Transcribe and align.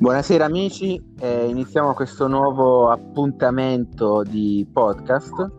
Buonasera 0.00 0.46
amici, 0.46 0.98
eh, 1.20 1.44
iniziamo 1.46 1.92
questo 1.92 2.26
nuovo 2.26 2.88
appuntamento 2.88 4.22
di 4.22 4.66
podcast 4.72 5.52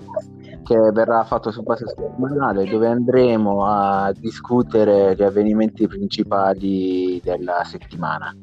che 0.63 0.75
verrà 0.91 1.23
fatto 1.25 1.51
su 1.51 1.61
base 1.61 1.85
settimanale 1.85 2.67
dove 2.67 2.87
andremo 2.87 3.67
a 3.67 4.11
discutere 4.17 5.13
gli 5.15 5.21
avvenimenti 5.21 5.85
principali 5.87 7.21
della 7.23 7.63
settimana. 7.65 8.35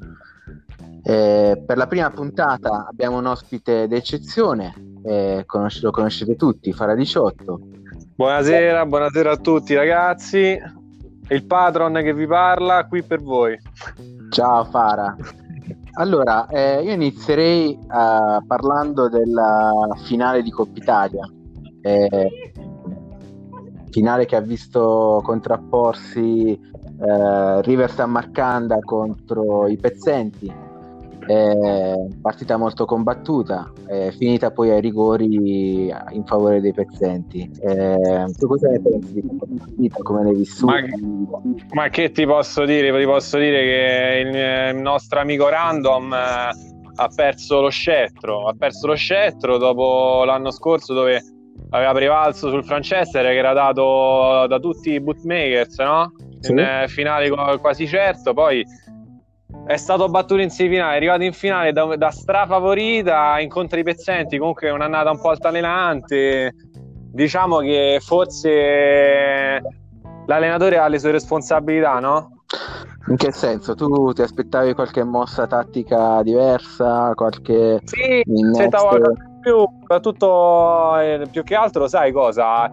Eh, 1.03 1.65
per 1.67 1.77
la 1.77 1.89
prima 1.89 2.11
puntata 2.11 2.87
abbiamo 2.89 3.19
un 3.19 3.27
ospite 3.27 3.89
d'eccezione, 3.89 5.01
eh, 5.03 5.43
conosce- 5.47 5.81
lo 5.83 5.91
conoscete 5.91 6.37
tutti, 6.37 6.73
Fara 6.73 6.95
18. 6.95 7.59
Buonasera, 8.15 8.87
buonasera 8.87 9.33
a 9.33 9.37
tutti 9.37 9.75
ragazzi. 9.75 10.57
Il 11.31 11.45
patron 11.45 11.95
che 11.95 12.15
vi 12.15 12.29
parla 12.29 12.87
qui 12.87 13.03
per 13.03 13.21
voi. 13.21 13.59
Ciao 14.31 14.63
Fara. 14.63 15.17
Allora, 15.99 16.47
eh, 16.47 16.81
io 16.81 16.93
inizierei 16.93 17.77
uh, 17.77 18.47
parlando 18.47 19.09
della 19.09 19.73
finale 20.05 20.45
di 20.45 20.51
Coppa 20.51 20.79
Italia, 20.79 21.29
eh, 21.83 22.53
finale 23.91 24.25
che 24.25 24.37
ha 24.37 24.41
visto 24.41 25.21
contrapporsi 25.25 26.53
eh, 26.53 27.63
River 27.63 27.91
San 27.91 28.13
Marcanda 28.13 28.79
contro 28.79 29.67
i 29.67 29.77
Pezzenti 29.77 30.68
eh, 31.29 32.09
partita 32.23 32.57
molto 32.57 32.87
combattuta, 32.87 33.71
eh, 33.87 34.13
finita 34.13 34.51
poi 34.51 34.71
ai 34.71 34.81
rigori 34.81 35.93
in 36.11 36.25
favore 36.25 36.63
dei 36.63 36.73
pezzenti. 36.73 37.51
Eh, 37.61 38.25
tu 38.39 38.47
cosa 38.47 38.71
ne 38.71 38.81
pensi 38.81 39.13
di 39.13 39.21
questa 39.21 39.47
partita? 39.59 39.97
Come 40.03 40.25
l'hai 40.25 40.35
vissuta? 40.35 40.73
Ma, 40.73 41.41
ma, 41.73 41.89
che 41.91 42.11
ti 42.13 42.25
posso 42.25 42.65
dire? 42.65 42.99
Ti 42.99 43.05
posso 43.05 43.37
dire 43.37 43.61
che 43.61 44.19
il, 44.27 44.77
il 44.77 44.83
nostro 44.83 45.21
amico 45.21 45.49
Random 45.51 46.13
eh, 46.15 46.51
ha 46.95 47.09
perso 47.15 47.61
lo 47.61 47.69
scettro, 47.69 48.49
ha 48.49 48.55
perso 48.57 48.87
lo 48.87 48.95
scettro 48.95 49.59
dopo 49.59 50.25
l'anno 50.25 50.51
scorso 50.51 50.95
dove 50.95 51.23
aveva 51.71 51.93
prevalso 51.93 52.49
sul 52.49 52.65
Franchester 52.65 53.23
che 53.27 53.37
era 53.37 53.53
dato 53.53 54.47
da 54.49 54.59
tutti 54.59 54.93
i 54.93 55.01
bootmakers, 55.01 55.79
no? 55.81 56.13
Sì. 56.41 56.53
In 56.53 56.59
eh, 56.61 56.89
finale 56.89 57.29
quasi 57.59 57.87
certo, 57.87 58.33
poi 58.33 58.65
è 59.69 59.77
stato 59.77 60.09
battuto 60.09 60.41
in 60.41 60.49
semifinale, 60.49 60.95
è 60.95 60.97
arrivato 60.97 61.25
in 61.25 61.35
finale 61.35 61.73
da, 61.73 61.95
da 61.95 62.11
strafavorita, 62.11 63.39
i 63.39 63.49
pezzenti, 63.83 64.39
comunque 64.39 64.69
è 64.69 64.73
un'annata 64.73 65.11
un 65.11 65.21
po' 65.21 65.29
altalenante. 65.29 66.55
Diciamo 67.13 67.59
che 67.59 67.99
forse 68.01 69.61
l'allenatore 70.25 70.79
ha 70.79 70.89
le 70.89 70.99
sue 70.99 71.11
responsabilità, 71.11 71.99
no? 71.99 72.45
In 73.09 73.17
che 73.17 73.31
senso? 73.31 73.75
Tu 73.75 74.13
ti 74.15 74.23
aspettavi 74.23 74.73
qualche 74.73 75.05
mossa 75.05 75.47
tattica 75.47 76.23
diversa? 76.23 77.13
Qualche 77.15 77.81
sì, 77.85 78.25
aspettavo 78.51 78.89
qualcosa 78.89 79.13
di 79.13 79.41
più, 79.41 79.69
soprattutto 79.81 80.99
eh, 80.99 81.27
più 81.31 81.43
che 81.43 81.55
altro, 81.55 81.89
sai 81.89 82.11
cosa? 82.13 82.73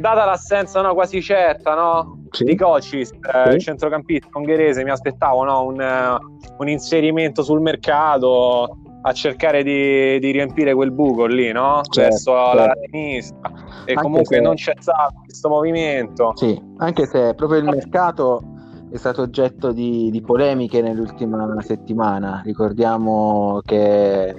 Data 0.00 0.24
l'assenza 0.24 0.80
no, 0.80 0.94
quasi 0.94 1.20
certa, 1.20 1.74
no? 1.74 2.20
sì. 2.30 2.44
di 2.44 2.56
Cocis, 2.56 3.10
eh, 3.10 3.52
sì. 3.52 3.58
centrocampista 3.60 4.38
ungherese, 4.38 4.82
mi 4.82 4.90
aspettavo 4.90 5.44
no? 5.44 5.64
un, 5.64 6.18
un, 6.58 6.68
inserimento 6.68 7.42
sul 7.42 7.60
mercato 7.60 8.78
a 9.02 9.12
cercare 9.12 9.62
di, 9.62 10.18
di 10.18 10.30
riempire 10.30 10.74
quel 10.74 10.92
buco 10.92 11.26
lì, 11.26 11.52
no? 11.52 11.80
Certo, 11.82 12.00
verso 12.00 12.32
certo. 12.32 12.56
la 12.56 12.72
sinistra. 12.90 13.52
E 13.84 13.92
anche 13.92 14.02
comunque 14.02 14.36
se... 14.36 14.42
non 14.42 14.54
c'è 14.54 14.74
stato 14.78 15.20
questo 15.24 15.48
movimento. 15.48 16.32
Sì, 16.34 16.60
anche 16.78 17.06
se 17.06 17.34
proprio 17.34 17.58
il 17.60 17.64
mercato 17.64 18.42
è 18.90 18.96
stato 18.96 19.22
oggetto 19.22 19.72
di, 19.72 20.10
di 20.10 20.20
polemiche 20.20 20.82
nell'ultima 20.82 21.60
settimana. 21.62 22.42
Ricordiamo 22.44 23.60
che 23.64 24.34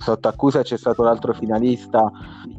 sotto 0.00 0.28
accusa 0.28 0.62
c'è 0.62 0.78
stato 0.78 1.02
l'altro 1.02 1.34
finalista 1.34 2.10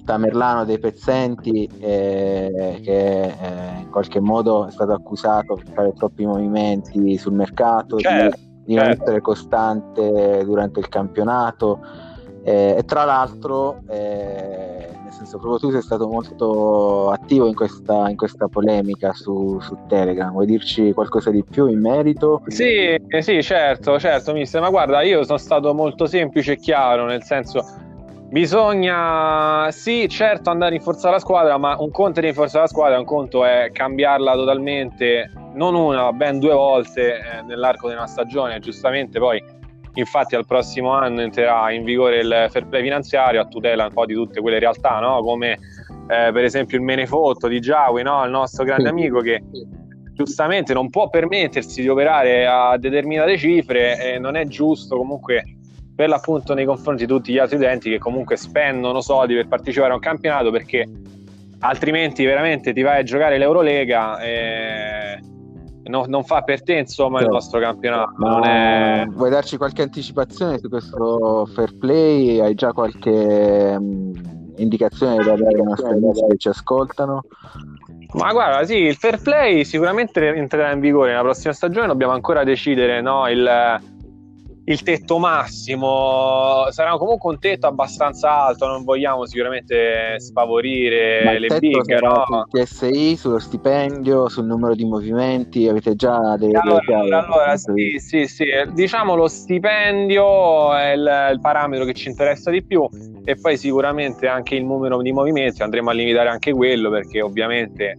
Tamerlano 0.05 0.63
dei 0.63 0.79
Pezzenti 0.79 1.65
eh, 1.79 2.79
che 2.83 3.21
eh, 3.23 3.79
in 3.79 3.89
qualche 3.89 4.19
modo 4.19 4.67
è 4.67 4.71
stato 4.71 4.93
accusato 4.93 5.59
di 5.63 5.71
fare 5.73 5.93
troppi 5.93 6.25
movimenti 6.25 7.17
sul 7.17 7.33
mercato, 7.33 7.97
certo, 7.97 8.37
di, 8.63 8.75
non 8.75 8.85
certo. 8.85 9.03
essere 9.03 9.21
costante 9.21 10.43
durante 10.45 10.79
il 10.79 10.87
campionato 10.87 11.79
eh, 12.43 12.75
e 12.77 12.83
tra 12.85 13.05
l'altro 13.05 13.81
eh, 13.87 14.89
senso 15.21 15.37
proprio 15.37 15.59
tu 15.59 15.71
sei 15.71 15.81
stato 15.81 16.07
molto 16.07 17.09
attivo 17.09 17.47
in 17.47 17.55
questa, 17.55 18.09
in 18.09 18.15
questa 18.15 18.47
polemica 18.47 19.13
su, 19.13 19.59
su, 19.59 19.77
Telegram, 19.87 20.31
vuoi 20.31 20.45
dirci 20.45 20.91
qualcosa 20.93 21.29
di 21.29 21.43
più 21.43 21.67
in 21.67 21.79
merito? 21.79 22.41
Sì, 22.47 22.99
sì 23.19 23.41
certo, 23.43 23.99
certo 23.99 24.33
mister, 24.33 24.61
ma 24.61 24.69
guarda 24.69 25.01
io 25.01 25.23
sono 25.23 25.37
stato 25.37 25.73
molto 25.73 26.05
semplice 26.05 26.53
e 26.53 26.57
chiaro 26.57 27.05
nel 27.05 27.23
senso 27.23 27.89
Bisogna, 28.31 29.69
sì, 29.71 30.07
certo, 30.07 30.51
andare 30.51 30.71
a 30.71 30.77
rinforzare 30.77 31.15
la 31.15 31.19
squadra, 31.19 31.57
ma 31.57 31.75
un 31.77 31.91
conto 31.91 32.21
è 32.21 32.23
rinforzare 32.23 32.61
la 32.63 32.69
squadra, 32.69 32.97
un 32.97 33.03
conto 33.03 33.43
è 33.43 33.71
cambiarla 33.73 34.35
totalmente, 34.35 35.29
non 35.55 35.75
una, 35.75 36.03
ma 36.03 36.13
ben 36.13 36.39
due 36.39 36.53
volte 36.53 37.17
eh, 37.17 37.41
nell'arco 37.41 37.89
di 37.89 37.93
una 37.93 38.07
stagione. 38.07 38.61
Giustamente, 38.61 39.19
poi, 39.19 39.43
infatti, 39.95 40.35
al 40.35 40.45
prossimo 40.45 40.91
anno 40.91 41.21
entrerà 41.21 41.71
in 41.71 41.83
vigore 41.83 42.19
il 42.19 42.47
fair 42.49 42.67
play 42.67 42.81
finanziario 42.81 43.41
a 43.41 43.45
tutela 43.45 43.85
un 43.85 43.93
po' 43.93 44.05
di 44.05 44.13
tutte 44.13 44.41
quelle 44.41 44.59
realtà, 44.59 44.99
no? 44.99 45.21
come 45.21 45.51
eh, 46.07 46.31
per 46.31 46.43
esempio 46.43 46.77
il 46.77 46.83
Menefotto 46.83 47.47
di 47.47 47.59
Giawi, 47.59 48.03
no? 48.03 48.23
il 48.23 48.31
nostro 48.31 48.63
grande 48.63 48.89
amico 48.89 49.19
che 49.19 49.41
giustamente 50.13 50.73
non 50.73 50.89
può 50.89 51.09
permettersi 51.09 51.81
di 51.81 51.87
operare 51.87 52.45
a 52.45 52.77
determinate 52.77 53.37
cifre 53.37 54.13
e 54.13 54.19
non 54.19 54.35
è 54.35 54.45
giusto 54.45 54.95
comunque 54.97 55.43
per 55.95 56.09
l'appunto 56.09 56.53
nei 56.53 56.65
confronti 56.65 57.05
di 57.05 57.11
tutti 57.11 57.31
gli 57.31 57.37
altri 57.37 57.57
utenti 57.57 57.89
che 57.89 57.97
comunque 57.97 58.37
spendono 58.37 59.01
soldi 59.01 59.35
per 59.35 59.47
partecipare 59.47 59.91
a 59.91 59.95
un 59.95 60.01
campionato 60.01 60.51
perché 60.51 60.87
altrimenti 61.59 62.25
veramente 62.25 62.73
ti 62.73 62.81
vai 62.81 62.99
a 62.99 63.03
giocare 63.03 63.37
l'Eurolega 63.37 64.19
e 64.19 64.90
no, 65.91 66.05
non 66.07 66.23
fa 66.23 66.41
per 66.41 66.63
te 66.63 66.77
insomma 66.77 67.21
il 67.21 67.27
nostro 67.27 67.59
campionato 67.59 68.13
no, 68.17 68.41
è... 68.41 69.05
vuoi 69.09 69.29
darci 69.29 69.57
qualche 69.57 69.83
anticipazione 69.83 70.57
su 70.57 70.69
questo 70.69 71.45
fair 71.53 71.77
play? 71.77 72.39
Hai 72.39 72.55
già 72.55 72.71
qualche 72.73 73.75
um, 73.77 74.11
indicazione 74.55 75.17
da 75.17 75.35
dare 75.35 75.57
ai 75.57 75.63
nostri 75.63 75.91
amici 75.91 76.25
che 76.29 76.37
ci 76.37 76.47
ascoltano? 76.47 77.25
Ma 78.13 78.31
guarda, 78.31 78.65
sì, 78.65 78.75
il 78.75 78.95
fair 78.95 79.21
play 79.21 79.63
sicuramente 79.63 80.25
entrerà 80.33 80.71
in 80.71 80.79
vigore 80.79 81.11
nella 81.11 81.21
prossima 81.21 81.53
stagione, 81.53 81.87
dobbiamo 81.87 82.13
ancora 82.13 82.43
decidere 82.43 82.99
no, 83.01 83.29
il, 83.29 83.79
il 84.65 84.83
tetto 84.83 85.17
massimo 85.17 86.67
sarà 86.69 86.95
comunque 86.97 87.31
un 87.31 87.39
tetto 87.39 87.65
abbastanza 87.65 88.45
alto 88.45 88.67
non 88.67 88.83
vogliamo 88.83 89.25
sicuramente 89.25 90.19
sfavorire 90.19 91.23
Ma 91.23 91.31
le 91.39 91.59
big 91.59 91.99
no? 91.99 92.25
sul 92.27 92.63
TSI 92.63 93.15
sullo 93.15 93.39
stipendio 93.39 94.29
sul 94.29 94.45
numero 94.45 94.75
di 94.75 94.85
movimenti 94.85 95.67
avete 95.67 95.95
già 95.95 96.37
delle 96.37 96.59
allora, 96.59 96.99
allora 96.99 97.57
sì, 97.57 97.97
sì, 97.97 98.27
sì 98.27 98.45
diciamo 98.73 99.15
lo 99.15 99.27
stipendio 99.27 100.75
è 100.75 100.91
il, 100.91 101.29
il, 101.33 101.39
parametro 101.41 101.85
che 101.85 101.93
ci 101.93 102.09
interessa 102.09 102.51
di 102.51 102.63
più 102.63 102.87
e 103.23 103.35
poi 103.35 103.57
sicuramente 103.57 104.27
anche 104.27 104.55
il 104.55 104.63
numero 104.63 105.01
di 105.01 105.11
movimenti 105.11 105.63
andremo 105.63 105.89
a 105.89 105.93
limitare 105.93 106.29
anche 106.29 106.53
quello 106.53 106.91
perché 106.91 107.21
ovviamente 107.21 107.97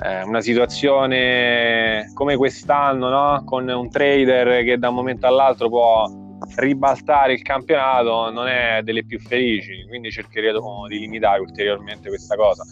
eh, 0.00 0.22
una 0.22 0.40
situazione 0.40 2.10
come 2.14 2.36
quest'anno, 2.36 3.08
no? 3.08 3.42
con 3.44 3.68
un 3.68 3.90
trader 3.90 4.64
che 4.64 4.78
da 4.78 4.88
un 4.90 4.94
momento 4.94 5.26
all'altro 5.26 5.68
può 5.68 6.08
ribaltare 6.56 7.34
il 7.34 7.42
campionato, 7.42 8.30
non 8.30 8.46
è 8.46 8.80
delle 8.82 9.04
più 9.04 9.18
felici, 9.18 9.84
quindi 9.88 10.10
cercheremo 10.10 10.86
di 10.88 10.98
limitare 10.98 11.40
ulteriormente 11.40 12.08
questa 12.08 12.36
cosa. 12.36 12.62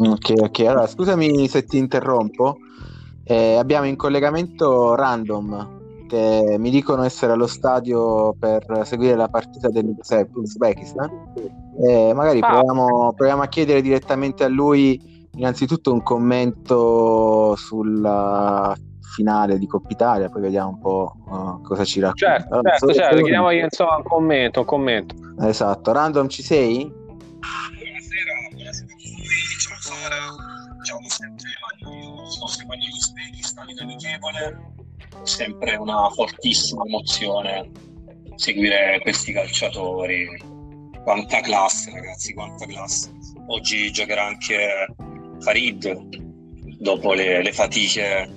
Ok, 0.00 0.32
ok, 0.36 0.60
allora 0.60 0.86
scusami 0.86 1.48
se 1.48 1.64
ti 1.64 1.78
interrompo. 1.78 2.58
Eh, 3.24 3.56
abbiamo 3.56 3.86
in 3.86 3.96
collegamento 3.96 4.94
Random 4.94 5.76
che 6.08 6.56
mi 6.58 6.70
dicono 6.70 7.02
essere 7.02 7.32
allo 7.32 7.46
stadio 7.46 8.34
per 8.38 8.64
seguire 8.84 9.14
la 9.14 9.28
partita 9.28 9.68
dell'Uzbekistan. 9.68 11.10
Eh, 11.86 12.12
magari 12.14 12.40
ah. 12.40 12.48
proviamo, 12.48 13.12
proviamo 13.14 13.42
a 13.42 13.48
chiedere 13.48 13.82
direttamente 13.82 14.44
a 14.44 14.48
lui 14.48 15.17
innanzitutto 15.32 15.92
un 15.92 16.02
commento 16.02 17.54
sulla 17.56 18.76
finale 19.14 19.58
di 19.58 19.66
Coppa 19.66 19.88
Italia, 19.90 20.28
poi 20.28 20.42
vediamo 20.42 20.68
un 20.70 20.80
po' 20.80 21.16
uh, 21.26 21.60
cosa 21.62 21.84
ci 21.84 22.00
racconta. 22.00 22.38
Certo, 22.38 22.54
allora, 22.54 22.70
certo, 22.70 22.94
certo, 22.94 23.16
chiediamo 23.16 23.50
insomma 23.50 23.96
un 23.96 24.02
commento, 24.02 24.60
un 24.60 24.66
commento. 24.66 25.14
Esatto, 25.40 25.92
Random 25.92 26.28
ci 26.28 26.42
sei? 26.42 26.84
Buonasera, 26.86 28.32
buonasera 28.52 28.84
a 28.84 28.96
tutti, 28.96 29.26
ciao 29.60 29.76
Sara, 29.80 30.16
ciao 30.82 30.98
sempre 31.08 31.46
io 31.80 32.30
sto 32.30 32.46
seguendo 32.46 32.84
l'Uzbekistan 32.86 33.68
in 33.68 33.80
amichevole, 33.80 34.72
sempre 35.22 35.76
una 35.76 36.08
fortissima 36.10 36.82
emozione 36.84 37.70
seguire 38.38 39.00
questi 39.02 39.32
calciatori, 39.32 40.26
quanta 41.02 41.40
classe 41.40 41.90
ragazzi, 41.90 42.34
quanta 42.34 42.66
classe. 42.66 43.10
Oggi 43.48 43.90
giocherà 43.90 44.26
anche 44.26 44.86
Farid 45.40 46.18
dopo 46.78 47.12
le, 47.12 47.42
le 47.42 47.52
fatiche 47.52 48.28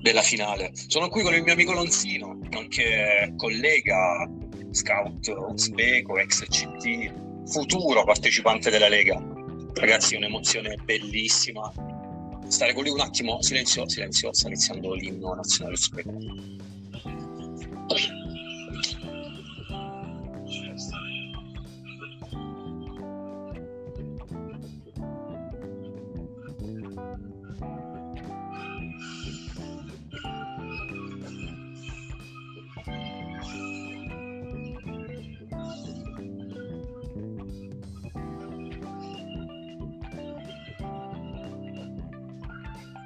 della 0.00 0.22
finale. 0.22 0.72
Sono 0.74 1.08
qui 1.08 1.22
con 1.22 1.34
il 1.34 1.42
mio 1.42 1.54
amico 1.54 1.72
Lonzino, 1.72 2.38
nonché 2.50 3.32
collega, 3.36 4.28
scout 4.70 5.28
uzbeko, 5.28 6.18
ex 6.18 6.44
CT, 6.44 7.50
futuro 7.50 8.04
partecipante 8.04 8.70
della 8.70 8.88
Lega. 8.88 9.22
Ragazzi, 9.72 10.14
è 10.14 10.18
un'emozione 10.18 10.76
bellissima. 10.84 11.72
Stare 12.48 12.74
con 12.74 12.82
lui 12.84 12.92
un 12.92 13.00
attimo, 13.00 13.40
silenzio, 13.40 13.88
silenzio, 13.88 14.32
sta 14.32 14.48
iniziando 14.48 14.92
l'inno 14.92 15.34
nazionale 15.34 15.74
uzbeko. 15.74 16.12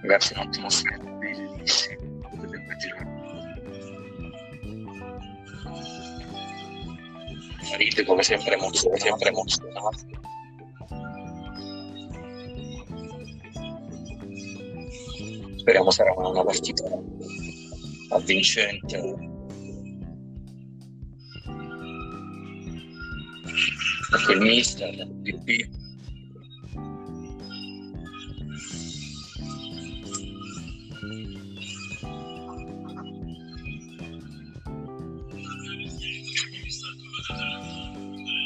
Ragazzi, 0.08 0.32
un'atmosfera 0.32 1.05
bellissima. 1.05 1.96
Potete 2.31 2.56
immaginare. 2.56 3.06
Farite 7.70 8.05
come 8.06 8.22
sempre 8.22 8.55
emozionati, 8.55 9.00
sempre 9.02 9.28
emozionati. 9.28 10.06
Speriamo 15.58 15.90
sarà 15.90 16.14
una, 16.16 16.43
partita 16.43 16.84
avvincente. 18.08 18.96
Ecco 24.16 24.32
il 24.32 24.40
mister, 24.40 24.88
il 24.88 25.20
DP. 25.20 25.88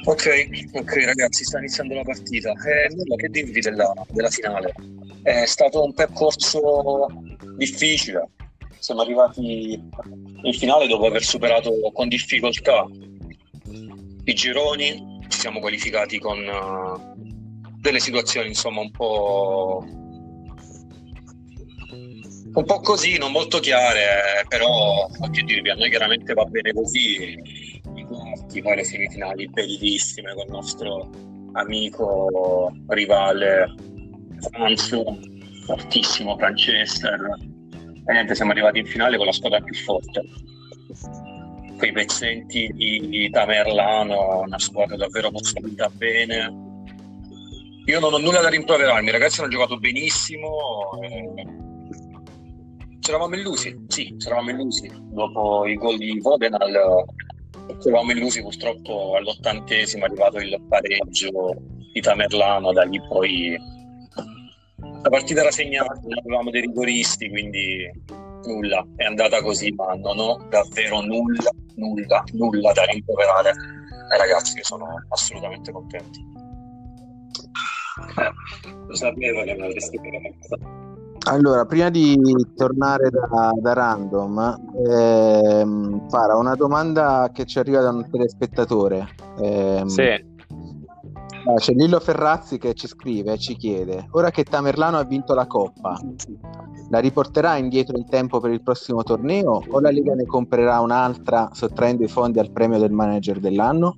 Ok, 0.04 0.49
ok 0.72 1.04
ragazzi, 1.04 1.44
sta 1.44 1.58
iniziando 1.58 1.94
la 1.94 2.02
partita. 2.02 2.50
Eh, 2.50 2.93
nulla 2.94 3.14
che 3.14 3.28
dirvi 3.28 3.60
della, 3.60 3.93
della 4.08 4.31
finale. 4.31 4.75
È 5.22 5.44
stato 5.46 5.84
un 5.84 5.94
percorso 5.94 7.06
difficile. 7.56 8.28
Siamo 8.81 9.02
arrivati 9.02 9.81
in 10.43 10.52
finale 10.54 10.88
dopo 10.88 11.06
aver 11.06 11.22
superato 11.22 11.70
con 11.93 12.08
difficoltà 12.08 12.84
i 14.25 14.34
gironi. 14.34 15.20
Ci 15.28 15.38
siamo 15.38 15.60
qualificati 15.60 16.19
con 16.19 16.38
uh, 16.38 17.14
delle 17.81 18.00
situazioni 18.00 18.48
insomma 18.48 18.81
un 18.81 18.90
po' 18.90 19.84
un 22.55 22.64
po' 22.64 22.81
così, 22.81 23.16
non 23.19 23.32
molto 23.32 23.60
chiare, 23.60 24.44
però 24.48 25.06
che 25.31 25.43
dirvi, 25.43 25.70
a 25.70 25.75
noi 25.75 25.88
chiaramente 25.88 26.34
va 26.34 26.44
bene 26.44 26.72
così 26.72 27.71
poi 28.60 28.76
le 28.76 28.84
semifinali 28.84 29.49
bellissime 29.49 30.34
con 30.34 30.44
il 30.44 30.52
nostro 30.52 31.08
amico 31.52 32.70
rivale 32.88 33.75
Franzo, 34.50 35.19
fortissimo 35.64 36.37
Francescher. 36.37 37.20
E 38.04 38.12
niente, 38.12 38.34
siamo 38.34 38.50
arrivati 38.50 38.81
in 38.81 38.87
finale 38.87 39.16
con 39.16 39.26
la 39.26 39.32
squadra 39.32 39.60
più 39.60 39.75
forte. 39.75 40.22
Quei 41.78 41.93
pezzenti 41.93 42.69
di 42.75 43.31
Tamerlano, 43.31 44.40
una 44.40 44.58
squadra 44.58 44.96
davvero 44.96 45.31
costruita 45.31 45.88
bene. 45.94 46.70
Io 47.87 48.00
non 48.00 48.12
ho 48.12 48.19
nulla 48.19 48.40
da 48.40 48.48
rimproverarmi, 48.48 49.08
i 49.08 49.12
ragazzi 49.12 49.40
hanno 49.40 49.50
giocato 49.50 49.78
benissimo. 49.78 50.90
Ci 53.00 53.10
eravamo 53.10 53.34
illusi, 53.34 53.84
sì, 53.88 54.14
ci 54.19 54.26
eravamo 54.26 54.50
illusi. 54.50 54.90
Dopo 55.10 55.66
i 55.66 55.75
gol 55.75 55.96
di 55.96 56.20
Vodenal 56.20 57.05
eravamo 57.84 58.12
illusi 58.12 58.42
purtroppo 58.42 59.16
all'ottantesimo 59.16 60.04
è 60.04 60.08
arrivato 60.08 60.38
il 60.38 60.60
pareggio 60.68 61.30
di 61.92 62.00
Tamerlano, 62.00 62.72
da 62.72 62.84
lì 62.84 63.00
poi 63.08 63.56
la 65.02 65.08
partita 65.08 65.40
era 65.40 65.50
segnata, 65.50 65.92
non 66.02 66.18
avevamo 66.18 66.50
dei 66.50 66.62
rigoristi, 66.62 67.28
quindi 67.28 67.90
nulla, 68.44 68.86
è 68.96 69.04
andata 69.04 69.42
così, 69.42 69.72
ma 69.72 69.94
non 69.94 70.18
ho 70.18 70.46
davvero 70.48 71.00
nulla, 71.00 71.50
nulla, 71.76 72.24
nulla 72.32 72.72
da 72.72 72.84
rimproverare 72.84 73.50
ai 73.50 74.18
ragazzi 74.18 74.54
che 74.54 74.64
sono 74.64 74.86
assolutamente 75.08 75.72
contenti. 75.72 76.20
Eh, 78.16 78.32
lo 78.86 78.94
sapevo 78.94 79.42
che 79.42 79.50
avresti 79.52 79.98
perso. 80.00 80.91
Allora, 81.24 81.64
prima 81.66 81.88
di 81.88 82.19
tornare 82.56 83.08
da, 83.10 83.52
da 83.54 83.72
Random, 83.72 84.56
ehm, 84.88 86.08
Fara, 86.08 86.36
una 86.36 86.54
domanda 86.56 87.30
che 87.32 87.44
ci 87.44 87.60
arriva 87.60 87.80
da 87.80 87.90
un 87.90 88.08
telespettatore. 88.10 89.08
Ehm, 89.40 89.86
sì. 89.86 90.30
C'è 91.56 91.72
Lillo 91.72 91.98
Ferrazzi 91.98 92.58
che 92.58 92.74
ci 92.74 92.88
scrive 92.88 93.32
e 93.32 93.38
ci 93.38 93.56
chiede: 93.56 94.08
Ora 94.12 94.30
che 94.30 94.44
Tamerlano 94.44 94.98
ha 94.98 95.04
vinto 95.04 95.34
la 95.34 95.46
Coppa, 95.46 95.98
la 96.90 96.98
riporterà 96.98 97.56
indietro 97.56 97.96
in 97.96 98.08
tempo 98.08 98.40
per 98.40 98.50
il 98.50 98.62
prossimo 98.62 99.02
torneo 99.02 99.62
o 99.69 99.80
la 99.80 99.90
Lega 99.90 100.14
ne 100.14 100.26
comprerà 100.26 100.80
un'altra 100.80 101.50
sottraendo 101.52 102.04
i 102.04 102.08
fondi 102.08 102.38
al 102.38 102.50
premio 102.50 102.78
del 102.78 102.92
manager 102.92 103.38
dell'anno? 103.38 103.96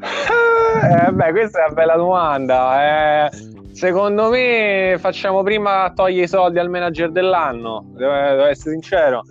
Eh, 0.74 1.12
beh, 1.12 1.30
questa 1.30 1.60
è 1.60 1.64
una 1.66 1.74
bella 1.74 1.96
domanda. 1.96 3.24
Eh 3.24 3.53
Secondo 3.74 4.30
me 4.30 4.96
facciamo 5.00 5.42
prima 5.42 5.90
togliere 5.92 6.26
i 6.26 6.28
soldi 6.28 6.60
al 6.60 6.70
manager 6.70 7.10
dell'anno, 7.10 7.84
devo, 7.88 8.12
devo 8.12 8.44
essere 8.44 8.70
sincero. 8.70 9.22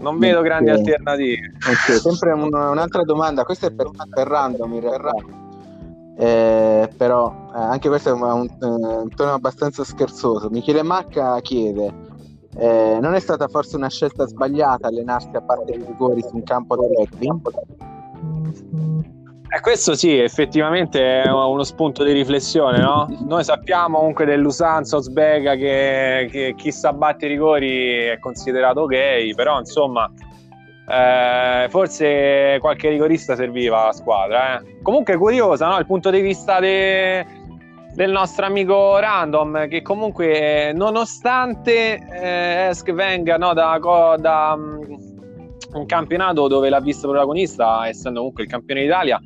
Non 0.00 0.18
vedo 0.18 0.42
grandi 0.42 0.70
okay. 0.70 0.82
alternative. 0.82 1.54
Ok, 1.66 1.98
sempre 1.98 2.32
un, 2.32 2.52
un'altra 2.52 3.02
domanda, 3.04 3.44
questa 3.44 3.68
è 3.68 3.72
per, 3.72 3.88
per 4.10 4.26
random 4.26 4.74
in 4.74 4.80
realtà. 4.80 5.14
Eh, 6.18 6.90
però 6.94 7.48
eh, 7.54 7.58
anche 7.58 7.88
questo 7.88 8.10
è 8.10 8.12
un, 8.12 8.20
un, 8.22 8.48
un, 8.60 9.08
tono 9.16 9.32
abbastanza 9.32 9.82
scherzoso. 9.82 10.50
Michele 10.50 10.82
Macca 10.82 11.40
chiede: 11.40 11.90
eh, 12.54 12.98
Non 13.00 13.14
è 13.14 13.18
stata 13.18 13.48
forse 13.48 13.76
una 13.76 13.88
scelta 13.88 14.26
sbagliata 14.26 14.88
allenarsi 14.88 15.30
a 15.32 15.40
parte 15.40 15.72
i 15.72 15.82
rigori 15.82 16.20
su 16.20 16.34
un 16.36 16.42
campo 16.42 16.76
da 16.76 16.86
rugby? 16.86 17.28
Eh, 19.50 19.60
questo 19.60 19.94
sì, 19.94 20.18
effettivamente 20.18 21.22
è 21.22 21.30
uno 21.30 21.64
spunto 21.64 22.04
di 22.04 22.12
riflessione, 22.12 22.78
no? 22.80 23.08
Noi 23.26 23.42
sappiamo 23.44 23.96
comunque 23.96 24.26
dell'usanza 24.26 24.96
Osbega 24.96 25.54
che, 25.54 26.28
che 26.30 26.54
chi 26.54 26.70
sa 26.70 26.92
batte 26.92 27.24
i 27.24 27.28
rigori 27.30 27.92
è 28.08 28.18
considerato 28.18 28.84
gay, 28.84 29.34
però 29.34 29.58
insomma 29.58 30.10
eh, 30.86 31.66
forse 31.70 32.58
qualche 32.60 32.90
rigorista 32.90 33.36
serviva 33.36 33.82
alla 33.84 33.92
squadra. 33.92 34.58
Eh. 34.58 34.80
Comunque 34.82 35.16
curiosa, 35.16 35.68
no? 35.68 35.78
Il 35.78 35.86
punto 35.86 36.10
di 36.10 36.20
vista 36.20 36.60
de, 36.60 37.24
del 37.94 38.10
nostro 38.10 38.44
amico 38.44 38.98
Random, 38.98 39.66
che 39.68 39.80
comunque 39.80 40.72
nonostante 40.74 41.98
eh, 42.10 42.92
venga 42.92 43.38
no, 43.38 43.54
da, 43.54 43.78
da 44.18 44.54
um, 44.56 44.80
un 45.72 45.86
campionato 45.86 46.48
dove 46.48 46.68
l'ha 46.68 46.80
visto 46.80 47.08
protagonista, 47.08 47.86
essendo 47.88 48.20
comunque 48.20 48.44
il 48.44 48.48
campione 48.48 48.82
d'Italia, 48.82 49.20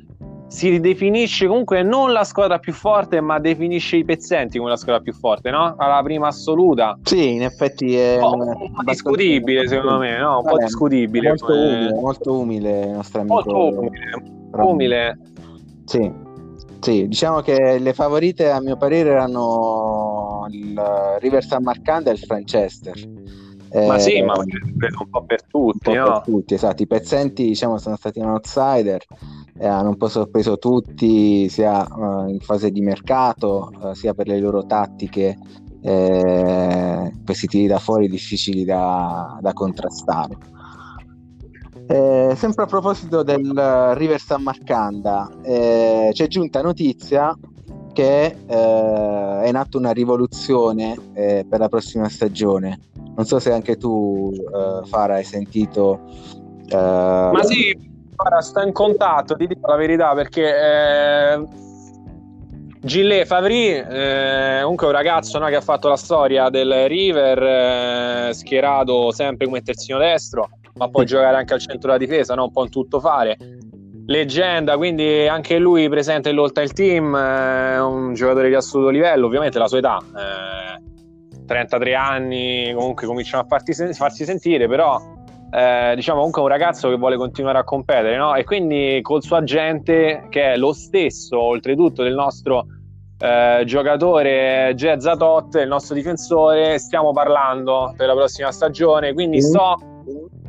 si 0.53 0.79
definisce 0.79 1.47
comunque 1.47 1.81
non 1.81 2.11
la 2.11 2.23
squadra 2.23 2.59
più 2.59 2.73
forte, 2.73 3.19
ma 3.21 3.39
definisce 3.39 3.97
i 3.97 4.05
pezzenti 4.05 4.59
come 4.59 4.69
la 4.69 4.75
squadra 4.75 5.01
più 5.01 5.11
forte, 5.11 5.49
no? 5.49 5.73
Alla 5.79 5.99
prima 6.03 6.27
assoluta. 6.27 6.95
Sì, 7.01 7.33
in 7.33 7.41
effetti 7.41 7.97
è 7.97 8.19
oh, 8.21 8.35
un 8.35 8.71
po' 8.71 8.83
discutibile, 8.83 9.67
secondo 9.67 9.97
me, 9.97 10.15
no? 10.19 10.37
Un 10.37 10.43
po' 10.43 10.57
discutibile. 10.57 11.29
Molto 11.29 11.45
come... 11.47 11.65
umile, 11.65 11.93
molto 11.99 12.37
umile 12.37 12.79
il 12.81 12.89
nostro 12.91 13.21
amico. 13.21 13.33
Molto 13.33 13.79
umile. 13.79 14.21
umile. 14.51 15.19
Sì. 15.85 16.21
Sì, 16.81 17.07
diciamo 17.07 17.39
che 17.39 17.79
le 17.79 17.93
favorite 17.93 18.51
a 18.51 18.61
mio 18.61 18.77
parere 18.77 19.09
erano 19.09 20.45
il 20.51 20.79
River 21.19 21.43
San 21.43 21.63
Marcanda 21.63 22.11
e 22.11 22.13
il 22.13 22.19
Franchester. 22.19 22.93
Ma 23.73 23.95
eh, 23.95 23.99
sì, 23.99 24.21
ma 24.21 24.35
credo 24.35 24.99
un 24.99 25.09
po' 25.09 25.23
per 25.23 25.45
tutti, 25.47 25.79
po' 25.89 25.93
no? 25.95 26.03
per 26.03 26.21
tutti, 26.21 26.53
esatto. 26.53 26.83
I 26.83 26.87
pezzenti, 26.87 27.45
diciamo, 27.45 27.79
sono 27.79 27.95
stati 27.95 28.19
un 28.19 28.27
outsider 28.27 29.03
eh, 29.59 29.67
hanno 29.67 29.89
un 29.89 29.97
po' 29.97 30.07
sorpreso 30.07 30.57
tutti 30.57 31.47
sia 31.49 31.85
uh, 31.87 32.27
in 32.27 32.39
fase 32.39 32.71
di 32.71 32.81
mercato 32.81 33.71
uh, 33.79 33.93
sia 33.93 34.13
per 34.13 34.27
le 34.27 34.39
loro 34.39 34.65
tattiche 34.65 35.37
eh, 35.81 37.11
questi 37.25 37.47
tiri 37.47 37.67
da 37.67 37.77
fuori 37.77 38.07
difficili 38.07 38.63
da, 38.63 39.37
da 39.41 39.53
contrastare 39.53 40.37
eh, 41.87 42.33
sempre 42.35 42.63
a 42.63 42.67
proposito 42.67 43.21
del 43.21 43.51
River 43.95 44.19
San 44.19 44.43
Marcanda 44.43 45.29
eh, 45.43 46.09
c'è 46.13 46.27
giunta 46.27 46.61
notizia 46.61 47.37
che 47.91 48.25
eh, 48.25 49.41
è 49.43 49.47
in 49.47 49.55
atto 49.55 49.77
una 49.77 49.91
rivoluzione 49.91 50.97
per 51.13 51.59
la 51.59 51.67
prossima 51.67 52.09
stagione 52.09 52.79
Non 53.15 53.25
so 53.25 53.37
se 53.37 53.51
anche 53.51 53.77
tu, 53.77 54.31
Fara, 54.85 55.15
hai 55.15 55.23
sentito. 55.23 55.99
Ma 56.71 57.43
sì, 57.43 57.92
Fara, 58.15 58.41
sto 58.41 58.61
in 58.61 58.71
contatto, 58.71 59.35
ti 59.35 59.47
dico 59.47 59.69
la 59.69 59.75
verità, 59.75 60.13
perché 60.13 61.33
eh, 61.33 61.47
Gillet 62.81 63.25
Favri, 63.25 63.69
eh, 63.69 64.59
comunque 64.61 64.87
un 64.87 64.93
ragazzo 64.93 65.39
no, 65.39 65.47
che 65.47 65.55
ha 65.55 65.61
fatto 65.61 65.87
la 65.87 65.95
storia 65.95 66.49
del 66.49 66.87
River, 66.87 67.43
eh, 68.29 68.33
schierato 68.33 69.11
sempre 69.11 69.45
come 69.45 69.61
terzino 69.61 69.97
destro, 69.97 70.49
ma 70.75 70.89
può 70.89 71.03
giocare 71.05 71.37
anche 71.37 71.53
al 71.53 71.59
centro 71.59 71.91
della 71.91 71.97
difesa, 71.97 72.35
no? 72.35 72.43
un 72.43 72.51
po' 72.51 72.63
in 72.63 72.69
tutto 72.69 72.99
fare. 72.99 73.37
Leggenda, 74.05 74.75
quindi 74.75 75.25
anche 75.29 75.57
lui 75.59 75.87
presente 75.87 76.29
nell'All 76.29 76.51
Time 76.51 76.67
Team, 76.67 77.15
eh, 77.15 77.79
un 77.79 78.13
giocatore 78.13 78.49
di 78.49 78.55
assoluto 78.55 78.89
livello, 78.89 79.27
ovviamente 79.27 79.57
la 79.59 79.67
sua 79.67 79.77
età, 79.77 79.99
33 81.47 81.89
eh, 81.89 81.93
anni, 81.93 82.73
comunque 82.75 83.07
cominciano 83.07 83.43
a 83.43 83.45
farti, 83.47 83.73
farsi 83.93 84.25
sentire, 84.25 84.67
però 84.67 85.01
eh, 85.53 85.93
diciamo 85.95 86.17
comunque 86.17 86.41
un 86.41 86.47
ragazzo 86.47 86.89
che 86.89 86.95
vuole 86.95 87.15
continuare 87.15 87.59
a 87.59 87.63
competere, 87.63 88.17
no? 88.17 88.33
E 88.33 88.43
quindi 88.43 88.99
col 89.03 89.21
suo 89.21 89.35
agente, 89.35 90.25
che 90.29 90.53
è 90.53 90.57
lo 90.57 90.73
stesso, 90.73 91.39
oltretutto, 91.39 92.01
del 92.01 92.15
nostro 92.15 92.65
eh, 93.19 93.61
giocatore 93.65 94.73
Tot, 94.75 95.55
il 95.55 95.67
nostro 95.67 95.93
difensore, 95.93 96.79
stiamo 96.79 97.11
parlando 97.11 97.93
per 97.95 98.07
la 98.07 98.15
prossima 98.15 98.51
stagione, 98.51 99.13
quindi 99.13 99.37
mm. 99.37 99.41
so 99.41 99.75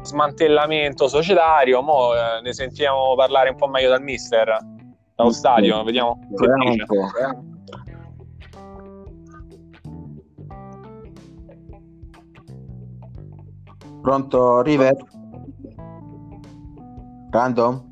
smantellamento 0.00 1.06
societario, 1.06 1.82
mo 1.82 2.14
eh, 2.14 2.40
ne 2.42 2.54
sentiamo 2.54 3.14
parlare 3.14 3.50
un 3.50 3.56
po' 3.56 3.68
meglio 3.68 3.90
dal 3.90 4.02
mister, 4.02 4.56
dallo 5.14 5.32
stadio, 5.32 5.84
vediamo 5.84 6.18
che 6.34 6.46
dice. 6.70 7.53
Pronto, 14.04 14.60
River? 14.60 14.94
Random? 17.30 17.82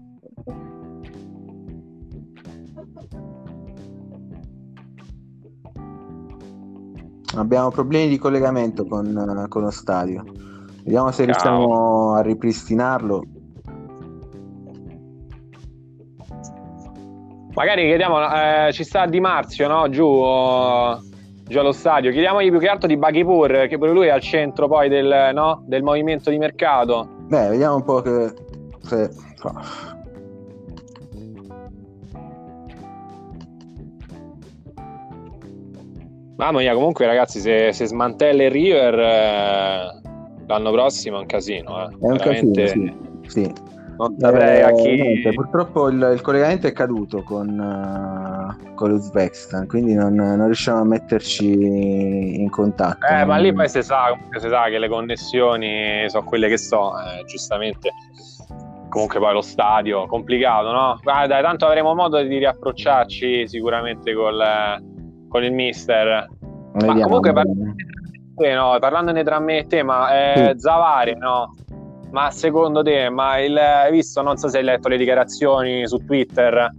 Abbiamo 7.34 7.70
problemi 7.70 8.08
di 8.08 8.18
collegamento 8.18 8.84
con, 8.84 9.46
con 9.48 9.62
lo 9.62 9.70
stadio. 9.70 10.22
Vediamo 10.84 11.10
se 11.12 11.24
Ciao. 11.24 11.24
riusciamo 11.24 12.12
a 12.12 12.20
ripristinarlo. 12.20 13.22
Magari 17.54 17.86
chiediamo, 17.86 18.18
eh, 18.34 18.72
ci 18.74 18.84
sta 18.84 19.06
Di 19.06 19.18
Marzio, 19.18 19.66
no? 19.66 19.88
Giù. 19.88 20.04
Oh 20.04 21.10
giù 21.44 21.58
allo 21.58 21.72
stadio. 21.72 22.10
Chiediamogli 22.10 22.50
più 22.50 22.58
che 22.58 22.68
altro 22.68 22.88
di 22.88 22.96
Baghipur, 22.96 23.66
che 23.68 23.78
pure 23.78 23.92
lui 23.92 24.06
è 24.06 24.10
al 24.10 24.20
centro 24.20 24.68
poi 24.68 24.88
del, 24.88 25.30
no? 25.34 25.62
del 25.66 25.82
movimento 25.82 26.30
di 26.30 26.38
mercato. 26.38 27.08
Beh, 27.28 27.48
vediamo 27.48 27.76
un 27.76 27.84
po' 27.84 28.00
che... 28.00 28.32
Se... 28.82 29.10
Mamma 36.36 36.58
mia, 36.58 36.74
comunque 36.74 37.06
ragazzi, 37.06 37.38
se, 37.38 37.72
se 37.72 37.86
smantella 37.86 38.44
il 38.44 38.50
River 38.50 38.98
eh, 38.98 40.00
l'anno 40.46 40.70
prossimo 40.72 41.18
è 41.18 41.20
un 41.20 41.26
casino. 41.26 41.82
Eh. 41.82 41.90
È 41.90 41.96
un 42.00 42.16
Veramente... 42.16 42.62
casino, 42.62 42.94
sì. 43.26 43.44
sì. 43.44 43.52
Non 43.96 44.16
saprei 44.18 44.58
eh, 44.58 44.62
a 44.62 44.72
chi... 44.72 44.90
Niente, 45.00 45.32
purtroppo 45.32 45.88
il, 45.88 46.10
il, 46.14 46.20
collegamento 46.20 46.66
è 46.66 46.72
caduto 46.72 47.22
con... 47.22 47.48
Uh 47.48 48.31
con 48.74 48.90
l'Uzbekistan, 48.90 49.66
quindi 49.66 49.94
non, 49.94 50.14
non, 50.14 50.44
riusciamo 50.44 50.80
a 50.80 50.84
metterci 50.84 52.40
in 52.40 52.50
contatto. 52.50 53.06
Eh, 53.06 53.24
ma 53.24 53.36
lì 53.36 53.52
poi 53.52 53.68
si 53.68 53.82
sa, 53.82 54.16
si 54.38 54.48
sa 54.48 54.64
che 54.68 54.78
le 54.78 54.88
connessioni 54.88 56.08
sono 56.08 56.24
quelle 56.24 56.48
che 56.48 56.58
so, 56.58 56.92
eh, 56.98 57.24
giustamente. 57.24 57.90
Comunque 58.88 59.18
poi 59.18 59.32
lo 59.32 59.40
stadio, 59.40 60.06
complicato, 60.06 60.70
no? 60.70 60.98
Guarda, 61.02 61.40
tanto 61.40 61.66
avremo 61.66 61.94
modo 61.94 62.20
di 62.22 62.38
riapprocciarci 62.38 63.48
sicuramente 63.48 64.14
col, 64.14 64.42
con 65.28 65.44
il 65.44 65.52
mister. 65.52 66.28
Vediamo, 66.72 66.98
ma 66.98 67.02
comunque 67.02 67.32
parlandone, 67.32 67.74
no, 68.54 68.76
parlandone 68.78 69.24
tra 69.24 69.38
me 69.38 69.58
e 69.58 69.66
te, 69.66 69.82
ma 69.82 70.32
eh, 70.32 70.52
sì. 70.52 70.60
Zavare, 70.60 71.14
no? 71.14 71.54
Ma 72.10 72.30
secondo 72.30 72.82
te, 72.82 73.08
ma 73.08 73.38
il, 73.38 73.56
hai 73.56 73.90
visto, 73.90 74.20
non 74.20 74.36
so 74.36 74.48
se 74.48 74.58
hai 74.58 74.64
letto 74.64 74.88
le 74.88 74.98
dichiarazioni 74.98 75.86
su 75.86 75.96
Twitter 76.04 76.70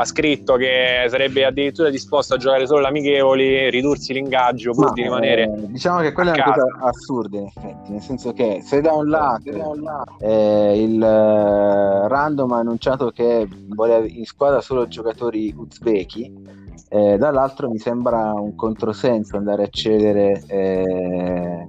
ha 0.00 0.04
scritto 0.06 0.56
che 0.56 1.04
sarebbe 1.10 1.44
addirittura 1.44 1.90
disposto 1.90 2.32
a 2.32 2.36
giocare 2.38 2.66
solo 2.66 2.80
l'amichevoli, 2.80 3.68
ridursi 3.68 4.14
l'ingaggio 4.14 4.72
pur 4.72 4.86
Ma, 4.86 4.92
di 4.92 5.02
rimanere. 5.02 5.42
Eh, 5.42 5.66
diciamo 5.66 6.00
che 6.00 6.12
quella 6.12 6.32
è 6.32 6.34
una 6.42 6.44
cosa 6.44 6.64
assurda, 6.88 7.36
in 7.36 7.44
effetti, 7.44 7.92
nel 7.92 8.00
senso 8.00 8.32
che 8.32 8.62
se 8.64 8.80
da 8.80 8.92
un 8.94 9.10
lato, 9.10 9.50
da 9.50 9.68
un 9.68 9.82
lato 9.82 10.16
eh, 10.20 10.82
il 10.82 10.96
uh, 10.96 12.08
random 12.08 12.52
ha 12.52 12.58
annunciato 12.58 13.10
che 13.10 13.46
vuole 13.68 14.06
in 14.06 14.24
squadra 14.24 14.62
solo 14.62 14.88
giocatori 14.88 15.54
uzbeki. 15.54 16.48
Eh, 16.92 17.18
dall'altro 17.18 17.68
mi 17.68 17.78
sembra 17.78 18.32
un 18.32 18.56
controsenso 18.56 19.36
andare 19.36 19.64
a 19.64 19.68
cedere 19.68 20.42
eh, 20.48 21.68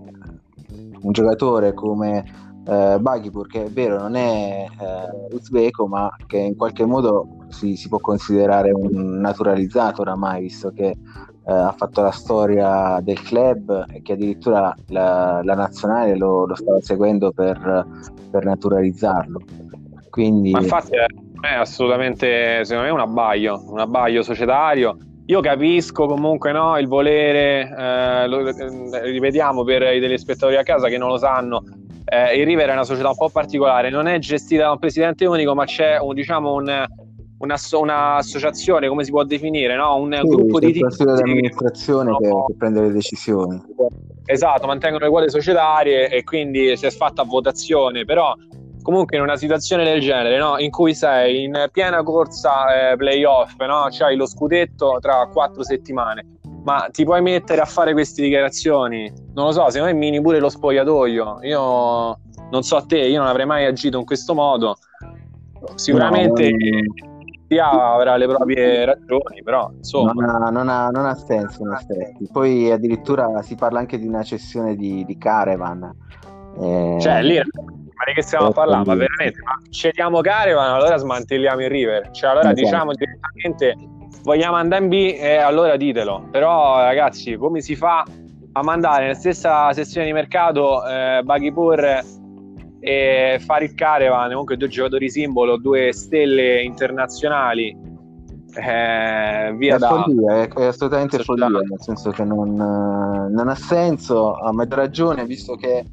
un 1.02 1.12
giocatore 1.12 1.74
come 1.74 2.51
eh, 2.68 2.98
Baghipur 3.00 3.48
che 3.48 3.66
è 3.66 3.70
vero 3.70 3.98
non 3.98 4.16
è 4.16 4.66
eh, 4.70 5.36
uzbeko 5.36 5.88
ma 5.88 6.16
che 6.28 6.38
in 6.38 6.56
qualche 6.56 6.86
modo 6.86 7.46
si, 7.50 7.76
si, 7.76 7.88
può 7.88 8.00
considerare 8.00 8.72
un 8.72 9.20
naturalizzato 9.20 10.02
oramai 10.02 10.42
visto 10.42 10.72
che 10.72 10.90
eh, 10.90 11.54
ha 11.54 11.74
fatto 11.76 12.02
la 12.02 12.12
storia 12.12 13.00
del 13.02 13.22
club 13.22 13.86
e 13.92 14.02
che 14.02 14.14
addirittura 14.14 14.76
la, 14.88 15.42
la 15.44 15.56
nazionale 15.56 16.16
lo, 16.16 16.46
lo, 16.46 16.56
stava 16.56 16.80
seguendo 16.82 17.32
per, 17.32 17.86
per 18.30 18.46
naturalizzarlo. 18.46 19.40
Quindi... 20.10 20.52
ma 20.52 20.60
infatti 20.60 20.92
è 20.96 21.56
assolutamente 21.56 22.64
secondo 22.64 22.90
me 22.90 22.94
un 22.94 23.00
abbaglio 23.00 23.64
un 23.68 23.80
abbaglio 23.80 24.22
societario. 24.22 24.98
Io 25.26 25.40
capisco 25.40 26.08
comunque 26.08 26.52
no, 26.52 26.78
il 26.78 26.88
volere, 26.88 27.74
eh, 27.76 28.28
lo, 28.28 28.48
eh, 28.48 29.12
ripetiamo 29.12 29.64
per 29.64 29.82
i 29.94 30.00
telespettatori 30.02 30.58
a 30.58 30.64
casa 30.64 30.90
che 30.90 30.98
non 30.98 31.08
lo 31.08 31.18
sanno, 31.18 31.64
eh, 32.14 32.38
il 32.38 32.46
River 32.46 32.68
è 32.68 32.74
una 32.74 32.84
società 32.84 33.08
un 33.08 33.16
po' 33.16 33.30
particolare, 33.30 33.90
non 33.90 34.06
è 34.06 34.20
gestita 34.20 34.64
da 34.64 34.72
un 34.72 34.80
presidente 34.80 35.26
unico, 35.26 35.56
ma 35.56 35.64
c'è 35.64 35.98
un, 35.98 36.14
diciamo, 36.14 36.54
un, 36.54 36.86
una, 37.38 37.56
un'associazione, 37.72 38.90
come 38.90 39.06
si 39.06 39.12
può 39.12 39.24
definire, 39.24 39.78
no? 39.78 39.96
un 39.96 40.14
sì, 40.14 40.28
gruppo 40.28 40.60
di 40.60 40.74
tifosi 40.74 41.06
di 41.06 41.32
amministrazione 41.32 42.14
che, 42.18 42.28
che, 42.28 42.56
prende 42.58 42.82
le 42.82 42.92
decisioni. 42.92 43.62
Esatto, 44.26 44.68
mantengono 44.68 45.06
le 45.06 45.10
quote 45.10 45.30
societarie 45.30 46.10
e 46.10 46.24
quindi 46.26 46.76
si 46.76 46.86
è 46.86 46.92
fatta 46.92 47.24
votazione, 47.24 48.04
però 48.04 48.36
comunque 48.82 49.16
in 49.16 49.24
una 49.24 49.38
situazione 49.38 49.86
del 49.86 50.02
genere, 50.02 50.38
no? 50.38 50.58
in 50.58 50.70
cui 50.70 50.94
sei 50.94 51.46
in 51.46 51.70
piena 51.72 52.04
corsa 52.04 52.92
eh, 52.92 52.98
playoff, 52.98 53.56
no? 53.60 53.88
c'hai 53.90 54.18
lo 54.18 54.28
scudetto 54.28 54.98
tra 55.00 55.30
quattro 55.32 55.64
settimane 55.64 56.40
ma 56.64 56.90
ti 56.92 57.04
puoi 57.04 57.22
mettere 57.22 57.62
a 57.62 57.66
fare 57.66 57.94
queste 57.94 58.22
dichiarazioni? 58.22 59.12
Non 59.34 59.46
lo 59.46 59.52
so, 59.52 59.70
secondo 59.70 59.94
me 59.94 60.00
mini 60.00 60.22
pure 60.22 60.40
lo 60.40 60.50
spogliatoio. 60.50 61.40
Io 61.44 62.20
non 62.50 62.64
so 62.64 62.76
a 62.76 62.84
te, 62.86 63.00
io 63.00 63.20
non 63.20 63.28
avrei 63.28 63.46
mai 63.46 63.66
agito 63.66 63.98
in 63.98 64.06
questo 64.06 64.34
modo. 64.34 64.78
Sicuramente 65.76 66.52
no, 67.48 67.64
avrà 67.64 68.16
le 68.18 68.28
proprie 68.28 68.86
ragioni, 68.86 69.42
però 69.44 69.72
insomma. 69.76 70.12
Non 70.14 70.30
ha, 70.30 70.50
non 70.50 70.70
ha, 70.70 70.88
non 70.90 71.06
ha 71.06 71.16
senso 71.16 71.64
in 71.64 71.72
effetti. 71.72 72.28
Poi 72.32 72.72
addirittura 72.72 73.42
si 73.42 73.56
parla 73.56 73.80
anche 73.80 73.98
di 73.98 74.08
una 74.08 74.24
cessione 74.24 74.76
di, 74.76 75.04
di 75.06 75.18
Caravan. 75.18 75.90
Eh, 76.60 76.98
cioè, 77.00 77.22
lì 77.22 77.36
ma 78.02 78.08
di 78.08 78.14
che 78.14 78.24
stiamo 78.24 78.48
a 78.48 78.52
parlare? 78.52 78.84
Ma 78.84 78.96
veramente, 78.96 79.42
ma 79.44 79.62
cediamo 79.70 80.22
Caravan, 80.22 80.74
allora 80.74 80.98
smantelliamo 80.98 81.62
il 81.62 81.70
River. 81.70 82.10
Cioè, 82.10 82.32
allora 82.32 82.52
esatto. 82.52 82.62
diciamo 82.62 82.94
direttamente 82.94 83.76
vogliamo 84.24 84.56
andare 84.56 84.84
in 84.84 84.90
B, 84.90 84.94
eh, 84.94 85.38
allora 85.38 85.76
ditelo. 85.78 86.28
Però, 86.32 86.78
ragazzi, 86.78 87.36
come 87.36 87.62
si 87.62 87.76
fa 87.76 88.06
a 88.54 88.64
mandare 88.64 89.04
nella 89.04 89.16
stessa 89.16 89.72
sessione 89.74 90.08
di 90.08 90.14
mercato 90.14 90.86
eh, 90.86 91.22
Baghipur 91.24 92.04
e 92.80 93.42
fare 93.46 93.66
il 93.66 93.76
comunque 94.32 94.58
due 94.58 94.68
giocatori 94.68 95.10
simbolo, 95.10 95.58
due 95.58 95.94
stelle 95.94 96.62
internazionali. 96.62 97.90
Eh, 98.54 99.54
via 99.56 99.76
è, 99.76 99.78
da... 99.78 99.88
follia, 99.88 100.42
è, 100.42 100.66
assolutamente 100.66 101.20
follia, 101.20 101.48
nel 101.48 101.80
senso 101.80 102.10
che 102.10 102.26
non, 102.26 102.54
non 102.54 103.48
ha 103.48 103.56
senso, 103.56 104.34
a 104.34 104.52
maggior 104.52 104.80
ragione, 104.80 105.26
visto 105.26 105.56
che 105.56 105.86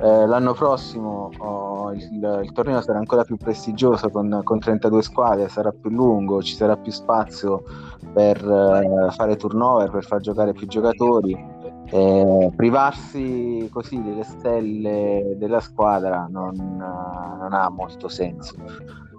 eh, 0.00 0.26
l'anno 0.26 0.52
prossimo 0.52 1.30
oh, 1.38 1.92
il, 1.92 2.40
il, 2.44 2.52
torneo 2.52 2.80
sarà 2.80 2.98
ancora 2.98 3.24
più 3.24 3.36
prestigioso 3.36 4.10
con, 4.10 4.42
con, 4.44 4.58
32 4.58 5.02
squadre, 5.02 5.48
sarà 5.48 5.72
più 5.72 5.90
lungo, 5.90 6.42
ci 6.42 6.54
sarà 6.54 6.76
più 6.76 6.92
spazio 6.92 7.64
per 8.12 8.36
eh, 8.36 9.10
fare 9.10 9.36
turnover, 9.36 9.90
per 9.90 10.04
far 10.04 10.20
giocare 10.20 10.52
più 10.52 10.66
giocatori. 10.66 11.56
Eh, 11.90 12.52
privarsi 12.54 13.68
così 13.72 14.02
delle 14.02 14.22
stelle 14.22 15.34
della 15.36 15.60
squadra 15.60 16.28
non, 16.30 16.54
non 16.54 17.52
ha 17.52 17.68
molto 17.70 18.08
senso. 18.08 18.54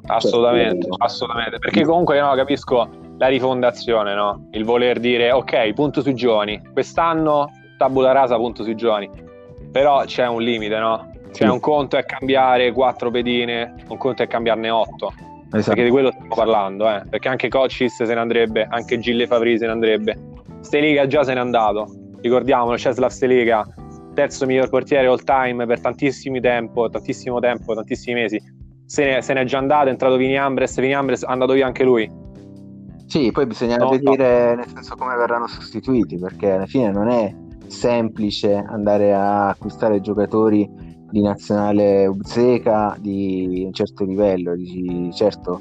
Assolutamente, 0.05 0.87
cioè, 0.87 0.95
assolutamente, 0.99 1.59
perché 1.59 1.83
comunque 1.83 2.19
no, 2.19 2.33
capisco 2.35 2.87
la 3.17 3.27
rifondazione, 3.27 4.15
no? 4.15 4.47
il 4.51 4.63
voler 4.63 4.99
dire 4.99 5.31
ok, 5.31 5.73
punto 5.73 6.01
sui 6.01 6.13
giovani, 6.13 6.61
quest'anno 6.71 7.49
tabula 7.77 8.11
rasa, 8.11 8.37
punto 8.37 8.63
sui 8.63 8.75
giovani 8.75 9.27
però 9.71 10.03
c'è 10.05 10.27
un 10.27 10.41
limite, 10.41 10.77
no? 10.77 11.11
Cioè, 11.31 11.47
sì. 11.47 11.53
un 11.53 11.59
conto 11.59 11.97
è 11.97 12.05
cambiare 12.05 12.71
quattro 12.71 13.11
pedine, 13.11 13.75
un 13.87 13.97
conto 13.97 14.23
è 14.23 14.27
cambiarne 14.27 14.69
otto. 14.69 15.13
Esatto. 15.51 15.67
Perché 15.67 15.83
di 15.83 15.89
quello 15.89 16.11
stiamo 16.11 16.35
parlando, 16.35 16.89
eh? 16.89 17.03
Perché 17.09 17.27
anche 17.27 17.49
Cocis 17.49 18.03
se 18.03 18.13
ne 18.13 18.19
andrebbe, 18.19 18.67
anche 18.69 18.99
Gille 18.99 19.25
Favri 19.25 19.57
se 19.57 19.65
ne 19.65 19.71
andrebbe. 19.71 20.17
Steliga 20.61 21.07
già 21.07 21.23
se 21.23 21.33
n'è 21.33 21.39
andato. 21.39 21.87
Ricordiamolo, 22.21 22.77
Ceslav 22.77 23.09
Steliga, 23.09 23.65
terzo 24.13 24.45
miglior 24.45 24.69
portiere 24.69 25.07
all 25.07 25.23
time 25.23 25.65
per 25.65 25.79
tantissimo 25.79 26.39
tempo, 26.39 26.89
tantissimo 26.89 27.39
tempo, 27.39 27.73
tantissimi 27.73 28.21
mesi. 28.21 28.41
Se 28.85 29.05
ne, 29.05 29.21
se 29.21 29.33
ne 29.33 29.41
è 29.41 29.45
già 29.45 29.57
andato, 29.59 29.87
è 29.87 29.89
entrato 29.91 30.17
Vini 30.17 30.37
Ambres, 30.37 30.79
Vini 30.79 30.93
Ambres 30.93 31.23
è 31.23 31.31
andato 31.31 31.53
via 31.53 31.65
anche 31.65 31.83
lui. 31.83 32.11
Sì, 33.05 33.31
poi 33.31 33.47
bisogna 33.47 33.77
no, 33.77 33.89
vedere 33.89 34.49
no. 34.49 34.55
nel 34.57 34.67
senso 34.67 34.95
come 34.95 35.15
verranno 35.15 35.47
sostituiti, 35.47 36.17
perché 36.19 36.51
alla 36.51 36.67
fine 36.67 36.91
non 36.91 37.09
è 37.09 37.33
semplice 37.69 38.53
andare 38.55 39.13
a 39.13 39.49
acquistare 39.49 40.01
giocatori 40.01 40.69
di 41.09 41.21
nazionale 41.21 42.05
uzzeca 42.05 42.95
di 42.99 43.63
un 43.65 43.73
certo 43.73 44.03
livello, 44.05 44.55
dici, 44.55 45.11
certo 45.13 45.59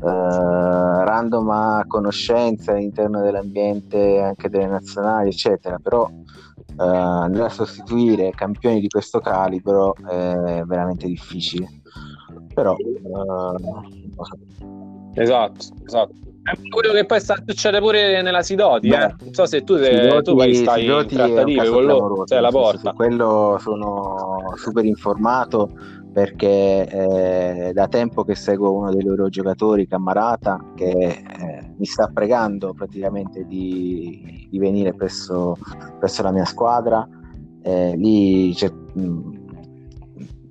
eh, 0.00 1.04
random 1.04 1.50
a 1.50 1.84
conoscenza 1.86 2.72
all'interno 2.72 3.20
dell'ambiente 3.20 4.20
anche 4.20 4.48
delle 4.48 4.66
nazionali 4.66 5.28
eccetera, 5.30 5.78
però 5.78 6.08
eh, 6.08 6.84
andare 6.84 7.46
a 7.46 7.50
sostituire 7.50 8.30
campioni 8.30 8.80
di 8.80 8.88
questo 8.88 9.20
calibro 9.20 9.94
è 9.94 10.62
veramente 10.64 11.06
difficile. 11.06 11.66
Però 12.54 12.76
eh, 12.76 13.54
esatto, 15.14 15.66
esatto. 15.84 16.27
È 16.50 16.68
quello 16.68 16.92
che 16.92 17.04
poi 17.04 17.20
sta 17.20 17.36
succede 17.44 17.78
pure 17.78 18.22
nella 18.22 18.42
Sidoti, 18.42 18.88
eh? 18.88 19.14
Non 19.20 19.32
so 19.32 19.44
se 19.46 19.62
tu, 19.64 19.76
Sidoti, 19.76 20.22
tu 20.22 20.34
poi 20.34 20.54
stai 20.54 20.80
Sidoti 20.82 21.14
in 21.14 21.20
trattative 21.20 21.68
con 21.68 21.84
loro, 21.84 22.26
sei 22.26 22.38
alla 22.38 22.50
porta. 22.50 22.90
Su 22.90 22.96
quello 22.96 23.58
sono 23.60 24.54
super 24.56 24.84
informato 24.84 25.70
perché 26.12 26.88
eh, 26.88 27.72
da 27.72 27.86
tempo 27.86 28.24
che 28.24 28.34
seguo 28.34 28.72
uno 28.72 28.90
dei 28.90 29.02
loro 29.02 29.28
giocatori, 29.28 29.86
Cammarata, 29.86 30.58
che 30.74 30.88
eh, 30.88 31.74
mi 31.76 31.84
sta 31.84 32.10
pregando 32.12 32.72
praticamente 32.72 33.44
di, 33.44 34.48
di 34.50 34.58
venire 34.58 34.94
presso, 34.94 35.56
presso, 35.98 36.22
la 36.22 36.32
mia 36.32 36.44
squadra. 36.44 37.06
Eh, 37.62 37.94
lì 37.96 38.52
c'è 38.54 38.68
mh, 38.68 39.37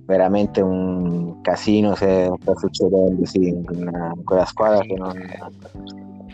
veramente 0.07 0.61
un 0.61 1.41
casino 1.41 1.93
se 1.93 2.31
sta 2.41 2.55
succedendo 2.55 3.25
sì, 3.25 3.49
in, 3.49 4.23
quella 4.23 4.45
squadra 4.45 4.79
che 4.79 4.93
non, 4.95 5.13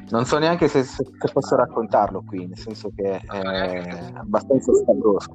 non 0.10 0.26
so 0.26 0.38
neanche 0.38 0.68
se, 0.68 0.84
se, 0.84 1.04
posso 1.34 1.56
raccontarlo 1.56 2.24
qui, 2.26 2.46
nel 2.46 2.58
senso 2.58 2.92
che 2.96 3.18
è 3.18 4.10
abbastanza 4.14 4.72
scabroso. 4.74 5.32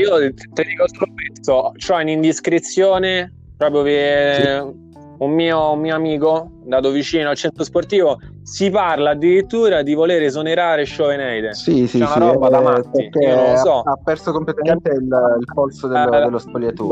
Io 0.00 0.34
ti 0.34 0.62
dico 0.64 0.88
solo 0.88 1.12
questo, 1.14 1.72
c'ho 1.76 1.94
un'indiscrezione 1.94 3.32
proprio 3.56 3.82
che 3.82 4.42
sì. 4.42 4.94
un 5.18 5.30
mio, 5.30 5.72
un 5.72 5.80
mio, 5.80 5.94
amico 5.94 6.50
andato 6.62 6.90
vicino 6.90 7.28
al 7.28 7.36
centro 7.36 7.64
sportivo 7.64 8.18
si 8.42 8.70
parla 8.70 9.10
addirittura 9.10 9.82
di 9.82 9.94
voler 9.94 10.22
esonerare 10.22 10.84
Scioveneide 10.84 11.54
sì 11.54 11.86
sì, 11.86 11.98
C'è 11.98 12.06
sì 12.06 12.18
una 12.18 12.32
roba 12.32 12.48
da 12.48 12.60
matti 12.60 13.08
io 13.12 13.36
non 13.36 13.56
so. 13.56 13.80
ha, 13.80 13.96
perso 14.02 14.32
completamente 14.32 14.90
il, 14.90 15.36
il 15.38 15.46
polso 15.54 15.86
dello, 15.86 16.12
eh, 16.12 16.20
dello 16.20 16.38
spogliatoio. 16.38 16.88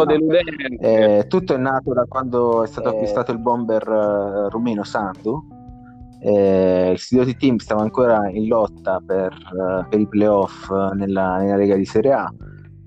eh, 0.79 1.27
tutto 1.29 1.55
è 1.55 1.57
nato 1.57 1.93
da 1.93 2.05
quando 2.09 2.63
è 2.63 2.67
stato 2.67 2.91
eh. 2.91 2.95
acquistato 2.95 3.33
il 3.33 3.39
bomber 3.39 3.87
uh, 3.89 4.49
rumeno 4.49 4.85
Sandu. 4.85 5.59
Eh, 6.23 6.91
il 6.93 6.99
Sidoti 6.99 7.35
Team 7.37 7.57
stava 7.57 7.81
ancora 7.81 8.29
in 8.29 8.47
lotta 8.47 9.01
per, 9.05 9.33
uh, 9.33 9.89
per 9.89 9.99
i 9.99 10.07
playoff 10.07 10.71
nella, 10.71 11.39
nella 11.39 11.57
Lega 11.57 11.77
di 11.77 11.87
Serie 11.87 12.13
A 12.13 12.33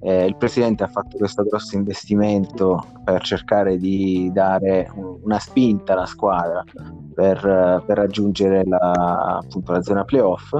eh, 0.03 0.25
il 0.25 0.35
presidente 0.35 0.83
ha 0.83 0.87
fatto 0.87 1.17
questo 1.17 1.43
grosso 1.43 1.77
investimento 1.77 2.83
per 3.05 3.21
cercare 3.21 3.77
di 3.77 4.29
dare 4.33 4.91
un, 4.95 5.19
una 5.23 5.39
spinta 5.39 5.93
alla 5.93 6.05
squadra 6.05 6.61
per, 7.13 7.39
per 7.85 7.97
raggiungere 7.97 8.63
la, 8.65 9.39
appunto, 9.41 9.71
la 9.71 9.81
zona 9.81 10.03
playoff. 10.03 10.53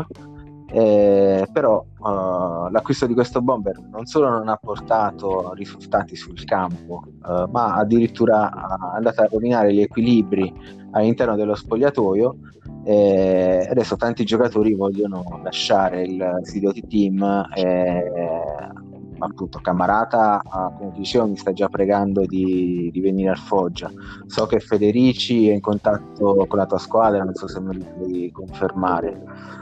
Eh, 0.76 1.48
però 1.52 1.86
uh, 2.00 2.72
l'acquisto 2.72 3.06
di 3.06 3.14
questo 3.14 3.44
bomber 3.44 3.80
non 3.92 4.06
solo 4.08 4.30
non 4.30 4.48
ha 4.48 4.56
portato 4.56 5.54
risultati 5.54 6.16
sul 6.16 6.44
campo, 6.46 7.04
uh, 7.28 7.48
ma 7.52 7.76
addirittura 7.76 8.50
è 8.50 8.96
andato 8.96 9.22
a 9.22 9.28
rovinare 9.30 9.72
gli 9.72 9.82
equilibri 9.82 10.52
all'interno 10.92 11.36
dello 11.36 11.54
spogliatoio. 11.54 12.38
E 12.86 13.68
adesso 13.70 13.98
tanti 13.98 14.24
giocatori 14.24 14.74
vogliono 14.74 15.24
lasciare 15.44 16.04
il 16.04 16.40
Sidioti 16.44 16.88
Team 16.88 17.50
e 17.54 18.12
appunto 19.24 19.60
Camarata 19.60 20.42
come 20.78 20.92
dicevo 20.96 21.28
mi 21.28 21.38
sta 21.38 21.54
già 21.54 21.68
pregando 21.68 22.26
di, 22.26 22.90
di, 22.92 23.00
venire 23.00 23.30
al 23.30 23.38
Foggia 23.38 23.92
so 24.26 24.46
che 24.46 24.60
Federici 24.60 25.50
è 25.50 25.54
in 25.54 25.62
contatto 25.62 26.46
con 26.48 26.58
la 26.58 26.66
tua 26.66 26.78
squadra 26.78 27.24
non 27.24 27.34
so 27.34 27.48
se 27.48 27.60
me 27.60 27.74
lo 27.74 27.86
puoi 27.98 28.32
confermare 28.32 29.62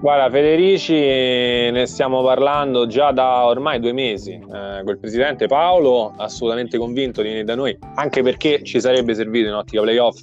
Guarda, 0.00 0.28
Federici 0.30 0.94
ne 0.94 1.86
stiamo 1.86 2.24
parlando 2.24 2.88
già 2.88 3.12
da 3.12 3.46
ormai 3.46 3.78
due 3.78 3.92
mesi. 3.92 4.32
Eh, 4.32 4.82
col 4.84 4.98
presidente 4.98 5.46
Paolo, 5.46 6.12
assolutamente 6.16 6.76
convinto 6.76 7.22
di 7.22 7.28
venire 7.28 7.44
da 7.46 7.54
noi, 7.54 7.78
anche 7.94 8.20
perché 8.20 8.64
ci 8.64 8.80
sarebbe 8.80 9.14
servito 9.14 9.46
in 9.46 9.54
ottica 9.54 9.80
playoff. 9.82 10.22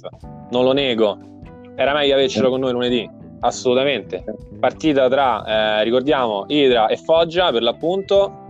Non 0.50 0.64
lo 0.64 0.72
nego, 0.72 1.18
era 1.76 1.94
meglio 1.94 2.12
avercelo 2.12 2.50
con 2.50 2.60
noi 2.60 2.72
lunedì 2.72 3.19
assolutamente. 3.40 4.24
Partita 4.58 5.08
tra, 5.08 5.44
eh, 5.80 5.84
ricordiamo, 5.84 6.44
Idra 6.48 6.86
e 6.86 6.96
Foggia 6.96 7.50
per 7.50 7.62
l'appunto. 7.62 8.48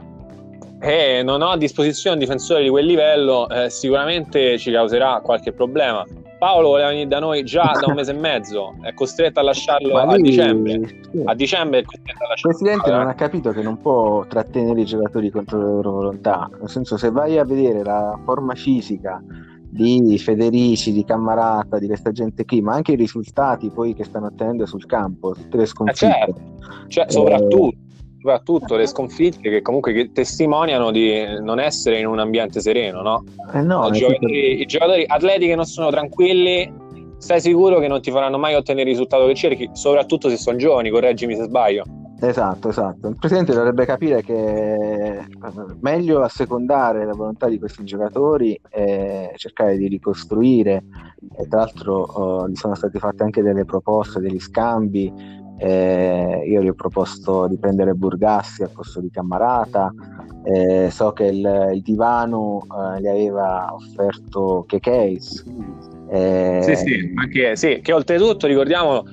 E 0.83 1.23
non 1.23 1.43
ho 1.43 1.51
a 1.51 1.57
disposizione 1.59 2.17
un 2.17 2.23
difensore 2.23 2.63
di 2.63 2.71
quel 2.71 2.87
livello, 2.87 3.49
eh, 3.51 3.69
sicuramente 3.69 4.57
ci 4.57 4.73
causerà 4.73 5.21
qualche 5.23 5.53
problema. 5.53 6.07
Paolo 6.39 6.69
voleva 6.69 6.89
venire 6.89 7.07
da 7.07 7.19
noi 7.19 7.45
già 7.45 7.73
da 7.79 7.89
un 7.89 7.93
mese 7.93 8.13
e 8.13 8.15
mezzo, 8.15 8.75
è 8.81 8.95
costretto 8.95 9.41
a 9.41 9.43
lasciarlo 9.43 9.99
a 9.99 10.17
dicembre. 10.17 10.81
Sì. 11.13 11.21
A 11.27 11.35
dicembre 11.35 11.81
è 11.81 11.83
costretto 11.83 12.25
a 12.25 12.29
lasciarlo. 12.29 12.57
Il 12.57 12.63
presidente 12.63 12.91
non 12.91 13.09
ha 13.09 13.15
capito 13.15 13.51
che 13.51 13.61
non 13.61 13.79
può 13.79 14.25
trattenere 14.27 14.81
i 14.81 14.87
giocatori 14.87 15.29
contro 15.29 15.59
le 15.59 15.65
loro 15.65 15.91
volontà. 15.91 16.49
Nel 16.59 16.71
senso, 16.71 16.97
se 16.97 17.11
vai 17.11 17.37
a 17.37 17.45
vedere 17.45 17.85
la 17.85 18.19
forma 18.25 18.55
fisica 18.55 19.23
di 19.71 20.19
Federici, 20.19 20.93
di 20.93 21.05
Cammarata, 21.05 21.79
di 21.79 21.87
questa 21.87 22.11
gente 22.11 22.45
qui, 22.45 22.61
ma 22.61 22.75
anche 22.75 22.93
i 22.93 22.97
risultati 22.97 23.71
poi 23.71 23.95
che 23.95 24.05
stanno 24.05 24.27
ottenendo 24.27 24.67
sul 24.67 24.85
campo, 24.87 25.33
tutte 25.33 25.57
le 25.57 25.67
sconfitte. 25.67 26.07
Eh 26.07 26.09
certo. 26.09 26.41
cioè, 26.89 27.05
soprattutto, 27.09 27.77
soprattutto 28.19 28.77
le 28.77 28.87
sconfitte 28.87 29.49
che 29.49 29.63
comunque 29.63 30.11
testimoniano 30.13 30.91
di 30.91 31.23
non 31.41 31.61
essere 31.61 32.01
in 32.01 32.07
un 32.07 32.19
ambiente 32.19 32.61
sereno, 32.61 33.01
no? 33.01 33.25
Eh 33.55 33.63
no 33.63 33.87
I, 33.87 33.93
giocatori, 33.93 34.19
tipo... 34.19 34.63
I 34.63 34.67
giocatori 34.67 35.05
atleti 35.07 35.47
che 35.47 35.55
non 35.55 35.65
sono 35.65 35.91
tranquilli, 35.91 36.73
stai 37.19 37.41
sicuro 37.41 37.79
che 37.79 37.87
non 37.87 38.01
ti 38.01 38.11
faranno 38.11 38.39
mai 38.39 38.55
ottenere 38.55 38.91
il 38.91 38.97
risultato 38.97 39.27
che 39.27 39.35
cerchi, 39.35 39.71
soprattutto 39.73 40.29
se 40.29 40.37
sono 40.37 40.57
giovani, 40.57 40.91
correggimi 40.91 41.37
se 41.37 41.45
sbaglio. 41.45 41.85
Esatto, 42.23 42.69
esatto. 42.69 43.09
Il 43.09 43.17
presidente 43.17 43.55
dovrebbe 43.55 43.87
capire 43.87 44.23
che 44.23 44.35
è 44.37 45.25
meglio 45.81 46.23
assecondare 46.23 47.07
la 47.07 47.15
volontà 47.15 47.49
di 47.49 47.59
questi 47.59 47.83
giocatori 47.85 48.61
e 48.69 49.33
cercare 49.37 49.77
di 49.79 49.89
ricostruire. 49.89 50.85
E 51.39 51.49
tra 51.49 51.61
l'altro 51.61 52.03
oh, 52.03 52.49
gli 52.49 52.55
sono 52.55 52.75
state 52.75 52.99
fatte 52.99 53.23
anche 53.23 53.43
delle 53.43 53.65
proposte, 53.65 54.21
degli 54.21 54.39
scambi. 54.39 55.39
Eh, 55.63 56.45
io 56.47 56.63
gli 56.63 56.69
ho 56.69 56.75
proposto 56.75 57.47
di 57.47 57.59
prendere 57.59 57.95
Burgassi 57.95 58.63
al 58.63 58.71
posto 58.71 59.01
di 59.01 59.11
Cammarata. 59.11 59.93
Eh, 60.45 60.89
so 60.91 61.13
che 61.13 61.25
il, 61.25 61.71
il 61.75 61.83
divano 61.83 62.61
eh, 62.63 63.01
gli 63.01 63.07
aveva 63.07 63.73
offerto 63.73 64.65
che 64.67 64.79
case. 64.79 65.45
Eh, 66.11 66.61
sì, 66.63 66.77
sì, 66.77 67.13
anche, 67.15 67.57
sì, 67.57 67.81
che 67.83 67.93
oltretutto 67.93 68.47
ricordiamo 68.47 69.05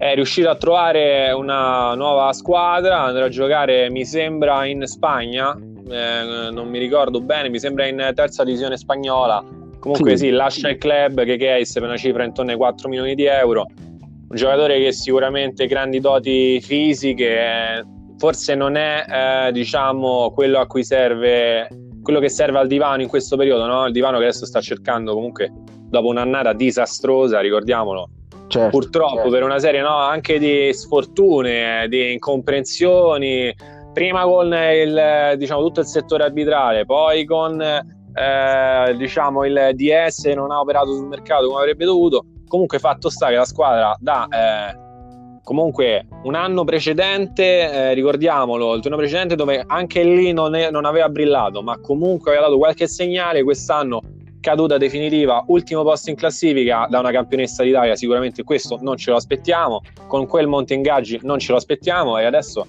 è 0.00 0.14
riuscito 0.14 0.48
a 0.48 0.56
trovare 0.56 1.30
una 1.32 1.94
nuova 1.94 2.32
squadra, 2.32 3.02
andrà 3.02 3.26
a 3.26 3.28
giocare 3.28 3.90
mi 3.90 4.06
sembra 4.06 4.64
in 4.64 4.86
Spagna, 4.86 5.54
eh, 5.54 6.50
non 6.50 6.68
mi 6.70 6.78
ricordo 6.78 7.20
bene, 7.20 7.50
mi 7.50 7.58
sembra 7.58 7.86
in 7.86 8.10
terza 8.14 8.42
divisione 8.42 8.78
spagnola. 8.78 9.44
Comunque 9.78 10.16
sì, 10.16 10.28
sì 10.28 10.30
lascia 10.30 10.70
il 10.70 10.78
club 10.78 11.22
che 11.24 11.36
Case 11.36 11.80
per 11.80 11.88
una 11.90 11.98
cifra 11.98 12.24
intorno 12.24 12.50
ai 12.50 12.56
4 12.56 12.88
milioni 12.88 13.14
di 13.14 13.26
euro. 13.26 13.66
Un 13.76 14.34
giocatore 14.34 14.78
che 14.78 14.90
sicuramente 14.92 15.66
grandi 15.66 16.00
doti 16.00 16.62
fisiche, 16.62 17.84
forse 18.16 18.54
non 18.54 18.76
è 18.76 19.04
eh, 19.06 19.52
diciamo 19.52 20.30
quello 20.30 20.60
a 20.60 20.66
cui 20.66 20.82
serve 20.82 21.68
quello 22.02 22.20
che 22.20 22.30
serve 22.30 22.58
al 22.58 22.68
divano 22.68 23.02
in 23.02 23.08
questo 23.08 23.36
periodo, 23.36 23.66
no? 23.66 23.84
Il 23.84 23.92
divano 23.92 24.16
che 24.16 24.24
adesso 24.24 24.46
sta 24.46 24.62
cercando 24.62 25.12
comunque 25.12 25.52
dopo 25.90 26.08
un'annata 26.08 26.54
disastrosa, 26.54 27.40
ricordiamolo, 27.40 28.08
Certo, 28.50 28.68
purtroppo 28.68 29.14
certo. 29.14 29.30
per 29.30 29.44
una 29.44 29.60
serie 29.60 29.80
no, 29.80 29.94
anche 29.94 30.40
di 30.40 30.74
sfortune, 30.74 31.86
di 31.88 32.12
incomprensioni, 32.14 33.54
prima 33.92 34.24
con 34.24 34.52
il, 34.52 35.34
diciamo, 35.36 35.62
tutto 35.62 35.80
il 35.80 35.86
settore 35.86 36.24
arbitrale, 36.24 36.84
poi 36.84 37.24
con 37.24 37.60
eh, 37.60 38.96
diciamo, 38.96 39.44
il 39.44 39.70
DS 39.74 40.24
non 40.34 40.50
ha 40.50 40.58
operato 40.58 40.92
sul 40.96 41.06
mercato 41.06 41.46
come 41.46 41.60
avrebbe 41.60 41.84
dovuto. 41.84 42.24
Comunque 42.48 42.80
fatto 42.80 43.08
sta 43.08 43.28
che 43.28 43.36
la 43.36 43.44
squadra 43.44 43.94
da 44.00 44.26
eh, 44.26 45.40
comunque 45.44 46.08
un 46.24 46.34
anno 46.34 46.64
precedente, 46.64 47.70
eh, 47.70 47.94
ricordiamolo, 47.94 48.74
il 48.74 48.82
turno 48.82 48.96
precedente 48.96 49.36
dove 49.36 49.62
anche 49.64 50.02
lì 50.02 50.32
non, 50.32 50.56
è, 50.56 50.72
non 50.72 50.86
aveva 50.86 51.08
brillato, 51.08 51.62
ma 51.62 51.78
comunque 51.78 52.32
aveva 52.32 52.46
dato 52.46 52.58
qualche 52.58 52.88
segnale, 52.88 53.44
quest'anno 53.44 54.00
caduta 54.40 54.78
definitiva, 54.78 55.44
ultimo 55.48 55.82
posto 55.82 56.10
in 56.10 56.16
classifica 56.16 56.86
da 56.88 56.98
una 56.98 57.10
campionessa 57.10 57.62
d'Italia, 57.62 57.94
sicuramente 57.94 58.42
questo 58.42 58.78
non 58.80 58.96
ce 58.96 59.10
lo 59.10 59.16
aspettiamo, 59.16 59.82
con 60.06 60.26
quel 60.26 60.46
monte 60.46 60.74
ingaggi 60.74 61.20
non 61.22 61.38
ce 61.38 61.52
lo 61.52 61.58
aspettiamo 61.58 62.18
e 62.18 62.24
adesso 62.24 62.66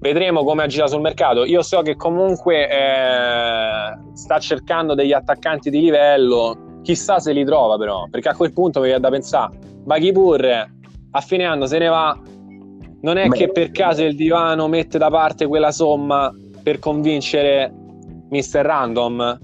vedremo 0.00 0.44
come 0.44 0.64
agirà 0.64 0.86
sul 0.86 1.00
mercato. 1.00 1.44
Io 1.44 1.62
so 1.62 1.82
che 1.82 1.96
comunque 1.96 2.68
eh, 2.68 3.98
sta 4.14 4.38
cercando 4.38 4.94
degli 4.94 5.12
attaccanti 5.12 5.70
di 5.70 5.80
livello, 5.80 6.80
chissà 6.82 7.18
se 7.18 7.32
li 7.32 7.44
trova 7.44 7.76
però, 7.76 8.06
perché 8.10 8.30
a 8.30 8.34
quel 8.34 8.52
punto 8.52 8.80
mi 8.80 8.86
viene 8.86 9.00
da 9.00 9.10
pensare, 9.10 9.58
Baghipur 9.84 10.68
a 11.12 11.20
fine 11.20 11.44
anno 11.44 11.66
se 11.66 11.78
ne 11.78 11.88
va, 11.88 12.18
non 13.02 13.16
è 13.16 13.28
Beh. 13.28 13.36
che 13.36 13.50
per 13.50 13.70
caso 13.70 14.04
il 14.04 14.14
divano 14.14 14.68
mette 14.68 14.98
da 14.98 15.08
parte 15.10 15.46
quella 15.46 15.72
somma 15.72 16.32
per 16.62 16.78
convincere 16.78 17.72
Mr. 18.30 18.60
Random? 18.60 19.38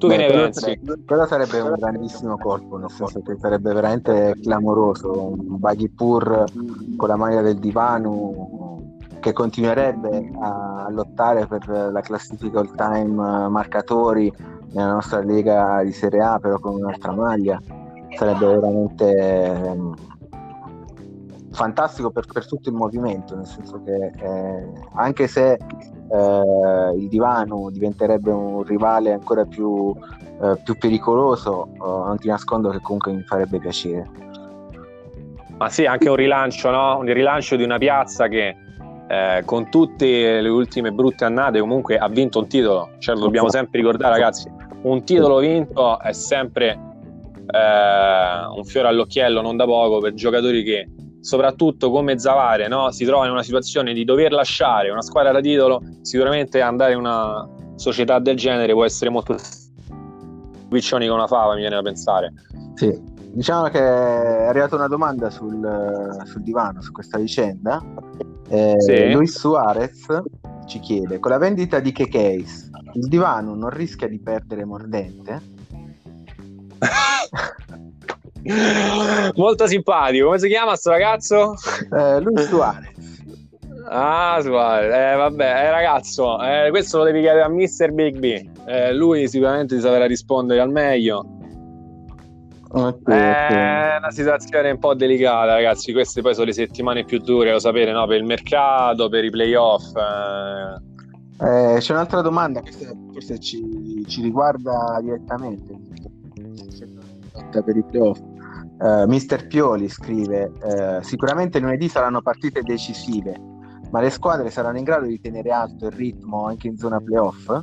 Tu 0.00 0.06
Beh, 0.06 0.16
che 0.16 0.26
ne 0.26 0.32
pensi? 0.32 0.60
Sarebbe, 0.60 1.04
quello 1.04 1.26
sarebbe 1.26 1.60
un 1.60 1.74
grandissimo 1.78 2.38
colpo, 2.38 2.78
nel 2.78 2.90
senso 2.90 3.20
che 3.20 3.36
sarebbe 3.38 3.74
veramente 3.74 4.34
clamoroso. 4.40 5.34
Un 5.38 5.58
Baghipur 5.58 6.44
con 6.96 7.08
la 7.08 7.16
maglia 7.16 7.42
del 7.42 7.58
divano 7.58 8.96
che 9.20 9.34
continuerebbe 9.34 10.30
a 10.40 10.86
lottare 10.88 11.46
per 11.46 11.68
la 11.92 12.00
classifica 12.00 12.60
all 12.60 12.74
time 12.74 13.48
marcatori 13.50 14.32
nella 14.72 14.92
nostra 14.92 15.20
lega 15.20 15.82
di 15.84 15.92
Serie 15.92 16.22
A, 16.22 16.38
però 16.38 16.58
con 16.58 16.76
un'altra 16.76 17.12
maglia. 17.12 17.60
Sarebbe 18.16 18.46
veramente 18.46 19.14
ehm, 19.14 19.94
fantastico 21.60 22.10
per, 22.10 22.24
per, 22.24 22.46
tutto 22.46 22.70
il 22.70 22.74
movimento, 22.74 23.36
nel 23.36 23.44
senso 23.44 23.82
che 23.84 24.12
eh, 24.18 24.66
anche 24.94 25.26
se 25.26 25.52
eh, 25.52 26.96
il 26.96 27.06
divano 27.08 27.68
diventerebbe 27.70 28.30
un 28.30 28.62
rivale 28.62 29.12
ancora 29.12 29.44
più, 29.44 29.94
eh, 30.40 30.58
più 30.64 30.78
pericoloso, 30.78 31.68
oh, 31.76 32.06
non 32.06 32.16
ti 32.16 32.28
nascondo 32.28 32.70
che 32.70 32.80
comunque 32.80 33.12
mi 33.12 33.22
farebbe 33.24 33.58
piacere. 33.58 34.08
Ma 35.58 35.68
sì, 35.68 35.84
anche 35.84 36.08
un 36.08 36.16
rilancio, 36.16 36.70
no? 36.70 36.96
un 36.96 37.12
rilancio 37.12 37.56
di 37.56 37.62
una 37.62 37.76
piazza 37.76 38.26
che 38.28 38.56
eh, 39.08 39.42
con 39.44 39.68
tutte 39.68 40.40
le 40.40 40.48
ultime 40.48 40.92
brutte 40.92 41.26
annate 41.26 41.60
comunque 41.60 41.98
ha 41.98 42.08
vinto 42.08 42.38
un 42.38 42.48
titolo, 42.48 42.92
cioè 43.00 43.16
lo 43.16 43.20
dobbiamo 43.20 43.50
sempre 43.50 43.80
ricordare 43.80 44.14
ragazzi, 44.14 44.50
un 44.84 45.04
titolo 45.04 45.36
vinto 45.40 46.00
è 46.00 46.12
sempre 46.14 46.70
eh, 47.50 48.46
un 48.56 48.64
fiore 48.64 48.88
all'occhiello 48.88 49.42
non 49.42 49.58
da 49.58 49.66
poco 49.66 49.98
per 49.98 50.14
giocatori 50.14 50.62
che 50.62 50.88
soprattutto 51.20 51.90
come 51.90 52.18
Zavare 52.18 52.68
no? 52.68 52.90
si 52.90 53.04
trova 53.04 53.26
in 53.26 53.32
una 53.32 53.42
situazione 53.42 53.92
di 53.92 54.04
dover 54.04 54.32
lasciare 54.32 54.90
una 54.90 55.02
squadra 55.02 55.32
da 55.32 55.40
titolo, 55.40 55.82
sicuramente 56.02 56.60
andare 56.60 56.92
in 56.92 56.98
una 56.98 57.48
società 57.76 58.18
del 58.18 58.36
genere 58.36 58.72
può 58.72 58.84
essere 58.84 59.10
molto 59.10 59.36
piccioni 60.68 61.06
con 61.06 61.16
una 61.16 61.26
fava, 61.26 61.54
mi 61.54 61.60
viene 61.60 61.76
da 61.76 61.82
pensare. 61.82 62.32
Sì, 62.74 62.98
diciamo 63.32 63.68
che 63.68 63.78
è 63.78 64.44
arrivata 64.44 64.76
una 64.76 64.88
domanda 64.88 65.30
sul, 65.30 66.22
sul 66.24 66.42
divano 66.42 66.80
su 66.80 66.92
questa 66.92 67.18
vicenda. 67.18 67.82
Eh, 68.48 68.76
sì. 68.78 69.12
Luis 69.12 69.38
Suarez 69.38 70.06
ci 70.66 70.80
chiede: 70.80 71.18
con 71.18 71.30
la 71.30 71.38
vendita 71.38 71.80
di 71.80 71.92
Kekes, 71.92 72.70
il 72.94 73.08
divano 73.08 73.54
non 73.54 73.70
rischia 73.70 74.08
di 74.08 74.20
perdere 74.20 74.64
mordente? 74.64 75.58
Molto 79.34 79.66
simpatico. 79.66 80.26
Come 80.26 80.38
si 80.38 80.48
chiama 80.48 80.76
sto 80.76 80.90
ragazzo? 80.90 81.54
Eh, 81.96 82.20
lui 82.20 82.42
Suarez. 82.44 82.88
Ah, 83.88 84.38
Suarez. 84.42 84.92
Eh, 84.92 85.16
vabbè, 85.16 85.44
eh, 85.44 85.70
ragazzo, 85.70 86.42
eh, 86.42 86.70
questo 86.70 86.98
lo 86.98 87.04
devi 87.04 87.20
chiedere 87.20 87.42
a 87.42 87.48
Mr. 87.48 87.92
Big 87.92 88.18
B. 88.18 88.48
Eh, 88.66 88.92
lui 88.94 89.28
sicuramente 89.28 89.76
ti 89.76 89.80
saprà 89.80 90.06
rispondere 90.06 90.60
al 90.60 90.70
meglio. 90.70 91.24
Okay, 92.72 93.18
è 93.18 93.46
okay. 93.46 93.98
una 93.98 94.10
situazione 94.12 94.70
un 94.70 94.78
po' 94.78 94.94
delicata, 94.94 95.54
ragazzi. 95.54 95.92
Queste 95.92 96.22
poi 96.22 96.34
sono 96.34 96.46
le 96.46 96.52
settimane 96.52 97.04
più 97.04 97.18
dure, 97.18 97.50
lo 97.50 97.58
sapete, 97.58 97.90
no? 97.90 98.06
per 98.06 98.18
il 98.18 98.24
mercato, 98.24 99.08
per 99.08 99.24
i 99.24 99.30
playoff. 99.30 99.92
Eh. 99.96 100.88
Eh, 101.42 101.78
c'è 101.78 101.92
un'altra 101.92 102.20
domanda 102.20 102.60
che 102.60 102.72
forse 103.12 103.38
ci, 103.38 104.04
ci 104.06 104.20
riguarda 104.20 104.98
direttamente 105.02 105.74
per 107.64 107.76
i 107.76 107.82
playoff. 107.82 108.20
Uh, 108.80 109.04
Mister 109.06 109.46
Pioli 109.46 109.90
scrive: 109.90 110.50
uh, 110.62 111.02
Sicuramente 111.02 111.58
lunedì 111.58 111.86
saranno 111.88 112.22
partite 112.22 112.62
decisive, 112.62 113.38
ma 113.90 114.00
le 114.00 114.08
squadre 114.08 114.48
saranno 114.48 114.78
in 114.78 114.84
grado 114.84 115.04
di 115.04 115.20
tenere 115.20 115.50
alto 115.50 115.86
il 115.86 115.92
ritmo 115.92 116.46
anche 116.46 116.68
in 116.68 116.78
zona 116.78 116.98
playoff? 116.98 117.62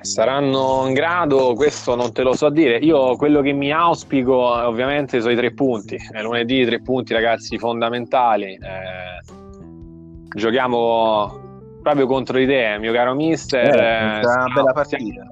Saranno 0.00 0.84
in 0.86 0.92
grado, 0.92 1.54
questo 1.54 1.96
non 1.96 2.12
te 2.12 2.22
lo 2.22 2.34
so 2.34 2.50
dire. 2.50 2.76
Io 2.76 3.16
quello 3.16 3.40
che 3.40 3.52
mi 3.52 3.72
auspico 3.72 4.36
ovviamente 4.36 5.20
sono 5.20 5.32
i 5.32 5.36
tre 5.36 5.52
punti. 5.52 5.96
È 5.96 6.22
lunedì 6.22 6.64
tre 6.64 6.80
punti, 6.80 7.14
ragazzi, 7.14 7.58
fondamentali. 7.58 8.52
Eh, 8.52 9.32
giochiamo 10.36 11.78
proprio 11.82 12.06
contro 12.06 12.36
te, 12.36 12.76
mio 12.78 12.92
caro 12.92 13.14
mister. 13.14 13.74
Eh, 13.74 14.20
è 14.20 14.24
una 14.24 14.46
bella 14.54 14.72
partita 14.72 15.26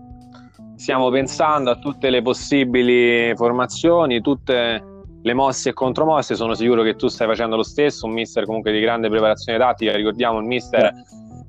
stiamo 0.82 1.10
pensando 1.10 1.70
a 1.70 1.76
tutte 1.76 2.10
le 2.10 2.22
possibili 2.22 3.32
formazioni, 3.36 4.20
tutte 4.20 4.82
le 5.22 5.32
mosse 5.32 5.68
e 5.68 5.72
contromosse. 5.72 6.34
Sono 6.34 6.54
sicuro 6.54 6.82
che 6.82 6.96
tu 6.96 7.06
stai 7.06 7.28
facendo 7.28 7.54
lo 7.54 7.62
stesso. 7.62 8.06
Un 8.06 8.12
mister 8.12 8.44
comunque 8.44 8.72
di 8.72 8.80
grande 8.80 9.08
preparazione 9.08 9.58
tattica. 9.58 9.94
Ricordiamo 9.94 10.40
il 10.40 10.44
mister 10.44 10.86
eh. 10.86 10.92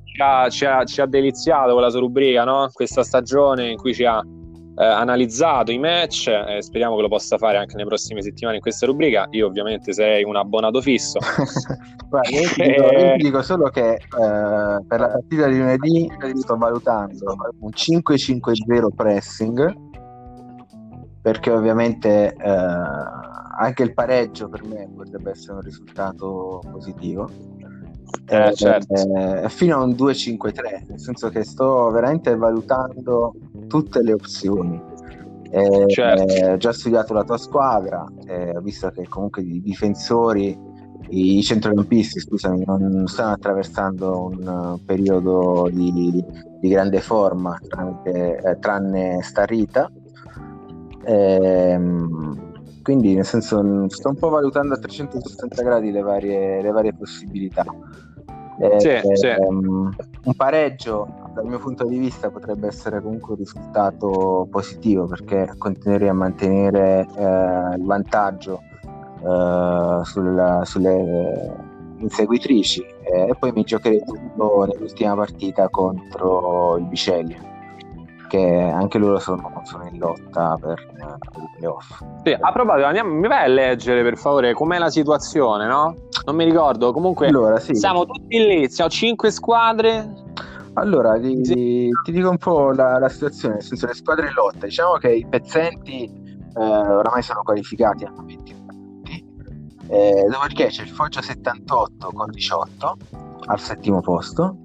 ci, 0.05 0.21
ha, 0.21 0.49
ci, 0.49 0.65
ha, 0.65 0.83
ci 0.85 1.01
ha 1.01 1.07
deliziato 1.07 1.73
con 1.73 1.81
la 1.81 1.89
sua 1.89 2.01
rubrica 2.01 2.43
no? 2.43 2.69
questa 2.71 3.03
stagione 3.03 3.71
in 3.71 3.77
cui 3.77 3.95
ci 3.95 4.05
ha 4.05 4.23
eh, 4.75 4.85
analizzato 4.85 5.71
i 5.71 5.77
match 5.77 6.27
e 6.27 6.61
speriamo 6.61 6.95
che 6.95 7.01
lo 7.03 7.07
possa 7.07 7.37
fare 7.37 7.57
anche 7.57 7.75
nelle 7.75 7.87
prossime 7.87 8.21
settimane 8.21 8.55
in 8.55 8.61
questa 8.61 8.85
rubrica. 8.85 9.27
Io 9.31 9.47
ovviamente 9.47 9.93
sarei 9.93 10.23
un 10.23 10.35
abbonato 10.35 10.81
fisso. 10.81 11.19
Guarda, 12.09 12.29
io, 12.29 12.47
ti 12.49 12.61
dico, 12.61 12.83
io 12.83 13.11
ti 13.17 13.23
dico 13.23 13.41
solo 13.41 13.69
che 13.69 13.93
eh, 13.93 13.99
per 14.09 14.99
la 14.99 15.07
partita 15.07 15.47
di 15.47 15.57
lunedì 15.57 16.11
sto 16.35 16.57
valutando 16.57 17.35
un 17.59 17.69
5-5-0 17.69 18.87
pressing 18.95 19.91
perché 21.21 21.51
ovviamente 21.51 22.33
eh, 22.33 22.49
anche 23.57 23.83
il 23.83 23.93
pareggio 23.93 24.49
per 24.49 24.63
me 24.65 24.89
potrebbe 24.93 25.31
essere 25.31 25.53
un 25.53 25.61
risultato 25.61 26.61
positivo 26.69 27.29
eh, 28.25 28.47
eh, 28.47 28.53
certo. 28.53 28.93
eh, 28.93 29.49
fino 29.49 29.77
a 29.77 29.83
un 29.83 29.91
2-5-3, 29.91 30.85
nel 30.87 30.99
senso 30.99 31.29
che 31.29 31.43
sto 31.43 31.89
veramente 31.89 32.35
valutando 32.35 33.33
tutte 33.67 34.01
le 34.01 34.13
opzioni. 34.13 34.81
Eh, 35.49 35.85
certo. 35.87 36.33
Eh, 36.33 36.57
già 36.57 36.73
studiato 36.73 37.13
la 37.13 37.23
tua 37.23 37.37
squadra, 37.37 38.03
ho 38.03 38.61
visto 38.61 38.89
che 38.89 39.07
comunque 39.07 39.43
i 39.43 39.61
difensori, 39.61 40.57
i 41.09 41.43
centrocampisti, 41.43 42.19
scusami, 42.19 42.63
non 42.65 43.03
stanno 43.07 43.33
attraversando 43.33 44.31
un 44.31 44.79
periodo 44.85 45.69
di, 45.71 46.23
di 46.59 46.69
grande 46.69 47.01
forma, 47.01 47.59
tranne, 47.67 48.57
tranne 48.59 49.21
Starita. 49.21 49.91
Ehm, 51.05 52.52
quindi 52.83 53.15
nel 53.15 53.25
senso 53.25 53.87
sto 53.89 54.09
un 54.09 54.15
po' 54.15 54.29
valutando 54.29 54.75
a 54.75 54.77
360 54.77 55.63
gradi 55.63 55.91
le 55.91 56.01
varie, 56.01 56.61
le 56.61 56.71
varie 56.71 56.93
possibilità 56.93 57.65
eh, 58.59 58.79
sì, 58.79 58.87
eh, 58.89 59.15
sì. 59.15 59.27
Um, 59.39 59.91
un 60.25 60.33
pareggio 60.35 61.07
dal 61.33 61.45
mio 61.45 61.57
punto 61.57 61.85
di 61.85 61.97
vista 61.97 62.29
potrebbe 62.29 62.67
essere 62.67 63.01
comunque 63.01 63.33
un 63.33 63.39
risultato 63.39 64.47
positivo 64.49 65.07
perché 65.07 65.53
continuerei 65.57 66.09
a 66.09 66.13
mantenere 66.13 67.07
eh, 67.17 67.75
il 67.75 67.83
vantaggio 67.83 68.61
eh, 69.25 70.01
sulla, 70.03 70.61
sulle 70.63 71.71
inseguitrici 71.97 72.81
e 72.81 73.35
poi 73.39 73.51
mi 73.53 73.63
giocherei 73.63 74.03
tutto 74.03 74.65
nell'ultima 74.65 75.15
partita 75.15 75.69
contro 75.69 76.77
il 76.77 76.85
Biceglie 76.85 77.52
che 78.33 78.71
anche 78.73 78.97
loro 78.97 79.19
sono, 79.19 79.61
sono 79.63 79.85
in 79.85 79.99
lotta 79.99 80.57
per 80.59 80.87
uh, 80.97 81.39
i 81.39 81.49
playoff. 81.55 82.03
Sì, 82.23 82.31
a 82.31 82.51
proposito, 82.51 82.87
andiamo, 82.87 83.13
mi 83.13 83.27
vai 83.27 83.43
a 83.43 83.47
leggere 83.47 84.01
per 84.01 84.17
favore 84.17 84.53
com'è 84.53 84.79
la 84.79 84.89
situazione, 84.89 85.67
no? 85.67 85.95
Non 86.25 86.35
mi 86.35 86.43
ricordo, 86.43 86.91
comunque 86.93 87.27
allora, 87.27 87.59
sì. 87.59 87.75
siamo 87.75 88.07
tutti 88.07 88.39
lì, 88.39 88.67
siamo 88.71 88.89
cinque 88.89 89.29
squadre. 89.29 90.11
Allora, 90.73 91.19
ti, 91.19 91.45
sì. 91.45 91.89
ti 92.03 92.11
dico 92.11 92.31
un 92.31 92.37
po' 92.37 92.71
la, 92.71 92.97
la, 92.97 93.07
situazione, 93.07 93.55
nel 93.55 93.63
senso 93.63 93.85
le 93.85 93.93
squadre 93.93 94.25
in 94.25 94.33
lotta, 94.33 94.65
diciamo 94.65 94.93
che 94.93 95.11
i 95.11 95.27
pezzenti 95.27 96.05
eh, 96.05 96.59
oramai 96.59 97.21
sono 97.21 97.43
qualificati, 97.43 98.03
hanno 98.03 98.23
20 98.25 98.55
punti, 98.65 99.25
eh, 99.89 100.25
dopodiché 100.27 100.69
c'è 100.69 100.81
il 100.81 100.89
Foggia 100.89 101.21
78 101.21 102.11
con 102.11 102.31
18 102.31 102.97
al 103.45 103.59
settimo 103.59 104.01
posto, 104.01 104.57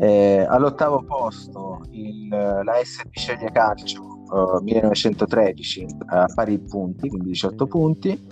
eh, 0.00 0.46
all'ottavo 0.48 1.02
posto 1.02 1.82
il, 1.90 2.28
la 2.28 2.72
S 2.82 3.02
Biceglie 3.06 3.50
Calcio 3.52 4.02
uh, 4.30 4.62
1913 4.62 5.86
a 6.06 6.26
pari 6.34 6.58
punti, 6.58 7.08
quindi 7.08 7.28
18 7.28 7.66
punti. 7.66 8.28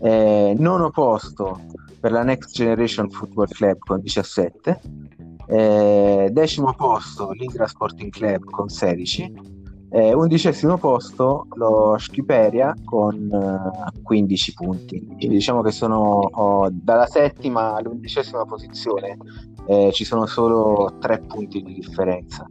Eh, 0.00 0.54
nono 0.58 0.90
posto 0.90 1.60
per 2.00 2.10
la 2.10 2.24
Next 2.24 2.52
Generation 2.52 3.08
Football 3.10 3.46
Club 3.46 3.78
con 3.78 4.00
17, 4.00 4.80
eh, 5.46 6.28
decimo 6.32 6.74
posto 6.74 7.30
l'Indra 7.30 7.68
Sporting 7.68 8.10
Club 8.10 8.44
con 8.50 8.68
16, 8.68 9.32
eh, 9.94 10.12
undicesimo 10.12 10.76
posto 10.76 11.46
lo 11.54 11.94
Schiperia 11.96 12.74
con 12.84 13.30
eh, 13.32 14.00
15 14.02 14.54
punti. 14.54 15.06
Quindi 15.06 15.28
diciamo 15.28 15.62
che 15.62 15.70
sono 15.70 16.28
oh, 16.32 16.68
dalla 16.72 17.06
settima 17.06 17.76
all'undicesima 17.76 18.44
posizione 18.44 19.16
eh, 19.68 19.90
ci 19.92 20.04
sono 20.04 20.26
solo 20.26 20.96
tre 21.00 21.20
punti 21.20 21.62
di 21.62 21.74
differenza. 21.74 22.44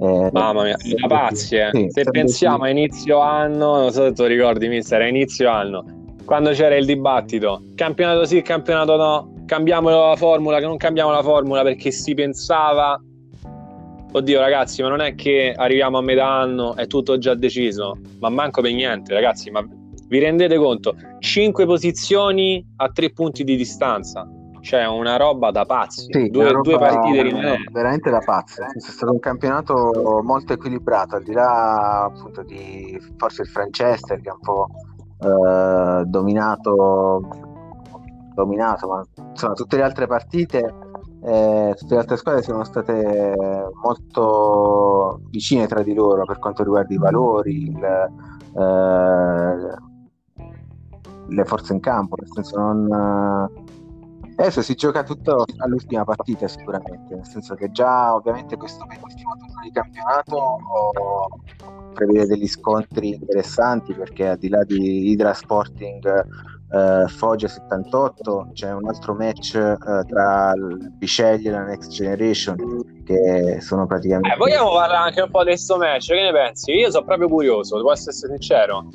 Eh, 0.00 0.30
Mamma 0.32 0.62
mia, 0.62 0.76
una 0.96 1.06
pazzi, 1.08 1.56
eh. 1.56 1.68
sì, 1.72 1.86
se 1.90 2.04
pensiamo 2.04 2.64
a 2.64 2.70
inizio 2.70 3.18
anno, 3.18 3.76
non 3.80 3.90
so 3.92 4.04
se 4.04 4.12
tu 4.12 4.24
ricordi, 4.24 4.68
mister, 4.68 5.02
a 5.02 5.08
inizio 5.08 5.50
anno, 5.50 5.84
quando 6.24 6.52
c'era 6.52 6.76
il 6.76 6.86
dibattito, 6.86 7.64
campionato 7.74 8.24
sì, 8.24 8.40
campionato 8.40 8.96
no, 8.96 9.32
cambiamo 9.44 9.90
la 9.90 10.16
formula, 10.16 10.58
che 10.58 10.66
non 10.66 10.78
cambiamo 10.78 11.10
la 11.10 11.22
formula 11.22 11.62
perché 11.62 11.90
si 11.90 12.14
pensava 12.14 12.98
Oddio 14.10 14.40
ragazzi, 14.40 14.80
ma 14.82 14.88
non 14.88 15.00
è 15.00 15.14
che 15.14 15.52
arriviamo 15.54 15.98
a 15.98 16.02
metà 16.02 16.26
anno 16.26 16.74
e 16.76 16.86
tutto 16.86 17.18
già 17.18 17.34
deciso, 17.34 17.98
ma 18.20 18.30
manco 18.30 18.62
per 18.62 18.72
niente 18.72 19.12
ragazzi, 19.12 19.50
ma 19.50 19.62
vi 20.08 20.18
rendete 20.18 20.56
conto? 20.56 20.94
5 21.18 21.66
posizioni 21.66 22.64
a 22.76 22.88
3 22.88 23.12
punti 23.12 23.44
di 23.44 23.54
distanza, 23.54 24.26
cioè 24.62 24.86
una 24.86 25.16
roba 25.16 25.50
da 25.50 25.66
pazzi, 25.66 26.06
sì, 26.10 26.30
due, 26.30 26.50
roba, 26.50 26.60
due, 26.62 26.78
partite 26.78 27.22
rimane. 27.22 27.64
Veramente 27.70 28.08
da 28.08 28.20
pazzi, 28.24 28.62
è 28.62 28.80
stato 28.80 29.12
un 29.12 29.18
campionato 29.18 30.20
molto 30.22 30.54
equilibrato, 30.54 31.16
al 31.16 31.22
di 31.22 31.32
là 31.32 32.04
appunto 32.04 32.42
di 32.42 32.98
forse 33.18 33.42
il 33.42 33.48
Franchester 33.48 34.20
che 34.22 34.30
ha 34.30 34.34
un 34.34 34.40
po' 34.40 34.68
eh, 35.20 36.04
dominato, 36.06 37.28
dominato, 38.34 38.88
ma 38.88 39.04
insomma 39.30 39.52
tutte 39.52 39.76
le 39.76 39.82
altre 39.82 40.06
partite 40.06 40.87
eh, 41.20 41.74
tutte 41.76 41.94
le 41.94 42.00
altre 42.00 42.16
squadre 42.16 42.42
sono 42.42 42.64
state 42.64 43.34
molto 43.82 45.20
vicine 45.30 45.66
tra 45.66 45.82
di 45.82 45.94
loro 45.94 46.24
per 46.24 46.38
quanto 46.38 46.62
riguarda 46.62 46.94
i 46.94 46.98
valori, 46.98 47.68
il, 47.68 47.82
eh, 48.56 49.76
le 51.28 51.44
forze 51.44 51.72
in 51.72 51.80
campo, 51.80 52.16
nel 52.18 52.28
senso 52.32 52.58
non... 52.58 53.66
Adesso 54.38 54.62
si 54.62 54.76
gioca 54.76 55.02
tutto 55.02 55.44
all'ultima 55.56 56.04
partita 56.04 56.46
sicuramente, 56.46 57.12
nel 57.12 57.26
senso 57.26 57.56
che 57.56 57.72
già 57.72 58.14
ovviamente 58.14 58.56
questo 58.56 58.86
penultimo 58.86 59.32
turno 59.36 59.60
di 59.64 59.72
campionato 59.72 60.58
prevede 61.92 62.26
degli 62.26 62.46
scontri 62.46 63.14
interessanti 63.14 63.92
perché 63.94 64.28
al 64.28 64.38
di 64.38 64.48
là 64.48 64.62
di 64.62 65.10
Hydra 65.10 65.34
Sporting 65.34 66.24
uh, 66.70 67.08
Foggia 67.08 67.48
78 67.48 68.50
c'è 68.52 68.72
un 68.72 68.86
altro 68.86 69.14
match 69.14 69.54
uh, 69.54 70.04
tra 70.04 70.52
il 70.54 70.90
Bisceglie 70.92 71.48
e 71.48 71.52
la 71.52 71.64
Next 71.64 71.90
Generation 71.90 72.56
che 73.04 73.58
sono 73.60 73.86
praticamente 73.86 74.34
eh, 74.34 74.36
vogliamo 74.36 74.72
parlare 74.72 75.08
anche 75.08 75.22
un 75.22 75.30
po' 75.30 75.40
di 75.40 75.50
questo 75.50 75.76
match 75.76 76.08
che 76.08 76.22
ne 76.22 76.32
pensi? 76.32 76.72
io 76.72 76.90
sono 76.90 77.04
proprio 77.04 77.28
curioso 77.28 77.76
devo 77.76 77.92
essere 77.92 78.14
sincero 78.14 78.88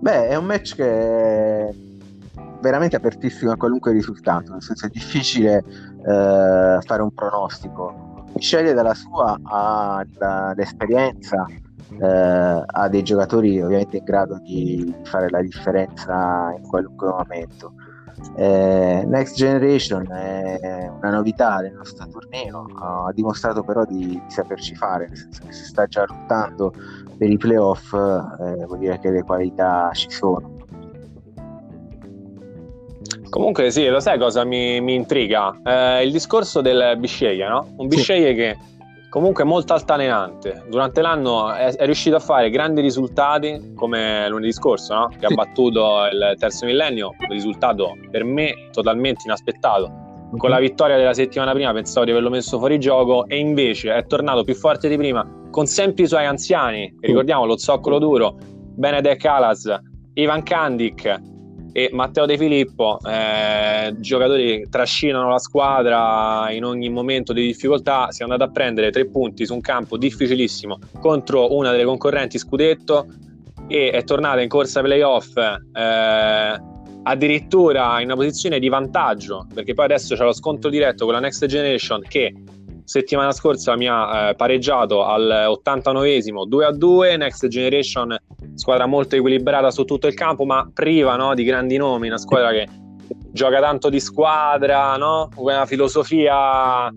beh 0.00 0.28
è 0.28 0.36
un 0.36 0.44
match 0.44 0.74
che 0.76 1.68
è 1.68 1.74
veramente 2.60 2.96
apertissimo 2.96 3.52
a 3.52 3.56
qualunque 3.56 3.92
risultato 3.92 4.52
nel 4.52 4.62
senso 4.62 4.86
è 4.86 4.88
difficile 4.88 5.64
uh, 5.66 6.80
fare 6.80 7.02
un 7.02 7.12
pronostico 7.12 8.10
Bisceglie 8.32 8.72
dalla 8.72 8.94
sua 8.94 9.38
ha 9.42 10.02
l'esperienza 10.56 11.44
eh, 12.00 12.64
ha 12.64 12.88
dei 12.88 13.02
giocatori 13.02 13.60
ovviamente 13.60 13.98
in 13.98 14.04
grado 14.04 14.38
di 14.42 14.94
fare 15.02 15.28
la 15.30 15.40
differenza 15.40 16.54
in 16.56 16.66
qualunque 16.68 17.08
momento. 17.08 17.72
Eh, 18.36 19.02
Next 19.06 19.36
Generation 19.36 20.06
è 20.12 20.88
una 20.88 21.10
novità 21.10 21.60
del 21.60 21.72
nostro 21.72 22.06
torneo, 22.08 22.66
ha 22.78 23.12
dimostrato 23.12 23.62
però 23.62 23.84
di, 23.84 24.06
di 24.06 24.22
saperci 24.28 24.74
fare, 24.74 25.08
nel 25.08 25.16
senso 25.16 25.42
che 25.46 25.52
si 25.52 25.64
sta 25.64 25.86
già 25.86 26.04
lottando 26.06 26.72
per 27.16 27.30
i 27.30 27.36
playoff, 27.36 27.92
eh, 27.92 28.64
vuol 28.66 28.78
dire 28.78 28.98
che 28.98 29.10
le 29.10 29.22
qualità 29.22 29.90
ci 29.92 30.10
sono. 30.10 30.60
Comunque 33.28 33.70
sì, 33.70 33.86
lo 33.86 33.98
sai 33.98 34.18
cosa 34.18 34.44
mi, 34.44 34.80
mi 34.82 34.94
intriga? 34.94 35.58
Eh, 35.64 36.04
il 36.04 36.12
discorso 36.12 36.60
del 36.60 36.96
Bisceglie, 36.98 37.48
no? 37.48 37.66
Un 37.76 37.88
Bisceglie 37.88 38.28
sì. 38.28 38.34
che 38.34 38.58
comunque 39.12 39.44
molto 39.44 39.74
altalenante. 39.74 40.64
Durante 40.70 41.02
l'anno 41.02 41.52
è, 41.52 41.74
è, 41.74 41.84
riuscito 41.84 42.16
a 42.16 42.18
fare 42.18 42.48
grandi 42.48 42.80
risultati 42.80 43.74
come 43.76 44.26
lunedì 44.30 44.52
scorso, 44.52 44.94
no? 44.94 45.08
che 45.08 45.26
sì. 45.26 45.32
ha 45.34 45.36
battuto 45.44 46.06
il 46.10 46.34
terzo 46.38 46.64
millennio, 46.64 47.08
un 47.18 47.28
risultato 47.28 47.94
per 48.10 48.24
me 48.24 48.70
totalmente 48.72 49.24
inaspettato. 49.26 50.30
Con 50.34 50.48
la 50.48 50.58
vittoria 50.58 50.96
della 50.96 51.12
settimana 51.12 51.52
prima 51.52 51.74
pensavo 51.74 52.06
di 52.06 52.10
averlo 52.10 52.30
messo 52.30 52.56
fuori 52.56 52.80
gioco 52.80 53.26
e 53.26 53.36
invece 53.36 53.94
è 53.94 54.06
tornato 54.06 54.44
più 54.44 54.54
forte 54.54 54.88
di 54.88 54.96
prima 54.96 55.40
con 55.50 55.66
sempre 55.66 56.04
i 56.04 56.06
suoi 56.06 56.24
anziani, 56.24 56.96
ricordiamo 57.00 57.44
lo 57.44 57.58
zoccolo 57.58 57.98
duro, 57.98 58.38
Benedek 58.40 59.20
Calas, 59.20 59.70
Ivan 60.14 60.42
Kandik, 60.42 61.20
e 61.72 61.88
Matteo 61.92 62.26
De 62.26 62.36
Filippo, 62.36 62.98
eh, 63.04 63.94
giocatori 63.98 64.60
che 64.60 64.66
trascinano 64.70 65.30
la 65.30 65.38
squadra 65.38 66.50
in 66.50 66.64
ogni 66.64 66.88
momento 66.90 67.32
di 67.32 67.46
difficoltà, 67.46 68.10
si 68.10 68.20
è 68.20 68.24
andato 68.24 68.44
a 68.44 68.50
prendere 68.50 68.90
tre 68.90 69.06
punti 69.06 69.46
su 69.46 69.54
un 69.54 69.60
campo 69.60 69.96
difficilissimo 69.96 70.78
contro 71.00 71.54
una 71.54 71.70
delle 71.70 71.84
concorrenti 71.84 72.38
scudetto 72.38 73.06
e 73.68 73.90
è 73.90 74.04
tornata 74.04 74.40
in 74.40 74.48
corsa 74.48 74.82
playoff 74.82 75.36
eh, 75.36 76.60
addirittura 77.04 78.00
in 78.00 78.06
una 78.06 78.16
posizione 78.16 78.58
di 78.58 78.68
vantaggio 78.68 79.46
perché 79.52 79.74
poi 79.74 79.86
adesso 79.86 80.14
c'è 80.14 80.24
lo 80.24 80.32
scontro 80.32 80.68
diretto 80.70 81.04
con 81.04 81.14
la 81.14 81.20
Next 81.20 81.44
Generation 81.46 82.02
che 82.06 82.34
settimana 82.84 83.32
scorsa 83.32 83.76
mi 83.76 83.88
ha 83.88 84.30
eh, 84.30 84.34
pareggiato 84.34 85.04
al 85.04 85.46
89esimo 85.48 86.44
2 86.44 86.64
a 86.64 86.72
2 86.72 87.16
Next 87.16 87.46
Generation 87.46 88.16
squadra 88.54 88.86
molto 88.86 89.16
equilibrata 89.16 89.70
su 89.70 89.84
tutto 89.84 90.06
il 90.06 90.14
campo 90.14 90.44
ma 90.44 90.68
priva 90.72 91.16
no, 91.16 91.34
di 91.34 91.44
grandi 91.44 91.76
nomi 91.76 92.08
una 92.08 92.18
squadra 92.18 92.50
che 92.50 92.68
gioca 93.30 93.60
tanto 93.60 93.88
di 93.88 94.00
squadra 94.00 94.96
no? 94.96 95.28
una 95.36 95.66
filosofia 95.66 96.90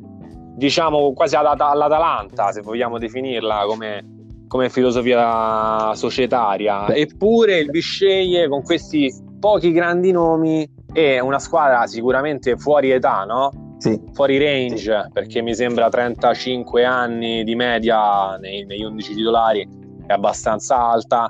diciamo 0.55 1.13
quasi 1.13 1.35
all'Atalanta 1.35 2.51
se 2.51 2.61
vogliamo 2.61 2.97
definirla 2.97 3.65
come, 3.67 4.05
come 4.47 4.69
filosofia 4.69 5.93
societaria 5.95 6.87
eppure 6.93 7.59
il 7.59 7.69
Bisceglie 7.69 8.47
con 8.47 8.63
questi 8.63 9.13
pochi 9.39 9.71
grandi 9.71 10.11
nomi 10.11 10.67
è 10.91 11.19
una 11.19 11.39
squadra 11.39 11.85
sicuramente 11.87 12.57
fuori 12.57 12.91
età 12.91 13.23
no? 13.25 13.64
Sì. 13.77 14.01
fuori 14.13 14.37
range 14.37 15.03
sì. 15.03 15.11
perché 15.11 15.41
mi 15.41 15.53
sembra 15.53 15.89
35 15.89 16.83
anni 16.85 17.43
di 17.43 17.55
media 17.55 18.37
nei, 18.37 18.65
negli 18.65 18.83
11 18.83 19.15
titolari 19.15 19.67
è 20.05 20.13
abbastanza 20.13 20.77
alta 20.77 21.29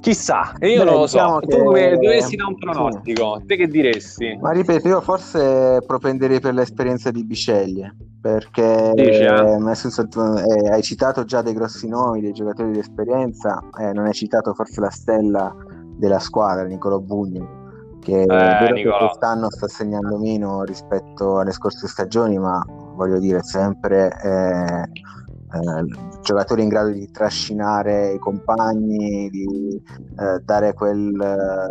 chissà 0.00 0.54
io 0.60 0.78
Beh, 0.78 0.84
non 0.84 0.94
lo 0.94 1.04
diciamo 1.04 1.32
so 1.34 1.38
che... 1.40 1.56
tu 1.56 1.62
dovessi 1.62 2.36
dare 2.36 2.48
un 2.48 2.58
pronostico 2.58 3.38
sì. 3.40 3.46
te 3.46 3.56
che 3.56 3.66
diresti? 3.68 4.38
ma 4.40 4.52
ripeto 4.52 4.88
io 4.88 5.00
forse 5.00 5.82
propenderei 5.86 6.40
per 6.40 6.54
l'esperienza 6.54 7.10
di 7.10 7.24
Bisceglie 7.24 7.96
perché 8.20 8.92
Dici, 8.94 9.22
eh? 9.22 9.58
nel 9.58 9.76
senso, 9.76 10.02
eh, 10.02 10.68
hai 10.70 10.82
citato 10.82 11.24
già 11.24 11.42
dei 11.42 11.54
grossi 11.54 11.88
nomi 11.88 12.20
dei 12.20 12.32
giocatori 12.32 12.72
di 12.72 12.78
esperienza 12.78 13.62
eh, 13.78 13.92
non 13.92 14.06
hai 14.06 14.14
citato 14.14 14.54
forse 14.54 14.80
la 14.80 14.90
stella 14.90 15.54
della 15.98 16.18
squadra 16.18 16.64
Nicolo 16.64 17.00
Bugni 17.00 17.59
che 18.00 18.22
eh, 18.22 18.88
quest'anno 18.98 19.50
sta 19.50 19.68
segnando 19.68 20.18
meno 20.18 20.64
rispetto 20.64 21.38
alle 21.38 21.52
scorse 21.52 21.86
stagioni, 21.86 22.38
ma 22.38 22.62
voglio 22.94 23.18
dire, 23.18 23.42
sempre 23.42 24.10
eh, 24.22 24.82
eh, 24.82 25.84
giocatori 26.22 26.62
in 26.62 26.68
grado 26.68 26.90
di 26.90 27.10
trascinare 27.10 28.12
i 28.14 28.18
compagni, 28.18 29.28
di 29.30 29.82
eh, 30.18 30.40
dare 30.42 30.74
quel, 30.74 31.14
eh, 31.20 31.68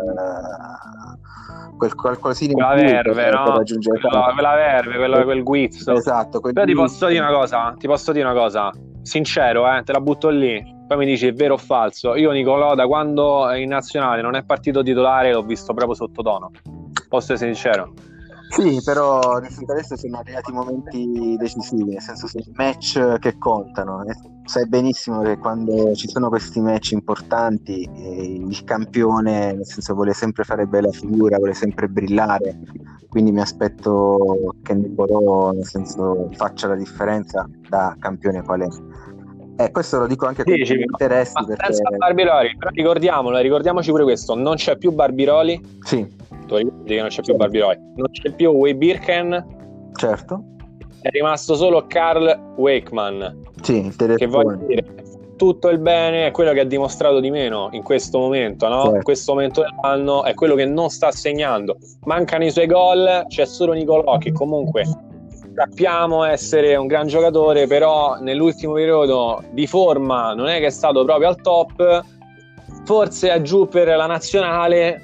quel 1.76 1.94
qualcosina 1.94 2.52
quella 2.52 2.72
in 2.72 3.00
più 3.02 3.12
verve, 3.12 3.30
no? 3.30 3.44
per 3.44 3.54
raggiungere 3.54 4.00
quella, 4.00 4.30
quella 4.32 4.54
verve, 4.54 4.96
quella, 4.96 5.22
quel 5.24 5.42
guizzo. 5.42 5.92
Esatto. 5.92 6.40
Però 6.40 6.64
ti 6.64 6.74
posso 6.74 7.06
dire 7.06 7.20
una 7.20 7.32
cosa, 7.32 7.74
ti 7.76 7.86
posso 7.86 8.12
dire 8.12 8.24
una 8.24 8.38
cosa, 8.38 8.70
sincero, 9.02 9.70
eh, 9.70 9.82
te 9.82 9.92
la 9.92 10.00
butto 10.00 10.28
lì 10.28 10.78
poi 10.90 10.98
mi 10.98 11.06
dici 11.06 11.28
è 11.28 11.32
vero 11.32 11.54
o 11.54 11.56
falso. 11.56 12.16
Io 12.16 12.32
Nicolò 12.32 12.74
da 12.74 12.84
quando 12.88 13.48
in 13.52 13.68
nazionale 13.68 14.22
non 14.22 14.34
è 14.34 14.42
partito 14.42 14.82
titolare 14.82 15.32
l'ho 15.32 15.44
visto 15.44 15.72
proprio 15.72 15.94
sottotono. 15.94 16.50
Posso 17.08 17.34
essere 17.34 17.54
sincero. 17.54 17.92
Sì, 18.48 18.80
però 18.84 19.20
adesso 19.20 19.94
sono 19.94 20.18
arrivati 20.18 20.50
momenti 20.50 21.36
decisivi, 21.38 21.92
nel 21.92 22.00
senso 22.00 22.26
sono 22.26 22.42
match 22.54 23.20
che 23.20 23.38
contano. 23.38 24.02
Sai 24.46 24.66
benissimo 24.66 25.22
che 25.22 25.38
quando 25.38 25.94
ci 25.94 26.08
sono 26.08 26.28
questi 26.28 26.60
match 26.60 26.90
importanti 26.90 27.88
eh, 27.94 28.44
il 28.48 28.64
campione 28.64 29.52
nel 29.52 29.66
senso 29.66 29.94
vuole 29.94 30.12
sempre 30.12 30.42
fare 30.42 30.66
bella 30.66 30.90
figura, 30.90 31.36
vuole 31.36 31.54
sempre 31.54 31.86
brillare, 31.86 32.58
quindi 33.08 33.30
mi 33.30 33.40
aspetto 33.40 34.56
che 34.64 34.74
Nicolò 34.74 35.52
nel 35.52 35.64
senso 35.64 36.28
faccia 36.32 36.66
la 36.66 36.74
differenza 36.74 37.48
da 37.68 37.94
campione 38.00 38.42
qual 38.42 38.62
è 38.62 38.68
Eh, 39.60 39.70
questo 39.72 39.98
lo 39.98 40.06
dico 40.06 40.26
anche 40.26 40.42
con 40.42 40.54
Dici, 40.54 40.74
gli 40.74 40.80
interessi 40.80 41.34
ma 41.34 41.44
perché... 41.44 41.74
senza 41.74 41.96
Barbiroli, 41.96 42.56
però 42.56 42.70
ricordiamolo, 42.72 43.36
eh, 43.36 43.42
ricordiamoci 43.42 43.90
pure 43.90 44.04
questo, 44.04 44.34
non 44.34 44.54
c'è 44.54 44.78
più 44.78 44.90
Barbiroli, 44.90 45.60
Sì, 45.82 46.16
tu 46.46 46.56
ricordi 46.56 46.94
che 46.94 47.00
non 47.00 47.08
c'è 47.08 47.20
più 47.20 47.36
Barbiroli, 47.36 47.78
non 47.96 48.10
c'è 48.10 48.32
più 48.32 48.50
Way 48.52 48.72
Birken, 48.72 49.90
certo. 49.96 50.42
è 51.02 51.10
rimasto 51.10 51.54
solo 51.56 51.84
Carl 51.86 52.54
Wakeman, 52.56 53.42
Sì, 53.60 53.84
il 53.84 54.14
che 54.16 54.26
voglio 54.26 54.56
dire, 54.66 54.82
tutto 55.36 55.68
il 55.68 55.78
bene 55.78 56.28
è 56.28 56.30
quello 56.30 56.52
che 56.52 56.60
ha 56.60 56.64
dimostrato 56.64 57.20
di 57.20 57.30
meno 57.30 57.68
in 57.72 57.82
questo 57.82 58.18
momento, 58.18 58.66
no? 58.66 58.82
Certo. 58.82 58.96
In 58.96 59.02
questo 59.02 59.32
momento 59.34 59.62
dell'anno 59.62 60.24
è 60.24 60.32
quello 60.32 60.54
che 60.54 60.64
non 60.64 60.88
sta 60.88 61.10
segnando. 61.10 61.76
Mancano 62.04 62.44
i 62.44 62.50
suoi 62.50 62.66
gol, 62.66 63.24
c'è 63.28 63.44
solo 63.44 63.72
Nicolò 63.72 64.16
che 64.18 64.32
comunque 64.32 64.84
sappiamo 65.54 66.24
essere 66.24 66.76
un 66.76 66.86
gran 66.86 67.06
giocatore, 67.06 67.66
però 67.66 68.16
nell'ultimo 68.20 68.74
periodo 68.74 69.42
di 69.50 69.66
forma 69.66 70.32
non 70.34 70.48
è 70.48 70.58
che 70.58 70.66
è 70.66 70.70
stato 70.70 71.04
proprio 71.04 71.28
al 71.28 71.40
top. 71.40 72.04
Forse 72.84 73.30
è 73.30 73.42
giù 73.42 73.68
per 73.68 73.88
la 73.88 74.06
nazionale. 74.06 75.02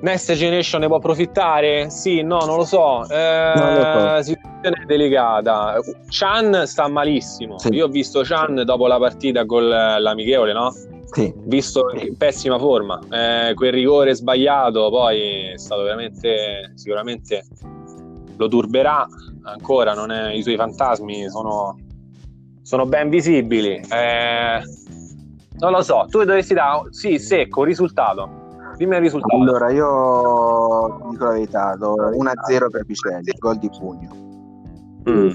Next 0.00 0.32
Generation 0.34 0.82
ne 0.82 0.86
può 0.86 0.96
approfittare? 0.96 1.88
Sì, 1.88 2.22
no, 2.22 2.40
non 2.40 2.56
lo 2.56 2.64
so. 2.64 3.08
Eh, 3.08 3.52
so. 3.54 4.22
Situazione 4.22 4.84
delicata. 4.86 5.78
Chan 6.08 6.64
sta 6.66 6.88
malissimo. 6.88 7.58
Sì. 7.58 7.68
Io 7.68 7.86
ho 7.86 7.88
visto 7.88 8.20
Chan 8.22 8.62
dopo 8.64 8.86
la 8.86 8.98
partita 8.98 9.46
con 9.46 9.66
l'amichevole, 9.66 10.52
no? 10.52 10.72
Sì, 11.14 11.32
Visto 11.44 11.90
in 11.94 12.16
pessima 12.16 12.58
forma. 12.58 12.98
Eh, 13.10 13.54
quel 13.54 13.72
rigore 13.72 14.14
sbagliato 14.14 14.90
poi 14.90 15.52
è 15.52 15.58
stato 15.58 15.82
veramente, 15.82 16.72
sicuramente 16.74 17.44
lo 18.36 18.48
turberà 18.48 19.06
ancora. 19.42 19.94
Non 19.94 20.10
è- 20.10 20.32
I 20.32 20.42
suoi 20.42 20.56
fantasmi 20.56 21.28
sono, 21.28 21.76
sono 22.62 22.86
ben 22.86 23.08
visibili. 23.08 23.80
Eh, 23.88 24.60
non 25.58 25.72
lo 25.72 25.82
so. 25.82 26.06
Tu 26.08 26.18
dovresti 26.18 26.54
dare, 26.54 26.88
sì, 26.90 27.18
secco, 27.18 27.64
risultato. 27.64 28.42
Dimmi 28.76 28.96
il 28.96 29.02
risultato. 29.02 29.36
allora 29.36 29.70
io 29.70 31.08
dico 31.10 31.24
la 31.24 31.30
verità, 31.32 31.76
do 31.76 31.94
1-0 31.94 32.70
per 32.70 32.84
Bicelli, 32.84 33.32
gol 33.38 33.58
di 33.58 33.68
pugno. 33.70 34.10
Mm. 35.08 35.30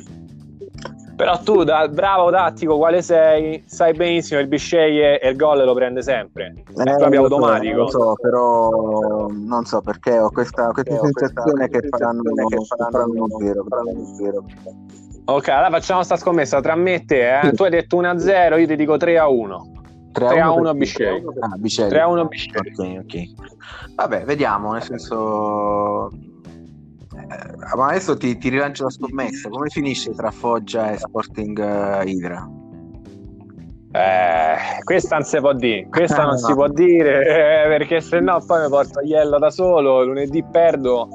Però 1.19 1.37
tu, 1.39 1.65
da 1.65 1.85
bravo 1.89 2.31
tattico 2.31 2.77
quale 2.77 3.01
sei, 3.01 3.61
sai 3.65 3.91
benissimo 3.91 4.39
il 4.39 4.47
bisceglie 4.47 5.19
e 5.19 5.31
il 5.31 5.35
gol 5.35 5.61
lo 5.65 5.73
prende 5.73 6.01
sempre. 6.01 6.53
È 6.73 6.79
Eh, 6.79 6.95
proprio 6.95 7.23
lo 7.23 7.27
so, 7.27 7.35
automatico. 7.35 7.75
Lo 7.75 7.89
so, 7.89 8.13
però 8.21 9.27
non 9.29 9.65
so 9.65 9.81
perché 9.81 10.17
ho 10.17 10.29
questa, 10.29 10.69
questa 10.71 10.93
Ho 10.93 10.99
questa 10.99 11.25
sensazione 11.27 11.67
che 11.67 11.81
faranno, 11.89 12.21
che 12.21 12.57
faranno 12.89 13.27
zero, 13.37 13.65
faranno 13.67 13.89
un 13.89 14.05
zero. 14.15 14.45
Ok, 15.25 15.49
allora 15.49 15.69
facciamo 15.71 16.03
sta 16.03 16.15
scommessa 16.15 16.61
tra 16.61 16.75
me 16.75 16.93
e 16.93 17.03
te. 17.03 17.39
Eh? 17.39 17.43
Sì. 17.49 17.51
Tu 17.53 17.63
hai 17.63 17.69
detto 17.69 17.97
1-0, 18.01 18.57
io 18.57 18.67
ti 18.67 18.75
dico 18.77 18.95
3-1. 18.95 19.77
3 20.13 20.39
a 20.39 20.51
1 20.51 20.69
a 20.69 20.73
Bisceglie. 20.73 21.21
Ah, 21.41 21.57
Bicelli. 21.57 21.89
3 21.89 21.99
a 21.99 22.07
1 22.07 22.25
Bisceglie. 22.27 22.71
Ok, 22.71 23.03
ok. 23.03 23.93
Vabbè, 23.95 24.23
vediamo, 24.23 24.71
nel 24.71 24.83
senso... 24.83 26.09
eh, 27.29 27.75
ma 27.75 27.87
adesso 27.87 28.17
ti, 28.17 28.37
ti 28.37 28.49
rilancio 28.49 28.83
la 28.83 28.89
scommessa. 28.89 29.49
Come 29.49 29.69
finisce 29.69 30.11
tra 30.13 30.31
Foggia 30.31 30.91
e 30.91 30.97
Sporting 30.97 31.59
eh, 31.59 32.09
Hydra? 32.09 32.49
Eh, 33.91 34.55
questa 34.83 35.15
non 35.15 35.25
si 35.25 35.39
può 35.39 35.53
dire, 35.53 35.87
questa 35.89 36.23
non 36.23 36.33
No. 36.33 36.37
si 36.45 36.53
può 36.53 36.67
dire 36.67 37.63
eh, 37.65 37.67
perché 37.67 38.01
se 38.01 38.19
no 38.19 38.43
poi 38.45 38.61
mi 38.63 38.69
porto 38.69 39.01
Iello 39.01 39.39
da 39.39 39.49
solo, 39.49 40.03
lunedì 40.03 40.43
perdo, 40.51 41.07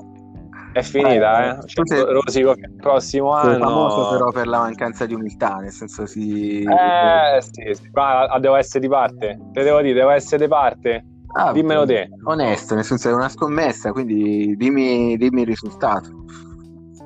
è 0.72 0.82
finita. 0.82 1.44
Eh, 1.44 1.58
Eh. 1.58 1.84
sei- 1.84 2.00
Cioè, 2.00 2.12
Rosico 2.12 2.50
il 2.50 2.74
prossimo 2.76 3.30
anno... 3.32 3.58
famoso 3.58 4.08
però 4.08 4.30
per 4.30 4.48
la 4.48 4.58
mancanza 4.58 5.06
di 5.06 5.14
umiltà, 5.14 5.58
nel 5.58 5.70
senso 5.70 6.04
si... 6.06 6.64
Eh 6.64 7.40
sì, 7.42 7.62
sì, 7.74 7.90
ma 7.92 8.26
devo 8.40 8.56
essere 8.56 8.80
di 8.80 8.88
parte, 8.88 9.38
te 9.52 9.62
devo 9.62 9.80
dire, 9.80 9.94
devo 9.94 10.10
essere 10.10 10.42
di 10.42 10.48
parte. 10.48 11.04
Ah, 11.36 11.52
dimmelo 11.52 11.84
te. 11.84 12.08
Onesto, 12.24 12.74
nel 12.74 12.84
senso 12.84 13.08
è 13.08 13.12
una 13.12 13.28
scommessa, 13.28 13.92
quindi 13.92 14.54
dimmi, 14.56 15.16
dimmi 15.16 15.40
il 15.40 15.46
risultato. 15.46 16.24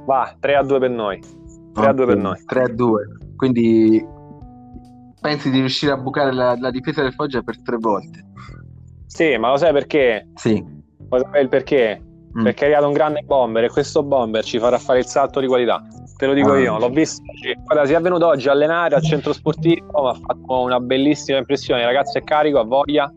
Va, 0.05 0.35
3 0.38 0.55
a 0.57 0.62
2 0.62 0.79
per 0.79 0.91
noi. 0.91 1.21
3 1.73 1.87
a 1.87 1.93
2 1.93 2.07
per 2.07 2.17
noi. 2.17 2.43
3 2.45 2.62
a 2.62 2.69
2. 2.69 3.07
Quindi 3.37 4.05
pensi 5.21 5.51
di 5.51 5.59
riuscire 5.59 5.93
a 5.93 5.97
bucare 5.97 6.33
la, 6.33 6.57
la 6.59 6.71
difesa 6.71 7.03
del 7.03 7.12
Foggia 7.12 7.43
per 7.43 7.61
tre 7.62 7.77
volte? 7.79 8.25
Sì, 9.07 9.37
ma 9.37 9.51
lo 9.51 9.57
sai 9.57 9.73
perché? 9.73 10.29
Sì. 10.35 10.62
Lo 11.09 11.29
sai 11.31 11.43
il 11.43 11.49
perché? 11.49 12.03
Mm. 12.38 12.45
Perché 12.45 12.62
è 12.62 12.64
arrivato 12.67 12.87
un 12.87 12.93
grande 12.93 13.23
bomber 13.25 13.64
e 13.64 13.69
questo 13.71 14.03
bomber 14.03 14.45
ci 14.45 14.59
farà 14.59 14.79
fare 14.79 14.99
il 14.99 15.07
salto 15.07 15.41
di 15.41 15.47
qualità. 15.47 15.83
Te 16.17 16.27
lo 16.27 16.35
dico 16.35 16.53
Ah. 16.53 16.59
io, 16.59 16.79
l'ho 16.79 16.91
visto. 16.91 17.23
Guarda, 17.64 17.87
si 17.87 17.95
è 17.95 18.01
venuto 18.01 18.27
oggi 18.27 18.49
a 18.49 18.53
allenare 18.53 18.95
al 18.95 19.03
centro 19.03 19.33
sportivo, 19.33 19.87
mi 20.03 20.09
ha 20.11 20.14
fatto 20.14 20.61
una 20.62 20.81
bellissima 20.81 21.38
impressione. 21.38 21.81
Il 21.81 21.87
ragazzo 21.87 22.19
è 22.19 22.23
carico, 22.25 22.59
ha 22.59 22.64
voglia. 22.64 23.12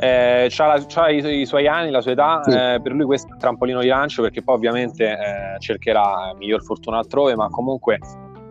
Eh, 0.00 0.46
c'ha 0.48 1.08
i, 1.08 1.40
i 1.40 1.44
suoi 1.46 1.66
anni, 1.66 1.90
la 1.90 2.00
sua 2.00 2.12
età, 2.12 2.40
Sì. 2.44 2.50
eh, 2.52 2.78
per 2.80 2.92
lui 2.92 3.04
questo 3.04 3.28
è 3.30 3.32
un 3.32 3.38
trampolino 3.38 3.80
di 3.80 3.88
lancio 3.88 4.22
perché 4.22 4.42
poi 4.42 4.54
ovviamente 4.54 5.04
eh, 5.04 5.58
cercherà 5.58 6.32
miglior 6.36 6.62
fortuna 6.62 6.98
altrove, 6.98 7.34
ma 7.34 7.48
comunque 7.48 7.98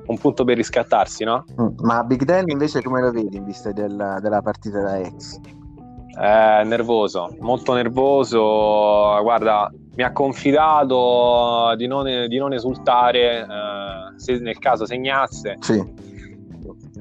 un 0.07 0.17
punto 0.17 0.43
per 0.43 0.57
riscattarsi, 0.57 1.23
no? 1.23 1.45
Mm. 1.59 1.67
Ma 1.79 2.03
Big 2.03 2.23
Dan 2.23 2.49
invece 2.49 2.81
come 2.81 2.99
lo 3.01 3.11
vedi 3.11 3.37
in 3.37 3.45
vista 3.45 3.71
del- 3.71 4.17
della 4.21 4.41
partita 4.41 4.81
da 4.81 4.97
ex? 4.97 5.39
Eh, 6.19 6.63
nervoso, 6.65 7.33
molto 7.39 7.73
nervoso. 7.73 8.41
Guarda, 9.21 9.71
mi 9.95 10.03
ha 10.03 10.11
confidato 10.11 11.73
di 11.77 11.87
non, 11.87 12.03
di 12.27 12.37
non 12.37 12.53
esultare 12.53 13.39
eh, 13.41 14.17
se 14.19 14.37
nel 14.39 14.57
caso 14.57 14.85
segnasse. 14.85 15.55
Sì. 15.59 15.81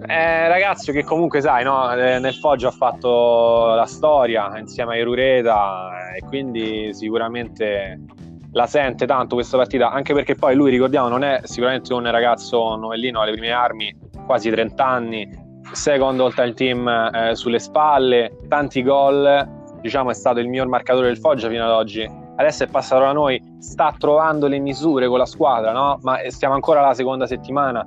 Eh, 0.05 0.49
ragazzo 0.49 0.93
che 0.93 1.05
comunque 1.05 1.41
sai, 1.41 1.65
no, 1.65 1.93
eh, 1.95 2.19
nel 2.19 2.35
Foggia 2.35 2.69
ha 2.69 2.73
fatto 2.73 3.75
la 3.75 3.87
storia 3.87 4.59
insieme 4.59 4.95
a 4.95 4.97
Irureta 4.99 6.13
eh, 6.13 6.19
e 6.19 6.21
quindi 6.27 6.93
sicuramente 6.93 8.01
la 8.53 8.67
sente 8.67 9.07
tanto 9.07 9.35
questa 9.35 9.57
partita, 9.57 9.91
anche 9.91 10.13
perché 10.15 10.35
poi 10.35 10.55
lui, 10.55 10.71
ricordiamo, 10.71 11.09
non 11.09 11.25
è 11.25 11.41
sicuramente 11.45 11.93
un 11.93 12.11
ragazzo 12.11 12.77
novellino 12.77 13.21
alle 13.21 13.33
prime 13.33 13.51
armi, 13.51 13.95
quasi 14.25 14.51
30 14.51 14.87
anni, 14.87 15.29
secondo 15.73 16.27
il 16.27 16.35
time 16.35 16.55
team 16.55 16.89
eh, 16.89 17.35
sulle 17.35 17.59
spalle, 17.59 18.39
tanti 18.49 18.83
gol, 18.83 19.47
diciamo 19.81 20.11
è 20.11 20.15
stato 20.15 20.41
il 20.41 20.49
miglior 20.49 20.69
marcatore 20.69 21.09
del 21.09 21.19
Foggia 21.19 21.49
fino 21.49 21.65
ad 21.65 21.71
oggi. 21.71 22.09
Adesso 22.37 22.65
è 22.65 22.67
passato 22.67 23.03
da 23.03 23.13
noi, 23.13 23.41
sta 23.59 23.95
trovando 23.99 24.47
le 24.47 24.59
misure 24.59 25.07
con 25.07 25.19
la 25.19 25.27
squadra, 25.27 25.73
no? 25.73 25.99
Ma 26.03 26.19
stiamo 26.29 26.55
ancora 26.55 26.81
alla 26.81 26.95
seconda 26.95 27.27
settimana. 27.27 27.85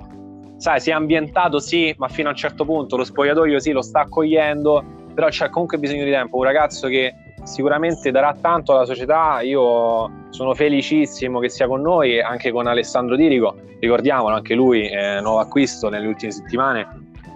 Sai, 0.60 0.78
si 0.78 0.90
è 0.90 0.92
ambientato 0.92 1.58
sì, 1.58 1.94
ma 1.96 2.06
fino 2.08 2.28
a 2.28 2.32
un 2.32 2.36
certo 2.36 2.66
punto 2.66 2.98
lo 2.98 3.04
spogliatoio 3.04 3.58
sì, 3.58 3.72
lo 3.72 3.80
sta 3.80 4.00
accogliendo, 4.00 4.84
però 5.14 5.28
c'è 5.28 5.48
comunque 5.48 5.78
bisogno 5.78 6.04
di 6.04 6.10
tempo. 6.10 6.36
Un 6.36 6.42
ragazzo 6.42 6.86
che 6.86 7.14
sicuramente 7.44 8.10
darà 8.10 8.36
tanto 8.38 8.74
alla 8.74 8.84
società. 8.84 9.40
Io 9.40 10.26
sono 10.28 10.52
felicissimo 10.52 11.38
che 11.38 11.48
sia 11.48 11.66
con 11.66 11.80
noi, 11.80 12.20
anche 12.20 12.52
con 12.52 12.66
Alessandro 12.66 13.16
Dirico. 13.16 13.56
Ricordiamolo, 13.78 14.34
anche 14.34 14.52
lui 14.52 14.86
è 14.86 15.22
nuovo 15.22 15.38
acquisto 15.38 15.88
nelle 15.88 16.06
ultime 16.06 16.30
settimane, 16.30 16.86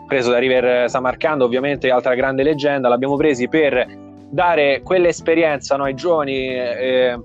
preso 0.07 0.31
da 0.31 0.37
River 0.37 0.91
Samarcanda, 0.91 1.45
ovviamente 1.45 1.91
altra 1.91 2.15
grande 2.15 2.43
leggenda. 2.43 2.89
L'abbiamo 2.89 3.17
presi 3.17 3.49
per 3.49 3.87
dare 4.29 4.83
quell'esperienza 4.83 5.77
no, 5.77 5.85
ai 5.85 5.95
giovani, 5.95 6.55
eh, 6.55 7.19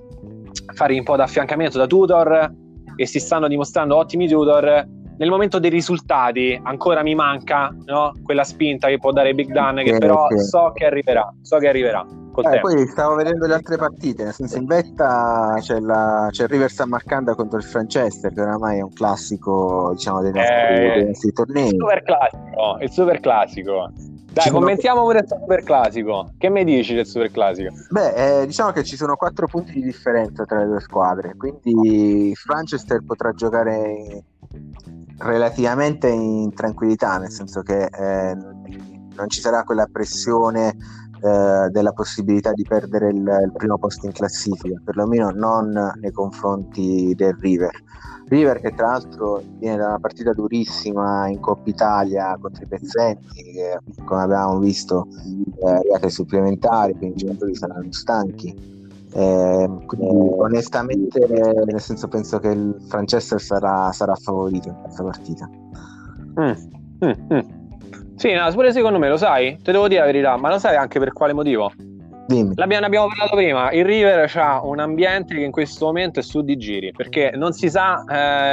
fare 0.74 0.94
un 0.94 1.04
po' 1.04 1.18
da 1.18 1.24
affiancamento 1.24 1.78
da 1.78 1.88
tutor 1.88 2.54
e 2.96 3.06
si 3.06 3.20
stanno 3.20 3.50
dimostrando 3.50 3.98
ottimi 3.98 4.30
tutor. 4.30 4.96
Nel 5.20 5.30
momento 5.30 5.60
dei 5.60 5.70
risultati 5.70 6.58
ancora 6.64 7.04
mi 7.04 7.14
manca 7.14 7.76
no? 7.86 8.14
quella 8.24 8.46
spinta 8.46 8.88
che 8.88 9.00
può 9.00 9.12
dare 9.12 9.34
Big 9.34 9.52
Dan, 9.52 9.76
che 9.84 9.98
però 9.98 10.28
so 10.38 10.72
che 10.74 10.86
arriverà, 10.86 11.30
so 11.42 11.58
che 11.58 11.68
arriverà 11.68 12.06
Eh, 12.42 12.60
poi 12.62 12.88
stavo 12.88 13.16
vedendo 13.16 13.46
le 13.46 13.56
altre 13.56 13.76
partite, 13.76 14.24
nel 14.24 14.32
senso 14.32 14.58
in 14.58 14.66
vetta 14.66 15.58
c'è, 15.60 15.78
la, 15.82 16.30
c'è 16.32 16.44
il 16.44 16.50
River 16.50 16.72
San 16.72 16.88
Marcanda 16.88 17.36
contro 17.36 17.58
il 17.58 17.66
Franchester, 17.66 18.32
che 18.32 18.40
oramai 18.40 18.78
è 18.78 18.82
un 18.82 18.94
classico 18.94 19.92
diciamo, 19.94 20.22
dei, 20.22 20.32
nostri, 20.32 20.56
Eh, 20.56 20.92
dei 20.94 21.06
nostri 21.08 21.34
tornei. 21.34 21.68
Il 21.68 21.76
super 21.78 22.04
classico, 22.04 22.78
il 22.80 22.90
super 22.92 23.20
classico. 23.20 23.92
Dai, 23.92 24.44
Ci 24.44 24.50
sono- 24.50 24.60
commentiamo 24.60 25.02
pure 25.02 25.20
il 25.20 25.28
super 25.28 25.64
classico. 25.64 26.30
Che 26.38 26.50
mi 26.50 26.64
dici 26.64 26.94
del 26.94 27.06
super 27.06 27.30
classico? 27.30 27.74
Beh, 27.90 28.42
eh, 28.42 28.46
diciamo 28.46 28.72
che 28.72 28.84
ci 28.86 28.96
sono 28.96 29.18
quattro 29.18 29.48
punti 29.48 29.74
di 29.74 29.82
differenza 29.82 30.46
tra 30.46 30.60
le 30.60 30.68
due 30.68 30.80
squadre, 30.80 31.36
quindi 31.36 32.34
Franchester 32.36 33.04
potrà 33.04 33.34
giocare 33.34 34.24
relativamente 35.20 36.08
in 36.08 36.54
tranquillità, 36.54 37.18
nel 37.18 37.32
senso 37.32 37.62
che 37.62 37.86
eh, 37.86 38.36
non 38.36 39.28
ci 39.28 39.42
sarà 39.42 39.64
quella 39.64 39.88
pressione 39.92 40.76
eh, 41.22 41.70
della 41.70 41.92
possibilità 41.92 42.54
di 42.54 42.64
perdere 42.64 43.10
il, 43.10 43.18
il 43.18 43.52
primo 43.56 43.78
posto 43.78 44.06
in 44.06 44.14
classifica, 44.14 44.80
perlomeno 44.84 45.32
non 45.32 45.94
nei 46.00 46.12
confronti 46.12 47.14
del 47.16 47.36
River. 47.40 47.72
River 48.28 48.60
che 48.62 48.74
tra 48.76 48.92
l'altro 48.92 49.42
viene 49.58 49.78
da 49.78 49.88
una 49.88 50.00
partita 50.00 50.34
durissima 50.34 51.28
in 51.28 51.40
Coppa 51.40 51.70
Italia 51.70 52.38
contro 52.40 52.64
i 52.64 52.68
Pezzenti, 52.68 53.44
che 53.52 53.80
come 54.06 54.22
abbiamo 54.22 54.60
visto 54.60 55.08
eh, 55.66 55.70
arrivati 55.70 56.06
ai 56.06 56.12
supplementari, 56.12 56.96
quindi 56.96 57.24
i 57.24 57.26
giocatori 57.26 57.56
saranno 57.56 57.92
stanchi. 57.92 58.78
Eh, 59.14 59.70
quindi 59.86 60.08
onestamente, 60.38 61.26
nel 61.28 61.82
senso, 61.82 62.08
penso 62.08 62.40
che 62.40 62.50
il 62.50 62.76
Franchester 62.88 63.42
sarà, 63.42 63.92
sarà 63.92 64.16
favorito 64.16 64.70
in 64.70 64.76
questa 64.82 65.04
partita. 65.04 65.50
Mm, 66.40 66.52
mm, 67.06 67.34
mm. 67.34 67.40
Sì, 68.16 68.34
no, 68.34 68.52
pure 68.52 68.72
secondo 68.72 69.00
me 69.00 69.08
lo 69.10 69.18
sai, 69.18 69.58
te 69.64 69.72
devo 69.72 69.88
dire 69.88 70.02
la 70.02 70.06
verità, 70.06 70.38
ma 70.38 70.50
lo 70.50 70.60
sai 70.60 70.76
anche 70.76 71.00
per 71.00 71.14
quale 71.14 71.34
motivo? 71.34 71.72
Dimmi. 72.28 72.54
L'abbiamo, 72.56 72.86
abbiamo 72.86 73.08
parlato 73.08 73.36
prima, 73.36 73.72
il 73.72 73.84
River 73.86 74.32
ha 74.36 74.64
un 74.64 74.80
ambiente 74.80 75.34
che 75.34 75.42
in 75.42 75.52
questo 75.52 75.86
momento 75.86 76.20
è 76.20 76.24
su 76.24 76.42
di 76.42 76.58
giri, 76.58 76.92
perché 76.92 77.32
non 77.34 77.54
si 77.54 77.70
sa 77.70 78.04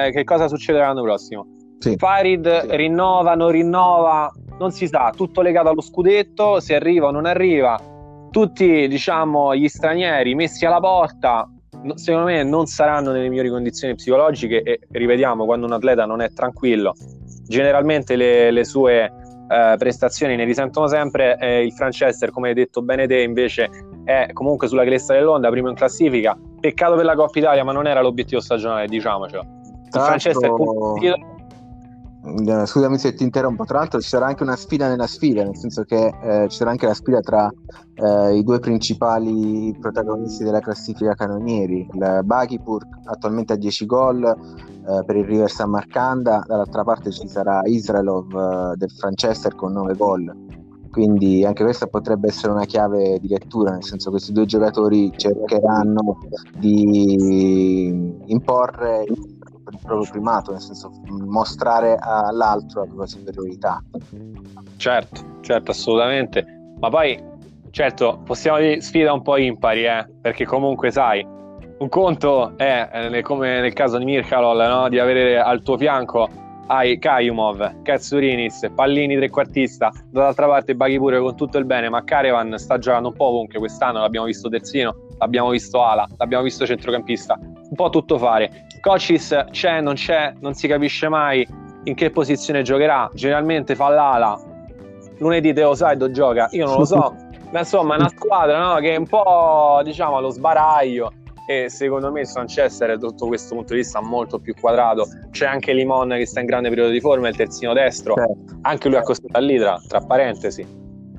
eh, 0.07 0.13
che 0.13 0.25
cosa 0.25 0.49
succederà 0.49 0.87
l'anno 0.87 1.03
prossimo. 1.03 1.47
Sì. 1.79 1.97
Farid 1.97 2.69
Sì. 2.69 2.77
rinnova, 2.77 3.35
non 3.35 3.51
rinnova, 3.51 4.33
non 4.59 4.71
si 4.71 4.87
sa, 4.87 5.13
tutto 5.15 5.43
legato 5.43 5.69
allo 5.69 5.83
scudetto, 5.83 6.59
se 6.61 6.75
arriva 6.75 7.09
o 7.09 7.11
non 7.11 7.27
arriva. 7.27 7.79
Tutti, 8.37 8.87
diciamo, 8.87 9.57
gli 9.57 9.67
stranieri 9.67 10.35
messi 10.35 10.67
alla 10.67 10.79
porta, 10.79 11.51
secondo 11.95 12.27
me 12.27 12.43
non 12.43 12.67
saranno 12.67 13.11
nelle 13.11 13.31
migliori 13.31 13.49
condizioni 13.49 13.95
psicologiche 13.95 14.63
e 14.63 14.81
ripetiamo, 14.91 15.47
quando 15.47 15.65
un 15.65 15.73
atleta 15.73 16.05
non 16.05 16.21
è 16.21 16.29
tranquillo, 16.29 16.93
generalmente 17.47 18.15
le, 18.15 18.51
le 18.51 18.65
sue 18.65 19.05
eh, 19.05 19.77
prestazioni 19.79 20.37
ne 20.37 20.45
risentono 20.45 20.87
sempre. 20.87 21.39
Eh, 21.39 21.65
il 21.65 21.73
Franchester, 21.73 22.31
come 22.31 22.49
hai 22.49 22.55
detto 22.55 22.83
bene 22.83 23.07
te, 23.07 23.23
invece 23.23 23.71
è 24.05 24.29
comunque 24.35 24.69
sulla 24.69 24.85
cresta 24.85 25.15
dell'onda, 25.15 25.49
primo 25.49 25.71
in 25.71 25.75
classifica. 25.75 26.37
Peccato 26.61 26.95
per 26.95 27.07
la 27.07 27.15
Coppa 27.15 27.39
Italia, 27.39 27.65
ma 27.65 27.73
non 27.73 27.87
era 27.87 28.03
l'obiettivo 28.03 28.43
stagionale, 28.43 28.87
diciamocelo. 28.87 29.47
Il 29.95 30.01
Franchester 30.03 30.53
Scusami 32.65 32.99
se 32.99 33.15
ti 33.15 33.23
interrompo, 33.23 33.65
tra 33.65 33.79
l'altro 33.79 34.01
ci 34.01 34.09
sarà 34.09 34.27
anche 34.27 34.43
una 34.43 34.57
sfida 34.57 34.89
nella 34.89 35.07
sfida, 35.07 35.45
nel 35.45 35.57
senso 35.57 35.85
che 35.85 36.13
eh, 36.23 36.49
ci 36.49 36.57
sarà 36.57 36.71
anche 36.71 36.87
la 36.87 36.95
sfida 36.95 37.21
tra 37.21 37.49
eh, 37.95 38.37
i 38.37 38.43
due 38.43 38.59
principali 38.59 39.75
protagonisti 39.79 40.43
della 40.43 40.59
classifica 40.59 41.15
canonieri, 41.15 41.89
il 41.93 42.21
Baghipur 42.25 42.85
attualmente 43.05 43.53
a 43.53 43.57
10 43.57 43.87
gol 43.87 44.25
eh, 44.25 45.05
per 45.05 45.17
il 45.17 45.25
River 45.25 45.49
San 45.49 45.71
Marcanda, 45.71 46.43
dall'altra 46.45 46.83
parte 46.83 47.13
ci 47.13 47.29
sarà 47.29 47.63
Israelov 47.65 48.35
eh, 48.35 48.77
del 48.77 48.91
Franchester 48.91 49.55
con 49.55 49.73
9 49.73 49.95
gol, 49.95 50.35
quindi 50.91 51.45
anche 51.45 51.63
questa 51.63 51.87
potrebbe 51.87 52.27
essere 52.27 52.53
una 52.53 52.65
chiave 52.65 53.21
di 53.21 53.29
lettura, 53.29 53.71
nel 53.71 53.85
senso 53.85 54.07
che 54.07 54.17
questi 54.17 54.33
due 54.33 54.47
giocatori 54.47 55.13
cercheranno 55.15 56.19
di 56.59 58.25
imporre 58.27 59.05
proprio 59.87 60.11
primato, 60.11 60.51
nel 60.51 60.61
senso 60.61 60.91
mostrare 61.07 61.97
all'altro 61.99 62.81
la 62.81 62.87
propria 62.87 63.07
superiorità. 63.07 63.83
Certo, 64.77 65.21
certo, 65.41 65.71
assolutamente. 65.71 66.45
Ma 66.79 66.91
poi, 66.91 67.23
certo, 67.71 68.21
possiamo 68.25 68.59
dire 68.59 68.81
sfida 68.81 69.13
un 69.13 69.23
po' 69.23 69.39
impari, 69.39 69.85
eh? 69.85 70.07
perché 70.21 70.45
comunque 70.45 70.91
sai, 70.91 71.27
un 71.79 71.89
conto 71.89 72.57
è, 72.57 73.11
eh, 73.13 73.23
come 73.23 73.61
nel 73.61 73.73
caso 73.73 73.99
di 73.99 74.05
Mirkalol, 74.05 74.69
no? 74.69 74.89
di 74.89 74.99
avere 74.99 75.39
al 75.39 75.63
tuo 75.63 75.79
fianco 75.79 76.29
hai 76.69 76.99
Kayumov, 76.99 77.83
Katsurinis, 77.83 78.71
Pallini 78.75 79.17
trequartista, 79.17 79.93
dall'altra 80.11 80.47
parte 80.47 80.75
Baghi 80.75 80.99
pure 80.99 81.21
con 81.21 81.37
tutto 81.37 81.59
il 81.59 81.65
bene, 81.65 81.89
ma 81.89 82.03
Carevan 82.03 82.59
sta 82.59 82.79
giocando 82.79 83.09
un 83.09 83.15
po' 83.15 83.27
ovunque 83.27 83.59
quest'anno, 83.59 84.01
l'abbiamo 84.01 84.27
visto 84.27 84.49
terzino, 84.49 84.95
l'abbiamo 85.19 85.51
visto 85.51 85.83
ala, 85.83 86.09
l'abbiamo 86.17 86.43
visto 86.43 86.67
centrocampista, 86.67 87.39
un 87.39 87.75
po' 87.75 87.91
tutto 87.91 88.19
fare. 88.19 88.66
Cocis 88.81 89.47
c'è, 89.51 89.81
non 89.81 89.95
c'è, 89.95 90.35
non 90.41 90.55
si 90.55 90.67
capisce 90.69 91.09
mai 91.09 91.47
in 91.85 91.95
che 91.95 92.11
posizione 92.11 92.63
giocherà, 92.63 93.09
generalmente 93.15 93.75
fa 93.75 93.89
l'ala, 93.89 94.41
lunedì 95.19 95.53
Teo 95.53 95.75
Saido 95.75 96.11
gioca, 96.11 96.49
io 96.51 96.67
non 96.67 96.79
lo 96.79 96.85
so, 96.85 97.15
ma 97.53 97.61
insomma 97.61 97.95
è 97.95 97.99
una 97.99 98.09
squadra 98.09 98.59
no, 98.59 98.75
che 98.77 98.95
è 98.95 98.97
un 98.97 99.07
po' 99.07 99.81
diciamo 99.85 100.17
allo 100.17 100.31
sbaraglio. 100.31 101.13
E 101.49 101.69
secondo 101.69 102.11
me 102.11 102.23
il 102.23 102.29
Manchester 102.35 102.99
tutto 102.99 103.29
questo 103.29 103.55
punto 103.55 103.73
di 103.73 103.79
vista 103.79 104.01
molto 104.01 104.41
più 104.41 104.53
quadrato. 104.61 105.07
C'è 105.31 105.47
anche 105.47 105.73
Limon 105.73 106.09
che 106.09 106.27
sta 106.27 106.41
in 106.41 106.47
grande 106.47 106.69
periodo 106.71 106.91
di 106.91 106.99
forma 106.99 107.29
il 107.29 107.37
terzino 107.37 107.73
destro. 107.73 108.15
Certo. 108.15 108.59
anche 108.63 108.89
lui 108.89 108.97
accostato 108.97 109.39
all'Idra 109.39 109.81
tra 109.87 110.01
parentesi. 110.01 110.67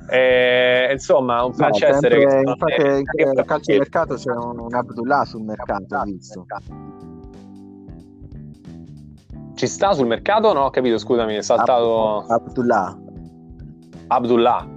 E, 0.10 0.90
insomma 0.92 1.46
un 1.46 1.52
No, 1.52 1.58
Manchester 1.58 2.12
sempre- 2.12 2.26
che 2.26 2.50
infatti 2.50 2.84
me- 2.84 2.98
in 2.98 3.32
quel 3.32 3.46
calcio 3.46 3.72
di 3.72 3.78
mercato 3.78 4.16
c'è 4.16 4.32
un, 4.32 4.60
un 4.60 4.74
Abdullah 4.74 5.24
sul 5.24 5.44
mercato, 5.44 5.96
ho 5.96 6.04
visto. 6.04 6.46
Ci 9.58 9.68
sta 9.68 9.92
sul 9.94 10.08
mercato 10.08 10.54
non 10.54 10.64
ho 10.64 10.70
capito 10.70 10.98
scusami 10.98 11.36
è 11.36 11.42
saltato 11.42 12.26
Abdullah, 12.28 12.98
Abdullah 14.08 14.68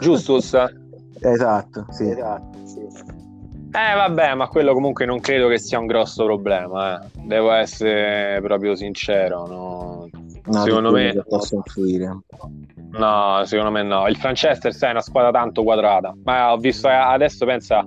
Justus 0.00 0.54
esatto, 1.20 1.86
sì. 1.90 2.08
Eh 3.74 3.94
vabbè, 3.94 4.34
ma 4.34 4.48
quello 4.48 4.74
comunque 4.74 5.06
non 5.06 5.20
credo 5.20 5.48
che 5.48 5.58
sia 5.58 5.78
un 5.78 5.86
grosso 5.86 6.24
problema, 6.26 7.00
eh. 7.00 7.06
devo 7.24 7.52
essere 7.52 8.38
proprio 8.42 8.74
sincero. 8.74 9.46
No, 9.46 10.08
No, 10.44 10.64
Secondo 10.64 10.90
me- 10.90 11.12
che 11.12 11.22
posso 11.22 11.54
influire. 11.54 12.18
No, 12.90 13.42
secondo 13.44 13.70
me 13.70 13.82
no. 13.82 14.08
Il 14.08 14.16
Franchester 14.16 14.74
sai, 14.74 14.88
è 14.88 14.92
una 14.92 15.00
squadra 15.00 15.30
tanto 15.30 15.62
quadrata, 15.62 16.12
ma 16.24 16.52
ho 16.52 16.56
visto 16.56 16.88
eh, 16.88 16.92
adesso, 16.92 17.46
pensa, 17.46 17.86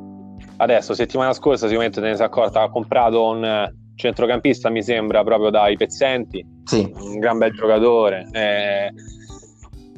adesso, 0.57 0.93
settimana 0.93 1.33
scorsa 1.33 1.65
sicuramente 1.65 1.99
te 1.99 2.07
ne 2.07 2.15
sei 2.15 2.25
accorta, 2.25 2.61
ha 2.61 2.69
comprato 2.69 3.27
un 3.27 3.69
centrocampista, 3.95 4.69
mi 4.69 4.83
sembra, 4.83 5.23
proprio 5.23 5.49
dai 5.49 5.77
pezzenti, 5.77 6.45
Sì, 6.63 6.91
un 6.93 7.19
gran 7.19 7.37
bel 7.37 7.53
giocatore. 7.53 8.27
eh, 8.33 8.91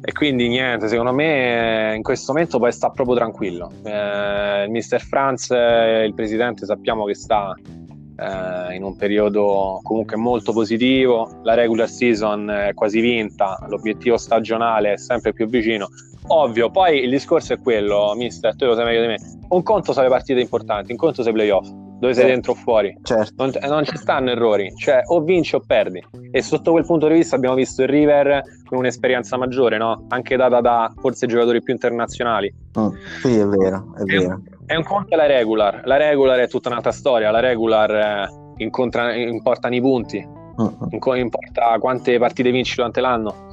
e 0.00 0.12
quindi 0.12 0.46
niente, 0.46 0.86
secondo 0.86 1.12
me 1.12 1.90
eh, 1.90 1.96
in 1.96 2.02
questo 2.02 2.32
momento 2.32 2.58
poi 2.60 2.70
sta 2.70 2.90
proprio 2.90 3.16
tranquillo. 3.16 3.72
Eh, 3.82 4.64
il 4.64 4.70
Mister 4.70 5.00
Franz, 5.00 5.50
eh, 5.50 6.04
il 6.04 6.14
presidente, 6.14 6.66
sappiamo 6.66 7.04
che 7.04 7.16
sta 7.16 7.52
eh, 7.56 8.74
in 8.76 8.84
un 8.84 8.96
periodo 8.96 9.80
comunque 9.82 10.16
molto 10.16 10.52
positivo. 10.52 11.40
La 11.42 11.54
regular 11.54 11.88
season 11.88 12.48
è 12.48 12.74
quasi 12.74 13.00
vinta, 13.00 13.58
l'obiettivo 13.68 14.16
stagionale 14.16 14.92
è 14.92 14.98
sempre 14.98 15.32
più 15.32 15.48
vicino. 15.48 15.88
Ovvio, 16.28 16.70
poi 16.70 17.02
il 17.02 17.10
discorso 17.10 17.54
è 17.54 17.58
quello, 17.58 18.12
Mister, 18.14 18.54
tu 18.54 18.66
lo 18.66 18.76
sai 18.76 18.84
meglio 18.84 19.00
di 19.00 19.06
me. 19.08 19.16
Un 19.48 19.62
conto 19.64 19.92
sono 19.92 20.04
le 20.04 20.12
partite 20.12 20.40
importanti, 20.40 20.92
un 20.92 20.98
conto 20.98 21.24
sei 21.24 21.32
playoff, 21.32 21.68
dove 21.98 22.14
sei 22.14 22.24
Sì. 22.24 22.30
dentro 22.30 22.52
o 22.52 22.54
fuori 22.54 22.96
certo. 23.02 23.32
non, 23.36 23.52
non 23.68 23.84
ci 23.84 23.96
stanno 23.96 24.30
errori, 24.30 24.72
cioè 24.76 25.02
o 25.06 25.20
vinci 25.20 25.54
o 25.56 25.60
perdi. 25.66 26.02
E 26.30 26.42
sotto 26.42 26.70
quel 26.72 26.84
punto 26.86 27.08
di 27.08 27.14
vista 27.14 27.36
abbiamo 27.36 27.54
visto 27.54 27.82
il 27.82 27.88
River 27.88 28.42
con 28.64 28.78
un'esperienza 28.78 29.36
maggiore, 29.36 29.78
no? 29.78 30.04
anche 30.08 30.36
data 30.36 30.60
da 30.60 30.92
forse 31.00 31.26
giocatori 31.26 31.62
più 31.62 31.72
internazionali. 31.72 32.52
Mm, 32.78 32.88
Sì, 33.20 33.36
è 33.38 33.46
vero, 33.46 33.94
è 33.96 34.02
vero. 34.04 34.42
È 34.66 34.74
un 34.76 34.82
conto 34.84 35.16
la 35.16 35.26
regular, 35.26 35.82
la 35.84 35.96
regular 35.96 36.38
è 36.38 36.48
tutta 36.48 36.68
un'altra 36.68 36.92
storia, 36.92 37.30
la 37.30 37.40
regular 37.40 37.90
eh, 37.90 38.28
incontra- 38.62 39.14
importano 39.14 39.74
i 39.74 39.80
punti, 39.80 40.36
Mm, 40.60 40.66
mm. 40.66 41.16
importa 41.16 41.78
quante 41.78 42.18
partite 42.18 42.50
vinci 42.50 42.74
durante 42.74 43.00
l'anno. 43.00 43.46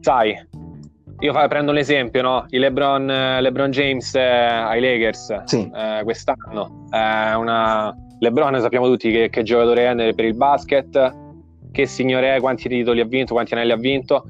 Sai, 0.00 0.34
io 1.20 1.32
fa- 1.32 1.48
prendo 1.48 1.72
l'esempio, 1.72 2.22
no? 2.22 2.46
I 2.48 2.58
LeBron, 2.58 3.10
eh, 3.10 3.40
LeBron 3.40 3.70
James 3.70 4.14
eh, 4.14 4.20
ai 4.20 4.80
Lakers 4.80 5.44
Sì, 5.44 5.70
eh, 5.74 6.00
quest'anno. 6.02 6.86
È 6.90 7.34
una... 7.34 7.94
LeBron 8.18 8.60
sappiamo 8.60 8.86
tutti 8.86 9.10
che, 9.10 9.30
che 9.30 9.42
giocatore 9.42 9.90
è 9.90 10.14
per 10.14 10.24
il 10.24 10.34
basket, 10.34 11.16
che 11.72 11.86
signore 11.86 12.36
è, 12.36 12.40
quanti 12.40 12.68
titoli 12.68 13.00
ha 13.00 13.06
vinto, 13.06 13.32
quanti 13.32 13.54
anelli 13.54 13.72
ha 13.72 13.76
vinto, 13.76 14.24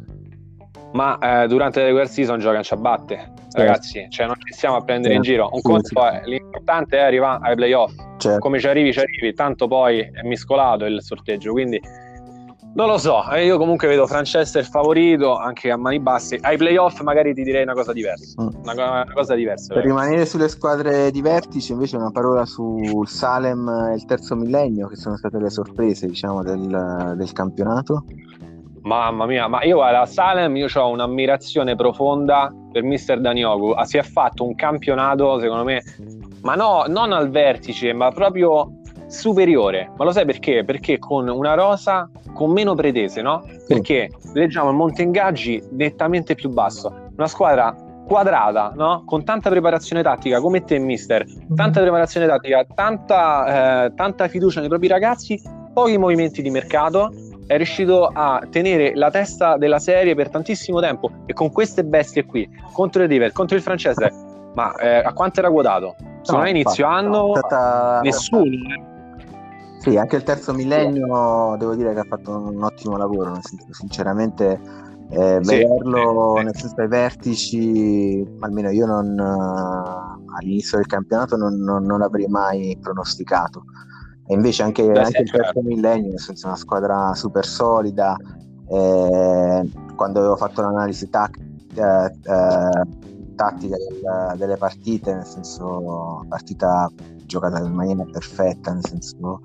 ma 0.92 1.18
eh, 1.18 1.46
durante 1.48 1.80
la 1.80 1.86
regular 1.86 2.08
season 2.08 2.38
gioca 2.38 2.58
in 2.58 2.62
ciabatte. 2.62 3.32
Ragazzi, 3.52 4.06
cioè 4.10 4.26
non 4.26 4.36
ci 4.44 4.52
stiamo 4.52 4.76
a 4.76 4.82
prendere 4.82 5.14
in 5.14 5.22
giro. 5.22 5.50
Un 5.52 5.60
conto 5.60 6.08
è 6.08 6.22
l'importante 6.24 6.98
è 6.98 7.00
arrivare 7.00 7.48
ai 7.48 7.56
playoff. 7.56 7.92
certo. 8.18 8.38
Come 8.38 8.60
ci 8.60 8.68
arrivi, 8.68 8.92
ci 8.92 9.00
arrivi. 9.00 9.34
Tanto 9.34 9.66
poi 9.66 9.98
è 10.00 10.22
miscolato 10.22 10.84
il 10.84 11.02
sorteggio. 11.02 11.50
Quindi 11.50 11.80
non 12.74 12.86
lo 12.88 12.98
so. 12.98 13.28
eh, 13.30 13.44
Io 13.44 13.58
comunque 13.58 13.88
vedo 13.88 14.06
Franchester 14.06 14.64
favorito 14.64 15.36
anche 15.36 15.70
a 15.70 15.76
mani 15.76 16.00
basse. 16.00 16.38
Ai 16.40 16.56
playoff 16.56 17.00
magari 17.00 17.34
ti 17.34 17.42
direi 17.42 17.62
una 17.62 17.74
cosa 17.74 17.92
diversa. 17.92 18.42
Mm. 18.42 18.48
Una, 18.62 18.72
una 18.72 19.06
cosa 19.12 19.34
diversa. 19.34 19.74
Per 19.74 19.84
rimanere 19.84 20.24
sulle 20.26 20.48
squadre 20.48 21.10
di 21.10 21.20
vertice, 21.20 21.72
invece, 21.72 21.96
una 21.96 22.10
parola 22.10 22.44
sul 22.46 23.06
Salem 23.08 23.68
e 23.90 23.94
il 23.94 24.04
terzo 24.04 24.36
millennio, 24.36 24.88
che 24.88 24.96
sono 24.96 25.16
state 25.16 25.38
le 25.38 25.50
sorprese, 25.50 26.06
diciamo, 26.06 26.42
del, 26.42 27.14
del 27.16 27.32
campionato. 27.32 28.04
Mamma 28.82 29.26
mia, 29.26 29.46
ma 29.46 29.62
io 29.62 29.76
guarda, 29.76 30.00
a 30.00 30.06
Salem 30.06 30.56
io 30.56 30.66
ho 30.72 30.88
un'ammirazione 30.88 31.76
profonda 31.76 32.50
per 32.72 32.82
Mister 32.82 33.20
Daniogu. 33.20 33.72
Ah, 33.72 33.84
Si 33.84 33.98
è 33.98 34.02
fatto 34.02 34.42
un 34.46 34.54
campionato, 34.54 35.38
secondo 35.38 35.64
me, 35.64 35.82
ma 36.40 36.54
no, 36.54 36.84
non 36.88 37.12
al 37.12 37.28
vertice, 37.28 37.92
ma 37.92 38.10
proprio 38.10 38.79
superiore. 39.10 39.90
Ma 39.96 40.04
lo 40.04 40.12
sai 40.12 40.24
perché? 40.24 40.64
Perché 40.64 40.98
con 40.98 41.28
una 41.28 41.54
rosa 41.54 42.08
con 42.32 42.50
meno 42.52 42.74
pretese, 42.74 43.20
no? 43.22 43.42
Perché 43.66 44.10
leggiamo 44.34 44.70
il 44.70 44.76
monte 44.76 45.02
ingaggi 45.02 45.62
nettamente 45.72 46.34
più 46.34 46.48
basso. 46.48 47.10
Una 47.16 47.26
squadra 47.26 47.74
quadrata, 48.06 48.72
no? 48.74 49.02
Con 49.04 49.24
tanta 49.24 49.50
preparazione 49.50 50.02
tattica, 50.02 50.40
come 50.40 50.62
te, 50.64 50.78
mister. 50.78 51.24
Tanta 51.54 51.80
preparazione 51.80 52.26
tattica, 52.26 52.64
tanta, 52.74 53.84
eh, 53.86 53.94
tanta 53.94 54.28
fiducia 54.28 54.60
nei 54.60 54.68
propri 54.68 54.88
ragazzi, 54.88 55.40
pochi 55.72 55.98
movimenti 55.98 56.40
di 56.42 56.50
mercato. 56.50 57.12
È 57.46 57.56
riuscito 57.56 58.06
a 58.12 58.40
tenere 58.48 58.94
la 58.94 59.10
testa 59.10 59.56
della 59.56 59.80
serie 59.80 60.14
per 60.14 60.30
tantissimo 60.30 60.80
tempo 60.80 61.10
e 61.26 61.32
con 61.32 61.50
queste 61.50 61.82
bestie 61.84 62.24
qui, 62.24 62.48
contro 62.72 63.02
il 63.02 63.08
River, 63.08 63.32
contro 63.32 63.56
il 63.56 63.62
francese, 63.62 64.12
ma 64.54 64.72
eh, 64.76 64.98
a 64.98 65.12
quanto 65.12 65.40
era 65.40 65.50
quotato? 65.50 65.96
Secondo 66.22 66.32
No, 66.32 66.42
me 66.42 66.50
inizio 66.50 66.84
infatti, 66.84 67.04
anno 67.04 67.34
è 67.34 67.38
stata- 67.38 68.00
nessuno. 68.02 68.88
Eh. 69.80 69.90
Sì, 69.90 69.96
anche 69.96 70.16
il 70.16 70.22
terzo 70.22 70.52
millennio 70.52 71.56
devo 71.58 71.74
dire 71.74 71.94
che 71.94 72.00
ha 72.00 72.04
fatto 72.04 72.30
un 72.30 72.62
ottimo 72.62 72.96
lavoro, 72.96 73.32
nel 73.32 73.42
senso, 73.42 73.66
sinceramente 73.70 74.88
Eh, 75.12 75.40
sì, 75.42 75.56
vederlo 75.56 76.34
sì. 76.36 76.44
nel 76.44 76.54
senso 76.54 76.80
ai 76.80 76.86
vertici, 76.86 78.24
almeno 78.38 78.70
io 78.70 78.86
non, 78.86 79.18
uh, 79.18 80.36
all'inizio 80.36 80.76
del 80.76 80.86
campionato 80.86 81.36
non, 81.36 81.56
non, 81.56 81.82
non, 81.82 81.98
l'avrei 81.98 82.28
mai 82.28 82.78
pronosticato. 82.80 83.64
E 84.26 84.34
invece 84.34 84.62
anche, 84.62 84.82
anche 84.82 85.22
il 85.22 85.30
terzo 85.30 85.52
certo. 85.54 85.62
millennio, 85.62 86.10
nel 86.10 86.20
senso 86.20 86.46
una 86.46 86.56
squadra 86.56 87.12
super 87.14 87.44
solida. 87.44 88.14
Eh, 88.68 89.68
quando 89.96 90.18
avevo 90.20 90.36
fatto 90.36 90.62
l'analisi 90.62 91.10
tac, 91.10 91.36
eh, 91.74 92.04
eh 92.04 93.08
tattica 93.34 93.76
del, 93.76 94.36
delle 94.36 94.56
partite, 94.56 95.14
nel 95.14 95.24
senso 95.24 96.24
partita 96.28 96.88
giocata 97.30 97.60
in 97.60 97.72
maniera 97.72 98.04
perfetta, 98.10 98.72
nel 98.72 98.84
senso 98.84 99.40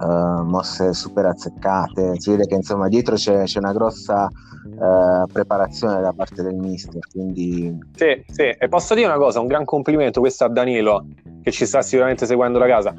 uh, 0.00 0.42
mosse 0.42 0.92
super 0.92 1.26
azzeccate, 1.26 2.18
si 2.20 2.30
vede 2.30 2.46
che 2.46 2.56
insomma 2.56 2.88
dietro 2.88 3.14
c'è, 3.14 3.44
c'è 3.44 3.58
una 3.58 3.72
grossa 3.72 4.26
uh, 4.26 5.26
preparazione 5.32 6.00
da 6.00 6.12
parte 6.12 6.42
del 6.42 6.56
mister. 6.56 7.00
Quindi... 7.10 7.78
Sì, 7.94 8.24
sì, 8.26 8.42
e 8.42 8.68
posso 8.68 8.94
dire 8.94 9.06
una 9.06 9.18
cosa, 9.18 9.40
un 9.40 9.46
gran 9.46 9.64
complimento 9.64 10.20
questo 10.20 10.44
a 10.44 10.48
Danilo 10.48 11.06
che 11.42 11.52
ci 11.52 11.64
sta 11.64 11.80
sicuramente 11.80 12.26
seguendo 12.26 12.58
da 12.58 12.66
casa. 12.66 12.92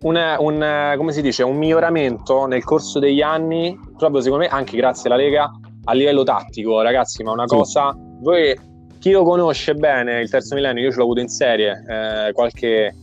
Un, 0.00 0.16
un, 0.16 0.94
come 0.96 1.12
si 1.12 1.22
dice, 1.22 1.42
un 1.44 1.56
miglioramento 1.56 2.46
nel 2.46 2.64
corso 2.64 2.98
degli 2.98 3.22
anni, 3.22 3.78
proprio 3.96 4.20
secondo 4.20 4.44
me 4.44 4.50
anche 4.50 4.76
grazie 4.76 5.08
alla 5.08 5.22
Lega, 5.22 5.50
a 5.84 5.92
livello 5.92 6.22
tattico, 6.24 6.80
ragazzi, 6.80 7.22
ma 7.22 7.32
una 7.32 7.46
sì. 7.46 7.54
cosa, 7.54 7.96
voi, 8.20 8.58
chi 8.98 9.10
lo 9.12 9.22
conosce 9.22 9.74
bene, 9.74 10.20
il 10.20 10.30
terzo 10.30 10.54
millennio, 10.54 10.82
io 10.82 10.90
ce 10.90 10.96
l'ho 10.96 11.04
avuto 11.04 11.20
in 11.20 11.28
serie 11.28 11.84
eh, 11.88 12.32
qualche 12.32 12.94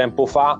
tempo 0.00 0.24
fa, 0.24 0.58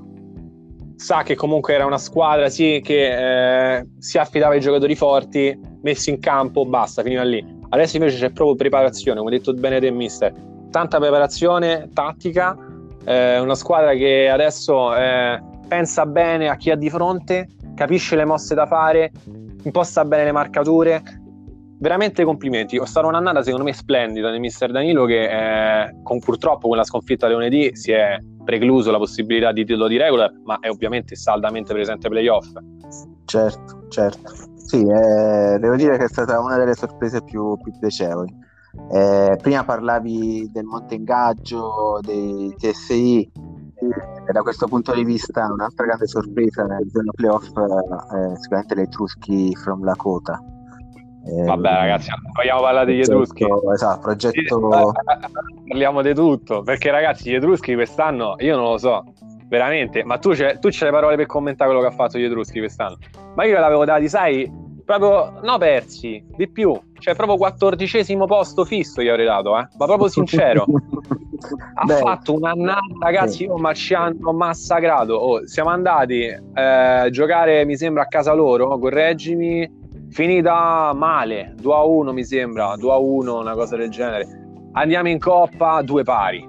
sa 0.97 1.23
che 1.23 1.35
comunque 1.35 1.73
era 1.73 1.87
una 1.87 1.97
squadra 1.97 2.51
sì, 2.51 2.81
che 2.85 3.79
eh, 3.79 3.87
si 3.99 4.19
affidava 4.19 4.53
ai 4.53 4.61
giocatori 4.61 4.95
forti, 4.95 5.59
messi 5.81 6.11
in 6.11 6.21
campo, 6.21 6.67
basta, 6.67 7.03
finiva 7.03 7.23
lì. 7.23 7.43
Adesso 7.71 7.97
invece 7.97 8.19
c'è 8.19 8.33
proprio 8.33 8.55
preparazione, 8.55 9.19
come 9.19 9.31
detto 9.31 9.55
bene 9.55 9.81
te, 9.81 9.91
mister. 9.91 10.33
Tanta 10.71 10.99
preparazione 10.99 11.89
tattica, 11.95 12.55
eh, 13.05 13.41
una 13.41 13.55
squadra 13.55 13.95
che 13.95 14.29
adesso 14.29 14.95
eh, 14.95 15.41
pensa 15.67 16.05
bene 16.05 16.49
a 16.49 16.57
chi 16.57 16.71
ha 16.71 16.77
di 16.77 16.91
fronte, 16.91 17.49
capisce 17.75 18.15
le 18.17 18.27
mosse 18.27 18.55
da 18.55 18.67
fare, 18.67 19.11
imposta 19.65 20.05
bene 20.05 20.25
le 20.25 20.33
marcature. 20.33 21.03
Veramente 21.79 22.25
complimenti. 22.25 22.77
È 22.77 22.85
stata 22.85 23.07
un'annata 23.07 23.43
secondo 23.43 23.65
me 23.65 23.73
splendida 23.73 24.31
del 24.31 24.39
mister 24.39 24.71
Danilo 24.71 25.07
che 25.07 25.23
eh, 25.85 25.97
con 26.03 26.19
purtroppo 26.19 26.69
con 26.69 26.77
la 26.77 26.85
sconfitta 26.85 27.25
a 27.25 27.31
lunedì 27.31 27.75
si 27.75 27.93
è 27.93 28.19
precluso 28.51 28.91
la 28.91 28.99
possibilità 28.99 29.53
di 29.53 29.65
titolo 29.65 29.87
di 29.87 29.97
regola, 29.97 30.29
ma 30.45 30.59
è 30.59 30.69
ovviamente 30.69 31.15
saldamente 31.15 31.73
presente 31.73 32.09
ai 32.09 32.13
playoff. 32.13 32.49
Certo, 33.25 33.87
certo. 33.89 34.33
Sì, 34.57 34.81
eh, 34.81 35.59
devo 35.59 35.77
dire 35.77 35.97
che 35.97 36.05
è 36.05 36.09
stata 36.09 36.41
una 36.41 36.57
delle 36.57 36.75
sorprese 36.75 37.23
più, 37.23 37.57
più 37.63 37.73
piacevoli. 37.79 38.35
Eh, 38.93 39.39
prima 39.41 39.65
parlavi 39.65 40.51
del 40.51 40.65
monte 40.65 40.97
ingaggio, 40.97 42.01
dei 42.03 42.53
TSI, 42.57 43.21
e 44.29 44.33
da 44.33 44.43
questo 44.43 44.67
punto 44.67 44.93
di 44.95 45.05
vista 45.05 45.47
un'altra 45.51 45.87
grande 45.87 46.07
sorpresa 46.07 46.65
nel 46.65 46.87
zona 46.91 47.13
playoff 47.13 47.47
è 47.47 48.37
sicuramente 48.37 48.75
le 48.75 48.89
from 49.55 49.85
Lakota 49.85 50.39
eh, 50.39 50.60
Vabbè, 51.23 51.69
ragazzi, 51.69 52.11
vogliamo 52.35 52.63
parlare 52.63 52.87
degli 52.87 53.01
Etruschi. 53.01 53.47
Esatto, 53.73 54.01
progetto. 54.01 54.93
Parliamo 55.69 56.03
di 56.03 56.15
tutto. 56.15 56.63
Perché, 56.63 56.91
ragazzi, 56.91 57.31
gli 57.31 57.35
Etruschi 57.35 57.75
quest'anno 57.75 58.37
io 58.39 58.57
non 58.57 58.71
lo 58.71 58.79
so, 58.79 59.05
veramente. 59.49 60.03
Ma 60.03 60.19
tu, 60.19 60.31
c'è, 60.31 60.59
tu 60.59 60.69
c'hai 60.71 60.89
le 60.89 60.95
parole 60.95 61.17
per 61.17 61.27
commentare 61.27 61.71
quello 61.71 61.87
che 61.87 61.93
ha 61.93 61.97
fatto 61.97 62.19
gli 62.19 62.25
Etruschi 62.25 62.59
quest'anno. 62.59 62.97
Ma 63.35 63.45
io 63.45 63.59
l'avevo 63.59 63.85
dati, 63.85 64.09
sai, 64.09 64.51
proprio 64.85 65.41
no 65.43 65.59
persi 65.59 66.25
di 66.37 66.49
più. 66.49 66.79
Cioè, 66.99 67.15
proprio 67.15 67.37
quattordicesimo 67.37 68.27
posto 68.27 68.65
fisso 68.65 69.03
gli 69.03 69.09
avrei 69.09 69.27
dato, 69.27 69.59
eh. 69.59 69.69
Ma 69.77 69.87
proprio 69.87 70.09
sincero. 70.09 70.65
ha 71.75 71.85
Beh. 71.85 71.97
fatto 71.97 72.35
un'annata, 72.35 72.81
ragazzi. 72.99 73.45
Io 73.45 73.57
ma 73.57 73.75
ci 73.75 73.93
hanno 73.93 74.33
massacrato. 74.33 75.15
Oh, 75.15 75.47
siamo 75.47 75.69
andati 75.69 76.23
eh, 76.23 76.41
a 76.55 77.11
giocare, 77.11 77.65
mi 77.67 77.77
sembra, 77.77 78.03
a 78.03 78.07
casa 78.07 78.33
loro. 78.33 78.79
Correggimi 78.79 79.80
finita 80.11 80.93
male 80.95 81.55
2 81.57 81.75
a 81.75 81.85
1 81.85 82.13
mi 82.13 82.25
sembra 82.25 82.75
2 82.77 82.93
a 82.93 82.97
1 82.97 83.39
una 83.39 83.55
cosa 83.55 83.77
del 83.77 83.91
genere. 83.91 84.27
Andiamo 84.73 85.09
in 85.09 85.19
coppa 85.19 85.83
due 85.83 86.05
pari. 86.05 86.49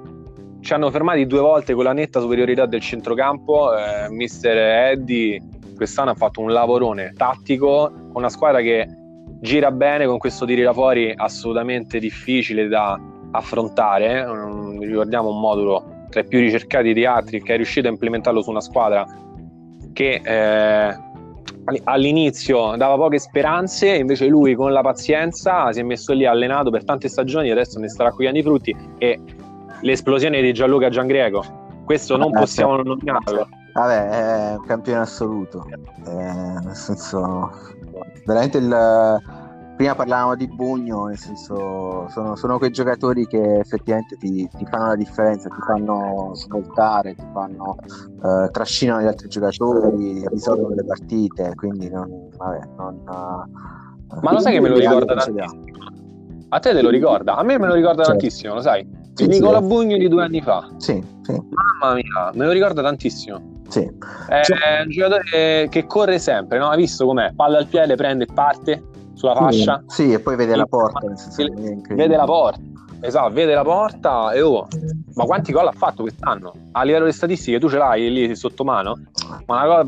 Ci 0.60 0.74
hanno 0.74 0.92
fermati 0.92 1.26
due 1.26 1.40
volte 1.40 1.74
con 1.74 1.84
la 1.84 1.94
netta 1.94 2.20
superiorità 2.20 2.66
del 2.66 2.82
centrocampo 2.82 3.76
eh, 3.76 4.10
mister 4.10 4.92
Eddie 4.92 5.42
quest'anno 5.82 6.12
ha 6.12 6.14
fatto 6.14 6.42
un 6.42 6.52
lavorone 6.52 7.12
tattico 7.18 7.92
con 7.92 8.18
una 8.22 8.30
squadra 8.30 8.62
che 8.62 8.88
gira 9.40 9.72
bene 9.72 10.06
con 10.06 10.20
questo 10.20 10.46
tiri 10.46 10.62
da 10.62 10.74
fuori 10.74 11.12
assolutamente 11.16 11.98
difficile 11.98 12.68
da 12.68 13.00
affrontare 13.32 14.22
um, 14.22 14.80
ricordiamo 14.80 15.30
un 15.30 15.40
modulo 15.40 16.06
tra 16.12 16.20
i 16.20 16.28
più 16.28 16.40
ricercati 16.40 16.94
di 16.94 17.04
altri 17.04 17.42
che 17.42 17.54
è 17.54 17.56
riuscito 17.56 17.88
a 17.88 17.90
implementarlo 17.90 18.44
su 18.44 18.52
una 18.52 18.62
squadra 18.62 19.08
che 19.92 20.22
eh, 20.24 20.98
all'inizio 21.84 22.76
dava 22.76 22.96
poche 22.96 23.20
speranze, 23.20 23.96
invece 23.96 24.28
lui 24.28 24.56
con 24.56 24.72
la 24.72 24.82
pazienza 24.82 25.72
si 25.72 25.80
è 25.80 25.84
messo 25.84 26.14
lì 26.14 26.26
allenato 26.26 26.70
per 26.70 26.84
tante 26.84 27.08
stagioni 27.08 27.50
e 27.50 27.52
adesso 27.52 27.80
ne 27.80 27.90
sta 27.90 28.04
raccogliendo 28.04 28.40
i 28.40 28.44
frutti 28.44 28.76
e 28.98 29.20
l'esplosione 29.82 30.42
di 30.42 30.54
Gianluca 30.54 30.90
Giangreco, 30.90 31.44
questo 31.86 32.18
non 32.18 32.32
possiamo 32.32 32.76
non 32.76 32.88
nominarlo. 32.88 33.48
Vabbè, 33.74 34.10
è 34.10 34.56
un 34.58 34.66
campione 34.66 35.00
assoluto, 35.00 35.66
eh, 35.70 36.12
nel 36.12 36.76
senso 36.76 37.50
veramente 38.26 38.58
il 38.58 39.22
prima 39.82 39.96
parlavamo 39.96 40.36
di 40.36 40.48
Bugno, 40.48 41.06
nel 41.06 41.18
senso 41.18 42.08
sono, 42.10 42.36
sono 42.36 42.60
quei 42.60 42.70
giocatori 42.70 43.26
che 43.26 43.58
effettivamente 43.58 44.16
ti, 44.18 44.48
ti, 44.56 44.66
fanno 44.70 44.90
la 44.90 44.96
differenza, 44.96 45.50
ti 45.50 45.60
fanno 45.66 46.34
svoltare, 46.36 47.16
ti 47.16 47.26
fanno 47.34 47.78
uh, 48.22 48.48
trascinano 48.52 49.02
gli 49.02 49.08
altri 49.08 49.28
giocatori, 49.28 50.24
risolvono 50.28 50.76
le 50.76 50.86
partite, 50.86 51.56
quindi 51.56 51.90
non, 51.90 52.30
vabbè, 52.38 52.60
non, 52.78 53.02
uh, 53.08 54.20
Ma 54.22 54.32
lo 54.32 54.40
sai 54.40 54.54
che 54.54 54.60
me 54.60 54.70
lo 54.70 54.78
ricorda 54.78 55.16
tantissimo? 55.16 55.64
A 56.50 56.60
te 56.60 56.74
te 56.74 56.82
lo 56.84 56.90
ricorda? 56.90 57.36
A 57.38 57.42
me 57.42 57.58
me 57.58 57.66
lo 57.66 57.74
ricorda 57.74 58.04
certo. 58.04 58.20
tantissimo, 58.20 58.54
lo 58.54 58.62
sai? 58.62 58.88
Sì, 59.16 59.26
Nicola 59.26 59.62
sì. 59.62 59.66
Bugno 59.66 59.98
di 59.98 60.08
due 60.08 60.24
anni 60.24 60.42
fa. 60.44 60.70
Sì, 60.78 61.04
sì. 61.24 61.32
Mamma 61.32 61.96
mia, 61.96 62.32
me 62.36 62.46
lo 62.46 62.52
ricorda 62.52 62.84
tantissimo. 62.84 63.64
Sì. 63.68 63.90
È 64.28 64.42
cioè... 64.44 64.84
un 64.84 64.90
giocatore 64.90 65.70
che 65.70 65.86
corre 65.88 66.20
sempre, 66.20 66.60
no? 66.60 66.70
Hai 66.70 66.78
visto 66.78 67.08
com'è? 67.08 67.34
Palla 67.34 67.58
al 67.58 67.66
piede, 67.66 67.96
prende 67.96 68.26
e 68.26 68.28
parte 68.32 68.90
sulla 69.22 69.36
fascia. 69.36 69.84
Sì, 69.88 70.04
sì 70.06 70.14
e 70.14 70.20
poi 70.20 70.36
vede 70.36 70.56
la 70.56 70.66
porta. 70.66 71.00
Vede 71.90 72.16
la 72.16 72.26
porta. 72.26 72.60
Esatto, 73.04 73.34
vede 73.34 73.54
la 73.54 73.64
porta 73.64 74.32
e 74.32 74.42
oh, 74.42 74.68
ma 75.16 75.26
quanti 75.26 75.52
gol 75.52 75.68
ha 75.68 75.72
fatto 75.72 76.04
quest'anno? 76.04 76.54
A 76.72 76.84
livello 76.84 77.06
di 77.06 77.12
statistiche 77.12 77.60
tu 77.60 77.68
ce 77.68 77.78
l'hai 77.78 78.12
lì 78.12 78.36
sotto 78.36 78.64
mano? 78.64 79.00
Ma 79.46 79.64
una 79.64 79.66
cosa 79.66 79.88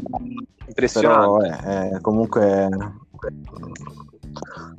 impressionante. 0.65 1.19
Però, 1.19 1.41
eh, 1.41 1.95
eh, 1.95 2.01
comunque 2.01 2.69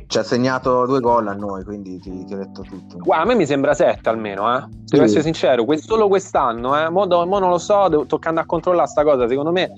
ci 0.06 0.18
ha 0.18 0.22
segnato 0.24 0.84
due 0.86 1.00
gol 1.00 1.28
a 1.28 1.32
noi, 1.32 1.62
quindi 1.64 1.98
ti, 2.00 2.24
ti, 2.24 2.34
ho 2.34 2.38
detto 2.38 2.62
tutto. 2.62 2.98
Guarda, 2.98 3.24
a 3.24 3.26
me 3.26 3.34
mi 3.36 3.46
sembra 3.46 3.72
sette 3.72 4.08
almeno, 4.08 4.56
eh. 4.56 4.64
Devo 4.84 5.04
essere 5.04 5.22
sincero, 5.22 5.64
solo 5.76 6.08
quest'anno, 6.08 6.76
eh. 6.76 6.88
Mo, 6.88 7.06
mo 7.06 7.38
non 7.38 7.50
lo 7.50 7.58
so, 7.58 7.88
devo, 7.88 8.04
tocca 8.04 8.30
andare 8.30 8.46
a 8.46 8.48
controllare 8.48 8.88
sta 8.88 9.04
cosa. 9.04 9.28
Secondo 9.28 9.52
me 9.52 9.70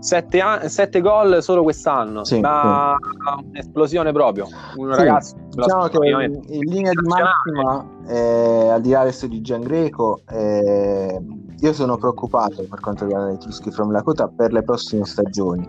Sette, 0.00 0.40
an- 0.40 0.68
sette 0.68 1.00
gol 1.00 1.42
solo 1.42 1.62
quest'anno, 1.62 2.24
sì, 2.24 2.40
da 2.40 2.96
sì. 2.98 3.44
un'esplosione 3.50 4.12
proprio. 4.12 4.48
Un 4.76 4.92
sì, 4.92 4.98
ragazzo. 4.98 5.36
Diciamo 5.50 5.88
che 5.88 6.08
in, 6.08 6.40
in 6.48 6.64
linea 6.64 6.92
di 6.92 7.06
massima, 7.06 7.86
eh, 8.08 8.68
al 8.70 8.80
di 8.80 8.90
là 8.90 9.00
adesso 9.00 9.26
di 9.26 9.40
Gian 9.42 9.60
Greco, 9.60 10.22
eh, 10.30 11.20
io 11.58 11.72
sono 11.74 11.98
preoccupato 11.98 12.64
per 12.68 12.80
quanto 12.80 13.04
riguarda 13.04 13.32
i 13.32 13.38
Truschi 13.38 13.70
from 13.70 13.92
Lakota 13.92 14.28
per 14.28 14.52
le 14.52 14.62
prossime 14.62 15.04
stagioni 15.04 15.68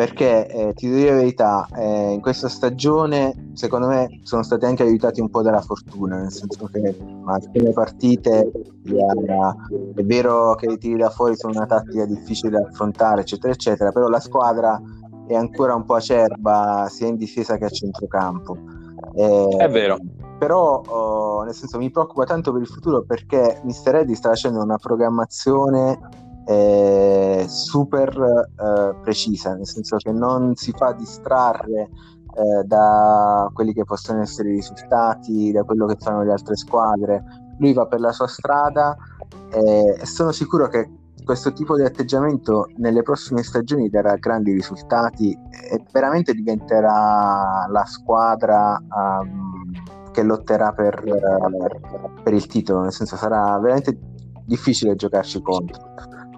perché 0.00 0.46
eh, 0.46 0.72
ti 0.72 0.90
dico 0.90 1.10
la 1.10 1.16
verità, 1.16 1.68
eh, 1.76 2.12
in 2.12 2.22
questa 2.22 2.48
stagione 2.48 3.50
secondo 3.52 3.86
me 3.86 4.20
sono 4.22 4.42
stati 4.42 4.64
anche 4.64 4.82
aiutati 4.82 5.20
un 5.20 5.28
po' 5.28 5.42
dalla 5.42 5.60
fortuna, 5.60 6.16
nel 6.16 6.32
senso 6.32 6.70
che 6.72 6.96
alcune 7.26 7.70
partite 7.72 8.50
è 8.82 10.02
vero 10.02 10.54
che 10.54 10.72
i 10.72 10.78
tiri 10.78 10.96
da 10.96 11.10
fuori 11.10 11.36
sono 11.36 11.52
una 11.54 11.66
tattica 11.66 12.06
difficile 12.06 12.48
da 12.48 12.66
affrontare, 12.66 13.20
eccetera, 13.20 13.52
eccetera, 13.52 13.92
però 13.92 14.08
la 14.08 14.20
squadra 14.20 14.80
è 15.26 15.34
ancora 15.34 15.74
un 15.74 15.84
po' 15.84 15.96
acerba 15.96 16.86
sia 16.88 17.08
in 17.08 17.16
difesa 17.16 17.58
che 17.58 17.66
a 17.66 17.68
centrocampo. 17.68 18.56
Eh, 19.12 19.48
è 19.58 19.68
vero. 19.68 19.98
Però, 20.38 20.80
oh, 20.80 21.42
nel 21.42 21.52
senso, 21.52 21.76
mi 21.76 21.90
preoccupa 21.90 22.24
tanto 22.24 22.52
per 22.52 22.62
il 22.62 22.68
futuro 22.68 23.02
perché 23.02 23.60
Mister 23.64 23.96
Eddy 23.96 24.14
sta 24.14 24.30
facendo 24.30 24.62
una 24.62 24.78
programmazione 24.78 25.98
eh, 26.46 27.19
super 27.50 28.08
eh, 28.16 28.94
precisa, 29.02 29.54
nel 29.54 29.66
senso 29.66 29.96
che 29.96 30.12
non 30.12 30.54
si 30.54 30.72
fa 30.72 30.92
distrarre 30.92 31.80
eh, 31.82 32.64
da 32.64 33.50
quelli 33.52 33.72
che 33.72 33.84
possono 33.84 34.22
essere 34.22 34.50
i 34.50 34.54
risultati, 34.54 35.50
da 35.50 35.64
quello 35.64 35.86
che 35.86 35.96
fanno 35.98 36.22
le 36.22 36.32
altre 36.32 36.56
squadre. 36.56 37.22
Lui 37.58 37.72
va 37.72 37.86
per 37.86 38.00
la 38.00 38.12
sua 38.12 38.26
strada 38.26 38.96
e 39.50 40.06
sono 40.06 40.32
sicuro 40.32 40.68
che 40.68 40.88
questo 41.24 41.52
tipo 41.52 41.76
di 41.76 41.82
atteggiamento 41.82 42.68
nelle 42.76 43.02
prossime 43.02 43.42
stagioni 43.42 43.88
darà 43.88 44.16
grandi 44.16 44.52
risultati 44.52 45.32
e 45.32 45.84
veramente 45.92 46.32
diventerà 46.32 47.66
la 47.68 47.84
squadra 47.84 48.80
um, 48.88 49.70
che 50.12 50.22
lotterà 50.22 50.72
per, 50.72 51.02
per, 52.22 52.32
il 52.32 52.46
titolo, 52.46 52.80
nel 52.80 52.92
senso 52.92 53.16
sarà 53.16 53.58
veramente 53.58 53.96
difficile 54.44 54.96
giocarci 54.96 55.40
contro. 55.40 55.80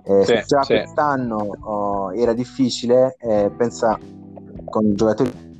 Eh, 0.05 0.25
sì, 0.25 0.43
già 0.47 0.63
sì. 0.63 0.75
quest'anno 0.75 1.37
oh, 1.61 2.13
era 2.13 2.33
difficile, 2.33 3.17
eh, 3.21 3.51
pensa 3.57 3.99
con 4.69 4.95
giocatori 4.95 5.51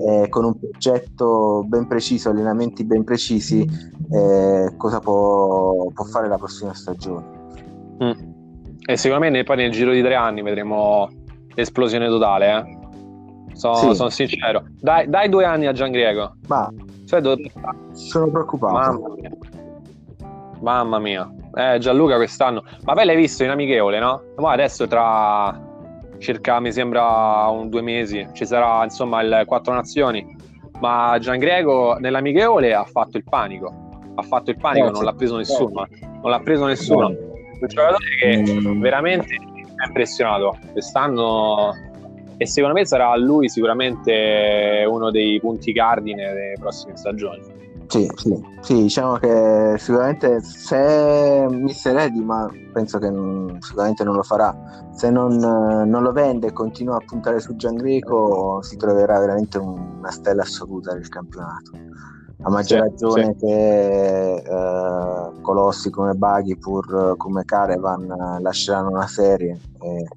eh, 0.00 0.28
con 0.28 0.44
un 0.44 0.58
progetto 0.58 1.64
ben 1.66 1.86
preciso, 1.86 2.30
allenamenti 2.30 2.84
ben 2.84 3.04
precisi, 3.04 3.68
eh, 4.10 4.74
cosa 4.76 5.00
può, 5.00 5.88
può, 5.92 6.04
fare 6.04 6.28
la 6.28 6.36
prossima 6.36 6.74
stagione. 6.74 7.40
Mm. 8.02 8.30
E 8.84 9.18
me 9.18 9.44
poi 9.44 9.56
nel 9.56 9.70
giro 9.70 9.92
di 9.92 10.02
tre 10.02 10.14
anni 10.14 10.42
vedremo 10.42 11.08
l'esplosione 11.54 12.08
totale. 12.08 12.56
Eh? 12.56 12.78
Sono, 13.52 13.74
sì. 13.74 13.94
sono 13.94 14.08
sincero. 14.08 14.64
Dai, 14.80 15.08
dai, 15.08 15.28
due 15.28 15.44
anni 15.44 15.66
a 15.66 15.72
Gian 15.72 15.90
Griego. 15.90 16.36
Ma 16.48 16.72
cioè, 17.04 17.20
dove... 17.20 17.50
sono 17.92 18.30
preoccupato. 18.30 18.74
Mamma 18.74 19.14
mia. 19.14 19.30
Mamma 20.60 20.98
mia. 20.98 21.34
Eh, 21.54 21.78
Gianluca 21.78 22.16
quest'anno. 22.16 22.64
Ma 22.84 22.94
poi 22.94 23.04
l'hai 23.04 23.16
visto 23.16 23.44
in 23.44 23.50
amichevole, 23.50 23.98
no? 23.98 24.22
Ma 24.36 24.52
adesso 24.52 24.86
tra 24.86 25.70
circa, 26.18 26.60
mi 26.60 26.72
sembra, 26.72 27.48
un 27.48 27.68
due 27.68 27.82
mesi 27.82 28.26
ci 28.32 28.46
sarà 28.46 28.84
insomma 28.84 29.20
il 29.22 29.42
Quattro 29.46 29.74
Nazioni. 29.74 30.36
Ma 30.80 31.16
Gian 31.20 31.38
Griego 31.38 31.96
nell'amichevole 31.98 32.74
ha 32.74 32.84
fatto 32.84 33.16
il 33.16 33.24
panico. 33.24 33.90
Ha 34.14 34.22
fatto 34.22 34.50
il 34.50 34.56
panico, 34.56 34.88
eh, 34.88 34.90
non 34.90 35.04
l'ha 35.04 35.12
preso 35.12 35.36
nessuno. 35.36 35.86
Non 36.00 36.30
l'ha 36.30 36.40
preso 36.40 36.66
nessuno. 36.66 37.06
Un 37.06 37.68
giocatore 37.68 38.04
che 38.18 38.36
mm. 38.38 38.80
veramente 38.80 39.36
mi 39.38 39.64
ha 39.76 39.86
impressionato. 39.86 40.58
Quest'anno 40.72 41.72
e 42.36 42.46
secondo 42.46 42.74
me 42.76 42.84
sarà 42.84 43.16
lui 43.16 43.48
sicuramente 43.48 44.84
uno 44.88 45.10
dei 45.12 45.38
punti 45.38 45.72
cardine 45.72 46.32
delle 46.32 46.54
prossime 46.58 46.96
stagioni. 46.96 47.51
Sì, 47.92 48.10
sì, 48.14 48.42
sì, 48.62 48.74
diciamo 48.84 49.18
che 49.18 49.74
sicuramente 49.76 50.40
se 50.40 51.46
Mister 51.50 51.94
Eddy, 51.94 52.24
ma 52.24 52.50
penso 52.72 52.98
che 52.98 53.10
non, 53.10 53.58
sicuramente 53.60 54.02
non 54.02 54.14
lo 54.14 54.22
farà, 54.22 54.88
se 54.94 55.10
non, 55.10 55.36
non, 55.36 56.02
lo 56.02 56.10
vende 56.10 56.46
e 56.46 56.52
continua 56.54 56.96
a 56.96 57.04
puntare 57.04 57.38
su 57.38 57.54
Giangreco 57.54 58.62
si 58.62 58.78
troverà 58.78 59.18
veramente 59.18 59.58
una 59.58 60.10
stella 60.10 60.40
assoluta 60.40 60.94
del 60.94 61.06
campionato. 61.10 61.72
A 62.40 62.48
maggior 62.48 62.78
sì, 62.78 62.88
ragione 62.88 63.36
sì. 63.36 63.44
che 63.44 64.36
eh, 64.36 65.30
colossi 65.42 65.90
come 65.90 66.14
Baghi, 66.14 66.56
pur 66.56 67.14
come 67.18 67.44
Carevan, 67.44 68.38
lasceranno 68.40 68.88
una 68.88 69.06
serie 69.06 69.60
e 69.82 70.08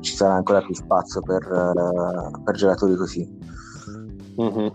ci 0.00 0.16
sarà 0.16 0.32
ancora 0.32 0.62
più 0.62 0.74
spazio 0.74 1.20
per, 1.20 1.42
eh, 1.42 2.40
per 2.42 2.54
giocatori 2.54 2.94
così. 2.94 3.38
Mm-hmm. 4.40 4.68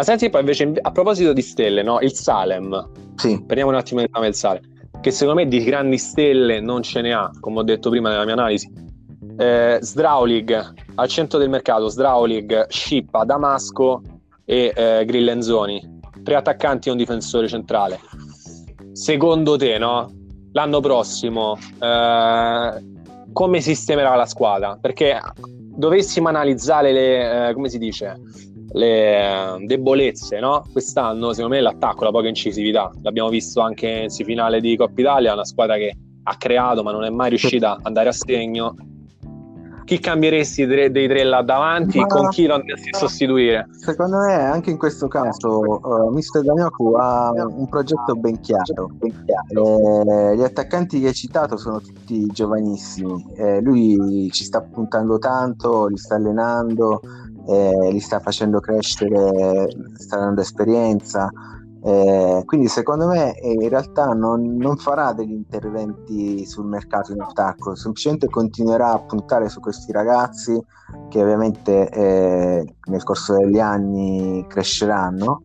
Ma 0.00 0.06
senti 0.06 0.30
poi 0.30 0.40
invece 0.40 0.72
a 0.80 0.92
proposito 0.92 1.34
di 1.34 1.42
stelle, 1.42 1.82
no? 1.82 2.00
il 2.00 2.14
Salem. 2.14 2.88
Sì. 3.16 3.44
Parliamo 3.44 3.70
un 3.70 3.76
attimo 3.76 4.02
nome 4.10 4.24
del 4.28 4.34
Salem, 4.34 4.62
che 4.98 5.10
secondo 5.10 5.42
me 5.42 5.46
di 5.46 5.62
grandi 5.62 5.98
stelle 5.98 6.58
non 6.58 6.80
ce 6.80 7.02
ne 7.02 7.12
ha, 7.12 7.30
come 7.38 7.58
ho 7.58 7.62
detto 7.62 7.90
prima 7.90 8.08
nella 8.08 8.24
mia 8.24 8.32
analisi. 8.32 8.72
Eh, 9.36 9.78
Sdraulig 9.78 10.72
al 10.94 11.06
centro 11.06 11.38
del 11.38 11.50
mercato, 11.50 11.88
Sdraulig, 11.88 12.66
Scippa, 12.68 13.24
Damasco 13.24 14.00
e 14.46 14.72
eh, 14.74 15.04
Grillenzoni. 15.04 15.98
Tre 16.24 16.34
attaccanti 16.34 16.88
e 16.88 16.92
un 16.92 16.96
difensore 16.96 17.46
centrale. 17.46 18.00
Secondo 18.92 19.58
te, 19.58 19.76
no? 19.76 20.10
L'anno 20.52 20.80
prossimo 20.80 21.58
eh, 21.78 22.84
come 23.34 23.60
sistemerà 23.60 24.14
la 24.14 24.24
squadra? 24.24 24.78
Perché 24.80 25.20
dovessimo 25.36 26.28
analizzare 26.28 26.90
le, 26.90 27.48
eh, 27.48 27.52
come 27.52 27.68
si 27.68 27.76
dice, 27.76 28.18
le 28.72 29.56
eh, 29.56 29.66
debolezze, 29.66 30.38
no? 30.40 30.64
Quest'anno, 30.70 31.32
secondo 31.32 31.56
me, 31.56 31.60
l'attacco, 31.60 32.04
la 32.04 32.10
poca 32.10 32.28
incisività. 32.28 32.90
L'abbiamo 33.02 33.28
visto 33.28 33.60
anche 33.60 34.06
in 34.08 34.10
finale 34.10 34.60
di 34.60 34.76
Coppa 34.76 35.00
Italia, 35.00 35.32
una 35.32 35.44
squadra 35.44 35.76
che 35.76 35.96
ha 36.22 36.36
creato 36.36 36.82
ma 36.82 36.92
non 36.92 37.04
è 37.04 37.10
mai 37.10 37.30
riuscita 37.30 37.72
ad 37.72 37.80
andare 37.84 38.10
a 38.10 38.12
segno 38.12 38.74
chi 39.90 39.98
cambieresti 39.98 40.66
dei, 40.66 40.92
dei 40.92 41.08
tre 41.08 41.24
là 41.24 41.42
davanti 41.42 41.98
Ma, 41.98 42.06
con 42.06 42.28
chi 42.28 42.46
lo 42.46 42.54
andresti 42.54 42.90
a 42.92 42.96
sostituire? 42.96 43.66
Secondo 43.72 44.18
me 44.18 44.34
anche 44.34 44.70
in 44.70 44.78
questo 44.78 45.08
caso 45.08 45.58
uh, 45.58 46.12
Mister 46.12 46.44
Danioku 46.44 46.94
ha 46.96 47.32
un 47.32 47.68
progetto 47.68 48.14
ben 48.14 48.38
chiaro. 48.38 48.88
Ben 48.92 49.24
chiaro. 49.24 50.04
Eh, 50.04 50.36
gli 50.36 50.42
attaccanti 50.44 51.00
che 51.00 51.08
hai 51.08 51.12
citato 51.12 51.56
sono 51.56 51.80
tutti 51.80 52.24
giovanissimi, 52.26 53.26
eh, 53.34 53.60
lui 53.60 54.28
ci 54.30 54.44
sta 54.44 54.60
puntando 54.60 55.18
tanto, 55.18 55.88
li 55.88 55.96
sta 55.96 56.14
allenando, 56.14 57.00
eh, 57.50 57.90
li 57.90 58.00
sta 58.00 58.20
facendo 58.20 58.60
crescere, 58.60 59.68
sta 59.94 60.18
dando 60.18 60.40
esperienza. 60.40 61.28
Eh, 61.82 62.42
quindi 62.44 62.68
secondo 62.68 63.06
me 63.06 63.34
eh, 63.38 63.52
in 63.52 63.68
realtà 63.70 64.12
non, 64.12 64.56
non, 64.56 64.76
farà 64.76 65.14
degli 65.14 65.32
interventi 65.32 66.44
sul 66.44 66.66
mercato 66.66 67.12
in 67.12 67.22
attacco, 67.22 67.74
semplicemente 67.74 68.28
continuerà 68.28 68.92
a 68.92 69.00
puntare 69.00 69.48
su 69.48 69.60
questi 69.60 69.90
ragazzi 69.90 70.62
che 71.08 71.22
ovviamente 71.22 71.88
eh, 71.88 72.74
nel 72.84 73.02
corso 73.02 73.34
degli 73.34 73.58
anni 73.58 74.44
cresceranno 74.46 75.44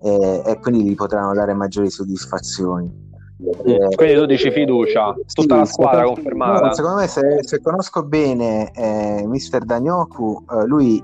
eh, 0.00 0.42
e 0.44 0.58
quindi 0.58 0.82
gli 0.82 0.94
potranno 0.96 1.32
dare 1.34 1.54
maggiori 1.54 1.88
soddisfazioni. 1.88 3.05
Eh, 3.38 3.94
quindi 3.94 4.14
tu 4.14 4.24
dici 4.24 4.50
fiducia, 4.50 5.12
tutta 5.12 5.54
sì, 5.54 5.60
la 5.60 5.64
squadra 5.66 5.98
secondo, 5.98 6.14
confermata. 6.14 6.66
No, 6.66 6.72
secondo 6.72 6.96
me 6.96 7.06
se, 7.06 7.42
se 7.42 7.60
conosco 7.60 8.02
bene 8.02 8.70
eh, 8.72 9.24
Mister 9.26 9.62
Danyoku, 9.62 10.44
lui 10.64 11.02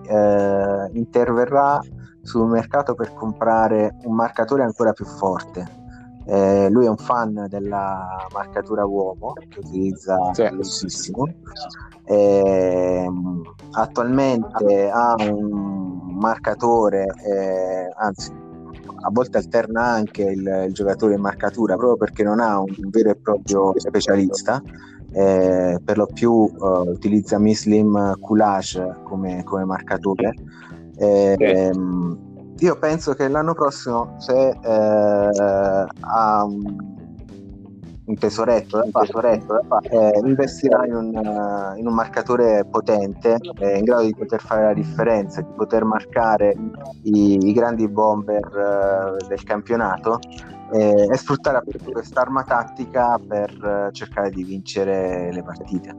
interverrà 0.92 1.78
sul 2.22 2.48
mercato 2.48 2.94
per 2.94 3.12
comprare 3.12 3.96
un 4.04 4.14
marcatore 4.14 4.62
ancora 4.62 4.92
più 4.92 5.04
forte. 5.04 5.80
Eh, 6.24 6.70
lui 6.70 6.86
è 6.86 6.88
un 6.88 6.96
fan 6.96 7.46
della 7.48 8.26
marcatura 8.32 8.86
uomo 8.86 9.32
che 9.32 9.58
utilizza 9.58 10.16
velocissimo. 10.34 11.28
Eh, 12.04 13.10
attualmente 13.72 14.88
ha 14.88 15.14
un 15.18 16.16
marcatore, 16.18 17.06
eh, 17.24 17.92
anzi 17.96 18.32
a 19.02 19.10
volte 19.10 19.38
alterna 19.38 19.82
anche 19.82 20.22
il, 20.22 20.64
il, 20.66 20.72
giocatore 20.72 21.14
in 21.14 21.20
marcatura 21.20 21.76
proprio 21.76 21.96
perché 21.96 22.22
non 22.22 22.40
ha 22.40 22.58
un 22.58 22.74
vero 22.90 23.10
e 23.10 23.16
proprio 23.16 23.72
specialista. 23.76 24.62
Eh, 25.14 25.78
per 25.84 25.98
lo 25.98 26.06
più 26.06 26.32
uh, 26.32 26.88
utilizza 26.88 27.38
Muslim 27.38 28.18
Kulaj 28.18 29.02
come, 29.02 29.42
come 29.44 29.66
marcatore 29.66 30.32
eh, 30.96 31.36
ehm, 31.38 32.54
io 32.58 32.78
penso 32.78 33.14
che 33.14 33.26
l'anno 33.28 33.54
prossimo, 33.54 34.14
se 34.18 34.56
eh, 38.02 38.10
ha 38.10 38.10
un, 38.10 38.12
un 38.12 38.16
tesoretto 38.16 38.78
da 38.78 39.00
tesoretto, 39.00 39.60
eh, 39.82 40.18
investirà 40.24 40.84
in 40.86 40.94
un, 40.94 41.14
uh, 41.14 41.78
in 41.78 41.86
un, 41.86 41.94
marcatore 41.94 42.64
potente, 42.70 43.38
eh, 43.58 43.78
in 43.78 43.84
grado 43.84 44.02
di 44.02 44.14
poter 44.14 44.40
fare 44.40 44.64
la 44.64 44.74
differenza, 44.74 45.40
di 45.40 45.48
poter 45.56 45.84
marcare 45.84 46.54
i, 47.02 47.38
i 47.48 47.52
grandi 47.52 47.88
bomber 47.88 48.44
uh, 48.44 49.26
del 49.26 49.42
campionato 49.44 50.18
eh, 50.72 51.08
e 51.10 51.16
sfruttare 51.16 51.58
appunto 51.58 51.90
quest'arma 51.90 52.42
tattica 52.44 53.20
per 53.26 53.90
cercare 53.92 54.30
di 54.30 54.42
vincere 54.42 55.32
le 55.32 55.42
partite. 55.42 55.94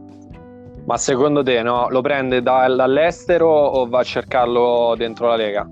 Ma 0.86 0.98
secondo 0.98 1.44
te 1.44 1.62
no? 1.62 1.88
lo 1.90 2.02
prende 2.02 2.42
da, 2.42 2.68
dall'estero 2.68 3.48
o 3.48 3.88
va 3.88 4.00
a 4.00 4.04
cercarlo 4.04 4.96
dentro 4.98 5.28
la 5.28 5.36
Lega? 5.38 5.70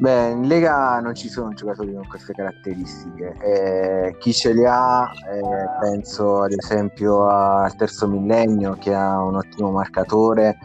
Beh, 0.00 0.28
in 0.30 0.46
Lega 0.46 1.00
non 1.00 1.16
ci 1.16 1.28
sono 1.28 1.52
giocatori 1.54 1.92
con 1.92 2.06
queste 2.06 2.32
caratteristiche. 2.32 3.34
Eh, 3.40 4.16
chi 4.20 4.32
ce 4.32 4.52
li 4.52 4.64
ha, 4.64 5.10
eh, 5.28 5.80
penso 5.80 6.42
ad 6.42 6.52
esempio 6.52 7.26
al 7.26 7.74
terzo 7.74 8.06
millennio 8.06 8.76
che 8.78 8.94
ha 8.94 9.20
un 9.20 9.34
ottimo 9.34 9.72
marcatore, 9.72 10.56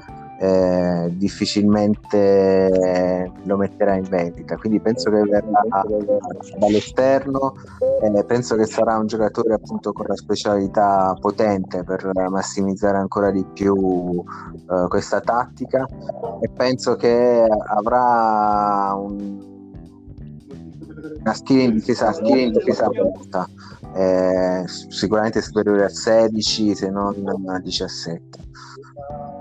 eh, 0.44 1.08
difficilmente 1.16 3.32
lo 3.44 3.56
metterà 3.56 3.96
in 3.96 4.04
vendita. 4.04 4.58
Quindi 4.58 4.82
penso 4.82 5.10
che 5.10 5.22
verrà 5.22 5.54
dall'esterno, 6.58 7.56
eh, 8.02 8.26
penso 8.26 8.58
che 8.58 8.66
sarà 8.66 8.98
un 8.98 9.08
giocatore 9.08 9.54
appunto 9.54 9.94
con 9.94 10.06
la 10.06 10.18
specialità 10.18 11.16
potente 11.18 11.84
per 11.84 12.12
massimizzare 12.30 12.98
ancora 12.98 13.32
di 13.32 13.46
più 13.54 14.22
eh, 14.70 14.88
questa 14.90 15.22
tattica 15.22 15.88
e 16.42 16.50
penso 16.50 16.96
che 16.96 17.48
avrà 17.68 18.96
un, 18.96 19.40
una 21.22 21.34
stile 21.34 21.64
in 21.64 21.76
difesa, 21.76 22.12
stile 22.12 22.42
in 22.42 22.52
difesa 22.52 22.88
alta, 22.88 23.48
eh, 23.96 24.66
sicuramente 24.68 25.42
superiore 25.42 25.86
a 25.86 25.90
16 25.90 26.76
se 26.76 26.90
non 26.90 27.16
a 27.48 27.60
17. 27.60 28.52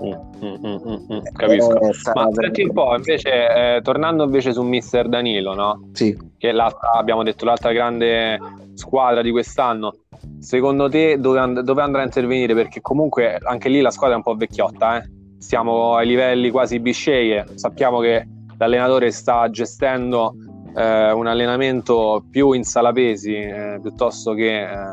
Mm, 0.04 0.12
mm, 0.44 0.66
mm, 0.66 1.14
mm, 1.14 1.18
capisco. 1.36 1.80
Eh, 1.80 1.92
Ma 2.14 2.28
senti 2.32 2.62
un 2.62 2.72
po', 2.72 2.94
invece, 2.96 3.30
eh, 3.30 3.80
tornando 3.82 4.24
invece 4.24 4.52
su 4.52 4.62
Mister 4.62 5.08
Danilo, 5.08 5.54
no? 5.54 5.90
Sì. 5.92 6.16
Che 6.36 6.52
abbiamo 6.94 7.22
detto 7.22 7.44
l'altra 7.44 7.72
grande 7.72 8.38
squadra 8.74 9.22
di 9.22 9.30
quest'anno. 9.30 9.94
Secondo 10.40 10.88
te 10.88 11.20
dove, 11.20 11.38
and- 11.38 11.60
dove, 11.60 11.82
andrà 11.82 12.02
a 12.02 12.04
intervenire? 12.04 12.54
Perché 12.54 12.80
comunque 12.80 13.38
anche 13.40 13.68
lì 13.68 13.80
la 13.80 13.90
squadra 13.90 14.14
è 14.14 14.18
un 14.18 14.24
po' 14.24 14.34
vecchiotta, 14.34 14.98
eh? 14.98 15.10
Siamo 15.38 15.94
ai 15.94 16.06
livelli 16.06 16.50
quasi 16.50 16.80
bisceglie. 16.80 17.46
Sappiamo 17.54 18.00
che 18.00 18.26
l'allenatore 18.58 19.12
sta 19.12 19.48
gestendo 19.50 20.34
eh, 20.74 21.12
un 21.12 21.26
allenamento 21.26 22.24
più 22.28 22.52
in 22.52 22.64
sala 22.64 22.92
pesi 22.92 23.34
eh, 23.34 23.78
piuttosto 23.80 24.32
che 24.32 24.62
eh, 24.62 24.92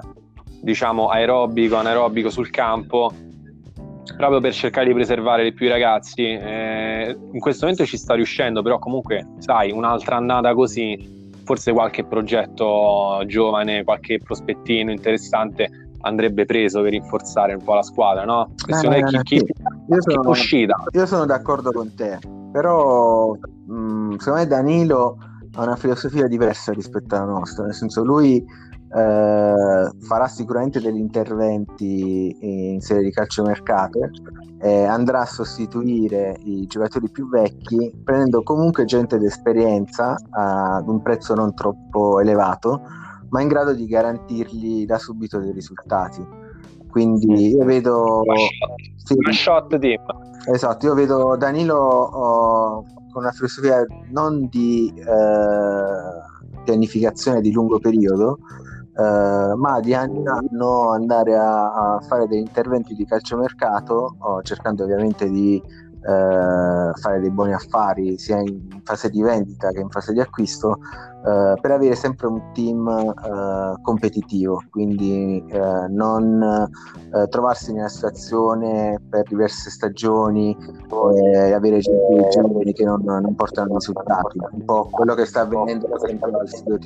diciamo 0.61 1.07
aerobico, 1.07 1.75
anaerobico 1.77 2.29
sul 2.29 2.49
campo 2.49 3.11
proprio 4.15 4.39
per 4.39 4.53
cercare 4.53 4.87
di 4.87 4.93
preservare 4.93 5.43
di 5.43 5.53
più 5.53 5.65
i 5.65 5.69
ragazzi. 5.69 6.23
Eh, 6.23 7.17
in 7.31 7.39
questo 7.39 7.65
momento 7.65 7.85
ci 7.85 7.97
sta 7.97 8.13
riuscendo, 8.13 8.61
però 8.61 8.79
comunque, 8.79 9.27
sai, 9.39 9.71
un'altra 9.71 10.17
annata 10.17 10.53
così, 10.53 11.31
forse 11.43 11.71
qualche 11.71 12.05
progetto 12.05 13.23
giovane, 13.25 13.83
qualche 13.83 14.19
prospettino 14.19 14.91
interessante 14.91 15.69
andrebbe 16.01 16.45
preso 16.45 16.81
per 16.81 16.91
rinforzare 16.91 17.53
un 17.53 17.63
po' 17.63 17.73
la 17.73 17.81
squadra, 17.81 18.23
no? 18.23 18.53
no, 18.67 18.81
no, 18.81 19.03
chi, 19.03 19.21
chi, 19.23 19.35
io, 19.35 20.01
sono, 20.01 20.29
uscita. 20.29 20.75
io 20.91 21.05
sono 21.05 21.25
d'accordo 21.25 21.71
con 21.71 21.93
te, 21.93 22.19
però 22.51 23.33
mh, 23.33 23.73
mm, 23.73 24.15
secondo 24.17 24.39
me 24.39 24.47
Danilo 24.47 25.17
ha 25.55 25.63
una 25.63 25.75
filosofia 25.75 26.27
diversa 26.27 26.71
rispetto 26.71 27.15
alla 27.15 27.25
nostra, 27.25 27.65
nel 27.65 27.73
senso 27.73 28.03
lui 28.03 28.45
eh, 28.95 29.89
farà 29.99 30.27
sicuramente 30.27 30.79
degli 30.79 30.97
interventi 30.97 32.73
in 32.73 32.81
serie 32.81 33.03
di 33.03 33.11
calciomercato 33.11 34.09
eh, 34.61 34.83
andrà 34.83 35.21
a 35.21 35.25
sostituire 35.25 36.37
i 36.43 36.65
giocatori 36.67 37.09
più 37.09 37.29
vecchi 37.29 37.93
prendendo 38.03 38.43
comunque 38.43 38.85
gente 38.85 39.17
d'esperienza 39.17 40.15
ad 40.31 40.87
un 40.87 41.01
prezzo 41.01 41.33
non 41.33 41.53
troppo 41.53 42.19
elevato 42.19 42.81
ma 43.29 43.41
in 43.41 43.47
grado 43.47 43.73
di 43.73 43.85
garantirgli 43.85 44.85
da 44.85 44.97
subito 44.97 45.39
dei 45.39 45.51
risultati. 45.51 46.25
Quindi 46.89 47.49
io 47.49 47.63
vedo 47.65 48.23
shot, 48.25 48.95
sì, 48.95 49.15
shot 49.31 49.77
team 49.77 50.01
esatto 50.51 50.87
io 50.87 50.95
vedo 50.95 51.35
Danilo 51.37 51.75
oh, 51.75 52.83
con 53.11 53.21
una 53.21 53.31
filosofia 53.31 53.85
non 54.09 54.47
di 54.49 54.91
eh, 54.95 56.63
pianificazione 56.63 57.41
di 57.41 57.51
lungo 57.51 57.77
periodo 57.77 58.39
Uh, 58.99 59.55
ma 59.55 59.79
di 59.79 59.93
anno 59.93 60.19
in 60.19 60.27
anno 60.27 60.89
andare 60.89 61.33
a, 61.33 61.71
a, 61.71 61.99
fare 62.01 62.27
degli 62.27 62.39
interventi 62.39 62.93
di 62.95 63.05
calciomercato, 63.05 64.17
oh, 64.19 64.41
cercando 64.41 64.83
ovviamente 64.83 65.29
di 65.29 65.63
uh, 65.63 66.91
fare 66.95 67.21
dei 67.21 67.31
buoni 67.31 67.53
affari 67.53 68.17
sia 68.17 68.39
in 68.39 68.81
fase 68.83 69.09
di 69.09 69.21
vendita 69.21 69.69
che 69.69 69.79
in 69.79 69.89
fase 69.89 70.11
di 70.11 70.19
acquisto, 70.19 70.79
uh, 71.23 71.57
per 71.61 71.71
avere 71.71 71.95
sempre 71.95 72.27
un 72.27 72.51
team 72.51 73.13
competitivo, 73.83 74.63
quindi 74.69 75.45
non 75.87 76.69
trovarsi 77.29 77.71
nella 77.71 77.87
situazione 77.87 78.99
per 79.09 79.23
diverse 79.29 79.69
stagioni 79.69 80.57
e 81.15 81.53
avere 81.53 81.79
giocatori 81.79 82.73
che 82.73 82.83
non, 82.83 83.01
non 83.05 83.33
portano 83.35 83.75
risultati, 83.75 84.39
un 84.51 84.65
po' 84.65 84.89
quello 84.91 85.13
che 85.13 85.23
sta 85.23 85.41
avvenendo 85.41 85.87
per 85.87 85.95
esempio 86.03 86.37
al 86.37 86.49
sito 86.49 86.77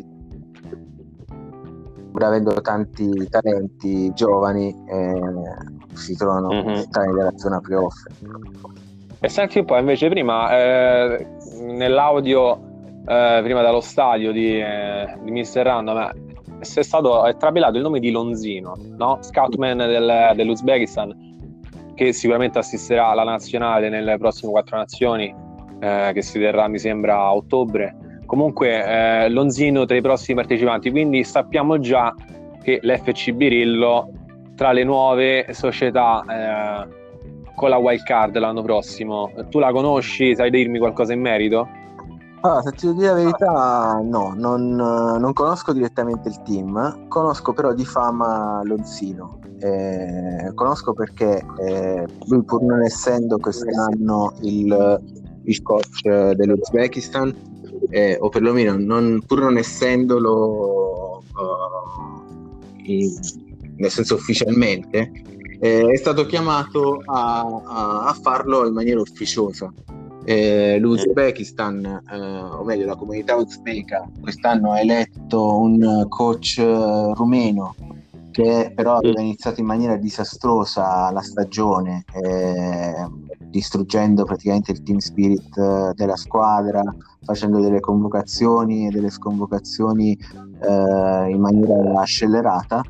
pur 2.14 2.24
avendo 2.24 2.62
tanti 2.62 3.28
talenti 3.28 4.14
giovani 4.14 4.70
eh, 4.88 5.96
si 5.96 6.16
trovano 6.16 6.50
mm-hmm. 6.50 6.82
nella 7.16 7.32
zona 7.36 7.60
playoff 7.60 7.96
e 9.20 9.30
senti 9.30 9.58
un 9.58 9.66
po' 9.66 9.78
invece 9.78 10.10
prima 10.10 10.56
eh, 10.56 11.28
nell'audio 11.60 12.56
eh, 13.08 13.40
prima 13.44 13.64
dallo 13.64 13.82
stadio 13.82 14.32
di, 14.32 14.60
eh, 14.60 15.18
di 15.24 15.32
Mister 15.32 15.66
Random 15.66 16.12
è 16.60 16.64
stato 16.64 17.26
è 17.26 17.36
trapilato 17.36 17.78
il 17.78 17.84
nome 17.84 18.00
di 18.00 18.12
Lonzino 18.12 18.76
no? 18.96 19.18
scoutman 19.22 19.78
del, 19.78 20.34
dell'Uzbekistan 20.36 21.32
che 21.96 22.14
sicuramente 22.14 22.60
assisterà 22.60 23.08
alla 23.08 23.24
nazionale 23.24 23.90
nelle 23.90 24.20
prossime 24.20 24.52
quattro 24.52 24.78
nazioni 24.78 25.34
eh, 25.80 26.12
che 26.14 26.22
si 26.22 26.38
terrà 26.38 26.68
mi 26.68 26.78
sembra 26.78 27.16
a 27.16 27.34
ottobre 27.34 27.98
comunque 28.34 28.84
eh, 28.84 29.30
Lonzino 29.30 29.86
tra 29.86 29.96
i 29.96 30.02
prossimi 30.02 30.38
partecipanti, 30.38 30.90
quindi 30.90 31.24
sappiamo 31.24 31.80
già 31.80 32.12
che 32.64 32.80
l'FC 32.82 33.32
Birillo 33.32 34.10
tra 34.56 34.72
le 34.72 34.84
nuove 34.84 35.46
società 35.52 36.24
eh, 36.28 36.88
con 37.54 37.70
la 37.70 37.78
wild 37.78 38.02
card 38.02 38.36
l'anno 38.40 38.64
prossimo. 38.64 39.32
Tu 39.52 39.60
la 39.60 39.72
conosci? 39.72 40.36
Sai 40.36 40.50
dirmi 40.50 40.80
qualcosa 40.80 41.14
in 41.14 41.22
merito? 41.22 41.68
Allora, 42.42 42.64
se 42.64 42.72
ti 42.72 42.92
dire 42.96 43.06
la 43.06 43.14
verità, 43.14 44.02
no, 44.04 44.34
non, 44.36 44.76
non, 44.76 45.32
conosco 45.34 45.72
direttamente 45.72 46.28
il 46.28 46.42
team, 46.42 47.08
conosco 47.10 47.54
però 47.54 47.72
di 47.72 47.86
fama 47.86 48.62
Lonzino. 48.64 49.42
Eh, 49.60 50.52
conosco 50.56 50.94
perché 50.94 51.46
eh, 51.60 52.06
lui, 52.26 52.44
pur 52.44 52.64
non 52.64 52.82
essendo 52.82 53.38
quest'anno 53.38 54.34
il, 54.42 55.02
il 55.44 55.62
coach 55.62 56.02
dell'Uzbekistan, 56.34 57.53
eh, 57.90 58.18
o 58.20 58.30
perlomeno 58.30 58.78
non, 58.78 59.22
pur 59.26 59.42
non 59.42 59.58
essendolo 59.58 61.24
uh, 61.34 62.82
in, 62.84 63.12
nel 63.78 63.90
senso 63.90 64.16
ufficialmente, 64.16 65.12
eh, 65.60 65.88
è 65.88 65.96
stato 65.96 66.26
chiamato 66.26 67.02
a, 67.06 67.40
a, 67.66 68.06
a, 68.06 68.14
farlo 68.14 68.68
in 68.68 68.74
maniera 68.74 69.00
ufficiosa. 69.00 69.72
Eh, 70.26 70.78
L'Uzbekistan, 70.80 72.02
eh, 72.12 72.18
o 72.18 72.64
meglio 72.64 72.86
la 72.86 72.96
comunità 72.96 73.36
uzbeka, 73.36 74.10
quest'anno 74.22 74.72
ha 74.72 74.80
eletto 74.80 75.58
un 75.58 76.06
coach 76.08 76.58
eh, 76.60 77.14
rumeno 77.14 77.76
che 78.34 78.74
però 78.76 78.96
aveva 78.96 79.22
iniziato 79.22 79.62
in 79.62 79.68
maniera 79.68 79.96
disastrosa 79.96 81.12
la 81.12 81.22
stagione, 81.22 82.04
eh, 82.22 83.08
distruggendo 83.38 84.24
praticamente 84.26 84.72
il 84.72 84.82
team 84.82 84.98
spirit 84.98 85.56
eh, 85.56 85.92
della 85.94 86.16
squadra, 86.16 86.82
facendo 87.24 87.62
delle 87.62 87.80
convocazioni 87.80 88.88
e 88.88 88.90
delle 88.90 89.12
sconvocazioni 89.12 90.18
eh, 90.18 91.30
in 91.30 91.40
maniera 91.40 92.02
scellerata. 92.04 92.82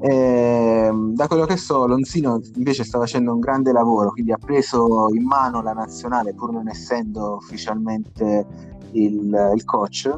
E, 0.00 0.90
da 1.12 1.26
quello 1.26 1.44
che 1.44 1.58
so, 1.58 1.86
Lonzino 1.86 2.40
invece 2.54 2.82
sta 2.82 2.98
facendo 2.98 3.34
un 3.34 3.40
grande 3.40 3.72
lavoro, 3.72 4.10
quindi 4.12 4.32
ha 4.32 4.38
preso 4.38 5.08
in 5.12 5.24
mano 5.24 5.60
la 5.60 5.72
nazionale 5.72 6.32
pur 6.32 6.52
non 6.52 6.68
essendo 6.68 7.34
ufficialmente 7.34 8.46
il, 8.92 9.52
il 9.54 9.64
coach. 9.64 10.10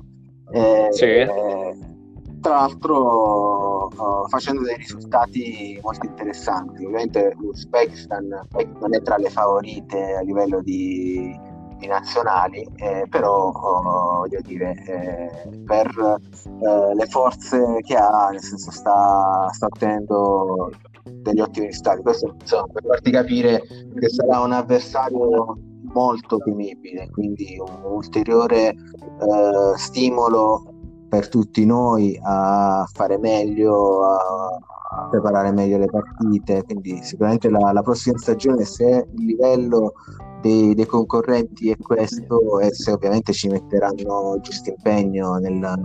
E, 0.53 0.89
sì. 0.93 1.97
Tra 2.41 2.55
l'altro 2.55 3.87
uh, 3.87 4.29
facendo 4.29 4.63
dei 4.63 4.77
risultati 4.77 5.79
molto 5.83 6.07
interessanti. 6.07 6.85
Ovviamente 6.85 7.35
l'Uzbekistan 7.39 8.47
non 8.81 8.95
è 8.95 9.03
tra 9.03 9.17
le 9.17 9.31
favorite 9.31 10.15
a 10.15 10.21
livello 10.23 10.61
di 10.61 11.57
i 11.81 11.87
nazionali, 11.87 12.67
eh, 12.77 13.07
però 13.09 13.51
oh, 13.51 14.19
voglio 14.19 14.41
dire, 14.41 14.75
eh, 14.87 15.63
per 15.65 15.87
eh, 15.87 16.95
le 16.95 17.07
forze 17.07 17.81
che 17.83 17.95
ha, 17.95 18.29
nel 18.31 18.41
senso 18.41 18.71
sta, 18.71 19.49
sta 19.53 19.67
ottenendo 19.67 20.71
degli 21.05 21.41
ottimi 21.41 21.67
risultati. 21.67 22.03
Questo 22.03 22.35
insomma, 22.41 22.67
per 22.73 22.85
farti 22.85 23.11
capire 23.11 23.63
che 23.99 24.09
sarà 24.09 24.41
un 24.41 24.53
avversario 24.53 25.57
molto 25.93 26.39
temibile, 26.39 27.09
quindi 27.11 27.59
un 27.59 27.93
ulteriore 27.93 28.69
eh, 28.69 29.77
stimolo 29.77 30.78
per 31.09 31.29
tutti 31.29 31.65
noi 31.65 32.19
a 32.23 32.89
fare 32.93 33.19
meglio, 33.19 34.05
a, 34.05 35.09
preparare 35.11 35.53
meglio 35.53 35.79
le 35.79 35.87
partite. 35.87 36.63
Quindi 36.65 37.03
sicuramente 37.03 37.49
la, 37.51 37.73
la 37.73 37.83
prossima 37.83 38.19
stagione, 38.19 38.65
se 38.65 39.07
il 39.17 39.25
livello 39.25 39.95
dei, 40.41 40.75
dei, 40.75 40.87
concorrenti 40.87 41.71
è 41.71 41.77
questo 41.77 42.61
e 42.61 42.73
se 42.73 42.93
ovviamente 42.93 43.33
ci 43.33 43.49
metteranno 43.49 44.39
giusto 44.41 44.71
impegno 44.71 45.37
nella, 45.37 45.77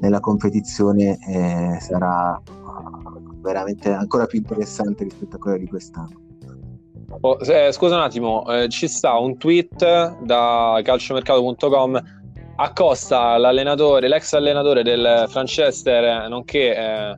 nella 0.00 0.20
competizione 0.20 1.18
eh, 1.28 1.78
sarà 1.80 2.40
veramente 3.40 3.92
ancora 3.92 4.26
più 4.26 4.38
interessante 4.38 5.04
rispetto 5.04 5.36
a 5.36 5.38
quella 5.38 5.58
di 5.58 5.66
quest'anno. 5.66 6.26
Oh, 7.20 7.38
eh, 7.40 7.72
scusa 7.72 7.96
un 7.96 8.02
attimo, 8.02 8.44
eh, 8.52 8.68
ci 8.68 8.86
sta 8.86 9.18
un 9.18 9.38
tweet 9.38 10.22
da 10.22 10.78
calciomercato.com 10.84 12.17
accosta 12.60 13.36
l'allenatore, 13.36 14.08
l'ex 14.08 14.32
allenatore 14.32 14.82
del 14.82 15.26
Franchester, 15.28 16.28
nonché 16.28 16.76
eh, 16.76 17.16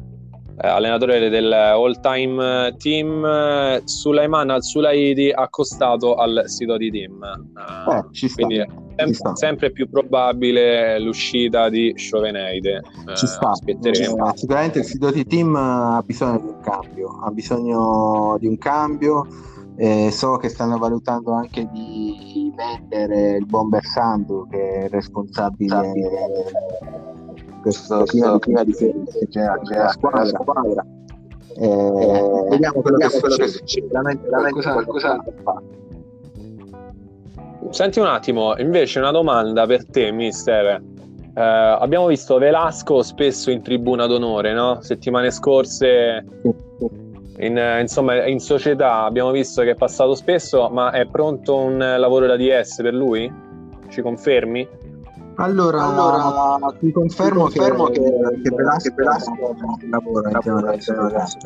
eh, 0.63 0.69
allenatore 0.69 1.31
del 1.31 1.51
all 1.51 1.99
time 2.01 2.75
team 2.77 3.25
eh, 3.25 3.81
Sulaiman 3.85 4.51
Al-Sulaidi 4.51 5.33
accostato 5.33 6.17
al 6.17 6.43
sito 6.47 6.77
di 6.77 6.91
team 6.91 7.23
eh, 7.23 7.97
eh 7.97 8.05
ci 8.13 8.29
sta, 8.29 8.45
quindi 8.45 8.63
sempre, 8.95 9.15
sta. 9.15 9.37
sempre, 9.37 9.73
più 9.73 9.89
probabile 9.89 10.99
l'uscita 11.01 11.71
di 11.71 11.95
Scioveneide 11.97 12.83
ci 13.15 13.27
sta, 13.27 13.53
ci 13.55 14.05
sta. 14.05 14.33
sicuramente 14.35 14.81
il 14.81 14.85
sito 14.85 15.11
di 15.11 15.25
team 15.25 15.55
ha 15.57 16.03
bisogno 16.05 16.39
di 16.39 16.49
un 16.49 16.61
cambio 16.61 17.09
ha 17.25 17.31
bisogno 17.31 18.37
di 18.39 18.47
un 18.47 18.59
cambio 18.59 19.27
eh, 19.77 20.11
so 20.11 20.37
che 20.37 20.51
stanno 20.51 20.77
valutando 20.77 21.33
anche 21.33 21.67
di 21.73 22.30
vendere 22.61 23.37
il 23.37 23.47
Bomber 23.47 23.85
Sandu 23.85 24.47
che 24.49 24.85
è 24.85 24.89
responsabile 24.89 25.93
questo 27.63 28.05
prima, 28.05 28.39
prima 28.39 28.65
di 28.65 28.73
che 28.73 28.95
c'era 29.29 29.59
la 29.63 29.89
squadra, 29.89 30.21
la 30.21 30.27
squadra. 30.27 30.87
Eh, 31.57 31.67
eh, 31.67 32.47
vediamo 32.49 32.81
quello 32.81 32.97
vediamo 32.97 33.37
che 33.37 33.49
succede 33.49 33.87
veramente, 33.89 34.29
veramente 34.29 34.73
qualcosa, 34.73 35.19
qualcosa 35.19 35.63
Senti 37.71 38.01
un 38.01 38.07
attimo, 38.07 38.57
invece 38.57 38.99
una 38.99 39.11
domanda 39.11 39.67
per 39.67 39.85
te, 39.87 40.11
mister. 40.11 40.83
eh, 41.35 41.41
abbiamo 41.41 42.07
visto 42.07 42.39
Velasco 42.39 43.03
spesso 43.03 43.51
in 43.51 43.63
tribuna 43.63 44.07
d'onore, 44.07 44.53
no? 44.53 44.81
Settimane 44.81 45.31
scorse, 45.31 46.25
in, 47.41 47.79
insomma, 47.81 48.27
in 48.27 48.39
società 48.39 49.05
abbiamo 49.05 49.31
visto 49.31 49.63
che 49.63 49.71
è 49.71 49.75
passato 49.75 50.15
spesso, 50.15 50.69
ma 50.69 50.91
è 50.91 51.07
pronto 51.07 51.57
un 51.57 51.79
lavoro 51.79 52.27
da 52.27 52.37
DS 52.37 52.83
per 52.83 52.95
lui? 52.95 53.33
Ci 53.89 54.03
confermi? 54.03 54.69
Allora, 55.37 55.83
allora 55.85 56.77
ti 56.79 56.93
confermo, 56.93 57.45
confermo 57.45 57.87
che, 57.87 58.01
che, 58.01 58.41
che 58.43 58.55
Velasco, 58.55 58.95
Velasco 58.95 59.33
lavora 59.91 60.75
insieme 60.75 61.01
ragazzi. 61.01 61.39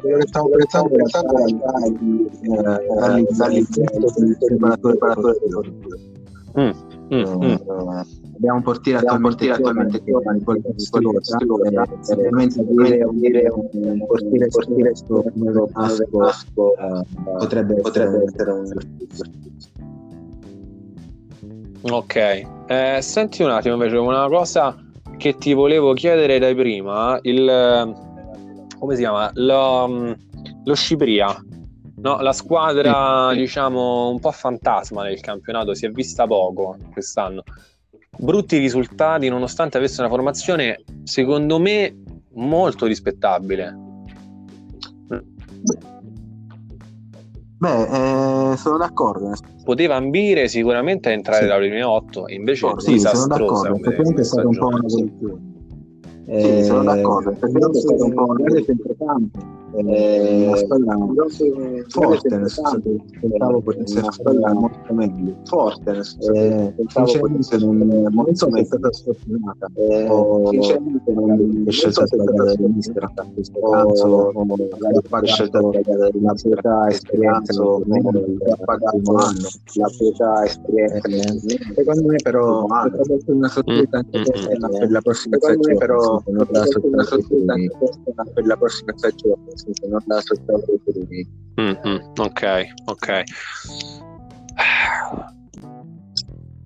Quello 0.00 0.16
che 0.18 0.26
stavo 0.26 0.48
pensando 0.48 0.88
in 0.88 0.96
realtà 0.96 1.28
è 3.16 3.22
dall'inizio 3.36 3.84
del 4.16 4.36
preparatore 4.38 4.96
preparatore 4.96 5.38
mm, 7.14 7.20
mm, 7.20 7.42
mm. 7.42 8.00
Abbiamo 8.36 8.56
un 8.56 8.62
portiere 8.62 8.98
attualmente, 8.98 9.50
attualmente 9.50 10.02
giovane, 10.04 10.40
sicuramente 10.76 12.64
dire 12.64 13.48
un 13.50 14.06
portiere 14.06 14.48
portiere 14.48 14.92
come 15.04 15.68
Vasco 16.10 16.74
potrebbe 17.38 17.80
essere 17.80 18.50
un 18.50 18.72
Ok, 21.80 22.16
eh, 22.66 22.98
senti 23.00 23.42
un 23.42 23.50
attimo 23.50 23.74
invece 23.74 23.96
una 23.96 24.26
cosa 24.28 24.76
che 25.16 25.36
ti 25.36 25.54
volevo 25.54 25.92
chiedere 25.94 26.38
da 26.38 26.52
prima, 26.54 27.18
il 27.22 27.96
come 28.78 28.94
si 28.94 29.00
chiama? 29.00 29.30
Lo, 29.34 29.88
mm, 29.88 30.12
lo 30.64 30.74
Scipria, 30.74 31.36
no? 32.00 32.20
la 32.20 32.32
squadra 32.32 33.32
diciamo 33.34 34.10
un 34.10 34.20
po' 34.20 34.30
fantasma 34.30 35.04
del 35.04 35.20
campionato, 35.20 35.74
si 35.74 35.86
è 35.86 35.90
vista 35.90 36.26
poco 36.26 36.76
quest'anno. 36.92 37.42
Brutti 38.16 38.58
risultati 38.58 39.28
nonostante 39.28 39.76
avesse 39.76 40.00
una 40.00 40.10
formazione 40.10 40.82
secondo 41.04 41.58
me 41.58 42.02
molto 42.34 42.86
rispettabile. 42.86 43.86
Beh, 47.58 48.52
eh, 48.52 48.56
sono 48.56 48.76
d'accordo. 48.76 49.32
Poteva 49.64 49.96
ambire 49.96 50.46
sicuramente 50.46 51.08
a 51.08 51.12
entrare 51.12 51.42
sì. 51.42 51.46
tra 51.46 51.58
le 51.58 51.68
prime 51.68 51.82
otto, 51.82 52.28
invece 52.28 52.72
sì, 52.76 52.92
disastrosa. 52.92 53.26
Sono 53.34 53.36
d'accordo, 53.36 53.74
effettivamente 53.80 54.20
è 54.20 54.24
stata 54.24 54.46
un 54.46 54.56
po' 54.56 54.66
una 54.68 54.78
evoluzione. 54.84 55.47
Eh, 56.30 56.62
sì, 56.62 56.64
sono 56.64 56.82
d'accordo, 56.82 57.30
effettivamente 57.30 57.78
è 57.78 57.80
stato 57.80 58.04
un 58.04 58.14
po' 58.14 58.24
un 58.24 58.34
grande 58.34 58.64
centrocampo 58.64 59.58
eh, 59.74 60.46
una 60.46 60.56
squadra 60.56 60.96
forte 61.88 62.36
nel 62.36 62.48
senso 62.48 62.80
che 62.80 63.00
pensavo 63.20 63.60
potesse 63.60 63.98
una 63.98 64.12
squadra 64.12 64.52
molto 64.52 64.94
meglio. 64.94 65.36
Forte 65.44 65.92
nel 65.92 66.04
senso 66.04 66.32
che 66.32 66.72
pensavo 66.76 67.18
potesse 67.18 67.58
non, 67.58 67.78
non 67.78 68.34
so 68.34 68.50
se 68.50 68.60
è 68.60 68.64
stata 68.64 68.92
sfortunata. 68.92 69.70
Sinceramente 70.48 71.12
non 71.12 71.64
è 71.66 71.70
scelta 71.70 72.06
sbagliata 72.06 72.54
del 72.54 72.70
mister 72.74 73.04
a 73.04 73.26
questo 73.34 73.60
caso 73.60 74.32
magari 74.32 75.00
fare 75.08 75.26
scelta 75.26 75.60
della 75.60 76.36
società 76.36 76.88
esperienza 76.88 77.62
ha 77.62 78.56
pagato 78.64 79.16
anno 79.16 79.48
la 79.74 79.88
società 79.88 80.44
esperienza 80.44 81.56
secondo 81.74 82.06
me 82.06 82.16
però 82.22 82.64
potrebbe 82.64 83.14
essere 83.14 83.32
una 83.32 83.48
sorpresa 83.48 83.96
anche 83.98 84.22
per 84.78 84.90
la 84.90 85.00
prossima 85.00 85.36
stagione. 85.36 85.76
però 85.76 86.17
essere 86.60 86.86
una 86.86 87.02
sorpresa 87.02 87.52
anche 87.52 88.32
per 88.34 88.46
la 88.46 88.56
prossima 88.56 88.92
stagione 88.96 89.42
non 89.88 90.00
la 90.06 90.16
aspettavo 90.16 90.62
mm-hmm, 91.60 91.96
ok 92.16 92.64
ok 92.86 93.22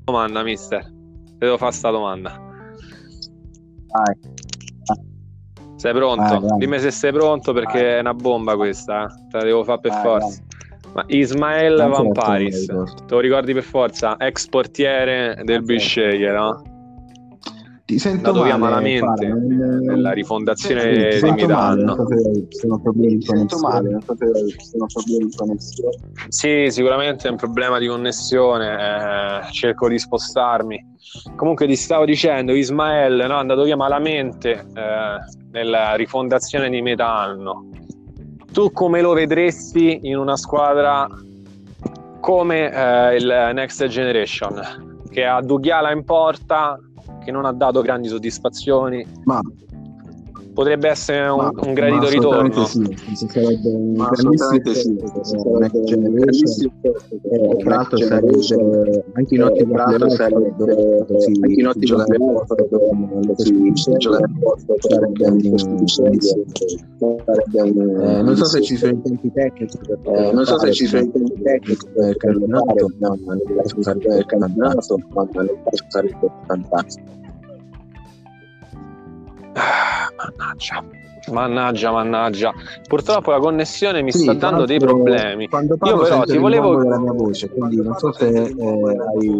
domanda 0.05 0.43
mister 0.43 0.85
ti 0.85 1.39
devo 1.39 1.59
fare 1.59 1.73
sta 1.73 1.91
domanda 1.91 2.31
vai 3.89 4.17
sei 5.83 5.95
pronto? 5.95 6.23
Vai, 6.23 6.39
vai. 6.39 6.59
Dimmi 6.59 6.79
se 6.79 6.93
sei 6.93 7.11
pronto 7.11 7.53
perché 7.53 7.83
vai. 7.83 7.93
è 7.95 7.99
una 7.99 8.15
bomba 8.15 8.55
questa, 8.55 9.07
eh? 9.07 9.29
te 9.29 9.39
la 9.39 9.43
devo 9.43 9.65
fare 9.65 9.81
per 9.81 9.93
forza. 9.95 10.41
Ma 10.95 11.05
Ismael 11.09 11.77
Van 11.77 12.13
Paris, 12.13 12.67
te 12.67 13.15
lo 13.15 13.19
ricordi 13.19 13.53
per 13.53 13.65
forza? 13.65 14.17
Ex 14.19 14.47
portiere 14.47 15.41
del 15.43 15.63
Bisceglie, 15.63 16.31
no? 16.31 16.72
Ti 17.93 17.99
sento 17.99 18.33
male, 18.33 18.57
malamente 18.57 19.27
nella 19.27 20.13
rifondazione 20.13 21.13
sì, 21.13 21.25
di 21.25 21.31
Milano. 21.33 21.95
Sono 22.49 22.81
problemi 22.81 23.19
di 23.19 23.27
connessione. 23.27 23.99
Sono 24.01 24.87
problemi 24.87 25.27
di 25.27 25.37
connessione. 25.37 25.97
Sì, 26.29 26.69
sicuramente 26.71 27.29
è 27.29 27.31
un 27.31 27.37
problema 27.37 27.79
di 27.79 27.87
connessione. 27.87 29.43
Eh, 29.47 29.53
cerco 29.53 29.89
di 29.89 29.99
spostarmi. 29.99 30.83
Comunque 31.37 31.67
ti 31.67 31.77
stavo 31.77 32.07
dicendo, 32.07 32.55
Ismael 32.55 33.27
no, 33.29 33.37
è 33.37 33.41
andato 33.41 33.65
via 33.65 33.77
malamente 33.77 34.53
eh, 34.53 35.19
nella 35.51 35.95
rifondazione 35.95 36.71
di 36.71 36.81
metà 36.81 37.15
anno. 37.15 37.69
Tu 38.53 38.73
come 38.73 39.03
lo 39.03 39.13
vedresti 39.13 40.01
in 40.05 40.17
una 40.17 40.39
squadra 40.39 41.07
come 42.21 42.73
eh, 42.73 43.17
il 43.17 43.51
Next 43.53 43.85
Generation? 43.87 45.01
Che 45.11 45.25
ha 45.27 45.43
Dughiala 45.43 45.91
in 45.91 46.05
porta, 46.05 46.79
che 47.25 47.31
non 47.31 47.45
ha 47.45 47.53
dato 47.53 47.83
grandi 47.83 48.09
soddisfazioni. 48.09 49.05
Ma 49.25 49.41
potrebbe 50.53 50.89
essere 50.89 51.29
un, 51.29 51.39
ma, 51.39 51.53
un 51.55 51.73
gradito 51.73 52.09
ritorno. 52.09 52.65
Sì, 52.65 52.97
si 53.15 53.27
sarebbe 53.29 53.69
un 53.69 53.95
grandissimo 56.15 56.53
sì, 56.53 56.71
eh, 57.31 57.57
tra 57.59 57.77
l'altro 57.77 57.97
sarebbe 57.99 59.05
anche 59.13 59.35
in 59.35 59.43
ottima 59.43 59.85
sarebbe 60.09 60.55
anche 60.57 61.61
in 61.61 61.67
ottima 61.67 62.05
non 68.23 68.37
so 68.37 68.45
se 68.45 68.63
ci 68.63 68.77
sono 68.77 68.93
i 68.93 69.03
tempi 69.03 69.33
tecnici 69.33 69.79
non 70.33 70.45
so 70.45 70.59
se 70.59 70.73
ci 70.73 70.87
sono 70.87 71.03
i 71.03 71.11
tempi 71.11 71.43
tecnici 71.43 71.87
per 71.95 72.17
campionato 72.17 72.87
ma 72.99 73.15
nel 73.35 74.27
campionato 74.27 74.81
sarebbe 75.89 76.31
fantastico 76.47 77.21
Mannaggia. 80.23 80.85
Mannaggia, 81.31 81.93
mannaggia. 81.93 82.53
Purtroppo 82.89 83.31
la 83.31 83.39
connessione 83.39 84.03
mi 84.03 84.11
sì, 84.11 84.21
sta 84.21 84.33
dando 84.33 84.65
dei 84.65 84.79
problemi. 84.79 85.49
Io 85.85 85.99
però 85.99 86.25
ti 86.25 86.37
volevo 86.37 86.83
la 86.83 86.99
mia 86.99 87.13
voce, 87.13 87.49
quindi 87.49 87.81
non 87.81 87.97
so 87.97 88.13
se 88.13 88.29
eh, 88.29 88.51
hai 88.51 89.31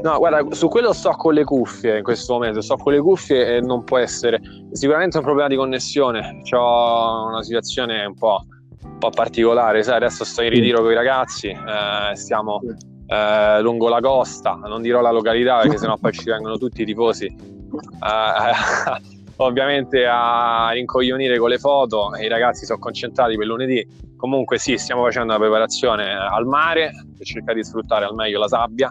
No, 0.00 0.18
guarda, 0.18 0.54
su 0.54 0.68
quello 0.68 0.92
sto 0.92 1.10
con 1.10 1.34
le 1.34 1.42
cuffie 1.42 1.98
in 1.98 2.04
questo 2.04 2.34
momento, 2.34 2.60
sto 2.60 2.76
con 2.76 2.92
le 2.92 3.00
cuffie 3.00 3.56
e 3.56 3.60
non 3.60 3.82
può 3.82 3.98
essere 3.98 4.40
sicuramente 4.70 5.16
un 5.16 5.24
problema 5.24 5.48
di 5.48 5.56
connessione. 5.56 6.40
Ho 6.52 7.26
una 7.26 7.42
situazione 7.42 8.04
un 8.04 8.14
po', 8.14 8.44
un 8.84 8.98
po' 8.98 9.10
particolare, 9.10 9.82
sai, 9.82 9.96
adesso 9.96 10.24
sto 10.24 10.42
in 10.42 10.50
ritiro 10.50 10.82
con 10.82 10.92
i 10.92 10.94
ragazzi, 10.94 11.48
eh, 11.48 12.14
stiamo 12.14 12.60
eh, 13.06 13.60
lungo 13.60 13.88
la 13.88 14.00
costa, 14.00 14.54
non 14.54 14.82
dirò 14.82 15.00
la 15.00 15.10
località 15.10 15.58
perché 15.58 15.78
sennò 15.78 15.96
poi 15.96 16.12
ci 16.12 16.30
vengono 16.30 16.56
tutti 16.58 16.82
i 16.82 16.84
tifosi 16.84 17.50
uh, 17.72 19.22
ovviamente 19.42 20.06
a 20.06 20.70
rincoglionire 20.72 21.38
con 21.38 21.48
le 21.48 21.58
foto. 21.58 22.10
I 22.20 22.28
ragazzi 22.28 22.64
sono 22.64 22.78
concentrati 22.78 23.36
per 23.36 23.46
lunedì. 23.46 23.86
Comunque, 24.16 24.58
sì, 24.58 24.76
stiamo 24.78 25.02
facendo 25.02 25.34
una 25.34 25.42
preparazione 25.42 26.14
al 26.14 26.46
mare 26.46 26.92
per 27.16 27.26
cercare 27.26 27.54
di 27.54 27.64
sfruttare 27.64 28.04
al 28.04 28.14
meglio 28.14 28.38
la 28.38 28.48
sabbia. 28.48 28.90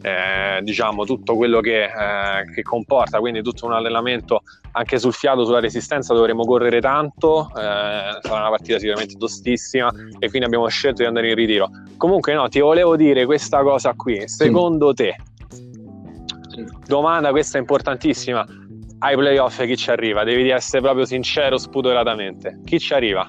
Eh, 0.00 0.60
diciamo 0.62 1.06
tutto 1.06 1.34
quello 1.34 1.60
che, 1.60 1.84
eh, 1.84 2.52
che, 2.54 2.62
comporta, 2.62 3.20
quindi 3.20 3.40
tutto 3.40 3.64
un 3.64 3.72
allenamento 3.72 4.42
anche 4.72 4.98
sul 4.98 5.14
fiato, 5.14 5.46
sulla 5.46 5.60
resistenza 5.60 6.12
dovremo 6.12 6.44
correre 6.44 6.78
tanto, 6.80 7.48
eh, 7.48 8.18
sarà 8.20 8.40
una 8.40 8.50
partita 8.50 8.78
sicuramente 8.78 9.16
tostissima 9.16 9.90
e 10.18 10.28
quindi 10.28 10.44
abbiamo 10.44 10.68
scelto 10.68 11.00
di 11.00 11.08
andare 11.08 11.30
in 11.30 11.34
ritiro. 11.34 11.70
Comunque 11.96 12.34
no, 12.34 12.48
ti 12.48 12.60
volevo 12.60 12.96
dire 12.96 13.24
questa 13.24 13.62
cosa 13.62 13.94
qui, 13.94 14.28
secondo 14.28 14.88
sì. 14.88 14.94
te 14.94 15.16
domanda 16.86 17.30
questa 17.30 17.58
è 17.58 17.60
importantissima. 17.60 18.44
Ai 18.98 19.16
playoff 19.16 19.62
chi 19.64 19.76
ci 19.76 19.90
arriva? 19.90 20.24
Devi 20.24 20.48
essere 20.48 20.80
proprio 20.80 21.04
sincero 21.04 21.58
spudoratamente. 21.58 22.60
Chi 22.64 22.78
ci 22.78 22.94
arriva? 22.94 23.28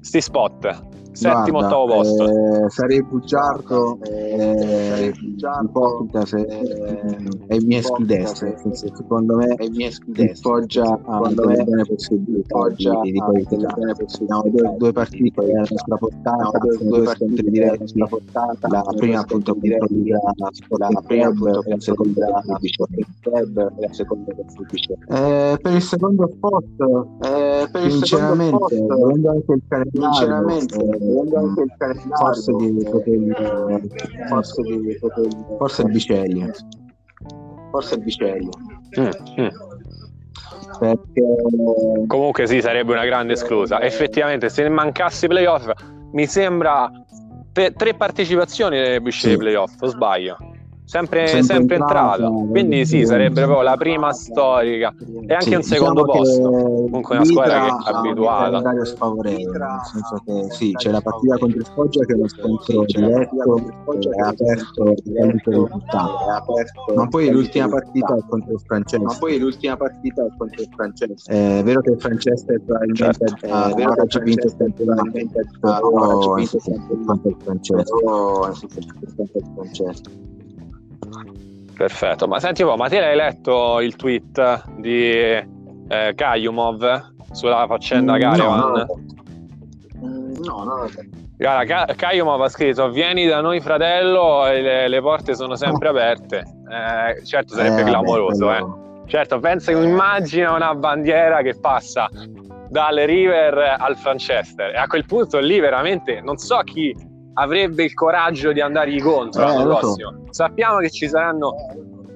Sti 0.00 0.20
spot 0.20 0.91
settimo, 1.12 1.58
Guarda, 1.58 1.78
ottavo 1.78 1.86
posto. 1.86 2.28
Eh, 2.28 2.70
sarei 2.70 3.02
bugiardo, 3.02 3.98
eh, 4.02 5.06
eh, 5.06 5.12
ipocrita 5.62 6.24
se 6.24 6.40
eh, 6.40 7.28
è 7.46 7.54
il 7.54 7.66
mio 7.66 7.82
scudestro. 7.82 8.54
Secondo 8.72 9.36
me 9.36 9.54
è 9.54 9.64
il 9.64 9.72
mio 9.72 9.90
scudestro. 9.90 10.50
Poggia 10.52 11.00
a 11.04 11.32
delle 11.32 11.64
buone 11.64 11.84
possibilità 11.84 12.68
di, 12.68 13.12
di 13.12 13.18
qualità. 13.18 13.56
Abbiamo 13.68 14.42
due, 14.48 14.74
due 14.76 14.92
partite 14.92 15.40
alla 15.40 15.58
nostra 15.58 15.96
portata, 15.96 16.58
due 16.80 17.02
partite 17.02 17.42
dirette 17.42 17.86
sulla 17.86 18.06
portata. 18.06 18.68
La 18.68 18.82
prima 18.96 19.20
appunto 19.20 19.54
contro 19.54 19.72
la 20.76 21.02
prima 21.04 21.26
appunto 21.26 21.62
la 21.66 21.80
seconda 21.80 22.26
la 22.28 23.92
seconda 23.92 24.32
eh, 24.32 25.58
per 25.60 25.72
il 25.72 25.82
secondo 25.82 26.28
spot 26.32 26.64
eh, 27.24 27.68
per 27.70 27.90
sinceramente 27.90 28.80
volendo 28.86 29.30
anche 29.30 29.52
il 29.52 29.62
calendario 29.68 30.34
anche 30.34 30.54
il 30.54 30.66
calendario 30.66 31.01
forse 32.16 32.52
di 32.52 32.84
poter 32.90 33.18
forse 34.28 34.62
di 34.62 34.98
poter 35.00 35.28
forse 35.58 35.82
il 35.82 35.90
Bicelli 35.90 36.50
forse 37.70 37.94
il 37.94 38.02
Vicelli. 38.02 38.48
Mm, 39.00 39.08
mm. 39.40 39.48
Perché... 40.78 41.22
Comunque 42.06 42.46
sì, 42.46 42.60
sarebbe 42.60 42.92
una 42.92 43.04
grande 43.04 43.32
esclusa. 43.34 43.80
Effettivamente, 43.80 44.48
se 44.48 44.62
ne 44.62 44.68
mancasse 44.68 45.26
i 45.26 45.28
playoff, 45.28 45.70
mi 46.12 46.26
sembra 46.26 46.90
te- 47.52 47.72
tre 47.72 47.94
partecipazioni 47.94 48.76
nelle 48.76 49.10
Sì. 49.10 49.28
dei 49.28 49.36
playoff, 49.36 49.80
o 49.80 49.86
sbaglio? 49.86 50.36
Sempre, 50.92 51.42
Sempre 51.42 51.76
entrato. 51.76 52.30
Quindi 52.50 52.84
sì, 52.84 53.06
sarebbe 53.06 53.40
proprio 53.44 53.62
la 53.62 53.78
prima 53.78 54.12
storica. 54.12 54.94
E 55.26 55.32
anche 55.32 55.48
Sì, 55.48 55.54
un 55.54 55.62
secondo 55.62 56.02
diciamo 56.02 56.22
posto. 56.22 56.50
che 56.50 56.90
Comunque 56.90 57.16
una 57.16 57.24
squadra 57.24 57.52
che 57.54 57.60
è 57.60 57.70
l'Itra 57.70 57.86
ha 57.86 58.00
un 58.00 58.06
abituata. 58.06 58.42
calendario 58.44 58.84
sfavorevole, 58.84 59.58
nel 59.58 59.80
senso 59.90 60.22
che 60.26 60.50
sì, 60.50 60.72
c'è 60.72 60.90
la 60.90 61.00
partita 61.00 61.38
contro 61.38 61.58
il 61.60 61.66
Foggia 61.72 62.04
che 62.04 62.12
è 62.12 62.16
uno 62.16 62.28
scontro 62.28 62.84
diretto, 62.84 63.56
è 63.56 64.20
aperto 64.20 64.82
praticamente 64.84 65.50
tutta. 65.50 66.10
Ma 66.94 67.08
poi 67.08 67.30
l'ultima 67.30 67.68
partita 67.68 68.14
è 68.14 68.20
contro 68.28 68.52
il 68.52 68.60
francese. 68.66 69.02
Ma 69.02 69.16
poi 69.18 69.38
l'ultima 69.38 69.76
partita 69.78 70.26
è 70.26 70.28
contro 70.36 70.60
il 70.60 70.68
francese. 70.76 71.32
È 71.32 71.62
vero 71.64 71.80
che 71.80 71.90
il 71.92 72.00
francese 72.00 72.60
probabilmente 72.66 73.18
Certo. 73.26 73.46
ha 73.46 73.70
È 73.70 73.74
vero 73.74 73.92
ha 73.92 74.04
già 74.04 74.18
vinto 74.20 74.46
il 74.46 74.56
campionato, 74.58 75.10
però 75.58 75.78
è 75.78 75.80
contro 75.80 76.36
il 76.38 76.50
è 76.50 77.04
contro 77.06 77.28
il 77.30 77.36
francese. 79.54 80.30
Perfetto. 81.76 82.28
Ma 82.28 82.38
senti 82.38 82.62
un 82.62 82.70
po', 82.70 82.76
ma 82.76 82.88
te 82.88 83.00
l'hai 83.00 83.16
letto 83.16 83.80
il 83.80 83.96
tweet 83.96 84.64
di 84.76 85.10
eh, 85.88 86.12
Kayumov 86.14 87.10
sulla 87.32 87.66
faccenda 87.66 88.16
Mm, 90.04 90.34
no, 90.44 90.64
no. 90.64 90.64
No, 90.64 90.88
Guarda, 91.36 91.64
Ka- 91.64 91.94
Kayumov 91.94 92.40
ha 92.42 92.48
scritto: 92.48 92.90
Vieni 92.90 93.26
da 93.26 93.40
noi, 93.40 93.60
fratello, 93.60 94.44
le, 94.44 94.88
le 94.88 95.00
porte 95.00 95.34
sono 95.34 95.54
sempre 95.56 95.88
aperte. 95.88 96.38
Eh, 96.38 97.24
certo, 97.24 97.54
sarebbe 97.54 97.80
Eh, 97.80 97.84
vabbè, 97.84 97.90
clamoroso, 97.90 98.52
eh. 98.52 98.64
Certo, 99.06 99.38
pensa 99.40 99.72
immagina 99.72 100.54
una 100.54 100.74
bandiera 100.74 101.42
che 101.42 101.54
passa 101.58 102.08
dal 102.68 102.96
River 102.96 103.76
al 103.78 103.96
Franchester 103.96 104.70
e 104.74 104.78
a 104.78 104.86
quel 104.86 105.04
punto 105.04 105.38
lì 105.38 105.60
veramente 105.60 106.20
non 106.22 106.38
so 106.38 106.58
chi 106.64 106.96
avrebbe 107.34 107.84
il 107.84 107.94
coraggio 107.94 108.52
di 108.52 108.60
andargli 108.60 109.00
contro 109.00 109.42
Eh, 109.42 109.46
l'anno 109.46 109.60
so. 109.74 109.78
prossimo. 109.78 110.24
Sappiamo 110.30 110.78
che 110.78 110.90
ci 110.90 111.08
saranno 111.08 111.54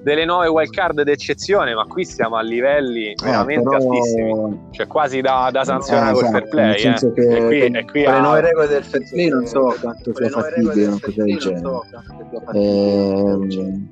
delle 0.03 0.23
nuove 0.25 0.47
wild 0.47 0.69
card 0.71 1.01
d'eccezione, 1.01 1.73
ma 1.73 1.83
qui 1.85 2.05
siamo 2.05 2.37
a 2.37 2.41
livelli 2.41 3.13
veramente 3.21 3.61
Eh, 3.75 3.77
però- 3.77 3.91
altissimi, 3.91 4.59
cioè 4.71 4.87
quasi 4.87 5.19
da, 5.21 5.49
da 5.51 5.63
sanzionare 5.65 6.11
Eh, 6.11 6.13
col 6.13 6.23
esatto, 6.23 6.37
fair 6.37 6.49
play. 6.49 6.65
nel 6.67 6.79
senso 6.79 7.07
eh. 7.07 7.13
che 7.13 7.35
e 7.35 7.45
qui, 7.45 7.77
e 7.77 7.85
qui 7.85 8.01
le 8.05 8.19
nuove 8.21 8.41
regole 8.41 8.67
del 8.67 8.83
fair 8.85 9.03
play 9.09 9.27
non 9.27 9.45
so 9.47 9.75
quanto 9.81 10.15
sia 10.15 10.29
fattibile 10.29 10.85
una 10.87 10.99
cosa 11.01 11.23
del 11.23 11.37
genere. 11.37 11.79
Ehm, 12.53 13.89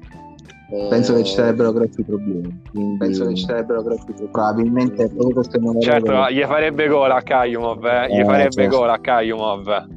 penso 0.90 1.14
che 1.14 1.24
ci 1.24 1.34
sarebbero 1.34 1.72
grossi 1.72 2.04
problemi. 2.04 2.62
quindi 2.72 2.98
Penso 2.98 3.26
che 3.28 3.36
ci 3.36 3.46
sarebbero 3.46 3.82
grossi 3.84 4.06
problemi. 4.06 4.30
Probabilmente 4.32 5.08
proprio 5.10 5.34
queste 5.34 5.60
nuove 5.60 5.80
Certo, 5.82 6.12
regole- 6.12 6.34
gli 6.34 6.42
farebbe 6.44 6.88
gola 6.88 7.16
a 7.16 7.22
Kayumov, 7.22 7.86
eh? 7.86 8.08
gli 8.10 8.20
Eh, 8.20 8.26
farebbe 8.26 8.62
certo. 8.64 8.78
gola 8.78 8.94
a 8.94 9.00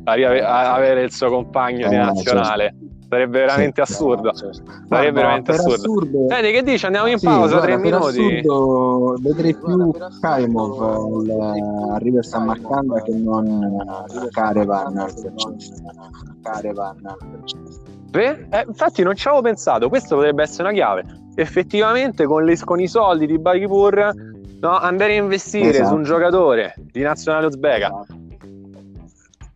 a, 0.04 0.12
a 0.42 0.74
avere 0.74 1.02
il 1.02 1.12
suo 1.12 1.28
compagno 1.30 1.88
di 1.88 1.94
Eh, 1.94 1.98
nazionale. 1.98 2.74
Sarebbe 3.08 3.38
veramente 3.38 3.86
Sì. 3.86 3.92
assurdo. 3.92 4.30
Guarda, 4.32 4.52
Sarebbe 4.88 5.12
veramente 5.12 5.50
per 5.50 5.60
assurdo. 5.60 5.74
assurdo 5.76 6.26
Senti, 6.28 6.50
che 6.52 6.62
dici? 6.62 6.84
Andiamo 6.84 7.06
in 7.08 7.18
Sì, 7.18 7.24
pausa, 7.24 7.56
guarda, 7.56 7.60
tre 7.62 7.74
per 7.80 7.80
minuti. 7.90 8.20
assurdo 8.36 9.14
vedrei 9.22 9.56
più 9.56 9.90
Kaimov 10.20 10.82
al, 10.82 11.30
al 11.94 12.00
River 12.00 12.24
San 12.26 12.44
Marcanda 12.44 13.00
che 13.00 13.12
non 13.16 13.62
a 13.86 14.04
Carevan 14.30 14.98
al. 14.98 15.14
Carevan 16.42 16.96
al. 17.02 17.16
Beh, 18.10 18.46
eh, 18.50 18.64
infatti 18.66 19.02
non 19.02 19.14
ci 19.14 19.28
avevo 19.28 19.42
pensato, 19.42 19.88
questo 19.88 20.16
potrebbe 20.16 20.42
essere 20.42 20.62
una 20.64 20.72
chiave. 20.72 21.04
Effettivamente 21.34 22.24
con, 22.24 22.44
le- 22.44 22.58
con 22.58 22.80
i 22.80 22.88
soldi 22.88 23.26
di 23.26 23.38
Baghipur 23.38 24.12
no, 24.60 24.78
andare 24.78 25.12
a 25.12 25.16
investire 25.22 25.68
Esatto. 25.68 25.88
su 25.88 25.94
un 25.94 26.02
giocatore 26.02 26.74
di 26.90 27.02
nazionale 27.02 27.46
uzbeka 27.46 27.92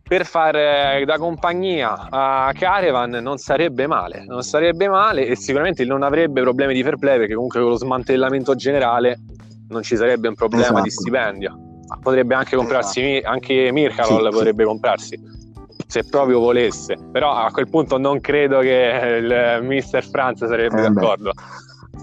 per 0.06 0.26
fare 0.26 1.02
da 1.06 1.16
compagnia 1.16 2.08
a 2.10 2.52
Carevan 2.52 3.10
non 3.22 3.38
sarebbe 3.38 3.86
male, 3.86 4.24
non 4.26 4.42
sarebbe 4.42 4.86
male 4.86 5.26
e 5.26 5.36
sicuramente 5.36 5.84
non 5.86 6.02
avrebbe 6.02 6.42
problemi 6.42 6.74
di 6.74 6.82
fair 6.82 6.98
play 6.98 7.16
perché 7.18 7.32
comunque 7.34 7.60
con 7.60 7.70
lo 7.70 7.76
smantellamento 7.76 8.54
generale 8.54 9.18
non 9.70 9.82
ci 9.82 9.96
sarebbe 9.96 10.28
un 10.28 10.34
problema 10.34 10.64
Esatto. 10.66 10.82
di 10.82 10.90
stipendio. 10.90 11.58
Potrebbe 12.02 12.34
anche 12.34 12.56
comprarsi, 12.56 13.00
Mi- 13.00 13.20
anche 13.22 13.70
Mirkalol 13.72 14.18
Sì, 14.20 14.24
sì. 14.24 14.30
potrebbe 14.30 14.64
comprarsi 14.64 15.20
se 15.92 16.04
proprio 16.04 16.38
volesse, 16.38 16.96
però 17.12 17.34
a 17.34 17.50
quel 17.50 17.68
punto 17.68 17.98
non 17.98 18.18
credo 18.20 18.60
che 18.60 19.18
il 19.20 19.62
mister 19.66 20.02
Franz 20.08 20.38
sarebbe 20.38 20.86
Eh, 20.86 20.88
d'accordo. 20.90 21.32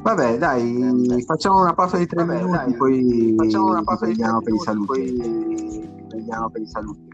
Vabbè, 0.03 0.37
dai, 0.37 1.23
facciamo 1.25 1.61
una 1.61 1.73
pausa 1.73 1.97
di 1.97 2.05
tre 2.05 2.23
Vabbè, 2.23 2.37
minuti, 2.39 2.55
dai, 2.55 2.73
poi 2.75 3.33
Facciamo 3.35 3.65
una 3.71 3.81
pausa 3.83 4.05
di 4.05 4.11
vediamo 4.11 4.41
per 4.41 4.53
i 4.53 4.57
tre 4.57 4.65
saluti. 4.65 5.01
minuti, 5.01 5.87
poi 6.07 6.17
vediamo 6.19 6.49
per 6.51 6.61
i 6.61 6.67
saluti. 6.67 7.07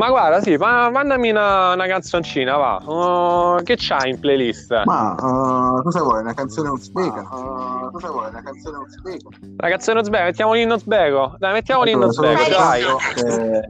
Ma 0.00 0.08
guarda, 0.08 0.40
sì, 0.40 0.56
ma 0.56 0.88
mandami 0.88 1.28
una, 1.28 1.74
una 1.74 1.86
canzoncina, 1.86 2.56
va. 2.56 2.76
Oh, 2.86 3.56
che 3.62 3.74
c'hai 3.76 4.08
in 4.08 4.18
playlist? 4.18 4.84
Ma 4.86 5.14
eh, 5.14 5.82
cosa 5.82 6.02
vuoi? 6.02 6.20
Una 6.20 6.32
canzone 6.32 6.70
uzbeka? 6.70 7.20
Uh, 7.30 7.90
cosa 7.90 8.10
vuoi? 8.10 8.30
Una 8.30 8.42
canzone 8.42 8.78
uzbeka? 8.78 9.28
La 9.58 9.68
canzone 9.68 10.00
uzbeko, 10.00 10.24
mettiamo 10.24 10.54
l'inno 10.54 10.74
uzbeko. 10.76 11.36
Dai, 11.38 11.52
mettiamo 11.52 11.82
l'inno 11.82 12.04
Allora, 12.06 12.30
uzbeko, 12.30 12.48
dai. 12.48 12.80
dire 12.80 12.96
che- 13.14 13.68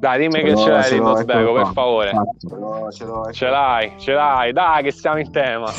Dai, 0.00 0.18
dimmi 0.18 0.40
Ce 0.40 0.42
che 0.42 0.56
ce 0.56 0.70
l'hai 0.70 0.82
ce 0.84 0.94
eccolo 0.94 1.52
per 1.52 1.72
favore. 1.74 2.12
Però 2.48 2.90
ce 2.90 3.04
l'ho. 3.04 3.30
Ce 3.32 3.48
l'hai, 3.48 3.92
ce 3.98 4.12
l'hai, 4.12 4.50
dai, 4.50 4.82
che 4.82 4.92
stiamo 4.92 5.18
in 5.18 5.30
tema. 5.30 5.70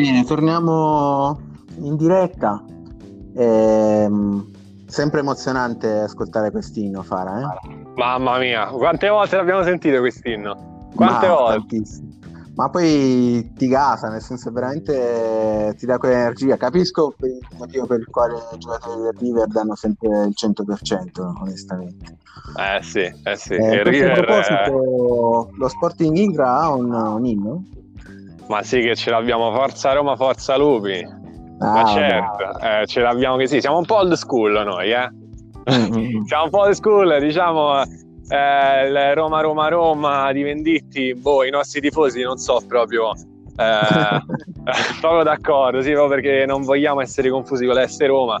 Bene, 0.00 0.24
torniamo 0.24 1.40
in 1.78 1.96
diretta. 1.96 2.62
Ehm, 3.34 4.48
sempre 4.86 5.20
emozionante 5.20 5.90
ascoltare 5.90 6.52
quest'inno, 6.52 7.02
Fara, 7.02 7.40
eh? 7.40 7.86
Mamma 7.96 8.38
mia, 8.38 8.66
quante 8.66 9.08
volte 9.08 9.34
l'abbiamo 9.34 9.64
sentito 9.64 9.98
quest'inno? 9.98 10.86
Quante 10.94 11.26
Ma 11.26 11.34
volte? 11.34 11.58
tantissimo. 11.58 12.16
Ma 12.54 12.68
poi 12.70 13.52
ti 13.56 13.66
gasa, 13.66 14.08
nel 14.08 14.20
senso 14.20 14.52
veramente 14.52 15.74
ti 15.76 15.86
dà 15.86 15.98
quell'energia. 15.98 16.56
Capisco 16.56 17.14
il 17.22 17.40
motivo 17.56 17.86
per 17.86 17.98
il 17.98 18.08
quale 18.08 18.34
i 18.52 18.58
giocatori 18.58 19.02
del 19.02 19.14
River 19.18 19.46
danno 19.48 19.74
sempre 19.74 20.26
il 20.26 20.34
100%, 20.34 21.40
onestamente. 21.40 22.18
Eh 22.56 22.82
sì, 22.82 23.00
eh 23.00 23.36
sì. 23.36 23.54
Eh, 23.54 23.78
a 23.78 23.82
questo 23.82 23.90
River, 23.90 24.10
eh, 24.10 24.22
proposito, 24.22 25.50
lo 25.56 25.68
Sporting 25.68 26.16
Ingra 26.16 26.60
ha 26.60 26.72
un, 26.72 26.92
un 26.92 27.26
inno? 27.26 27.64
Ma 28.48 28.62
sì 28.62 28.80
che 28.80 28.94
ce 28.96 29.10
l'abbiamo, 29.10 29.52
Forza 29.52 29.92
Roma, 29.92 30.16
Forza 30.16 30.56
Lupi. 30.56 31.02
ma 31.58 31.80
Ah, 31.80 31.86
certo, 31.86 32.58
eh, 32.60 32.86
ce 32.86 33.00
l'abbiamo 33.00 33.36
che 33.36 33.46
sì, 33.46 33.60
siamo 33.60 33.78
un 33.78 33.84
po' 33.84 33.96
old 33.96 34.12
school 34.14 34.52
noi, 34.64 34.92
eh. 34.92 35.08
Siamo 36.26 36.44
un 36.44 36.50
po' 36.50 36.60
old 36.60 36.72
school, 36.72 37.18
diciamo 37.20 37.82
eh, 38.28 39.14
Roma 39.14 39.40
Roma 39.40 39.68
Roma 39.68 40.32
di 40.32 40.42
Venditti, 40.42 41.14
boh, 41.14 41.44
i 41.44 41.50
nostri 41.50 41.80
tifosi 41.80 42.22
non 42.22 42.36
so 42.36 42.60
proprio 42.66 43.12
eh, 43.58 44.22
proprio 45.00 45.22
d'accordo, 45.24 45.80
sì, 45.82 45.92
proprio 45.92 46.20
perché 46.20 46.46
non 46.46 46.62
vogliamo 46.62 47.00
essere 47.00 47.28
confusi 47.28 47.66
con 47.66 47.74
l'S 47.74 48.06
Roma. 48.06 48.36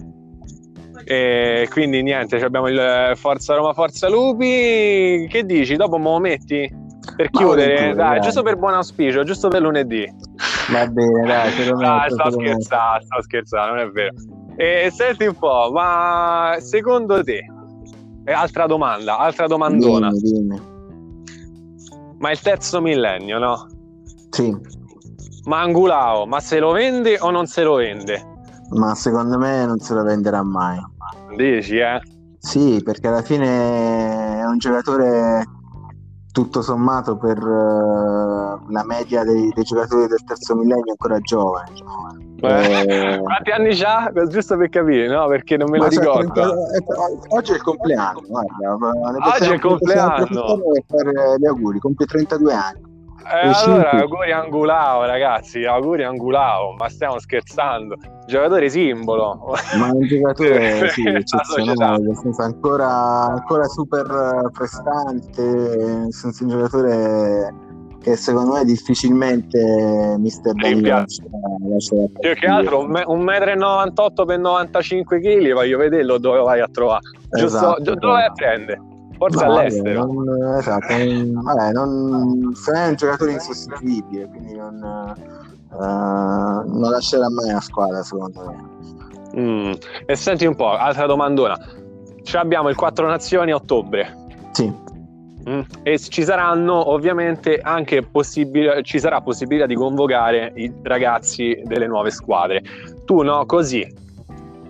E 1.04 1.66
quindi 1.70 2.02
niente, 2.02 2.36
abbiamo 2.36 2.68
il 2.68 3.12
Forza 3.16 3.54
Roma 3.54 3.72
Forza 3.72 4.08
Lupi. 4.08 5.26
Che 5.28 5.44
dici? 5.44 5.76
Dopo 5.76 5.98
me 5.98 6.10
lo 6.10 6.18
metti? 6.18 6.77
Per 7.16 7.28
Ma 7.32 7.38
chiudere, 7.40 7.94
dai, 7.94 8.20
giusto 8.20 8.42
per 8.42 8.56
buon 8.56 8.74
auspicio, 8.74 9.24
giusto 9.24 9.48
per 9.48 9.60
lunedì. 9.62 10.04
Va 10.70 10.86
bene, 10.86 11.26
dai, 11.26 11.54
te 11.54 11.64
lo 11.68 11.76
Dai, 11.80 12.10
sto 12.10 12.30
scherzando, 12.30 13.04
sto 13.04 13.22
scherzando, 13.22 13.74
non 13.74 13.86
è 13.86 13.90
vero. 13.90 14.14
E 14.56 14.90
senti 14.92 15.24
un 15.26 15.34
po', 15.38 15.70
ma 15.72 16.56
secondo 16.60 17.22
te, 17.24 17.40
e 18.24 18.32
altra 18.32 18.66
domanda, 18.66 19.18
altra 19.18 19.46
domandona, 19.46 20.08
Dimmi, 20.10 20.20
dimmi. 20.20 20.60
ma 22.18 22.30
il 22.30 22.40
terzo 22.40 22.80
millennio, 22.80 23.38
no? 23.38 23.66
Sì, 24.30 24.54
Ma 25.44 25.60
Angulao, 25.62 26.26
ma 26.26 26.40
se 26.40 26.58
lo 26.58 26.72
vende 26.72 27.16
o 27.20 27.30
non 27.30 27.46
se 27.46 27.62
lo 27.62 27.74
vende? 27.76 28.36
ma 28.70 28.94
secondo 28.94 29.38
me 29.38 29.64
non 29.64 29.78
se 29.78 29.94
lo 29.94 30.02
venderà 30.02 30.42
mai. 30.42 30.78
Dici, 31.36 31.78
eh? 31.78 31.98
Sì, 32.38 32.82
perché 32.84 33.08
alla 33.08 33.22
fine 33.22 34.40
è 34.40 34.44
un 34.44 34.58
giocatore 34.58 35.42
tutto 36.38 36.62
sommato 36.62 37.16
per 37.16 37.36
eh, 37.36 38.72
la 38.72 38.84
media 38.84 39.24
dei, 39.24 39.50
dei 39.52 39.64
giocatori 39.64 40.06
del 40.06 40.22
terzo 40.24 40.54
millennio 40.54 40.92
ancora 40.92 41.18
giovane. 41.18 41.72
Eh, 42.40 43.18
Quanti 43.20 43.50
anni 43.50 43.74
c'ha? 43.74 44.12
Giusto 44.28 44.56
per 44.56 44.68
capire, 44.68 45.08
no? 45.08 45.26
Perché 45.26 45.56
non 45.56 45.68
me 45.68 45.78
lo 45.78 45.88
ricordo. 45.88 46.30
30 46.30 46.50
eh, 46.50 47.34
oggi 47.34 47.50
è 47.50 47.54
il 47.56 47.62
compleanno, 47.62 48.22
guarda, 48.28 49.34
Oggi 49.34 49.50
è 49.50 49.54
il 49.54 49.60
compleanno. 49.60 50.74
e 50.74 50.84
fare 50.86 51.12
gli 51.38 51.46
auguri, 51.46 51.80
compie 51.80 52.06
32 52.06 52.52
anni. 52.54 52.87
Eh, 53.30 53.50
allora, 53.52 53.90
auguri 53.90 54.32
Angulao, 54.32 55.04
ragazzi, 55.04 55.64
auguri 55.64 56.02
Angulao, 56.02 56.72
ma 56.78 56.88
stiamo 56.88 57.18
scherzando. 57.18 57.96
Giocatore 58.26 58.70
simbolo. 58.70 59.54
Ma 59.78 59.90
un 59.92 60.06
giocatore 60.06 60.88
sì, 60.92 61.06
eccezionale, 61.06 62.14
senso 62.14 62.42
ancora, 62.42 62.88
ancora 62.88 63.64
super 63.64 64.06
eh, 64.06 64.50
prestante, 64.50 66.10
senso 66.10 66.44
un 66.44 66.48
giocatore 66.48 67.54
che 68.00 68.16
secondo 68.16 68.54
me 68.54 68.64
difficilmente 68.64 70.16
Mister 70.18 70.54
Rimpiazzo. 70.54 71.22
lascerà, 71.22 71.74
lascerà 71.74 72.04
Più 72.20 72.34
che 72.34 72.46
altro 72.46 72.80
un 72.80 73.20
me- 73.20 73.50
e 73.50 73.54
98 73.54 74.24
per 74.24 74.38
95 74.38 75.20
kg, 75.20 75.52
voglio 75.52 75.78
vederlo 75.78 76.16
dove 76.18 76.40
vai 76.40 76.60
a 76.60 76.68
trovare. 76.72 77.02
Giusto, 77.30 77.44
Esatto, 77.44 77.94
dove 77.94 78.12
vai 78.12 78.24
a 78.24 78.32
prendere? 78.32 78.87
Forse 79.18 79.44
No, 79.44 79.52
all'estero. 79.52 80.04
non- 80.06 80.56
esatto, 80.58 80.96
non- 80.96 81.40
vabbè, 81.42 81.72
non, 81.72 82.52
è 82.74 82.86
un 82.88 82.94
giocatore 82.94 83.32
insostituibile, 83.32 84.28
quindi 84.28 84.54
non, 84.56 85.14
eh, 85.72 85.76
non 85.76 86.90
lascerà 86.90 87.28
mai 87.30 87.50
la 87.52 87.60
squadra 87.60 88.02
secondo 88.02 88.44
me. 88.46 89.40
Mm. 89.40 89.72
E 90.06 90.16
senti 90.16 90.46
un 90.46 90.54
po', 90.54 90.70
altra 90.70 91.06
domandona. 91.06 91.56
Ci 92.22 92.36
abbiamo 92.36 92.68
il 92.68 92.76
4 92.76 93.06
Nazioni 93.06 93.50
a 93.50 93.56
ottobre. 93.56 94.14
Sì, 94.52 94.86
Mm. 95.48 95.60
E 95.82 95.98
ci 95.98 96.24
saranno 96.24 96.90
ovviamente 96.90 97.58
anche 97.58 98.02
possibili- 98.02 98.82
ci 98.82 98.98
sarà 98.98 99.22
possibilità 99.22 99.64
di 99.64 99.76
convocare 99.76 100.52
i 100.56 100.70
ragazzi 100.82 101.58
delle 101.64 101.86
nuove 101.86 102.10
squadre. 102.10 102.60
Tu 103.06 103.22
no, 103.22 103.46
così 103.46 103.86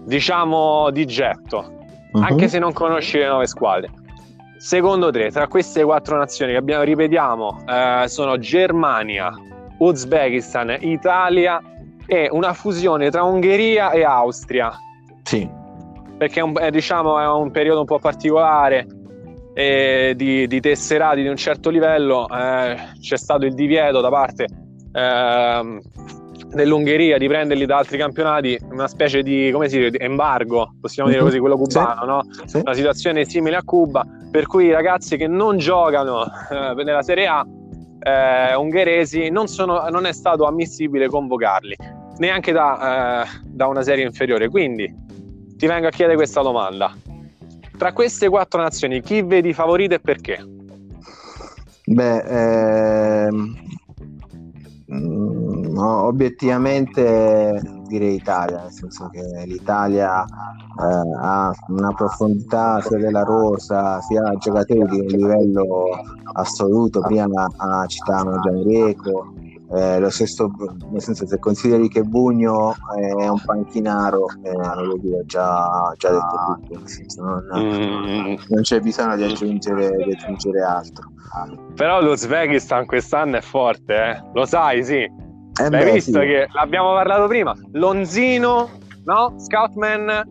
diciamo 0.04 0.90
di 0.90 1.04
getto, 1.04 1.64
Mhm. 2.12 2.22
anche 2.22 2.46
se 2.46 2.60
non 2.60 2.72
conosci 2.72 3.18
le 3.18 3.26
nuove 3.26 3.48
squadre. 3.48 3.90
Secondo 4.58 5.10
te, 5.10 5.30
tra 5.30 5.46
queste 5.46 5.84
quattro 5.84 6.16
nazioni 6.18 6.52
che 6.52 6.58
abbiamo, 6.58 6.82
ripetiamo, 6.82 7.64
eh, 7.66 8.04
sono 8.08 8.38
Germania, 8.38 9.32
Uzbekistan, 9.78 10.76
Italia 10.80 11.62
e 12.06 12.28
una 12.30 12.52
fusione 12.52 13.10
tra 13.10 13.22
Ungheria 13.22 13.90
e 13.90 14.02
Austria 14.02 14.72
sì. 15.22 15.48
perché 16.16 16.40
è 16.40 16.42
un, 16.42 16.54
è, 16.58 16.70
diciamo, 16.70 17.20
è 17.20 17.26
un 17.28 17.50
periodo 17.50 17.80
un 17.80 17.86
po' 17.86 17.98
particolare 17.98 18.86
eh, 19.54 20.14
di, 20.16 20.46
di 20.46 20.60
tesserati 20.60 21.22
di 21.22 21.28
un 21.28 21.36
certo 21.36 21.70
livello. 21.70 22.28
eh, 22.28 22.76
c'è 23.00 23.16
stato 23.16 23.44
il 23.44 23.54
divieto 23.54 24.00
da 24.00 24.08
parte 24.08 24.46
ehm, 24.92 25.80
dell'Ungheria 26.52 27.18
di 27.18 27.26
prenderli 27.28 27.66
da 27.66 27.76
altri 27.78 27.98
campionati, 27.98 28.58
una 28.70 28.88
specie 28.88 29.22
di, 29.22 29.50
come 29.52 29.68
si 29.68 29.76
dice, 29.78 29.90
di 29.90 29.98
embargo, 30.00 30.74
possiamo 30.80 31.08
dire 31.08 31.20
Mhm. 31.20 31.26
così, 31.28 31.38
quello 31.40 31.56
cubano, 31.56 32.04
no? 32.04 32.22
sì. 32.46 32.58
Una 32.58 32.74
situazione 32.74 33.24
simile 33.24 33.56
a 33.56 33.62
Cuba, 33.62 34.04
per 34.30 34.46
cui 34.46 34.66
i 34.66 34.72
ragazzi 34.72 35.16
che 35.16 35.26
non 35.26 35.58
giocano 35.58 36.24
eh, 36.24 36.74
nella 36.82 37.02
Serie 37.02 37.26
A 37.26 37.46
eh, 38.00 38.54
ungheresi 38.54 39.28
non, 39.30 39.48
sono, 39.48 39.88
non 39.90 40.06
è 40.06 40.12
stato 40.12 40.44
ammissibile 40.46 41.08
convocarli 41.08 41.76
neanche 42.18 42.52
da, 42.52 43.24
eh, 43.24 43.28
da 43.44 43.66
una 43.66 43.82
serie 43.82 44.04
inferiore. 44.04 44.48
Quindi 44.48 44.92
ti 45.56 45.66
vengo 45.66 45.88
a 45.88 45.90
chiedere 45.90 46.16
questa 46.16 46.40
domanda. 46.42 46.94
Tra 47.76 47.92
queste 47.92 48.28
quattro 48.28 48.60
nazioni, 48.60 49.00
chi 49.02 49.22
vedi 49.22 49.52
favorito 49.52 49.94
e 49.94 50.00
perché? 50.00 50.44
Beh, 51.84 53.26
ehm, 53.26 53.56
no, 55.78 56.04
obiettivamente 56.04 57.60
direi 57.86 58.16
Italia, 58.16 58.62
nel 58.62 58.72
senso 58.72 59.08
che 59.08 59.22
l'Italia 59.46 60.24
eh, 60.24 61.16
ha 61.20 61.52
una 61.68 61.92
profondità 61.94 62.80
sia 62.80 62.98
della 62.98 63.22
rosa, 63.22 64.00
sia 64.00 64.34
giocatori 64.38 64.84
di 64.86 65.00
un 65.00 65.06
livello 65.06 65.86
assoluto. 66.34 67.00
Prima 67.00 67.26
citavamo 67.86 68.40
Gianreco, 68.40 69.32
eh, 69.70 69.98
lo 69.98 70.10
stesso, 70.10 70.50
nel 70.90 71.02
senso 71.02 71.26
se 71.26 71.38
consideri 71.38 71.88
che 71.88 72.02
Bugno 72.02 72.74
è 72.96 73.28
un 73.28 73.40
panchinaro, 73.44 74.26
eh, 74.42 74.52
voglio 74.52 74.96
dire, 74.98 75.24
già, 75.26 75.92
già 75.96 76.10
detto 76.10 76.36
tutto, 76.46 76.86
senso, 76.86 77.22
non, 77.22 77.46
Mm, 77.54 78.34
non 78.48 78.62
c'è 78.62 78.80
bisogno 78.80 79.16
di 79.16 79.24
aggiungere, 79.24 79.96
di 79.96 80.12
aggiungere 80.12 80.62
altro. 80.62 81.10
però 81.74 82.00
l'Uzbekistan 82.00 82.86
quest'anno 82.86 83.36
è 83.36 83.40
forte, 83.40 83.94
eh? 83.94 84.22
lo 84.32 84.44
sai, 84.46 84.84
sì. 84.84 85.26
Eh 85.58 85.64
Hai 85.64 85.70
beh, 85.70 85.92
visto 85.92 86.20
sì. 86.20 86.26
che 86.26 86.48
l'abbiamo 86.52 86.92
parlato 86.92 87.26
prima? 87.26 87.52
Lonzino, 87.72 88.70
no? 89.04 89.34
Scoutman, 89.38 90.22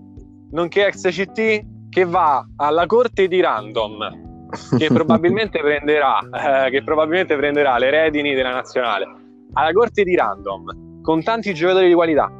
nonché 0.52 0.88
ex 0.88 1.10
CT, 1.10 1.90
che 1.90 2.06
va 2.06 2.46
alla 2.56 2.86
corte 2.86 3.28
di 3.28 3.42
Random, 3.42 4.48
che 4.78 4.88
probabilmente 4.94 5.60
prenderà, 5.60 6.20
eh, 6.66 6.70
che 6.70 6.82
probabilmente 6.82 7.36
prenderà 7.36 7.78
le 7.78 7.90
redini 7.90 8.34
della 8.34 8.52
nazionale. 8.52 9.06
Alla 9.54 9.72
corte 9.74 10.04
di 10.04 10.16
Random, 10.16 11.02
con 11.02 11.24
tanti 11.24 11.54
giocatori 11.54 11.88
di 11.88 11.94
qualità. 11.94 12.32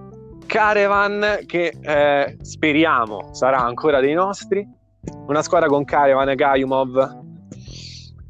Carevan, 0.46 1.40
che 1.46 1.74
eh, 1.82 2.38
speriamo 2.42 3.34
sarà 3.34 3.60
ancora 3.60 4.00
dei 4.00 4.14
nostri. 4.14 4.66
Una 5.28 5.42
squadra 5.42 5.68
con 5.68 5.84
Carevan 5.84 6.30
e 6.30 6.36
Gajumov. 6.36 7.26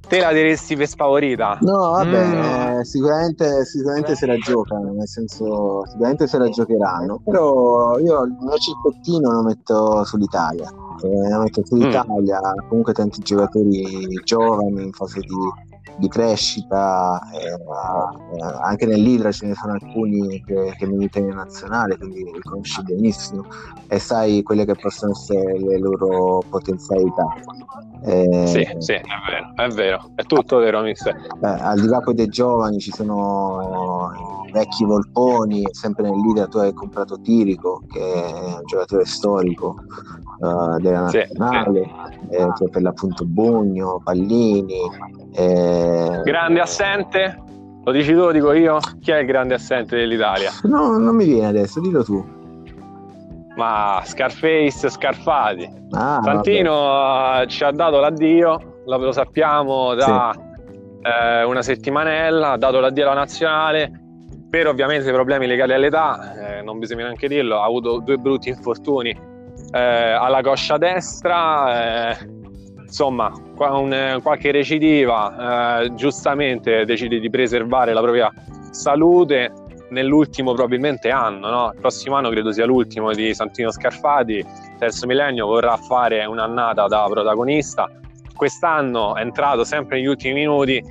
Te 0.08 0.20
la 0.22 0.32
diresti 0.32 0.78
per 0.78 0.88
sfavorita? 0.88 1.58
No, 1.62 1.92
vabbè, 1.92 2.26
Mm. 2.26 2.80
eh, 2.80 2.86
sicuramente, 2.86 3.66
sicuramente 3.66 4.16
se 4.16 4.26
la 4.26 4.38
giocano, 4.38 4.94
nel 4.94 5.08
senso, 5.08 5.86
sicuramente 5.88 6.28
se 6.28 6.38
la 6.38 6.48
giocheranno, 6.48 7.20
però 7.26 7.98
io 8.00 8.24
il 8.24 8.38
mio 8.40 8.56
circottino 8.56 9.32
lo 9.32 9.42
metto 9.44 10.06
sull'Italia, 10.06 10.70
eh, 11.04 11.30
lo 11.30 11.40
metto 11.42 11.62
sull'Italia, 11.66 12.40
comunque 12.70 12.94
tanti 12.94 13.22
giocatori 13.22 14.08
giovani 14.24 14.84
in 14.84 14.92
fase 14.94 15.20
di, 15.20 15.36
di 15.98 16.08
crescita, 16.08 17.20
eh, 17.34 17.48
eh, 17.48 18.58
anche 18.62 18.86
nell'Idra 18.86 19.32
ce 19.34 19.48
ne 19.48 19.56
sono 19.56 19.74
alcuni 19.74 20.42
che, 20.46 20.74
che 20.78 20.86
militano 20.88 21.28
in 21.28 21.36
nazionale, 21.36 21.98
quindi 21.98 22.24
li 22.24 22.40
conosci 22.44 22.82
benissimo 22.84 23.44
e 23.90 24.00
sai 24.00 24.42
quelle 24.42 24.64
che 24.64 24.76
possono 24.76 25.12
essere 25.12 25.60
le 25.60 25.78
loro 25.80 26.42
potenzialità. 26.50 27.26
Eh, 28.08 28.48
Sì, 28.48 28.66
sì, 28.78 28.94
è 28.94 29.02
vero, 29.30 29.54
è 29.56 29.68
vero, 29.74 30.12
è 30.16 30.24
tutto 30.24 30.58
vero, 30.60 30.80
mister. 30.82 31.14
eh, 31.16 31.46
al 31.48 31.80
di 31.80 31.88
là 31.88 32.00
poi 32.00 32.14
dei 32.14 32.28
giovani 32.30 32.80
ci 32.80 32.92
sono 32.92 34.10
vecchi 34.52 34.86
Volponi, 34.86 35.68
sempre 35.72 36.04
nel 36.10 36.18
leader 36.22 36.48
tu 36.48 36.58
hai 36.60 36.72
comprato 36.74 37.20
Tirico 37.20 37.84
che 37.86 38.00
è 38.00 38.54
un 38.56 38.62
giocatore 38.66 39.04
storico, 39.06 39.76
eh, 40.42 40.80
della 40.82 41.10
Sì, 41.10 41.18
nazionale, 41.18 41.82
eh, 42.30 42.48
cioè 42.58 42.70
per 42.70 42.82
l'appunto 42.82 43.26
Bugno, 43.26 44.00
Pallini. 44.02 44.80
eh, 45.34 46.22
Grande 46.24 46.60
assente? 46.62 47.44
Lo 47.84 47.92
dici 47.92 48.12
tu, 48.14 48.20
lo 48.20 48.32
dico 48.32 48.54
io? 48.54 48.78
Chi 49.02 49.12
è 49.12 49.18
il 49.20 49.26
grande 49.26 49.54
assente 49.56 49.96
dell'Italia? 49.98 50.52
No, 50.64 50.98
non 50.98 51.14
mi 51.16 51.26
viene 51.26 51.48
adesso, 51.48 51.80
dillo 51.82 52.04
tu. 52.04 52.36
Ma 53.58 54.02
Scarface, 54.06 54.88
Scarfati. 54.90 55.68
Ah, 55.92 56.20
Santino 56.24 57.42
eh, 57.42 57.48
ci 57.48 57.64
ha 57.64 57.72
dato 57.72 58.00
l'addio, 58.00 58.82
lo, 58.86 59.12
sappiamo 59.12 59.96
da 59.96 60.32
eh, 61.02 61.44
una 61.44 61.64
settimanella, 61.64 62.52
ha 62.52 62.58
dato 62.58 62.80
l'addio 62.80 63.06
alla 63.06 63.16
nazionale 63.16 63.92
per 64.48 64.68
ovviamente 64.68 65.12
problemi 65.12 65.48
legati 65.48 65.74
all'età, 65.74 66.60
eh, 66.60 66.62
non 66.62 66.78
bisogna 66.78 67.04
neanche 67.06 67.28
dirlo, 67.28 67.60
ha 67.60 67.66
avuto 67.66 68.00
due 68.00 68.18
brutti 68.18 68.50
infortuni 68.50 69.10
eh, 69.74 69.80
alla 69.80 70.42
coscia 70.42 70.78
destra, 70.78 72.12
eh, 72.12 72.18
insomma 72.86 73.32
un- 73.58 73.92
eh, 73.92 74.20
qualche 74.22 74.52
recidiva, 74.52 75.84
giustamente 75.96 76.86
decide 76.86 77.20
di 77.20 77.30
preservare 77.30 77.92
la 77.92 78.02
propria 78.02 78.32
salute 78.70 79.52
nell'ultimo 79.90 80.54
probabilmente 80.54 81.10
anno, 81.10 81.50
no? 81.50 81.72
il 81.74 81.80
prossimo 81.80 82.16
anno 82.16 82.30
credo 82.30 82.52
sia 82.52 82.66
l'ultimo 82.66 83.12
di 83.14 83.34
Santino 83.34 83.72
Scarfati, 83.72 84.46
terzo 84.78 85.06
millennio 85.06 85.48
vorrà 85.48 85.78
fare 85.78 86.26
un'annata 86.26 86.88
da 86.88 87.06
protagonista, 87.10 87.90
quest'anno 88.36 89.16
è 89.16 89.22
entrato 89.22 89.64
sempre 89.64 89.98
negli 89.98 90.08
ultimi 90.08 90.34
minuti 90.34 90.84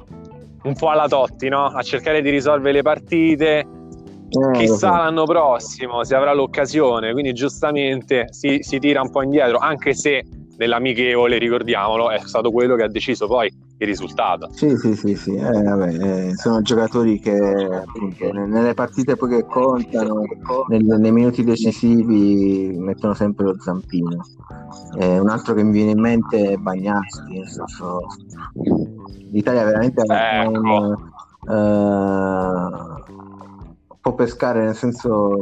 un 0.63 0.75
po' 0.75 0.89
alla 0.89 1.07
Totti, 1.07 1.49
no? 1.49 1.67
a 1.67 1.83
cercare 1.83 2.21
di 2.23 2.31
risolvere 2.31 2.73
le 2.73 2.83
partite, 2.83 3.59
eh, 3.59 4.59
chissà 4.59 4.91
l'anno 4.91 5.25
prossimo 5.25 6.03
se 6.03 6.15
avrà 6.15 6.33
l'occasione, 6.33 7.13
quindi 7.13 7.33
giustamente 7.33 8.27
si, 8.33 8.59
si 8.61 8.79
tira 8.79 9.01
un 9.01 9.11
po' 9.11 9.23
indietro, 9.23 9.59
anche 9.59 9.95
se 9.95 10.25
nell'amichevole, 10.57 11.39
ricordiamolo, 11.39 12.11
è 12.11 12.19
stato 12.19 12.51
quello 12.51 12.77
che 12.77 12.83
ha 12.85 12.89
deciso 12.89 13.27
poi 13.27 13.51
il 13.79 13.87
risultato. 13.87 14.49
Sì, 14.53 14.75
sì, 14.77 14.95
sì, 14.95 15.15
sì. 15.15 15.35
Eh, 15.35 15.63
vabbè, 15.63 16.29
eh, 16.29 16.35
sono 16.37 16.63
giocatori 16.63 17.19
che 17.21 17.37
appunto, 17.37 18.33
ne- 18.33 18.47
nelle 18.47 18.73
partite 18.75 19.17
poi 19.17 19.29
che 19.31 19.45
contano, 19.47 20.23
nel- 20.69 20.85
nei 20.85 21.13
minuti 21.13 21.45
decisivi 21.45 22.75
mettono 22.79 23.13
sempre 23.15 23.45
lo 23.47 23.57
zampino. 23.59 24.17
Eh, 24.99 25.19
un 25.19 25.29
altro 25.29 25.53
che 25.55 25.63
mi 25.63 25.73
viene 25.73 25.91
in 25.91 26.01
mente 26.01 26.53
è 26.53 26.57
Bagnaschi, 26.57 27.43
senso, 27.47 28.01
l'Italia 29.31 29.65
veramente 29.65 30.03
è 30.03 30.41
Ecco. 30.41 30.59
un, 30.61 30.97
eh, 31.49 33.05
può 34.01 34.15
pescare 34.15 34.65
nel 34.65 34.75
senso 34.75 35.37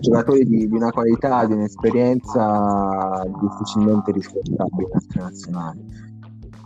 giocatori 0.00 0.44
di, 0.44 0.68
di 0.68 0.74
una 0.74 0.90
qualità, 0.90 1.44
di 1.46 1.52
un'esperienza 1.54 3.22
difficilmente 3.40 4.12
altre 4.56 5.20
nazionali. 5.20 6.06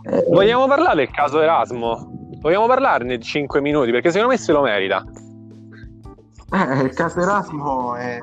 Eh, 0.03 0.25
Vogliamo 0.29 0.67
parlare 0.67 0.95
del 0.97 1.11
caso 1.11 1.39
Erasmo? 1.41 2.29
Vogliamo 2.41 2.67
parlarne 2.67 3.17
di 3.17 3.23
5 3.23 3.61
minuti 3.61 3.91
perché 3.91 4.11
secondo 4.11 4.33
me 4.33 4.37
se 4.37 4.51
lo 4.51 4.61
merita. 4.61 5.03
Eh, 6.51 6.81
il 6.83 6.93
caso 6.93 7.21
Erasmo 7.21 7.95
è, 7.95 8.19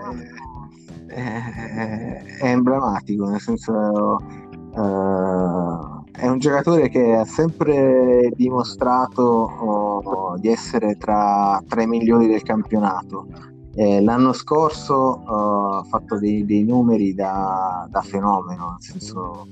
è- 1.07 2.23
è 2.39 2.47
emblematico, 2.47 3.29
nel 3.29 3.41
senso 3.41 4.19
eh, 4.77 6.21
è 6.21 6.29
un 6.29 6.39
giocatore 6.39 6.89
che 6.91 7.15
ha 7.15 7.25
sempre 7.25 8.31
dimostrato 8.35 9.23
oh, 9.23 10.37
di 10.39 10.49
essere 10.49 10.97
tra, 10.97 11.61
tra 11.67 11.83
i 11.83 11.87
migliori 11.87 12.27
del 12.27 12.43
campionato. 12.43 13.27
Eh, 13.81 14.03
l'anno 14.03 14.35
scorso 14.35 15.21
eh, 15.21 15.77
ha 15.79 15.83
fatto 15.89 16.19
dei, 16.19 16.45
dei 16.45 16.65
numeri 16.65 17.15
da, 17.15 17.89
da 17.91 18.03
fenomeno, 18.03 18.73
nel 18.73 18.83
senso 18.83 19.47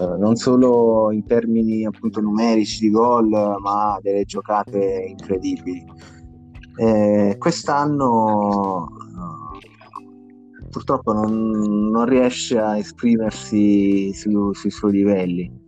eh, 0.00 0.16
non 0.16 0.36
solo 0.36 1.10
in 1.12 1.26
termini 1.26 1.84
appunto 1.84 2.22
numerici 2.22 2.80
di 2.80 2.90
gol, 2.90 3.28
ma 3.28 3.98
delle 4.00 4.24
giocate 4.24 5.04
incredibili. 5.06 5.84
Eh, 6.76 7.36
quest'anno 7.38 8.88
eh, 8.88 10.68
purtroppo 10.70 11.12
non, 11.12 11.90
non 11.90 12.06
riesce 12.06 12.58
a 12.58 12.78
esprimersi 12.78 14.14
su- 14.14 14.54
sui 14.54 14.70
suoi 14.70 14.92
livelli. 14.92 15.62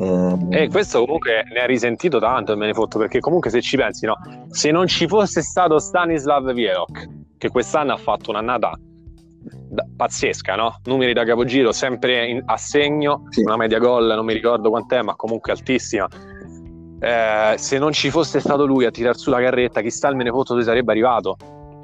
Eh, 0.00 0.36
E 0.50 0.68
questo 0.68 1.00
comunque 1.00 1.42
ne 1.52 1.58
ha 1.58 1.66
risentito 1.66 2.20
tanto 2.20 2.52
il 2.52 2.58
Menefotto 2.58 3.00
perché 3.00 3.18
comunque 3.18 3.50
se 3.50 3.60
ci 3.60 3.76
pensi, 3.76 4.06
no, 4.06 4.14
se 4.48 4.70
non 4.70 4.86
ci 4.86 5.08
fosse 5.08 5.42
stato 5.42 5.80
Stanislav 5.80 6.52
Vielok, 6.52 7.17
che 7.38 7.48
quest'anno 7.48 7.92
ha 7.92 7.96
fatto 7.96 8.30
un'annata 8.30 8.78
pazzesca, 9.96 10.56
no? 10.56 10.80
Numeri 10.84 11.12
da 11.12 11.24
capogiro 11.24 11.72
sempre 11.72 12.42
a 12.44 12.56
segno, 12.56 13.24
Sì. 13.30 13.42
una 13.42 13.56
media 13.56 13.78
gol, 13.78 14.06
non 14.14 14.24
mi 14.24 14.32
ricordo 14.32 14.70
quant'è, 14.70 15.02
ma 15.02 15.14
comunque 15.14 15.52
altissima. 15.52 16.06
Eh, 17.00 17.54
se 17.56 17.78
non 17.78 17.92
ci 17.92 18.10
fosse 18.10 18.40
stato 18.40 18.66
lui 18.66 18.84
a 18.84 18.90
tirar 18.90 19.16
su 19.16 19.30
la 19.30 19.40
carretta, 19.40 19.80
chissà 19.80 20.12
Menefotto 20.12 20.52
dove 20.52 20.64
sarebbe 20.64 20.90
arrivato. 20.90 21.36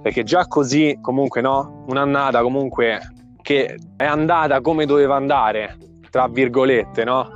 Perché 0.03 0.23
già 0.25 0.47
così, 0.47 0.99
comunque, 1.01 1.41
no? 1.41 1.85
Un'annata 1.87 2.43
comunque 2.43 3.01
che 3.41 3.79
è 3.97 4.05
andata 4.05 4.61
come 4.61 4.87
doveva 4.87 5.15
andare, 5.17 5.79
tra 6.11 6.27
virgolette, 6.29 7.05
no? 7.05 7.31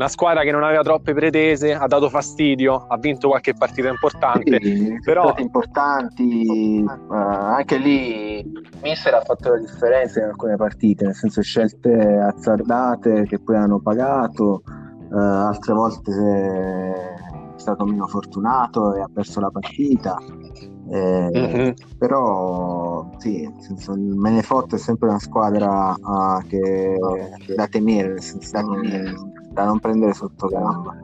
Una 0.00 0.08
squadra 0.08 0.44
che 0.44 0.50
non 0.50 0.62
aveva 0.62 0.80
troppe 0.80 1.12
pretese, 1.12 1.74
ha 1.74 1.86
dato 1.86 2.08
fastidio, 2.08 2.86
ha 2.88 2.96
vinto 2.96 3.28
qualche 3.28 3.52
partita 3.52 3.88
importante. 3.88 4.58
Sì, 4.58 4.98
però- 5.04 5.34
importanti, 5.36 6.78
eh, 6.82 6.86
anche 7.14 7.76
lì 7.76 8.42
Mister 8.82 9.12
ha 9.12 9.20
fatto 9.20 9.50
la 9.50 9.58
differenza 9.58 10.20
in 10.20 10.28
alcune 10.30 10.56
partite, 10.56 11.04
nel 11.04 11.14
senso 11.14 11.42
scelte 11.42 11.92
azzardate 11.92 13.24
che 13.24 13.40
poi 13.40 13.56
hanno 13.56 13.78
pagato, 13.78 14.62
eh, 15.12 15.18
altre 15.18 15.74
volte 15.74 16.12
è 16.12 17.58
stato 17.58 17.84
meno 17.84 18.06
fortunato 18.06 18.94
e 18.94 19.02
ha 19.02 19.08
perso 19.12 19.38
la 19.38 19.50
partita. 19.50 20.16
Eh, 20.92 21.30
Mhm. 21.32 21.74
però 21.98 23.08
sì, 23.18 23.48
senso, 23.60 23.92
il 23.92 24.00
Menefotto 24.00 24.74
è 24.74 24.78
sempre 24.78 25.08
una 25.08 25.20
squadra 25.20 25.94
ah, 26.00 26.42
che 26.48 26.98
da 27.54 27.66
temere, 27.68 28.20
senso 28.20 28.50
da, 28.52 28.60
non- 28.62 29.32
da 29.52 29.64
non 29.66 29.78
prendere 29.78 30.12
sotto 30.14 30.48
gamba. 30.48 30.96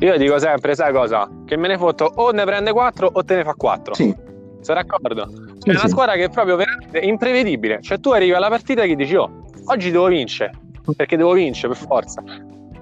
Io 0.00 0.16
dico 0.18 0.38
sempre, 0.38 0.74
sai 0.74 0.92
cosa? 0.92 1.28
Che 1.46 1.56
me 1.56 1.68
ne 1.68 1.78
fotto 1.78 2.04
o 2.16 2.30
ne 2.32 2.44
prende 2.44 2.72
4 2.72 3.08
o 3.12 3.24
te 3.24 3.36
ne 3.36 3.44
fa 3.44 3.54
4. 3.54 3.94
Sì, 3.94 4.12
Sei 4.60 4.74
d'accordo? 4.74 5.28
sì, 5.58 5.68
è 5.68 5.72
una 5.72 5.78
sì. 5.80 5.88
squadra 5.88 6.14
che 6.14 6.24
è 6.24 6.28
proprio 6.30 6.56
veramente 6.56 6.98
imprevedibile. 6.98 7.78
Cioè, 7.80 8.00
tu 8.00 8.10
arrivi 8.10 8.32
alla 8.32 8.48
partita 8.48 8.82
e 8.82 8.96
dici, 8.96 9.14
oh, 9.14 9.44
oggi 9.66 9.90
devo 9.92 10.06
vincere, 10.08 10.50
perché 10.96 11.16
devo 11.16 11.32
vincere 11.32 11.68
per 11.74 11.86
forza. 11.86 12.22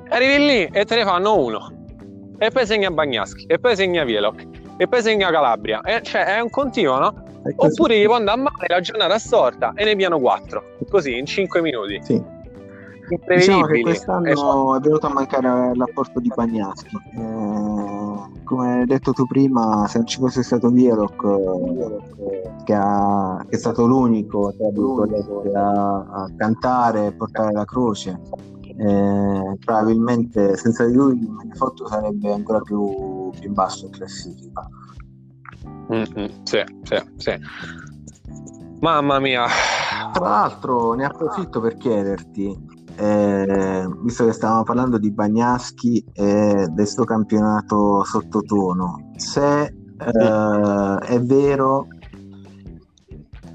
Arrivi 0.09 0.39
lì 0.39 0.65
e 0.73 0.85
te 0.87 0.95
ne 0.95 1.05
fanno 1.05 1.37
uno. 1.39 1.71
E 2.39 2.51
poi 2.51 2.65
segna 2.67 2.91
Bagnaschi, 2.91 3.45
e 3.47 3.59
poi 3.59 3.77
segna 3.77 4.05
Vielok, 4.05 4.45
e 4.77 4.89
poi 4.89 5.03
segna 5.03 5.31
Calabria. 5.31 5.81
E, 5.83 6.03
cioè, 6.03 6.37
è 6.37 6.41
un 6.41 6.51
continuo, 6.51 6.99
no? 6.99 7.15
È. 7.43 7.53
Oppure 7.57 7.99
gli 7.99 8.05
può 8.05 8.15
andare 8.15 8.39
a 8.39 8.43
male 8.43 8.67
la 8.69 8.81
giornata 8.81 9.19
storta 9.19 9.73
e 9.75 9.85
ne 9.85 9.97
piano 9.97 10.19
4. 10.19 10.63
Così, 10.89 11.19
in 11.19 11.27
5 11.27 11.61
minuti. 11.61 11.99
Sì. 12.03 12.41
Diciamo 13.27 13.67
che 13.67 13.81
Esatto. 13.81 14.21
quest'anno 14.23 14.77
è 14.77 14.81
venuto 14.81 15.07
a 15.07 15.13
mancare 15.13 15.75
l'apporto 15.75 16.19
di 16.21 16.31
Bagnaschi. 16.35 16.97
Eh, 17.17 18.41
come 18.45 18.73
hai 18.81 18.87
detto 18.87 19.13
tu 19.13 19.27
prima, 19.27 19.87
se 19.87 19.99
non 19.99 20.07
ci 20.07 20.19
fosse 20.19 20.43
stato 20.43 20.71
Vielok, 20.71 21.25
eh, 21.25 22.51
che, 22.65 22.75
ha- 22.75 23.45
che 23.49 23.57
è 23.57 23.59
stato 23.59 23.87
l'unico 23.87 24.55
virgolette, 24.57 25.51
a, 25.55 26.05
a 26.11 26.31
cantare 26.37 27.07
e 27.07 27.13
portare 27.13 27.53
la 27.53 27.65
croce, 27.67 28.19
eh, 28.77 29.57
probabilmente 29.65 30.57
senza 30.57 30.85
di 30.87 30.95
lui 30.95 31.19
il 31.19 31.31
Menefotto 31.31 31.87
sarebbe 31.87 32.33
ancora 32.33 32.61
più, 32.61 33.31
più 33.39 33.49
in 33.49 33.55
basso 33.55 33.87
in 33.87 33.93
classifica. 33.93 34.69
Mhm, 35.89 36.43
sì, 36.45 36.63
sì, 36.83 36.97
sì. 37.17 37.33
Mamma 38.81 39.19
mia. 39.21 39.47
Tra 40.13 40.29
l'altro 40.29 40.95
ne 40.95 41.05
approfitto 41.05 41.61
per 41.61 41.77
chiederti, 41.77 42.59
eh, 42.97 43.89
visto 44.03 44.25
che 44.25 44.33
stavamo 44.33 44.65
parlando 44.65 44.99
di 44.99 45.13
Bagnaschi 45.13 46.05
e 46.13 46.67
del 46.71 46.87
suo 46.87 47.05
campionato 47.05 48.05
sottotono, 48.05 49.13
se 49.17 49.63
eh, 49.63 50.99
è 50.99 51.21
vero 51.21 51.87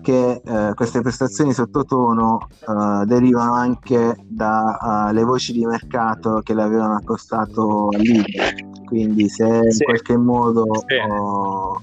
che 0.07 0.41
eh, 0.41 0.73
queste 0.73 1.01
prestazioni 1.01 1.51
sottotono 1.51 2.47
eh, 2.61 3.05
derivano 3.05 3.55
anche 3.55 4.15
dalle 4.23 5.23
voci 5.23 5.51
di 5.51 5.65
mercato 5.65 6.39
che 6.45 6.53
le 6.53 6.63
avevano 6.63 6.95
accostato 6.95 7.89
Lidl, 7.89 8.85
quindi 8.85 9.27
se 9.27 9.43
in 9.45 9.71
Sì. 9.71 9.83
qualche 9.83 10.15
modo 10.15 10.63
Sì. 10.87 10.95
oh, 11.11 11.81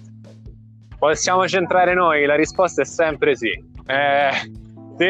Possiamo 0.99 1.47
centrare 1.47 1.93
noi? 1.93 2.25
La 2.25 2.35
risposta 2.35 2.81
è 2.81 2.87
sempre 2.87 3.37
sì. 3.37 3.51
Eh, 3.51 4.31
sì, 4.97 5.09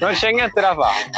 non 0.00 0.12
c'è 0.12 0.30
niente 0.32 0.58
da 0.58 0.74
fare. 0.74 1.10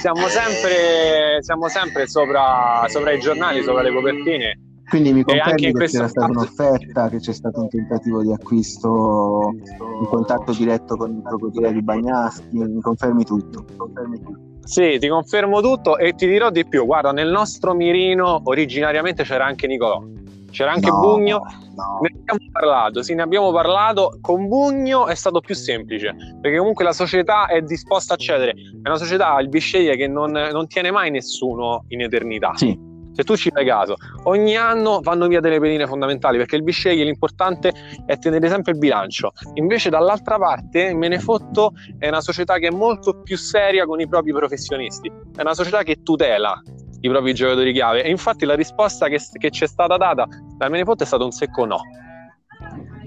Siamo 0.00 0.26
sempre, 0.26 1.38
siamo 1.40 1.68
sempre 1.68 2.08
sopra, 2.08 2.82
sopra 2.88 3.12
i 3.12 3.20
giornali, 3.20 3.62
sopra 3.62 3.82
le 3.82 3.92
copertine 3.92 4.58
Quindi 4.90 5.12
mi 5.12 5.22
confermi 5.22 5.72
che 5.72 5.86
c'era 5.86 6.08
stata 6.08 6.26
un'offerta, 6.26 7.08
che 7.08 7.18
c'è 7.18 7.32
stato 7.32 7.60
un 7.60 7.68
tentativo 7.68 8.22
di 8.22 8.32
acquisto 8.32 9.52
in 9.54 10.06
contatto 10.08 10.50
diretto 10.52 10.96
con 10.96 11.12
il 11.14 11.22
proprietario 11.22 11.72
di 11.72 11.82
Bagnaschi, 11.82 12.58
mi 12.58 12.80
confermi 12.80 13.24
tutto. 13.24 13.64
Confermi 13.76 14.18
tutto. 14.18 14.38
Sì, 14.64 14.98
ti 14.98 15.06
confermo 15.06 15.60
tutto 15.60 15.96
e 15.96 16.12
ti 16.14 16.26
dirò 16.26 16.50
di 16.50 16.66
più. 16.66 16.84
Guarda, 16.86 17.12
nel 17.12 17.30
nostro 17.30 17.72
mirino 17.72 18.40
originariamente 18.44 19.22
c'era 19.22 19.44
anche 19.44 19.68
Nicolò, 19.68 20.02
c'era 20.50 20.72
anche 20.72 20.90
No, 20.90 20.98
Bugno. 20.98 21.38
no. 21.76 21.98
Ne 22.02 22.08
abbiamo 22.18 22.50
parlato, 22.50 23.02
sì, 23.02 23.14
ne 23.14 23.22
abbiamo 23.22 23.52
parlato. 23.52 24.18
Con 24.20 24.48
Bugno 24.48 25.06
è 25.06 25.14
stato 25.14 25.38
più 25.38 25.54
semplice 25.54 26.16
perché 26.40 26.58
comunque 26.58 26.82
la 26.82 26.92
società 26.92 27.46
è 27.46 27.60
disposta 27.62 28.14
a 28.14 28.16
cedere. 28.16 28.54
È 28.82 28.88
una 28.88 28.98
società, 28.98 29.38
il 29.38 29.48
Bisceglie, 29.48 29.94
che 29.94 30.08
non, 30.08 30.32
non 30.32 30.66
tiene 30.66 30.90
mai 30.90 31.12
nessuno 31.12 31.84
in 31.88 32.00
eternità. 32.00 32.52
Sì. 32.56 32.88
Se 33.20 33.26
tu 33.26 33.36
ci 33.36 33.50
fai 33.50 33.66
caso, 33.66 33.96
ogni 34.24 34.56
anno 34.56 35.00
vanno 35.02 35.26
via 35.26 35.40
delle 35.40 35.60
pedine 35.60 35.86
fondamentali 35.86 36.38
perché 36.38 36.56
il 36.56 36.62
Bisceglie 36.62 37.04
l'importante 37.04 37.70
è 38.06 38.18
tenere 38.18 38.48
sempre 38.48 38.72
il 38.72 38.78
bilancio. 38.78 39.32
Invece, 39.54 39.90
dall'altra 39.90 40.38
parte, 40.38 40.94
Menefotto 40.94 41.72
è 41.98 42.08
una 42.08 42.22
società 42.22 42.56
che 42.56 42.68
è 42.68 42.70
molto 42.70 43.20
più 43.20 43.36
seria 43.36 43.84
con 43.84 44.00
i 44.00 44.08
propri 44.08 44.32
professionisti, 44.32 45.12
è 45.36 45.42
una 45.42 45.52
società 45.52 45.82
che 45.82 46.02
tutela 46.02 46.62
i 47.02 47.08
propri 47.10 47.34
giocatori 47.34 47.74
chiave. 47.74 48.04
E 48.04 48.08
infatti, 48.08 48.46
la 48.46 48.54
risposta 48.54 49.08
che, 49.08 49.20
che 49.38 49.50
ci 49.50 49.64
è 49.64 49.66
stata 49.66 49.98
data 49.98 50.26
dal 50.56 50.70
Menefotto 50.70 51.02
è 51.02 51.06
stato 51.06 51.26
un 51.26 51.32
secco 51.32 51.66
no. 51.66 51.80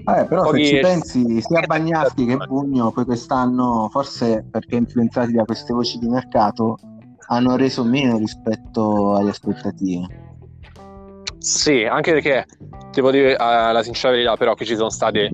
Vabbè, 0.04 0.26
però 0.26 0.42
Pochi- 0.42 0.64
se 0.64 0.74
ci 0.76 0.80
pensi, 0.80 1.40
sia 1.40 1.62
Bagnaschi 1.62 2.24
che 2.24 2.36
Bugno 2.36 2.92
poi 2.92 3.04
quest'anno, 3.04 3.88
forse 3.90 4.46
perché 4.48 4.76
influenzati 4.76 5.32
da 5.32 5.44
queste 5.44 5.72
voci 5.72 5.98
di 5.98 6.06
mercato, 6.06 6.78
hanno 7.26 7.56
reso 7.56 7.84
meno 7.84 8.18
rispetto 8.18 9.14
alle 9.14 9.30
aspettative. 9.30 10.22
Sì, 11.38 11.84
anche 11.84 12.12
perché 12.12 12.46
devo 12.92 13.10
dire 13.10 13.32
eh, 13.32 13.36
la 13.36 13.82
sincera 13.82 14.12
verità, 14.12 14.36
però 14.36 14.54
che 14.54 14.64
ci 14.64 14.76
sono 14.76 14.90
stati 14.90 15.28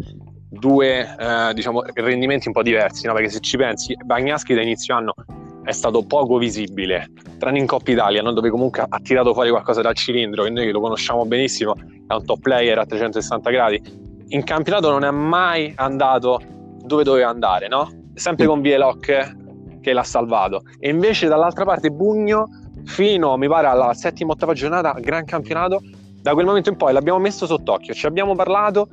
due 0.51 1.17
eh, 1.17 1.55
diciamo, 1.55 1.83
rendimenti 1.95 2.49
un 2.49 2.53
po' 2.53 2.63
diversi, 2.63 3.07
no? 3.07 3.13
perché 3.13 3.31
se 3.31 3.41
ci 3.41 3.57
pensi, 3.57 3.97
Bagnaschi 4.05 4.55
da 4.55 4.63
inizio 4.63 4.97
anno 4.97 5.15
è 5.63 5.73
stato 5.73 6.05
poco 6.05 6.39
visibile, 6.39 7.13
tranne 7.39 7.59
in 7.59 7.67
Coppa 7.67 7.93
Italia, 7.93 8.23
no? 8.23 8.33
dove 8.33 8.51
comunque 8.51 8.85
ha 8.89 8.99
tirato 9.01 9.33
fuori 9.33 9.51
qualcosa 9.51 9.83
dal 9.83 9.95
cilindro, 9.95 10.43
che 10.43 10.51
noi 10.51 10.71
lo 10.71 10.81
conosciamo 10.81 11.25
benissimo, 11.27 11.75
è 11.75 12.15
un 12.15 12.25
top 12.25 12.41
player 12.41 12.79
a 12.79 12.87
360 12.87 13.51
gradi. 13.51 13.81
In 14.29 14.43
campionato 14.43 14.91
non 14.91 15.05
è 15.05 15.11
mai 15.11 15.73
andato 15.77 16.41
dove 16.83 17.05
doveva 17.05 17.29
andare, 17.29 17.69
no? 17.69 17.89
Sempre 18.15 18.47
con 18.47 18.61
Vieloc 18.61 19.39
che 19.81 19.93
l'ha 19.93 20.03
salvato. 20.03 20.63
E 20.79 20.91
invece 20.91 21.29
dall'altra 21.29 21.65
parte 21.65 21.91
Bugno, 21.91 22.49
fino 22.85 23.37
mi 23.37 23.49
pare 23.49 23.67
alla 23.67 23.93
settima 23.95 24.33
ottava 24.33 24.53
giornata, 24.53 24.93
gran 25.01 25.25
campionato, 25.25 25.81
da 26.23 26.35
quel 26.35 26.47
momento 26.47 26.71
in 26.71 26.77
poi 26.77 26.93
l'abbiamo 26.93 27.19
messo 27.19 27.47
sott'occhio, 27.47 27.95
ci 27.95 28.07
abbiamo 28.07 28.35
parlato, 28.35 28.89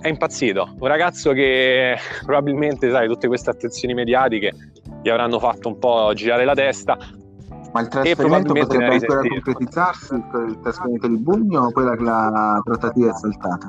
è 0.00 0.08
impazzito. 0.08 0.74
Un 0.78 0.86
ragazzo 0.88 1.32
che 1.32 1.96
probabilmente, 2.24 2.90
sai, 2.90 3.08
tutte 3.08 3.28
queste 3.28 3.50
attenzioni 3.50 3.94
mediatiche 3.94 4.52
gli 5.02 5.08
avranno 5.08 5.38
fatto 5.38 5.68
un 5.68 5.78
po' 5.78 6.12
girare 6.14 6.44
la 6.44 6.54
testa. 6.54 6.96
Ma 7.72 7.80
il 7.80 7.88
trasferimento 7.88 8.54
potrebbe 8.54 8.94
ancora 8.94 9.20
concretizzarsi, 9.20 10.14
il 10.14 10.58
trasferimento 10.62 11.08
di 11.08 11.18
Bugno 11.18 11.64
o 11.64 11.70
quella 11.72 11.94
che 11.94 12.02
la 12.04 12.60
trattativa 12.64 13.10
è 13.10 13.14
saltata? 13.14 13.68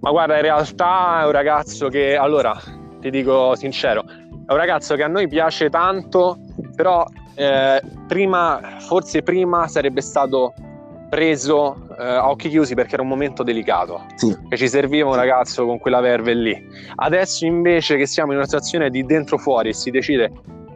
Ma 0.00 0.10
guarda, 0.10 0.36
in 0.36 0.42
realtà 0.42 1.22
è 1.22 1.24
un 1.24 1.32
ragazzo 1.32 1.88
che, 1.88 2.16
allora, 2.16 2.56
ti 3.00 3.10
dico 3.10 3.56
sincero, 3.56 4.04
è 4.48 4.52
un 4.52 4.56
ragazzo 4.56 4.94
che 4.94 5.02
a 5.02 5.08
noi 5.08 5.28
piace 5.28 5.68
tanto, 5.68 6.38
però 6.74 7.04
eh, 7.34 7.82
prima, 8.06 8.78
forse 8.78 9.22
prima 9.22 9.68
sarebbe 9.68 10.00
stato 10.00 10.54
preso 11.10 11.86
eh, 11.98 12.02
a 12.02 12.30
occhi 12.30 12.48
chiusi 12.48 12.74
perché 12.74 12.94
era 12.94 13.02
un 13.02 13.08
momento 13.08 13.42
delicato. 13.42 14.06
Sì. 14.14 14.34
Che 14.48 14.56
ci 14.56 14.66
serviva 14.66 15.06
un 15.06 15.16
ragazzo 15.16 15.66
con 15.66 15.78
quella 15.78 16.00
verve 16.00 16.32
lì. 16.32 16.66
Adesso 16.94 17.44
invece 17.44 17.98
che 17.98 18.06
siamo 18.06 18.30
in 18.30 18.38
una 18.38 18.46
situazione 18.46 18.88
di 18.88 19.04
dentro 19.04 19.36
fuori 19.36 19.68
e 19.68 19.74
si 19.74 19.90
decide 19.90 20.32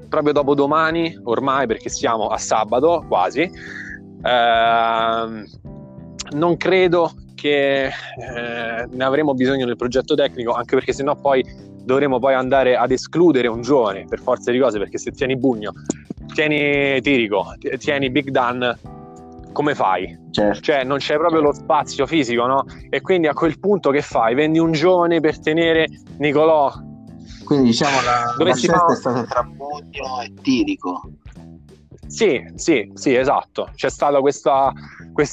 proprio 0.07 0.35
dopo 0.35 0.55
domani, 0.55 1.19
ormai 1.25 1.67
perché 1.67 1.89
siamo 1.89 2.27
a 2.27 2.37
sabato 2.37 3.03
quasi, 3.09 3.51
ehm, 4.23 5.45
non 6.33 6.57
credo 6.59 7.13
che 7.35 7.87
eh, 7.87 8.87
ne 8.91 9.05
avremo 9.05 9.33
bisogno 9.33 9.65
nel 9.65 9.77
progetto 9.77 10.15
tecnico, 10.15 10.53
anche 10.53 10.75
perché 10.75 10.93
sennò 10.93 11.15
poi 11.15 11.71
dovremo 11.85 12.19
poi 12.19 12.35
andare 12.35 12.77
ad 12.77 12.91
escludere 12.91 13.49
un 13.49 13.61
giovane 13.61 14.05
per 14.09 14.21
forza 14.21 14.51
di 14.51 14.59
cose, 14.59 14.79
perché 14.79 14.99
se 14.99 15.11
tieni 15.11 15.37
Bugno, 15.37 15.73
tieni 16.35 17.01
Tirico, 17.01 17.55
tieni 17.79 18.11
Big 18.11 18.31
Dan, 18.31 18.79
come 19.53 19.75
fai? 19.75 20.19
Certo. 20.31 20.61
Cioè 20.61 20.85
non 20.85 20.99
c'è 20.99 21.17
proprio 21.17 21.41
lo 21.43 21.53
spazio 21.53 22.07
fisico, 22.07 22.47
no? 22.47 22.65
E 22.89 23.01
quindi 23.01 23.27
a 23.27 23.35
quel 23.35 23.59
punto 23.59 23.91
che 23.91 24.01
fai? 24.01 24.35
Vendi 24.35 24.59
un 24.59 24.73
giovane 24.73 25.21
per 25.21 25.39
tenere 25.41 25.89
Nicolò? 26.19 26.73
Quindi 27.45 27.69
diciamo 27.69 28.01
la, 28.03 28.35
Dove 28.37 28.51
la 28.51 28.57
scelta 28.57 28.85
va? 28.87 28.93
è 28.93 28.97
stata 28.97 29.25
tra 29.25 29.43
Bugno 29.43 30.23
e 30.23 30.33
Tirico. 30.41 31.03
Sì, 32.07 32.43
sì, 32.55 32.91
sì, 32.95 33.15
esatto. 33.15 33.71
C'è 33.75 33.91
stato 33.91 34.21
questo 34.21 34.73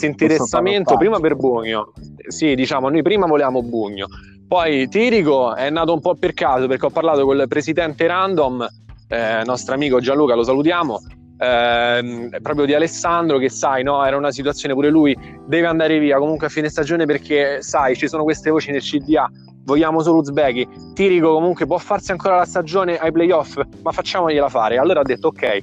interessamento 0.06 0.98
prima 0.98 1.20
per 1.20 1.36
Bugno. 1.36 1.94
Sì, 2.28 2.56
diciamo, 2.56 2.90
noi 2.90 3.02
prima 3.02 3.26
volevamo 3.26 3.62
Bugno. 3.62 4.08
Poi 4.50 4.88
Tirico 4.88 5.54
è 5.54 5.70
nato 5.70 5.94
un 5.94 6.02
po' 6.02 6.16
per 6.16 6.34
caso 6.34 6.66
perché 6.66 6.88
ho 6.88 6.90
parlato 6.90 7.24
con 7.24 7.38
il 7.38 7.48
presidente 7.48 8.08
Random, 8.08 8.68
eh, 9.08 9.44
nostro 9.46 9.76
amico 9.76 10.00
Gianluca, 10.00 10.34
lo 10.34 10.42
salutiamo, 10.42 11.00
ehm, 11.38 12.30
proprio 12.42 12.66
di 12.66 12.74
Alessandro 12.74 13.38
che 13.38 13.48
sai, 13.48 13.84
no, 13.84 14.04
era 14.04 14.18
una 14.18 14.32
situazione 14.32 14.74
pure 14.74 14.90
lui, 14.90 15.16
deve 15.46 15.68
andare 15.68 16.00
via 16.00 16.18
comunque 16.18 16.48
a 16.48 16.50
fine 16.50 16.68
stagione 16.68 17.06
perché 17.06 17.62
sai, 17.62 17.96
ci 17.96 18.08
sono 18.08 18.24
queste 18.24 18.50
voci 18.50 18.72
nel 18.72 18.82
CDA, 18.82 19.30
vogliamo 19.66 20.02
solo 20.02 20.18
Uzbeki, 20.18 20.68
Tirico 20.96 21.32
comunque 21.32 21.68
può 21.68 21.78
farsi 21.78 22.10
ancora 22.10 22.38
la 22.38 22.46
stagione 22.46 22.98
ai 22.98 23.12
playoff, 23.12 23.62
ma 23.84 23.92
facciamogliela 23.92 24.50
fare. 24.50 24.80
Allora 24.80 25.02
ha 25.02 25.04
detto 25.04 25.28
ok, 25.28 25.60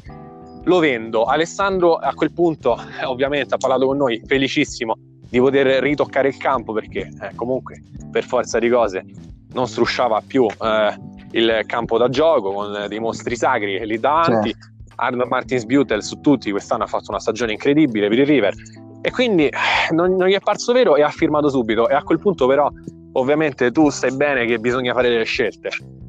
lo 0.62 0.78
vendo. 0.78 1.24
Alessandro 1.24 1.96
a 1.96 2.14
quel 2.14 2.32
punto 2.32 2.78
eh, 3.00 3.02
ovviamente 3.10 3.52
ha 3.52 3.58
parlato 3.58 3.84
con 3.84 3.96
noi, 3.96 4.22
felicissimo 4.24 4.96
di 5.28 5.38
poter 5.38 5.82
ritoccare 5.82 6.28
il 6.28 6.36
campo 6.36 6.72
perché 6.72 7.08
eh, 7.20 7.34
comunque 7.34 7.82
per 8.10 8.24
forza 8.24 8.58
di 8.58 8.68
cose 8.68 9.04
non 9.52 9.66
strusciava 9.66 10.22
più 10.26 10.46
eh, 10.46 10.98
il 11.32 11.62
campo 11.66 11.98
da 11.98 12.08
gioco 12.08 12.52
con 12.52 12.86
dei 12.88 12.98
mostri 12.98 13.36
sacri 13.36 13.84
lì 13.84 13.98
davanti. 13.98 14.50
Certo. 14.50 14.74
Arnold 14.96 15.28
Martins 15.28 15.64
Butel 15.64 16.02
su 16.02 16.20
tutti 16.20 16.50
quest'anno 16.50 16.84
ha 16.84 16.86
fatto 16.86 17.10
una 17.10 17.20
stagione 17.20 17.52
incredibile 17.52 18.08
per 18.08 18.18
il 18.18 18.26
River 18.26 18.54
e 19.02 19.10
quindi 19.10 19.46
eh, 19.46 19.92
non, 19.92 20.16
non 20.16 20.28
gli 20.28 20.32
è 20.32 20.40
parso 20.40 20.72
vero 20.72 20.96
e 20.96 21.02
ha 21.02 21.10
firmato 21.10 21.48
subito 21.50 21.88
e 21.88 21.94
a 21.94 22.02
quel 22.02 22.18
punto 22.18 22.46
però 22.46 22.70
ovviamente 23.12 23.70
tu 23.72 23.90
sai 23.90 24.12
bene 24.12 24.46
che 24.46 24.58
bisogna 24.58 24.94
fare 24.94 25.10
delle 25.10 25.24
scelte 25.24 25.68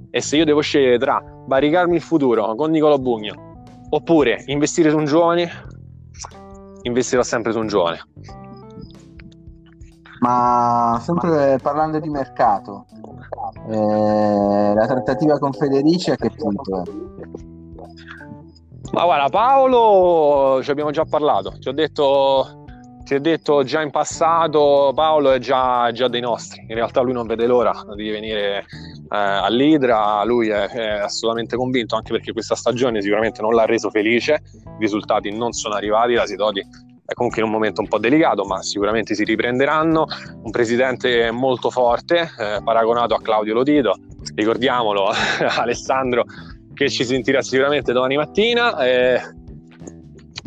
e 0.10 0.22
se 0.22 0.38
io 0.38 0.46
devo 0.46 0.62
scegliere 0.62 0.98
tra 0.98 1.22
baricarmi 1.22 1.96
il 1.96 2.02
futuro 2.02 2.56
con 2.56 2.72
Nicolo 2.72 2.98
Bugno 2.98 3.64
oppure 3.90 4.44
investire 4.48 4.90
su 4.90 4.98
un 4.98 5.06
giovane 5.06 5.50
investirò 6.84 7.24
sempre 7.24 7.52
su 7.52 7.60
un 7.60 7.68
giovane 7.68 8.00
Ma 10.20 11.00
sempre 11.02 11.60
parlando 11.62 12.00
di 12.00 12.10
mercato, 12.10 12.86
eh, 13.70 14.74
la 14.74 14.88
trattativa 14.88 15.38
con 15.38 15.54
Federici 15.54 16.12
a 16.12 16.16
che 16.16 16.32
punto 16.32 16.82
è? 16.82 16.84
Ma 18.92 19.04
guarda, 19.04 19.30
Paolo 19.30 20.64
ci 20.64 20.72
abbiamo 20.72 20.92
già 20.92 21.04
parlato, 21.04 21.54
ti 21.60 21.68
ho 21.68 21.74
detto, 21.74 22.64
ti 23.04 23.16
ho 23.16 23.20
detto 23.20 23.64
già 23.64 23.82
in 23.82 23.92
passato, 23.92 24.92
Paolo 24.96 25.32
è 25.32 25.40
già, 25.40 25.92
già 25.92 26.08
dei 26.08 26.22
nostri, 26.22 26.66
in 26.68 26.74
realtà 26.74 27.02
lui 27.02 27.14
non 27.14 27.28
vede 27.28 27.46
l'ora 27.46 27.74
di 27.96 28.10
venire 28.10 28.60
eh, 28.60 28.66
all'Idra, 29.10 30.24
lui 30.24 30.50
è, 30.50 30.68
è 30.68 30.88
assolutamente 31.00 31.58
convinto, 31.58 31.96
anche 31.96 32.12
perché 32.12 32.32
questa 32.32 32.56
stagione 32.56 33.02
sicuramente 33.02 33.42
non 33.42 33.54
l'ha 33.54 33.66
reso 33.66 33.90
felice, 33.90 34.42
i 34.64 34.80
risultati 34.80 35.36
non 35.36 35.52
sono 35.52 35.76
arrivati, 35.76 36.14
la 36.14 36.26
Sidoti 36.26 36.66
è 37.08 37.14
comunque 37.14 37.42
in 37.42 37.48
un 37.48 37.54
momento 37.54 37.80
un 37.80 37.88
po' 37.88 38.00
delicato, 38.00 38.44
ma 38.44 38.62
sicuramente 38.62 39.16
si 39.16 39.24
riprenderanno, 39.24 40.06
un 40.44 40.52
presidente 40.52 41.32
molto 41.32 41.70
forte, 41.70 42.30
eh, 42.38 42.60
paragonato 42.62 43.16
a 43.16 43.22
Claudio 43.22 43.54
Lotito, 43.54 43.96
ricordiamolo, 44.36 45.08
Alessandro 45.58 46.26
che 46.74 46.90
ci 46.90 47.06
sentirà 47.06 47.42
sicuramente 47.42 47.94
domani 47.94 48.18
mattina. 48.18 48.78
Eh, 48.86 49.22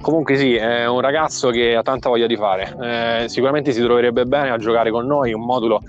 comunque 0.02 0.36
sì, 0.36 0.54
è 0.54 0.86
un 0.86 1.00
ragazzo 1.00 1.48
che 1.48 1.74
ha 1.74 1.82
tanta 1.82 2.10
voglia 2.10 2.26
di 2.26 2.36
fare. 2.36 2.76
Eh, 2.78 3.28
sicuramente 3.30 3.72
si 3.72 3.80
troverebbe 3.80 4.26
bene 4.26 4.50
a 4.50 4.58
giocare 4.58 4.90
con 4.90 5.06
noi 5.06 5.32
un 5.32 5.42
modulo 5.42 5.80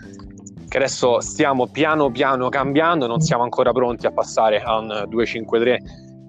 che 0.70 0.78
adesso 0.78 1.20
stiamo 1.20 1.68
piano 1.68 2.12
piano 2.12 2.48
cambiando, 2.48 3.08
non 3.08 3.20
siamo 3.20 3.44
ancora 3.44 3.74
pronti 3.74 4.06
a 4.06 4.14
passare 4.14 4.62
a 4.62 4.78
un 4.78 4.88
2-5-3, 5.12 5.78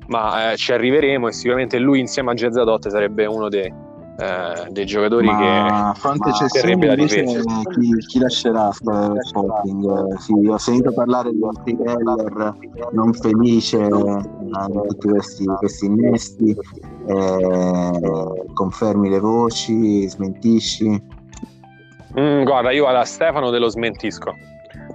ma 0.08 0.50
eh, 0.50 0.56
ci 0.56 0.72
arriveremo 0.72 1.28
e 1.28 1.32
sicuramente 1.32 1.78
lui 1.78 2.00
insieme 2.00 2.32
a 2.32 2.34
Gezzadot 2.34 2.88
sarebbe 2.88 3.24
uno 3.24 3.48
dei, 3.48 3.72
eh, 4.18 4.68
dei 4.70 4.84
giocatori 4.84 5.26
Ma 5.26 5.38
che 5.38 5.46
a 5.46 5.94
fronte 5.94 6.28
invece 6.28 6.94
difesa. 6.96 7.62
chi, 7.70 7.96
chi 8.06 8.18
lascerà 8.18 8.70
Sporting? 8.70 10.16
Sì, 10.18 10.32
ho 10.32 10.58
sentito 10.58 10.92
parlare 10.92 11.30
di 11.32 11.40
Altri 11.42 11.76
Keller 11.76 12.54
non 12.92 13.12
felice 13.14 13.78
di 13.78 14.88
tutti 14.88 15.08
questi, 15.08 15.44
questi 15.44 15.86
innesti. 15.86 16.56
Eh, 17.06 18.44
confermi 18.52 19.08
le 19.08 19.18
voci, 19.18 20.08
smentisci? 20.08 21.02
Mm, 22.18 22.44
guarda, 22.44 22.70
io 22.70 22.86
alla 22.86 23.04
Stefano 23.04 23.50
te 23.50 23.58
lo 23.58 23.68
smentisco. 23.68 24.34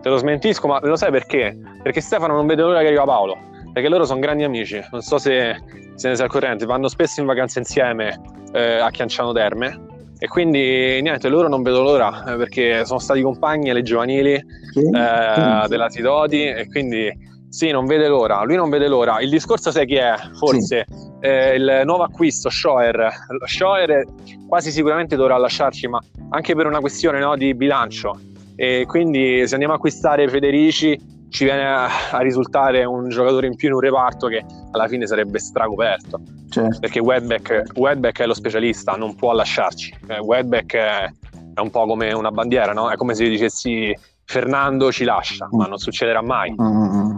Te 0.02 0.10
lo 0.10 0.18
smentisco, 0.18 0.68
ma 0.68 0.80
lo 0.84 0.96
sai 0.96 1.10
perché? 1.10 1.58
Perché 1.82 2.02
Stefano 2.02 2.36
non 2.36 2.46
vede 2.46 2.62
l'ora 2.62 2.82
che 2.82 2.88
arriva 2.88 3.04
Paolo. 3.04 3.36
Perché 3.78 3.92
loro 3.92 4.06
sono 4.06 4.20
grandi 4.20 4.44
amici. 4.44 4.84
Non 4.92 5.02
so 5.02 5.20
se, 5.20 5.56
se 5.94 6.10
ne 6.10 6.16
sei 6.16 6.26
al 6.26 6.32
corrente. 6.32 6.66
Vanno 6.66 6.88
spesso 6.88 7.20
in 7.20 7.28
vacanza 7.28 7.60
insieme 7.60 8.20
eh, 8.52 8.80
a 8.80 8.90
Chianciano 8.90 9.34
Terme. 9.34 9.86
E 10.18 10.28
quindi 10.28 11.00
niente, 11.00 11.30
loro 11.30 11.48
non 11.48 11.62
vedo 11.62 11.84
l'ora 11.84 12.24
eh, 12.34 12.38
perché 12.38 12.84
sono 12.86 12.98
stati 12.98 13.22
compagni 13.22 13.70
alle 13.70 13.84
giovanili 13.84 14.34
Chi? 14.74 14.80
eh, 14.80 15.68
della 15.68 15.90
Sidoti 15.92 16.44
e 16.44 16.68
quindi 16.72 17.08
sì, 17.50 17.70
non 17.70 17.86
vede 17.86 18.08
l'ora. 18.08 18.42
Lui 18.42 18.56
non 18.56 18.72
vede 18.72 18.88
l'ora. 18.88 19.20
Il 19.20 19.30
discorso 19.30 19.70
sai 19.70 19.86
chi 19.86 19.98
è? 19.98 20.16
Forse 20.40 20.88
eh, 21.20 21.54
il 21.54 21.82
nuovo 21.86 22.02
acquisto, 22.02 22.50
Shoer. 22.50 23.12
Shoer 23.46 24.06
quasi 24.48 24.72
sicuramente 24.72 25.16
dovrà 25.16 25.38
lasciarci, 25.38 25.88
ma 25.88 26.00
anche 26.32 26.56
per 26.56 26.66
una 26.66 26.80
questione 26.80 27.20
no, 27.20 27.38
di 27.38 27.54
bilancio. 27.54 28.20
E 28.56 28.86
quindi 28.88 29.46
se 29.46 29.54
andiamo 29.54 29.76
a 29.76 29.78
acquistare 29.78 30.28
Federici 30.28 31.16
ci 31.30 31.44
viene 31.44 31.66
a, 31.66 31.90
a 32.12 32.20
risultare 32.20 32.84
un 32.86 33.10
giocatore 33.10 33.48
in 33.48 33.56
più 33.56 33.68
in 33.68 33.76
un 33.76 33.80
reparto 33.82 34.28
che 34.28 34.44
alla 34.72 34.88
fine 34.88 35.06
sarebbe 35.06 35.40
stracoperto 35.40 36.22
Certo. 36.50 36.80
perché 36.80 37.00
Wedbeck, 37.00 37.64
Wedbeck 37.76 38.22
è 38.22 38.26
lo 38.26 38.34
specialista, 38.34 38.94
non 38.94 39.16
può 39.16 39.34
lasciarci. 39.34 39.94
Eh, 40.08 40.20
Wedbeck 40.20 40.76
è, 40.76 41.12
è 41.54 41.60
un 41.60 41.70
po' 41.70 41.86
come 41.86 42.14
una 42.14 42.32
bandiera, 42.32 42.74
no? 42.74 42.90
È 42.90 42.96
come 42.96 43.14
se 43.14 43.24
io 43.24 43.30
dicessi 43.30 43.96
Fernando 44.24 44.92
ci 44.92 45.04
lascia, 45.04 45.48
ma 45.52 45.66
non 45.66 45.78
succederà 45.78 46.22
mai. 46.22 46.54
Mm. 46.60 47.18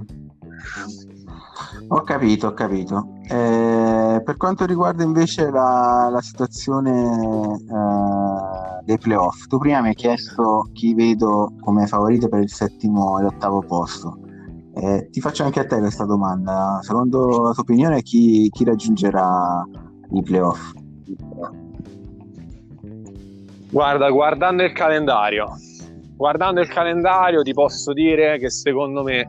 Ho 1.92 2.02
capito, 2.04 2.48
ho 2.48 2.54
capito. 2.54 3.14
Eh, 3.24 4.22
per 4.24 4.38
quanto 4.38 4.66
riguarda 4.66 5.04
invece 5.04 5.50
la, 5.50 6.08
la 6.12 6.22
situazione 6.22 7.56
eh, 7.56 8.84
dei 8.84 9.00
playoff, 9.00 9.48
tu 9.48 9.58
prima 9.58 9.82
mi 9.82 9.88
hai 9.88 9.96
chiesto 9.96 10.70
chi 10.72 10.94
vedo 10.94 11.52
come 11.60 11.88
favorito 11.88 12.30
per 12.30 12.42
il 12.42 12.52
settimo 12.52 13.18
e 13.18 13.24
l'ottavo 13.24 13.62
posto. 13.62 14.20
Eh, 14.76 15.10
ti 15.10 15.20
faccio 15.20 15.44
anche 15.44 15.62
a 15.62 15.66
te 15.66 15.80
questa 15.80 16.06
domanda. 16.06 16.78
Secondo 16.84 17.42
la 17.42 17.54
tua 17.54 17.64
opinione, 17.64 18.04
chi, 18.04 18.50
chi 18.52 18.64
raggiungerà 18.66 19.68
i 20.12 20.22
playoff? 20.22 20.74
Guarda, 23.72 24.12
guardando 24.12 24.64
il 24.64 24.74
calendario, 24.74 25.48
guardando 26.16 26.62
il 26.62 26.68
calendario 26.68 27.42
ti 27.42 27.54
posso 27.54 27.94
dire 27.94 28.38
che 28.38 28.52
secondo 28.52 29.02
me 29.02 29.28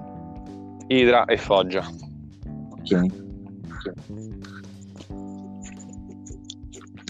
Idra 0.89 1.25
e 1.25 1.39
Foggia. 1.39 2.09
Ok. 2.81 3.29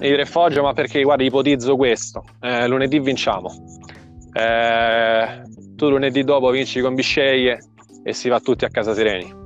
Idra 0.02 0.22
e 0.22 0.26
Foggia, 0.26 0.62
ma 0.62 0.72
perché 0.72 1.02
guarda, 1.02 1.22
ipotizzo 1.22 1.76
questo. 1.76 2.24
Eh, 2.40 2.66
lunedì 2.66 2.98
vinciamo. 3.00 3.52
Eh, 4.32 5.42
tu 5.76 5.90
lunedì 5.90 6.24
dopo 6.24 6.50
vinci 6.50 6.80
con 6.80 6.94
Bisceglie 6.94 7.58
e 8.02 8.12
si 8.14 8.28
va 8.28 8.40
tutti 8.40 8.64
a 8.64 8.68
casa 8.68 8.94
sereni. 8.94 9.38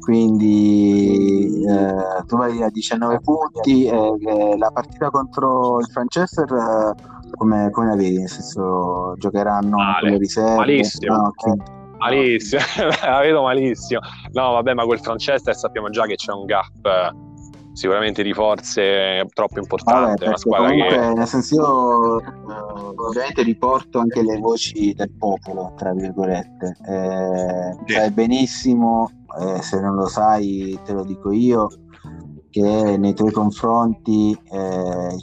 Quindi 0.00 1.64
eh, 1.66 2.24
tu 2.26 2.36
vai 2.36 2.62
a 2.62 2.70
19 2.70 3.20
punti 3.20 3.86
eh, 3.86 4.56
la 4.56 4.70
partita 4.70 5.10
contro 5.10 5.80
il 5.80 5.86
Franchester 5.86 6.46
eh, 6.52 6.94
come, 7.32 7.70
come 7.70 7.86
la 7.88 7.96
vedi? 7.96 8.18
Nel 8.18 8.28
senso 8.28 9.14
giocheranno 9.18 9.76
Male, 9.76 10.00
con 10.00 10.10
le 10.10 10.18
riserve? 10.18 10.56
malissimo. 10.56 11.14
Ah, 11.14 11.26
ok. 11.26 11.54
Malissimo, 11.98 12.62
la 13.02 13.20
vedo 13.20 13.42
malissimo. 13.42 14.00
No, 14.32 14.52
vabbè, 14.52 14.74
ma 14.74 14.84
quel 14.84 15.00
Franchester 15.00 15.54
sappiamo 15.54 15.88
già 15.90 16.04
che 16.06 16.14
c'è 16.16 16.32
un 16.32 16.44
gap 16.44 17.14
sicuramente 17.76 18.22
di 18.22 18.32
forze 18.32 19.26
troppo 19.34 19.54
Vabbè, 19.54 19.60
importante. 19.60 20.24
È 20.24 20.28
una 20.28 20.36
squadra 20.38 20.68
comunque, 20.68 20.96
che 20.96 21.12
nel 21.12 21.26
senso 21.26 21.54
io 21.54 22.20
eh, 22.20 22.24
ovviamente 22.96 23.42
riporto 23.42 23.98
anche 23.98 24.22
le 24.22 24.38
voci 24.38 24.94
del 24.94 25.12
popolo, 25.12 25.74
tra 25.76 25.92
virgolette. 25.92 26.76
Eh, 26.88 27.76
Sì. 27.86 27.92
Sai 27.92 28.10
benissimo, 28.10 29.10
eh, 29.40 29.60
se 29.60 29.80
non 29.80 29.94
lo 29.94 30.06
sai 30.06 30.78
te 30.84 30.92
lo 30.92 31.04
dico 31.04 31.30
io, 31.30 31.68
che 32.50 32.96
nei 32.96 33.12
tuoi 33.12 33.30
confronti 33.30 34.36
eh, 34.50 35.16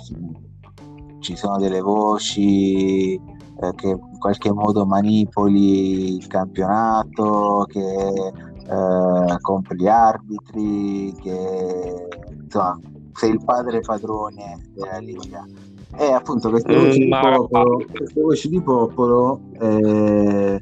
ci 1.19 1.35
sono 1.35 1.57
delle 1.57 1.81
voci 1.81 3.19
eh, 3.68 3.73
che 3.76 3.88
in 3.90 4.18
qualche 4.19 4.52
modo 4.52 4.85
manipoli 4.85 6.15
il 6.15 6.27
campionato, 6.27 7.65
che 7.68 7.80
eh, 7.80 9.38
compri 9.41 9.77
gli 9.77 9.88
arbitri, 9.88 11.14
che 11.22 12.07
insomma 12.44 12.80
sei 13.14 13.31
il 13.31 13.44
padre 13.44 13.80
padrone 13.81 14.69
della 14.73 14.98
Liga. 14.98 15.45
E 15.95 16.11
appunto 16.11 16.49
queste 16.49 16.76
Mm, 16.76 16.80
voci 16.80 16.99
di 16.99 17.07
ma- 17.10 17.19
popolo, 17.19 17.77
queste 17.91 18.22
voci 18.22 18.49
di 18.49 18.61
popolo 18.61 19.40
eh, 19.60 20.61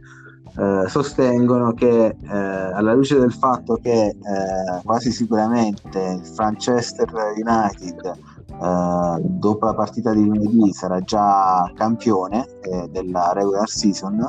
eh, 0.57 0.83
sostengono 0.87 1.73
che 1.73 2.05
eh, 2.07 2.37
alla 2.37 2.93
luce 2.93 3.17
del 3.17 3.31
fatto 3.31 3.77
che 3.81 4.07
eh, 4.07 4.81
quasi 4.83 5.11
sicuramente 5.11 5.99
il 5.99 6.33
Manchester 6.35 7.07
United 7.37 8.17
eh, 8.61 9.21
dopo 9.21 9.65
la 9.65 9.73
partita 9.73 10.13
di 10.13 10.23
lunedì 10.23 10.71
sarà 10.71 10.99
già 11.01 11.71
campione 11.75 12.45
eh, 12.61 12.87
della 12.89 13.31
regular 13.33 13.67
season 13.67 14.19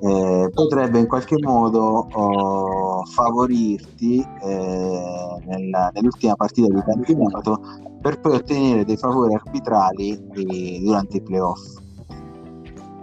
eh, 0.00 0.50
potrebbe 0.52 0.98
in 0.98 1.06
qualche 1.06 1.36
modo 1.40 2.06
oh, 2.12 3.04
favorirti 3.04 4.26
eh, 4.42 5.40
nella- 5.46 5.90
nell'ultima 5.94 6.34
partita 6.36 6.68
di 6.68 6.82
campionato 6.82 7.60
per 8.00 8.20
poi 8.20 8.34
ottenere 8.34 8.84
dei 8.84 8.96
favori 8.96 9.34
arbitrali 9.34 10.10
eh, 10.12 10.80
durante 10.82 11.16
i 11.16 11.22
playoff. 11.22 11.60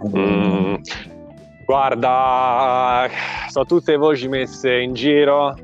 Mm, 0.06 0.74
guarda, 1.64 3.08
sono 3.48 3.64
tutte 3.64 3.96
voci 3.96 4.28
messe 4.28 4.80
in 4.80 4.92
giro 4.92 5.54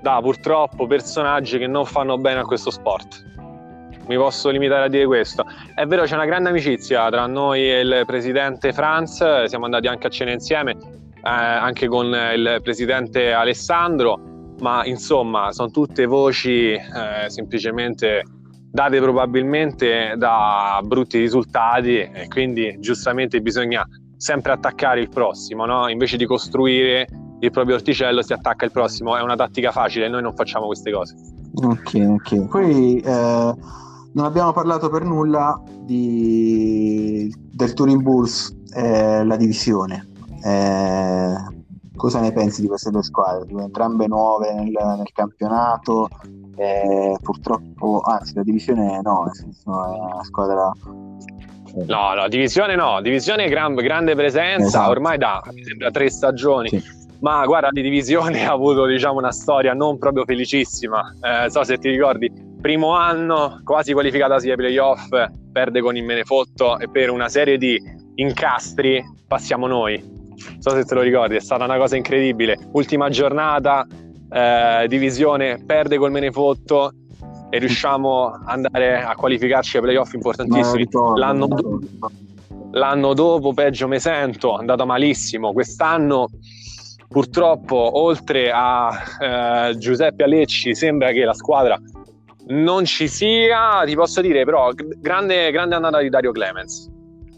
da 0.00 0.20
purtroppo 0.20 0.86
personaggi 0.86 1.58
che 1.58 1.66
non 1.66 1.84
fanno 1.84 2.18
bene 2.18 2.40
a 2.40 2.44
questo 2.44 2.70
sport. 2.70 3.27
Mi 4.08 4.16
posso 4.16 4.48
limitare 4.48 4.86
a 4.86 4.88
dire 4.88 5.04
questo. 5.04 5.44
È 5.74 5.84
vero, 5.84 6.04
c'è 6.04 6.14
una 6.14 6.24
grande 6.24 6.48
amicizia 6.48 7.08
tra 7.10 7.26
noi 7.26 7.70
e 7.70 7.80
il 7.80 8.02
presidente 8.06 8.72
Franz, 8.72 9.44
siamo 9.44 9.66
andati 9.66 9.86
anche 9.86 10.06
a 10.06 10.10
cena 10.10 10.32
insieme, 10.32 10.72
eh, 10.72 11.20
anche 11.22 11.88
con 11.88 12.06
il 12.06 12.60
presidente 12.62 13.32
Alessandro, 13.32 14.54
ma 14.60 14.84
insomma 14.86 15.52
sono 15.52 15.70
tutte 15.70 16.06
voci 16.06 16.72
eh, 16.72 16.80
semplicemente 17.28 18.24
date 18.70 18.98
probabilmente 19.00 20.14
da 20.16 20.80
brutti 20.82 21.18
risultati 21.18 21.98
e 21.98 22.28
quindi 22.28 22.76
giustamente 22.80 23.40
bisogna 23.40 23.86
sempre 24.16 24.52
attaccare 24.52 25.00
il 25.00 25.10
prossimo, 25.10 25.66
no? 25.66 25.88
invece 25.88 26.16
di 26.16 26.24
costruire 26.24 27.06
il 27.40 27.50
proprio 27.50 27.76
orticello 27.76 28.22
si 28.22 28.32
attacca 28.32 28.64
il 28.64 28.72
prossimo, 28.72 29.16
è 29.16 29.22
una 29.22 29.36
tattica 29.36 29.70
facile, 29.70 30.08
noi 30.08 30.22
non 30.22 30.34
facciamo 30.34 30.66
queste 30.66 30.90
cose. 30.90 31.14
Ok, 31.54 31.94
ok. 31.94 32.48
Poi 32.48 33.00
eh, 33.00 33.54
non 34.14 34.24
abbiamo 34.24 34.52
parlato 34.52 34.88
per 34.88 35.02
nulla 35.04 35.60
di, 35.80 37.32
del 37.52 37.72
Turing 37.74 38.02
Bulls, 38.02 38.54
eh, 38.74 39.24
la 39.24 39.36
divisione. 39.36 40.06
Eh, 40.44 41.34
cosa 41.96 42.20
ne 42.20 42.32
pensi 42.32 42.60
di 42.62 42.68
queste 42.68 42.90
due 42.90 43.02
squadre? 43.02 43.46
Due 43.46 43.62
entrambe 43.62 44.06
nuove 44.06 44.52
nel, 44.54 44.70
nel 44.70 45.10
campionato. 45.12 46.08
eh, 46.56 47.16
purtroppo, 47.22 48.00
anzi, 48.04 48.34
la 48.34 48.42
divisione 48.42 49.00
no, 49.02 49.22
nel 49.24 49.34
senso 49.34 49.84
è 49.84 49.98
una 49.98 50.24
squadra. 50.24 50.72
No, 51.86 52.14
no, 52.14 52.28
divisione 52.28 52.74
no, 52.74 53.00
divisione 53.02 53.48
gran- 53.48 53.74
grande 53.74 54.14
presenza, 54.14 54.66
Esatto. 54.66 54.90
ormai 54.90 55.18
da 55.18 55.40
mi 55.52 55.62
sembra 55.62 55.90
tre 55.90 56.10
stagioni. 56.10 56.68
Sì. 56.68 56.82
Ma 57.20 57.44
guarda, 57.46 57.68
di 57.70 57.82
divisione 57.82 58.44
ha 58.46 58.52
avuto 58.52 58.86
diciamo 58.86 59.18
una 59.18 59.32
storia 59.32 59.74
non 59.74 59.98
proprio 59.98 60.24
felicissima. 60.24 61.14
Eh, 61.20 61.50
so 61.50 61.62
se 61.64 61.76
ti 61.78 61.90
ricordi, 61.90 62.32
primo 62.60 62.94
anno 62.94 63.60
quasi 63.64 63.92
qualificatasi 63.92 64.50
ai 64.50 64.56
playoff, 64.56 65.08
perde 65.52 65.80
con 65.80 65.96
il 65.96 66.04
Menefotto 66.04 66.78
e 66.78 66.88
per 66.88 67.10
una 67.10 67.28
serie 67.28 67.58
di 67.58 67.80
incastri 68.16 69.02
passiamo 69.26 69.66
noi. 69.66 70.00
Non 70.00 70.60
so 70.60 70.70
se 70.70 70.84
te 70.84 70.94
lo 70.94 71.02
ricordi, 71.02 71.36
è 71.36 71.40
stata 71.40 71.64
una 71.64 71.76
cosa 71.76 71.96
incredibile. 71.96 72.58
Ultima 72.72 73.08
giornata, 73.08 73.86
eh, 74.30 74.86
divisione, 74.88 75.62
perde 75.64 75.98
col 75.98 76.10
Menefotto 76.10 76.92
e 77.50 77.58
riusciamo 77.58 78.26
ad 78.44 78.64
andare 78.64 79.02
a 79.02 79.14
qualificarci 79.14 79.76
ai 79.76 79.82
playoff 79.82 80.12
importantissimi. 80.12 80.88
L'anno, 81.16 81.46
me 81.46 81.54
la 81.54 81.60
do- 81.60 81.78
ricordo. 81.78 82.16
l'anno 82.72 83.14
dopo, 83.14 83.52
peggio 83.52 83.88
me 83.88 83.98
sento, 83.98 84.56
è 84.56 84.60
andata 84.60 84.84
malissimo. 84.84 85.52
Quest'anno, 85.52 86.28
purtroppo, 87.08 87.98
oltre 88.00 88.50
a 88.52 89.70
eh, 89.70 89.76
Giuseppe 89.78 90.24
Alecci, 90.24 90.74
sembra 90.74 91.10
che 91.10 91.24
la 91.24 91.34
squadra 91.34 91.78
non 92.48 92.84
ci 92.84 93.08
sia, 93.08 93.82
ti 93.84 93.94
posso 93.94 94.20
dire 94.20 94.44
però, 94.44 94.70
grande, 94.74 95.50
grande 95.50 95.74
annata 95.74 96.00
di 96.00 96.08
Dario 96.08 96.32
Clemens. 96.32 96.90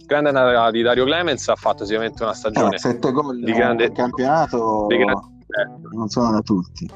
Grande 0.07 0.31
annata 0.31 0.70
di 0.70 0.82
Dario 0.82 1.05
Clemens, 1.05 1.49
ha 1.49 1.55
fatto 1.57 1.85
sicuramente 1.85 2.23
una 2.23 2.35
stagione 2.35 2.74
Eh, 2.77 2.78
sette 2.78 3.12
gol 3.12 3.39
di 3.41 3.53
grande- 3.53 3.85
nel 3.85 3.93
campionato 3.93 4.87
di 4.89 4.97
grande- 4.97 5.20
eh, 5.47 5.95
non 5.97 6.09
sono 6.09 6.32
da 6.32 6.41
tutti. 6.41 6.91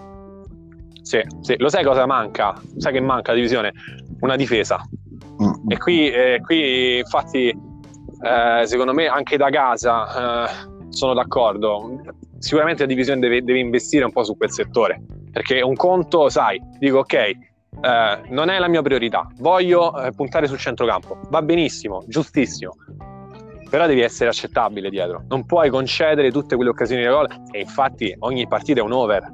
Sì, 1.03 1.21
sì, 1.43 1.55
lo 1.59 1.69
sai 1.69 1.85
cosa 1.85 2.07
manca? 2.07 2.55
Sai 2.79 2.93
che 2.93 3.01
manca 3.01 3.31
la 3.33 3.37
divisione? 3.37 3.73
Una 4.21 4.37
difesa. 4.37 4.81
Mm. 5.43 5.71
E 5.71 5.77
qui, 5.79 6.11
eh, 6.11 6.41
qui 6.43 6.99
infatti, 6.99 7.49
eh, 7.49 8.63
secondo 8.65 8.93
me, 8.95 9.07
anche 9.07 9.37
da 9.37 9.51
casa 9.51 10.47
eh, 10.47 10.51
sono 10.89 11.13
d'accordo. 11.15 12.01
Sicuramente 12.39 12.83
la 12.83 12.89
divisione 12.89 13.21
deve, 13.21 13.43
deve 13.43 13.59
investire 13.59 14.05
un 14.05 14.13
po' 14.13 14.25
su 14.25 14.37
quel 14.37 14.51
settore. 14.51 15.03
Perché 15.31 15.61
un 15.61 15.75
conto, 15.75 16.29
sai, 16.29 16.61
dico 16.79 16.99
ok, 16.99 17.17
eh, 17.81 18.23
non 18.31 18.49
è 18.49 18.59
la 18.59 18.69
mia 18.69 18.83
priorità, 18.83 19.27
voglio 19.39 19.97
eh, 20.01 20.13
puntare 20.13 20.47
sul 20.47 20.59
centrocampo. 20.59 21.19
Va 21.31 21.43
benissimo, 21.43 22.03
giustissimo. 22.07 22.73
Però 23.69 23.87
devi 23.87 24.03
essere 24.03 24.29
accettabile 24.29 24.89
dietro. 24.89 25.25
Non 25.29 25.47
puoi 25.47 25.69
concedere 25.69 26.31
tutte 26.31 26.55
quelle 26.55 26.71
occasioni 26.71 27.03
di 27.03 27.09
gol. 27.09 27.27
E 27.51 27.61
infatti 27.61 28.15
ogni 28.21 28.47
partita 28.47 28.81
è 28.81 28.83
un 28.85 28.93
over. 28.93 29.33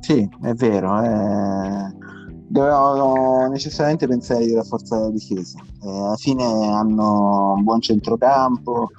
Sì, 0.00 0.26
è 0.42 0.52
vero. 0.54 1.02
eh. 1.02 2.00
Dovevano 2.48 3.48
necessariamente 3.48 4.06
pensare 4.06 4.46
di 4.46 4.54
rafforzare 4.54 5.02
la 5.02 5.10
difesa. 5.10 5.58
Eh, 5.82 5.88
alla 5.88 6.16
fine 6.16 6.44
hanno 6.44 7.54
un 7.54 7.62
buon 7.64 7.80
centrocampo, 7.80 8.90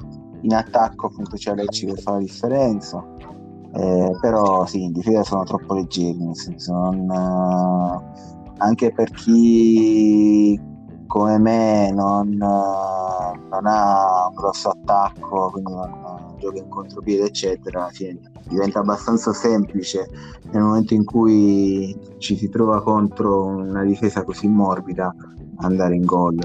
in 0.41 0.53
attacco 0.53 1.07
appunto 1.07 1.38
c'è 1.38 1.53
Lecci 1.56 1.88
che 1.88 1.95
fa 1.95 2.11
la 2.11 2.20
differenza. 2.20 3.03
Eh, 3.76 4.11
però 4.22 4.65
sì, 4.68 4.84
in 4.84 4.91
difesa 4.91 5.24
sono 5.24 5.44
troppo 5.44 5.74
leggeri, 5.74 6.18
nel 6.18 6.36
senso 6.36 6.74
non, 6.74 7.10
eh, 7.10 8.32
anche 8.57 8.91
per 8.91 9.09
chi 9.11 10.59
come 11.07 11.38
me 11.38 11.91
non, 11.91 12.30
non 12.30 13.65
ha 13.65 14.27
un 14.30 14.35
grosso 14.35 14.69
attacco, 14.69 15.51
quindi 15.51 15.71
non 15.73 16.35
gioca 16.39 16.57
in 16.57 16.67
contropiede, 16.67 17.25
eccetera, 17.25 17.89
diventa 18.47 18.80
abbastanza 18.80 19.31
semplice 19.31 20.09
nel 20.51 20.63
momento 20.63 20.93
in 20.93 21.05
cui 21.05 21.95
ci 22.17 22.35
si 22.35 22.49
trova 22.49 22.81
contro 22.81 23.45
una 23.45 23.84
difesa 23.84 24.23
così 24.23 24.47
morbida 24.47 25.13
andare 25.57 25.95
in 25.95 26.05
gol. 26.05 26.39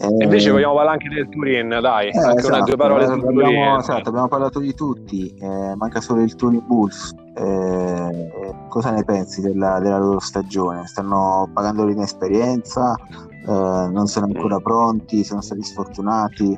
E 0.00 0.24
invece 0.24 0.52
vogliamo 0.52 0.74
parlare 0.74 0.98
anche 1.02 1.12
del 1.12 1.28
Turin, 1.28 1.76
dai, 1.80 2.08
eh, 2.08 2.18
anche 2.18 2.46
una 2.46 2.56
esatto, 2.56 2.64
due 2.66 2.76
parole 2.76 3.04
sul 3.06 3.14
abbiamo, 3.14 3.40
Turin. 3.40 3.76
esatto, 3.78 4.08
abbiamo 4.08 4.28
parlato 4.28 4.60
di 4.60 4.72
tutti, 4.72 5.34
eh, 5.34 5.74
manca 5.74 6.00
solo 6.00 6.22
il 6.22 6.36
Turin 6.36 6.62
Bulls. 6.64 7.14
Eh, 7.34 8.54
cosa 8.68 8.92
ne 8.92 9.02
pensi 9.02 9.40
della, 9.40 9.80
della 9.80 9.98
loro 9.98 10.20
stagione? 10.20 10.86
Stanno 10.86 11.50
pagando 11.52 11.84
l'inesperienza, 11.84 12.94
eh, 12.94 13.50
non 13.50 14.06
sono 14.06 14.26
ancora 14.26 14.60
pronti, 14.60 15.24
sono 15.24 15.40
stati 15.40 15.64
sfortunati. 15.64 16.56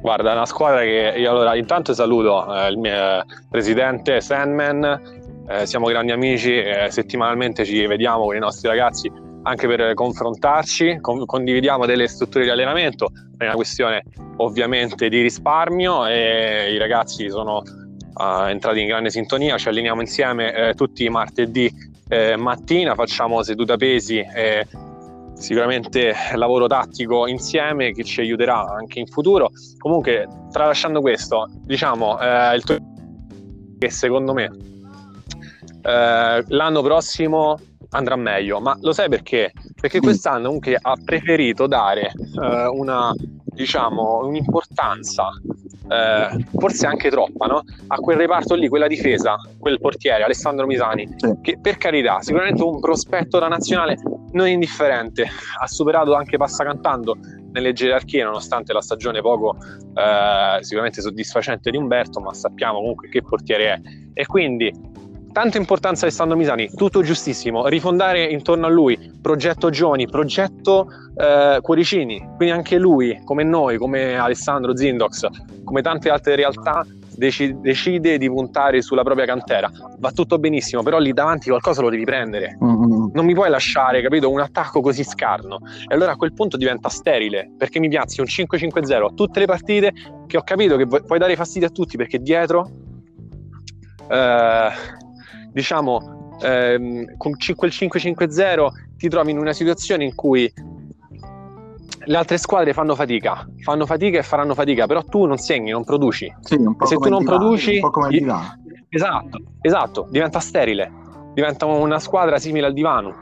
Guarda, 0.00 0.32
è 0.32 0.34
una 0.34 0.46
squadra 0.46 0.80
che 0.80 1.14
io 1.16 1.30
allora 1.30 1.54
intanto 1.54 1.94
saluto 1.94 2.52
eh, 2.52 2.70
il 2.70 2.78
mio 2.78 2.92
eh, 2.92 3.24
presidente 3.48 4.20
Sandman, 4.20 5.00
eh, 5.46 5.64
siamo 5.64 5.86
grandi 5.86 6.10
amici, 6.10 6.56
eh, 6.56 6.88
settimanalmente 6.90 7.64
ci 7.64 7.86
vediamo 7.86 8.24
con 8.24 8.34
i 8.34 8.40
nostri 8.40 8.68
ragazzi 8.68 9.10
anche 9.44 9.66
per 9.66 9.94
confrontarci, 9.94 10.98
con- 11.00 11.24
condividiamo 11.24 11.86
delle 11.86 12.08
strutture 12.08 12.44
di 12.44 12.50
allenamento, 12.50 13.10
è 13.36 13.44
una 13.44 13.54
questione 13.54 14.02
ovviamente 14.38 15.08
di 15.08 15.20
risparmio 15.20 16.06
e 16.06 16.72
i 16.72 16.78
ragazzi 16.78 17.28
sono 17.28 17.62
eh, 17.62 18.50
entrati 18.50 18.80
in 18.80 18.86
grande 18.86 19.10
sintonia, 19.10 19.56
ci 19.58 19.68
alleniamo 19.68 20.00
insieme 20.00 20.52
eh, 20.52 20.74
tutti 20.74 21.04
i 21.04 21.08
martedì 21.08 21.70
eh, 22.08 22.36
mattina, 22.36 22.94
facciamo 22.94 23.42
seduta 23.42 23.76
pesi 23.76 24.18
e 24.18 24.66
sicuramente 25.34 26.14
lavoro 26.34 26.66
tattico 26.66 27.26
insieme 27.26 27.92
che 27.92 28.04
ci 28.04 28.20
aiuterà 28.20 28.66
anche 28.66 28.98
in 28.98 29.06
futuro. 29.06 29.50
Comunque, 29.78 30.26
tralasciando 30.50 31.00
questo, 31.00 31.48
diciamo 31.64 32.18
eh, 32.18 32.54
il 32.54 32.64
tuo 32.64 32.76
che 33.78 33.90
secondo 33.90 34.32
me 34.32 34.50
eh, 35.82 36.44
l'anno 36.46 36.82
prossimo 36.82 37.58
andrà 37.94 38.16
meglio, 38.16 38.60
ma 38.60 38.76
lo 38.80 38.92
sai 38.92 39.08
perché? 39.08 39.52
Perché 39.80 40.00
quest'anno 40.00 40.46
comunque 40.46 40.78
ha 40.80 40.96
preferito 41.02 41.66
dare 41.66 42.12
eh, 42.42 42.66
una 42.66 43.12
diciamo 43.54 44.26
un'importanza 44.26 45.30
eh, 45.88 46.44
forse 46.56 46.86
anche 46.86 47.08
troppa 47.08 47.46
no? 47.46 47.62
a 47.86 47.96
quel 47.96 48.16
reparto 48.16 48.54
lì, 48.54 48.68
quella 48.68 48.88
difesa, 48.88 49.36
quel 49.58 49.78
portiere 49.80 50.24
Alessandro 50.24 50.66
Misani, 50.66 51.08
che 51.40 51.58
per 51.60 51.76
carità, 51.76 52.20
sicuramente 52.20 52.62
un 52.62 52.80
prospetto 52.80 53.38
da 53.38 53.48
nazionale 53.48 53.96
non 54.32 54.48
indifferente, 54.48 55.28
ha 55.60 55.66
superato 55.66 56.14
anche 56.14 56.36
passacantando 56.36 57.16
nelle 57.52 57.72
gerarchie 57.72 58.24
nonostante 58.24 58.72
la 58.72 58.80
stagione 58.80 59.20
poco 59.20 59.56
eh, 59.94 60.58
sicuramente 60.60 61.00
soddisfacente 61.00 61.70
di 61.70 61.76
Umberto, 61.76 62.18
ma 62.20 62.34
sappiamo 62.34 62.78
comunque 62.78 63.08
che 63.08 63.22
portiere 63.22 63.72
è. 63.74 63.80
E 64.14 64.26
quindi 64.26 64.72
tanta 65.34 65.58
importanza 65.58 66.04
Alessandro 66.04 66.36
Misani, 66.36 66.70
tutto 66.76 67.02
giustissimo, 67.02 67.66
rifondare 67.66 68.22
intorno 68.24 68.66
a 68.66 68.70
lui, 68.70 68.96
progetto 69.20 69.68
giovani, 69.68 70.06
progetto 70.06 70.86
eh, 71.16 71.58
cuoricini, 71.60 72.18
quindi 72.36 72.54
anche 72.54 72.78
lui, 72.78 73.20
come 73.24 73.42
noi, 73.42 73.76
come 73.76 74.14
Alessandro 74.16 74.76
Zindox, 74.76 75.26
come 75.64 75.82
tante 75.82 76.08
altre 76.08 76.36
realtà, 76.36 76.86
deci- 77.16 77.52
decide 77.60 78.16
di 78.16 78.28
puntare 78.28 78.80
sulla 78.80 79.02
propria 79.02 79.26
cantera. 79.26 79.68
Va 79.98 80.12
tutto 80.12 80.38
benissimo, 80.38 80.84
però 80.84 80.98
lì 80.98 81.12
davanti 81.12 81.48
qualcosa 81.48 81.82
lo 81.82 81.90
devi 81.90 82.04
prendere. 82.04 82.56
Mm, 82.62 83.08
Non 83.12 83.24
mi 83.24 83.34
puoi 83.34 83.50
lasciare, 83.50 84.02
capito, 84.02 84.30
un 84.30 84.38
attacco 84.38 84.80
così 84.80 85.02
scarno. 85.02 85.58
E 85.88 85.94
allora 85.96 86.12
a 86.12 86.16
quel 86.16 86.32
punto 86.32 86.56
diventa 86.56 86.88
sterile, 86.88 87.50
perché 87.58 87.80
mi 87.80 87.88
piazzi 87.88 88.20
un 88.20 88.26
5-5-0 88.28 89.04
a 89.04 89.10
tutte 89.12 89.40
le 89.40 89.46
partite 89.46 89.92
che 90.28 90.36
ho 90.36 90.42
capito 90.44 90.76
che 90.76 90.86
pu- 90.86 91.02
puoi 91.04 91.18
dare 91.18 91.34
fastidio 91.34 91.66
a 91.66 91.70
tutti, 91.72 91.96
perché 91.96 92.20
dietro, 92.20 92.70
eh, 94.08 94.68
diciamo, 95.54 96.36
ehm, 96.42 97.16
con 97.16 97.38
ci- 97.38 97.54
quel 97.54 97.70
5-5-0 97.70 98.72
ti 98.96 99.08
trovi 99.08 99.30
in 99.30 99.38
una 99.38 99.52
situazione 99.52 100.02
in 100.04 100.14
cui 100.16 100.52
le 102.06 102.16
altre 102.16 102.36
squadre 102.38 102.72
fanno 102.74 102.94
fatica, 102.96 103.46
fanno 103.60 103.86
fatica 103.86 104.18
e 104.18 104.22
faranno 104.22 104.54
fatica, 104.54 104.86
però 104.86 105.02
tu 105.04 105.24
non 105.24 105.38
segni, 105.38 105.70
non 105.70 105.84
produci. 105.84 106.26
Sì, 106.40 106.56
Se 106.82 106.96
tu 106.96 107.08
non 107.08 107.20
divano, 107.20 107.38
produci- 107.38 107.74
un 107.76 107.80
po' 107.80 107.90
come 107.90 108.08
il 108.08 108.14
gli-. 108.24 108.28
Esatto, 108.88 109.38
esatto, 109.60 110.06
diventa 110.10 110.40
sterile, 110.40 110.90
diventa 111.32 111.66
una 111.66 111.98
squadra 112.00 112.38
simile 112.38 112.66
al 112.66 112.72
divano, 112.72 113.14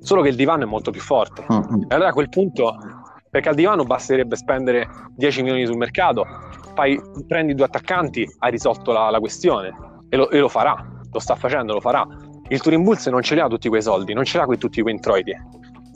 solo 0.00 0.22
che 0.22 0.28
il 0.30 0.36
divano 0.36 0.62
è 0.62 0.66
molto 0.66 0.90
più 0.90 1.00
forte. 1.00 1.44
Mm, 1.52 1.56
mm. 1.56 1.82
E 1.88 1.94
allora 1.94 2.08
a 2.10 2.12
quel 2.12 2.28
punto, 2.28 2.76
perché 3.28 3.48
al 3.50 3.54
divano 3.54 3.84
basterebbe 3.84 4.36
spendere 4.36 4.88
10 5.14 5.42
milioni 5.42 5.66
sul 5.66 5.76
mercato, 5.76 6.24
fai- 6.74 7.00
prendi 7.26 7.54
due 7.54 7.66
attaccanti, 7.66 8.26
hai 8.38 8.50
risolto 8.52 8.92
la, 8.92 9.10
la 9.10 9.18
questione 9.20 9.72
e 10.08 10.16
lo, 10.16 10.30
e 10.30 10.38
lo 10.38 10.48
farà, 10.48 10.74
lo 11.12 11.18
sta 11.18 11.36
facendo, 11.36 11.74
lo 11.74 11.80
farà. 11.80 12.06
Il 12.48 12.60
Turin 12.60 12.82
Bulls 12.82 13.06
non 13.06 13.22
ce 13.22 13.34
li 13.34 13.40
ha 13.40 13.48
tutti 13.48 13.68
quei 13.68 13.82
soldi, 13.82 14.14
non 14.14 14.24
ce 14.24 14.38
l'ha 14.38 14.46
quei, 14.46 14.58
tutti 14.58 14.80
quei 14.82 14.94
introiti, 14.94 15.32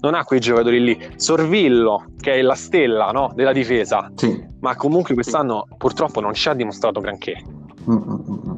non 0.01 0.14
ha 0.14 0.24
quei 0.24 0.40
giocatori 0.40 0.82
lì. 0.82 1.09
Sorvillo, 1.16 2.05
che 2.20 2.34
è 2.34 2.43
la 2.43 2.55
stella 2.55 3.10
no, 3.10 3.32
della 3.34 3.52
difesa, 3.52 4.10
Sì. 4.14 4.47
ma 4.60 4.76
comunque 4.76 5.14
quest'anno 5.14 5.66
purtroppo 5.76 6.20
non 6.20 6.34
ci 6.34 6.48
ha 6.48 6.55
dimostrato 6.55 7.01
granché. 7.01 7.43
Mm, 7.90 7.94
mm, 7.94 8.12
mm. 8.12 8.55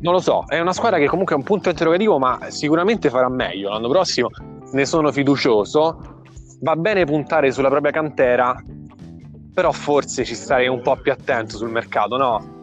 Non 0.00 0.14
lo 0.14 0.20
so, 0.20 0.44
è 0.48 0.58
una 0.58 0.72
squadra 0.72 0.98
che 0.98 1.06
comunque 1.06 1.34
è 1.34 1.38
un 1.38 1.44
punto 1.44 1.68
interrogativo, 1.68 2.18
ma 2.18 2.38
sicuramente 2.48 3.08
farà 3.08 3.28
meglio 3.28 3.70
l'anno 3.70 3.88
prossimo. 3.88 4.28
Ne 4.72 4.84
sono 4.84 5.12
fiducioso. 5.12 6.20
Va 6.60 6.74
bene 6.76 7.04
puntare 7.04 7.52
sulla 7.52 7.68
propria 7.68 7.92
cantera, 7.92 8.60
però 9.54 9.70
forse 9.70 10.24
ci 10.24 10.34
starei 10.34 10.66
un 10.66 10.80
po' 10.80 10.96
più 10.96 11.12
attento 11.12 11.56
sul 11.56 11.70
mercato, 11.70 12.16
no? 12.16 12.60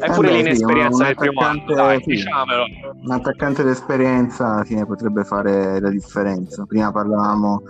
È 0.00 0.08
Eh 0.08 0.12
pure 0.12 0.28
beh, 0.28 0.34
sì, 0.36 0.42
l'inesperienza 0.42 1.04
del 1.04 1.14
primo 1.14 1.40
anno, 1.42 1.62
dai, 1.74 2.00
sì. 2.00 2.10
diciamolo. 2.10 2.64
Un 3.04 3.10
attaccante 3.10 3.62
d'esperienza 3.62 4.54
alla 4.54 4.64
fine 4.64 4.86
potrebbe 4.86 5.24
fare 5.24 5.78
la 5.78 5.90
differenza. 5.90 6.64
Prima 6.66 6.90
parlavamo 6.90 7.62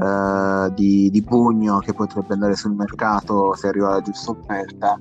eh, 0.00 0.72
di, 0.74 1.10
di 1.10 1.22
Bugno 1.22 1.78
che 1.78 1.92
potrebbe 1.92 2.34
andare 2.34 2.54
sul 2.54 2.72
mercato 2.72 3.54
se 3.56 3.66
arriva 3.68 3.90
la 3.90 4.00
giusta 4.00 4.30
offerta. 4.30 4.96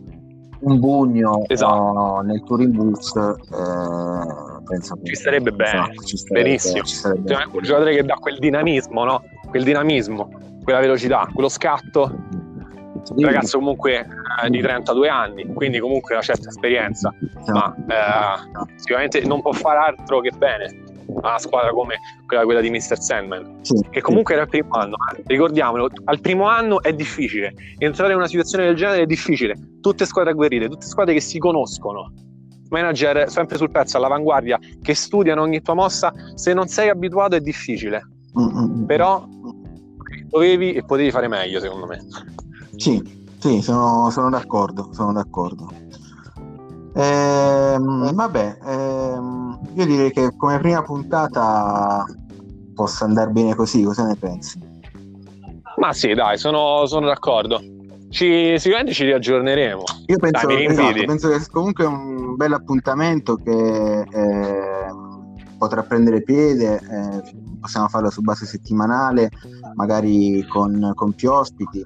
Un 0.62 0.80
Bugno 0.80 1.44
Esatto. 1.48 2.22
eh, 2.22 2.26
nel 2.26 2.44
Turin 2.44 2.72
Bulls 2.72 3.16
eh, 3.16 4.64
penso 4.66 4.98
Ci 5.04 5.16
starebbe 5.16 5.52
bene, 5.52 5.70
esatto, 5.90 6.04
ci 6.04 6.18
starebbe- 6.18 6.44
benissimo. 6.50 6.84
ci 6.84 6.96
starebbe 6.96 7.34
Cioè, 7.34 7.46
un 7.52 7.62
giocatore 7.62 7.96
che 7.96 8.04
dà 8.04 8.16
quel 8.16 8.38
dinamismo, 8.40 9.04
no? 9.04 9.22
Quel 9.50 9.64
dinamismo, 9.64 10.30
quella 10.64 10.80
velocità, 10.80 11.28
quello 11.34 11.50
scatto. 11.50 12.14
Un 13.16 13.26
ragazzo 13.26 13.58
comunque 13.58 14.08
eh, 14.44 14.50
di 14.50 14.62
32 14.62 15.10
anni, 15.10 15.54
quindi 15.54 15.80
comunque 15.80 16.14
una 16.14 16.24
certa 16.24 16.50
esperienza. 16.50 17.14
sì. 17.20 17.52
ma 17.52 17.76
eh, 17.88 18.70
sicuramente 18.76 19.22
non 19.22 19.42
può 19.42 19.52
fare 19.52 19.80
altro 19.80 20.20
che 20.20 20.32
bene 20.38 20.84
a 21.22 21.28
una 21.30 21.40
squadra 21.40 21.72
come 21.72 21.96
quella, 22.26 22.44
quella 22.44 22.62
di 22.62 22.70
Mr. 22.70 22.98
Sandman 23.00 23.58
Sì, 23.62 23.76
che 23.90 24.02
comunque 24.02 24.34
era 24.34 24.44
il 24.44 24.50
primo 24.50 24.70
anno 24.76 24.96
eh. 25.14 25.24
ricordiamolo, 25.26 25.90
al 26.06 26.22
primo 26.22 26.48
anno 26.48 26.82
è 26.82 26.94
difficile 26.94 27.54
entrare 27.80 28.12
in 28.12 28.18
una 28.18 28.28
situazione 28.28 28.66
del 28.66 28.76
genere 28.76 29.02
è 29.02 29.06
difficile 29.06 29.56
tutte 29.82 30.06
squadre 30.06 30.32
agguerrite, 30.32 30.70
tutte 30.70 30.86
squadre 30.86 31.14
che 31.14 31.20
si 31.22 31.38
conoscono 31.38 32.14
manager 32.70 33.30
sempre 33.30 33.58
sul 33.58 33.70
pezzo, 33.70 33.98
all'avanguardia, 33.98 34.58
che 34.82 34.96
studiano 34.96 35.42
ogni 35.42 35.62
tua 35.62 35.74
mossa, 35.74 36.14
se 36.36 36.54
non 36.54 36.68
sei 36.70 36.88
abituato 36.88 37.36
è 37.36 37.42
difficile, 37.42 38.02
Mm, 38.40 38.44
mm, 38.44 38.82
mm. 38.82 38.86
però 38.86 39.26
dovevi 40.30 40.74
e 40.74 40.84
potevi 40.84 41.12
fare 41.12 41.28
meglio 41.28 41.60
secondo 41.60 41.86
me. 41.86 42.00
Sì, 42.82 43.00
sì, 43.38 43.62
sono, 43.62 44.10
sono 44.10 44.32
d'accordo, 44.32 44.90
sono 44.92 45.14
d'accordo. 45.14 45.72
Ehm, 46.96 48.12
vabbè, 48.12 48.58
ehm, 48.66 49.60
io 49.76 49.86
direi 49.86 50.12
che 50.12 50.36
come 50.36 50.58
prima 50.58 50.82
puntata 50.82 52.04
possa 52.74 53.06
andare 53.06 53.30
bene 53.30 53.54
così, 53.54 53.84
cosa 53.84 54.08
ne 54.08 54.16
pensi? 54.16 54.60
Ma 55.76 55.94
sì, 55.94 56.16
dai, 56.16 56.40
sono, 56.40 56.88
sono 56.88 57.06
d'accordo. 57.06 57.62
Ci, 58.10 58.56
sicuramente 58.58 58.94
ci 58.94 59.04
riaggiorneremo. 59.04 59.84
Io 60.08 60.18
penso, 60.18 60.48
Dai, 60.48 60.66
esatto, 60.66 61.06
penso 61.06 61.30
che 61.30 61.46
comunque 61.52 61.84
è 61.84 61.88
un 61.88 62.36
bel 62.36 62.54
appuntamento 62.54 63.36
che 63.36 63.52
ehm, 64.12 64.71
potrà 65.62 65.84
prendere 65.84 66.24
piede, 66.24 66.78
eh, 66.78 67.22
possiamo 67.60 67.88
farlo 67.88 68.10
su 68.10 68.22
base 68.22 68.48
settimanale, 68.48 69.30
magari 69.76 70.44
con, 70.48 70.92
con 70.96 71.14
più 71.14 71.32
ospiti. 71.32 71.86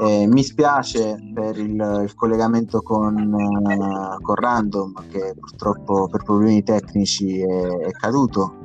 Eh, 0.00 0.26
mi 0.26 0.42
spiace 0.42 1.16
per 1.32 1.56
il, 1.56 2.02
il 2.04 2.14
collegamento 2.14 2.82
con, 2.82 3.16
eh, 3.16 4.18
con 4.20 4.34
Random 4.34 4.92
che 5.08 5.34
purtroppo 5.40 6.06
per 6.06 6.22
problemi 6.22 6.62
tecnici 6.62 7.40
è, 7.40 7.66
è 7.66 7.90
caduto. 7.92 8.56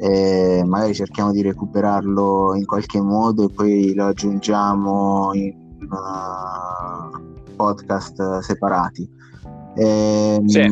Magari 0.00 0.92
cerchiamo 0.92 1.30
di 1.30 1.40
recuperarlo 1.40 2.54
in 2.56 2.66
qualche 2.66 3.00
modo 3.00 3.44
e 3.44 3.52
poi 3.52 3.94
lo 3.94 4.06
aggiungiamo 4.06 5.30
in 5.32 5.54
uh, 5.88 7.54
podcast 7.54 8.40
separati. 8.40 9.08
Ehm, 9.76 10.46
Sì. 10.46 10.62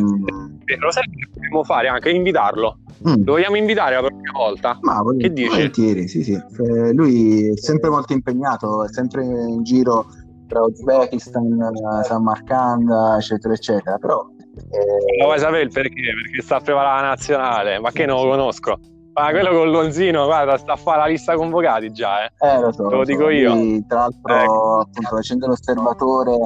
Lo 0.78 0.90
sai 0.90 1.02
che 1.04 1.28
dobbiamo 1.32 1.62
fare 1.64 1.88
anche 1.88 2.10
invitarlo. 2.10 2.78
mm. 3.08 3.24
Lo 3.24 3.32
vogliamo 3.32 3.56
invitare 3.56 3.94
la 3.94 4.00
prossima 4.00 4.32
volta? 4.32 4.78
Ma 4.82 5.02
vol- 5.02 5.18
Che 5.18 5.32
dici? 5.32 5.48
volentieri, 5.48 6.08
sì, 6.08 6.22
sì. 6.22 6.32
Eh, 6.32 6.92
lui 6.94 7.48
è 7.50 7.56
sempre 7.56 7.90
molto 7.90 8.12
impegnato, 8.14 8.84
è 8.84 8.88
sempre 8.88 9.22
in 9.24 9.62
giro 9.62 10.06
tra 10.48 10.62
Uzbekistan, 10.62 11.44
eh, 11.60 12.04
Samarcanda, 12.04 13.16
eccetera, 13.18 13.52
eccetera. 13.54 13.98
Però 13.98 14.26
eh, 14.70 15.18
Lo 15.20 15.26
vuoi 15.26 15.38
sapere 15.38 15.62
il 15.62 15.70
perché? 15.70 16.00
Perché 16.22 16.42
sta 16.42 16.56
a 16.56 16.60
preparare 16.60 17.02
la 17.02 17.08
nazionale, 17.08 17.78
ma 17.80 17.90
che 17.90 18.06
non 18.06 18.22
lo 18.24 18.30
conosco. 18.30 18.78
Ma 19.14 19.30
quello 19.30 19.50
con 19.56 19.70
Lonzino, 19.70 20.24
guarda, 20.24 20.58
sta 20.58 20.72
a 20.72 20.76
fare 20.76 20.98
la 20.98 21.06
lista 21.06 21.36
convocati 21.36 21.92
già, 21.92 22.24
eh. 22.24 22.32
eh, 22.40 22.60
lo 22.60 22.72
so, 22.72 22.88
Te 22.88 22.94
lo 22.96 23.04
so. 23.04 23.10
dico 23.12 23.28
io. 23.28 23.54
Lui, 23.54 23.86
tra 23.86 24.00
l'altro, 24.00 24.34
Ecco. 24.34 24.78
appunto, 24.80 25.08
facendo 25.16 25.46
l'osservatore, 25.46 26.36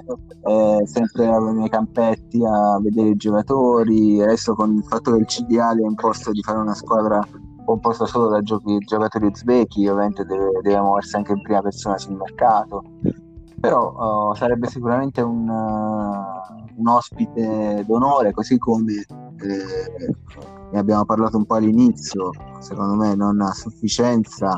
eh, 0.45 0.87
sempre 0.87 1.41
nei 1.55 1.69
campetti 1.71 2.45
a 2.45 2.79
vedere 2.81 3.09
i 3.09 3.17
giocatori. 3.17 4.21
Adesso 4.23 4.55
con 4.55 4.75
il 4.75 4.85
fatto 4.85 5.13
che 5.13 5.19
il 5.19 5.25
CDA 5.27 5.75
gli 5.75 5.83
ha 5.83 5.87
imposto 5.87 6.31
di 6.31 6.43
fare 6.43 6.59
una 6.59 6.75
squadra 6.75 7.21
composta 7.65 8.05
solo 8.05 8.29
da 8.29 8.41
giochi- 8.43 8.79
giocatori 8.81 9.27
uzbeki, 9.27 9.89
ovviamente 9.89 10.25
deve, 10.25 10.51
deve 10.63 10.81
muoversi 10.81 11.17
anche 11.17 11.33
in 11.33 11.41
prima 11.43 11.63
persona 11.63 11.97
sul 11.97 12.17
mercato. 12.17 12.83
Però 13.61 13.93
oh, 13.93 14.35
sarebbe 14.35 14.69
sicuramente 14.69 15.21
un, 15.21 15.49
eh, 15.49 16.73
un 16.77 16.89
ospite 16.89 17.85
d'onore, 17.87 18.33
così 18.33 18.57
come 18.59 18.93
eh, 18.95 20.15
ne 20.71 20.79
abbiamo 20.79 21.05
parlato 21.05 21.37
un 21.37 21.45
po' 21.45 21.57
all'inizio, 21.57 22.31
secondo 22.61 22.95
me 22.95 23.15
non 23.15 23.41
a 23.41 23.53
sufficienza. 23.53 24.57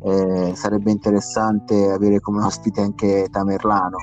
eh, 0.00 0.52
sarebbe 0.54 0.92
interessante 0.92 1.90
avere 1.90 2.20
come 2.20 2.44
ospite 2.44 2.80
anche 2.80 3.26
Tamerlano, 3.30 3.96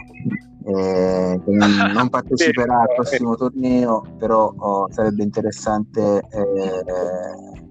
eh, 0.66 1.40
che 1.44 1.52
non, 1.52 1.70
non 1.94 2.10
parteciperà 2.10 2.82
al 2.82 2.94
prossimo 2.96 3.36
torneo, 3.36 4.04
però 4.18 4.54
oh, 4.58 4.92
sarebbe 4.92 5.24
interessante 5.24 6.22
eh, 6.30 7.65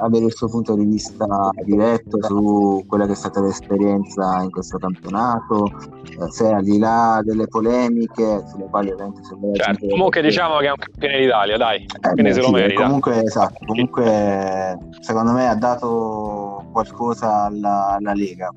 avere 0.00 0.26
il 0.26 0.34
suo 0.34 0.48
punto 0.48 0.74
di 0.74 0.84
vista 0.84 1.50
diretto 1.64 2.18
su 2.22 2.84
quella 2.86 3.06
che 3.06 3.12
è 3.12 3.16
stata 3.16 3.40
l'esperienza 3.40 4.42
in 4.42 4.50
questo 4.50 4.78
campionato, 4.78 5.66
eh, 5.66 6.30
se 6.30 6.48
al 6.52 6.62
di 6.62 6.78
là 6.78 7.20
delle 7.22 7.46
polemiche, 7.46 8.42
sulle 8.46 8.68
quali 8.68 8.90
ovviamente 8.90 9.22
se 9.24 9.36
Certo. 9.54 9.86
Comunque 9.88 10.22
diciamo 10.22 10.58
che 10.58 10.66
è 10.66 10.70
un 10.70 10.76
campione 10.76 11.18
d'Italia, 11.18 11.56
dai. 11.56 11.82
eh, 11.82 12.12
Quindi 12.12 12.22
beh, 12.22 12.32
se 12.32 12.40
lo 12.40 12.46
sì, 12.46 12.52
merita. 12.52 12.82
Comunque, 12.82 13.22
esatto, 13.22 13.64
comunque 13.66 14.78
secondo 15.00 15.32
me 15.32 15.48
ha 15.48 15.54
dato 15.54 16.64
qualcosa 16.72 17.44
alla, 17.44 17.96
alla 17.98 18.12
Lega. 18.12 18.50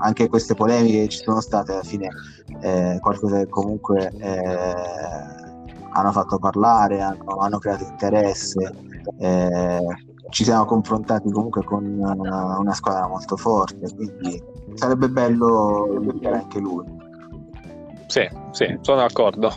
Anche 0.00 0.28
queste 0.28 0.54
polemiche 0.54 1.02
che 1.02 1.08
ci 1.08 1.22
sono 1.22 1.40
state 1.40 1.72
alla 1.72 1.82
fine, 1.82 2.08
eh, 2.60 2.98
qualcosa 3.00 3.38
che 3.38 3.48
comunque 3.48 4.12
eh, 4.18 4.74
hanno 5.92 6.12
fatto 6.12 6.38
parlare, 6.38 7.00
hanno, 7.00 7.36
hanno 7.38 7.58
creato 7.58 7.84
interesse. 7.84 8.72
eh, 9.18 9.80
ci 10.30 10.44
siamo 10.44 10.64
confrontati 10.64 11.30
comunque 11.30 11.62
con 11.64 11.84
una, 11.84 12.58
una 12.58 12.72
squadra 12.72 13.06
molto 13.06 13.36
forte, 13.36 13.88
quindi 13.94 14.42
sarebbe 14.74 15.08
bello 15.08 15.86
vedere 16.00 16.36
anche 16.36 16.58
lui. 16.58 16.84
Sì, 18.06 18.28
sì, 18.52 18.78
sono 18.80 18.98
d'accordo. 18.98 19.52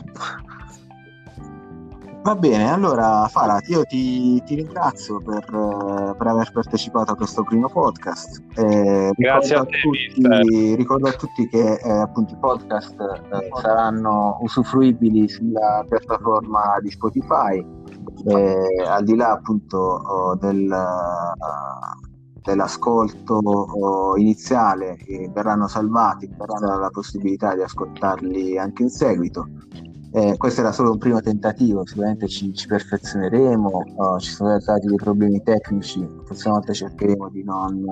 Va 2.22 2.36
bene, 2.36 2.70
allora 2.70 3.28
Farah, 3.30 3.62
io 3.68 3.84
ti, 3.84 4.44
ti 4.44 4.56
ringrazio 4.56 5.22
per, 5.22 5.46
per 5.46 6.28
aver 6.28 6.52
partecipato 6.52 7.14
a 7.14 7.16
questo 7.16 7.44
primo 7.44 7.70
podcast. 7.70 8.44
Eh, 8.58 9.12
Grazie 9.16 9.56
a 9.56 9.64
te, 9.64 9.80
tutti, 9.80 10.76
ricordo 10.76 11.08
a 11.08 11.14
tutti 11.14 11.48
che 11.48 11.76
eh, 11.76 11.90
appunto 11.90 12.34
i 12.34 12.38
podcast 12.38 13.00
eh, 13.00 13.50
saranno 13.62 14.38
usufruibili 14.42 15.30
sulla 15.30 15.86
piattaforma 15.88 16.78
di 16.82 16.92
Spotify, 16.92 17.66
eh, 18.26 18.88
al 18.88 19.04
di 19.04 19.16
là 19.16 19.32
appunto 19.32 19.78
oh, 19.78 20.36
del, 20.36 20.72
eh, 20.72 22.42
dell'ascolto 22.42 23.36
oh, 23.36 24.18
iniziale, 24.18 24.96
che 24.98 25.30
verranno 25.34 25.68
salvati, 25.68 26.30
verranno 26.38 26.80
la 26.80 26.90
possibilità 26.90 27.56
di 27.56 27.62
ascoltarli 27.62 28.58
anche 28.58 28.84
in 28.84 28.90
seguito. 28.90 29.48
Eh, 30.12 30.38
questo 30.38 30.62
era 30.62 30.72
solo 30.72 30.92
un 30.92 30.98
primo 30.98 31.22
tentativo, 31.22 31.86
sicuramente 31.86 32.28
ci, 32.28 32.52
ci 32.54 32.66
perfezioneremo, 32.66 33.70
oh, 33.98 34.20
ci 34.20 34.32
sono 34.32 34.60
stati 34.60 34.88
dei 34.88 34.96
problemi 34.96 35.42
tecnici, 35.44 36.02
la 36.02 36.24
prossima 36.24 36.56
volta 36.56 36.74
cercheremo 36.74 37.30
di 37.30 37.44
non, 37.44 37.86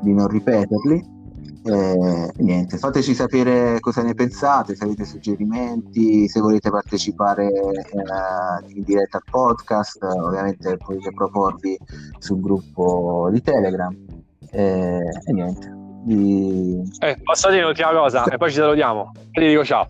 di 0.00 0.12
non 0.12 0.28
ripeterli. 0.28 1.18
Eh, 1.62 2.30
niente, 2.38 2.78
fateci 2.78 3.12
sapere 3.14 3.80
cosa 3.80 4.02
ne 4.02 4.14
pensate, 4.14 4.74
se 4.74 4.84
avete 4.84 5.04
suggerimenti, 5.04 6.26
se 6.26 6.40
volete 6.40 6.70
partecipare 6.70 7.46
eh, 7.48 8.72
in 8.74 8.82
diretta 8.82 9.18
al 9.18 9.24
podcast, 9.30 10.02
ovviamente 10.02 10.76
potete 10.78 11.10
proporvi 11.12 11.76
sul 12.18 12.40
gruppo 12.40 13.28
di 13.30 13.42
Telegram. 13.42 13.94
Eh, 14.50 14.98
e 15.26 15.32
niente. 15.32 15.70
Vi- 16.06 16.80
Eh, 17.00 17.18
posso 17.22 17.50
dire 17.50 17.62
l'ultima 17.64 17.90
cosa 17.92 18.24
e 18.24 18.38
poi 18.38 18.48
ci 18.50 18.56
salutiamo. 18.56 19.10
Ti 19.30 19.46
dico 19.46 19.62
ciao. 19.64 19.86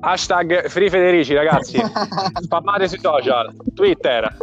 Hashtag 0.00 0.68
Free 0.68 0.88
Federici, 0.88 1.34
ragazzi. 1.34 1.76
Spammate 2.40 2.88
sui 2.88 3.00
social, 3.00 3.54
Twitter. 3.74 4.34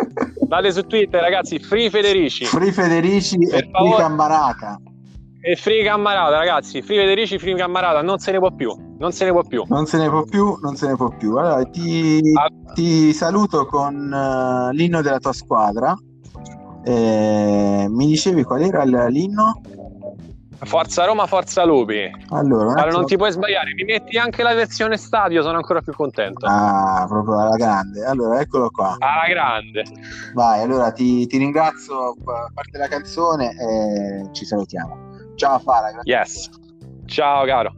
Andate 0.41 0.72
su 0.72 0.84
Twitter, 0.86 1.19
ragazzi, 1.22 1.57
Free 1.60 1.90
Federici. 1.90 2.45
Free 2.45 2.72
Federici 2.72 3.38
Per 3.40 3.48
e 3.56 3.57
Free 3.57 3.72
favore. 3.72 4.03
E 5.47 5.55
Free 5.55 5.84
Cammarata, 5.84 6.38
ragazzi. 6.38 6.81
Free 6.81 6.97
Federici, 7.01 7.38
Free 7.38 7.53
Cammarata. 7.55 8.01
Non 8.01 8.17
se 8.17 8.31
ne 8.31 8.39
può 8.39 8.51
più. 8.51 8.76
Non 8.97 9.11
se 9.11 9.26
ne 9.26 9.31
può 9.31 9.43
più. 9.43 9.63
Non 9.67 9.85
se 9.85 9.97
ne 9.99 10.09
può 10.09 10.23
più, 10.23 10.57
non 10.61 10.76
se 10.76 10.88
ne 10.88 10.95
può 10.95 11.09
più. 11.09 11.35
Allora 11.35 11.63
ti, 11.65 12.19
Ah. 12.34 12.49
ti 12.73 13.13
saluto 13.13 13.67
con 13.67 14.11
eh, 14.11 14.73
l'inno 14.73 15.01
della 15.03 15.19
tua 15.19 15.34
squadra. 15.34 15.95
Eh, 16.84 17.85
mi 17.89 18.07
dicevi 18.07 18.43
qual 18.43 18.61
era 18.61 18.84
l'inno? 18.84 19.61
Forza 20.63 21.05
Roma, 21.05 21.27
Forza 21.27 21.63
Lupi. 21.63 22.09
Allora, 22.30 22.72
attimo- 22.81 22.97
non 22.97 23.05
ti 23.05 23.15
puoi 23.17 23.31
sbagliare. 23.31 23.73
Mi 23.76 23.84
metti 23.84 24.17
anche 24.17 24.41
la 24.41 24.53
versione 24.55 24.97
stadio, 24.97 25.43
sono 25.43 25.57
ancora 25.57 25.81
più 25.81 25.93
contento. 25.93 26.47
Ah, 26.47 27.05
proprio 27.07 27.39
alla 27.39 27.55
grande. 27.55 28.03
Allora, 28.03 28.39
eccolo 28.39 28.72
qua. 28.72 28.95
Alla 28.97 29.27
grande. 29.30 29.84
Vai, 30.34 30.61
allora 30.63 30.91
ti, 30.91 31.27
ti 31.27 31.38
ringrazio 31.38 32.09
a 32.09 32.49
parte 32.51 32.77
la 32.80 32.88
canzone 32.88 33.51
e 33.51 34.30
ci 34.31 34.43
salutiamo. 34.45 35.13
Ciao 35.36 35.60
Fara, 35.60 35.91
grazie. 35.91 36.12
Yes. 36.12 36.49
Ciao, 37.06 37.45
caro. 37.45 37.74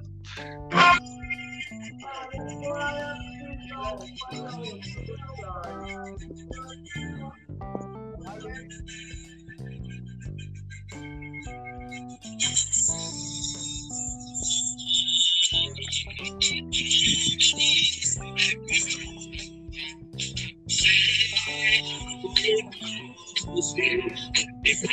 Silenzio 23.62 24.88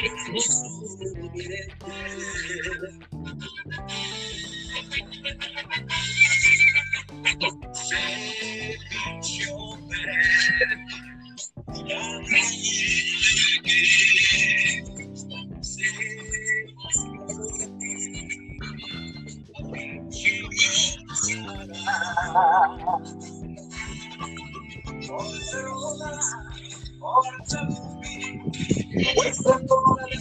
¿Cuánto 29.43 29.83
vale 29.83 30.19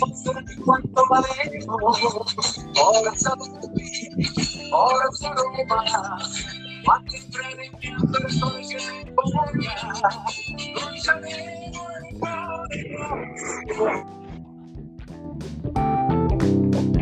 ¿Cuánto 0.65 1.01
vale 1.09 1.27
Ahora 2.79 3.15
salud, 3.15 3.49
ahora 4.71 5.05
salud 5.11 5.67
más. 5.67 6.45
Cuánto 6.85 7.15
entrene 7.15 7.71
mi 7.81 8.11
persona 8.11 8.59
que 8.59 8.79
se 8.79 9.01
imponga. 9.01 9.43
Lucharé 10.73 11.71
por 12.17 12.73
el 16.73 16.92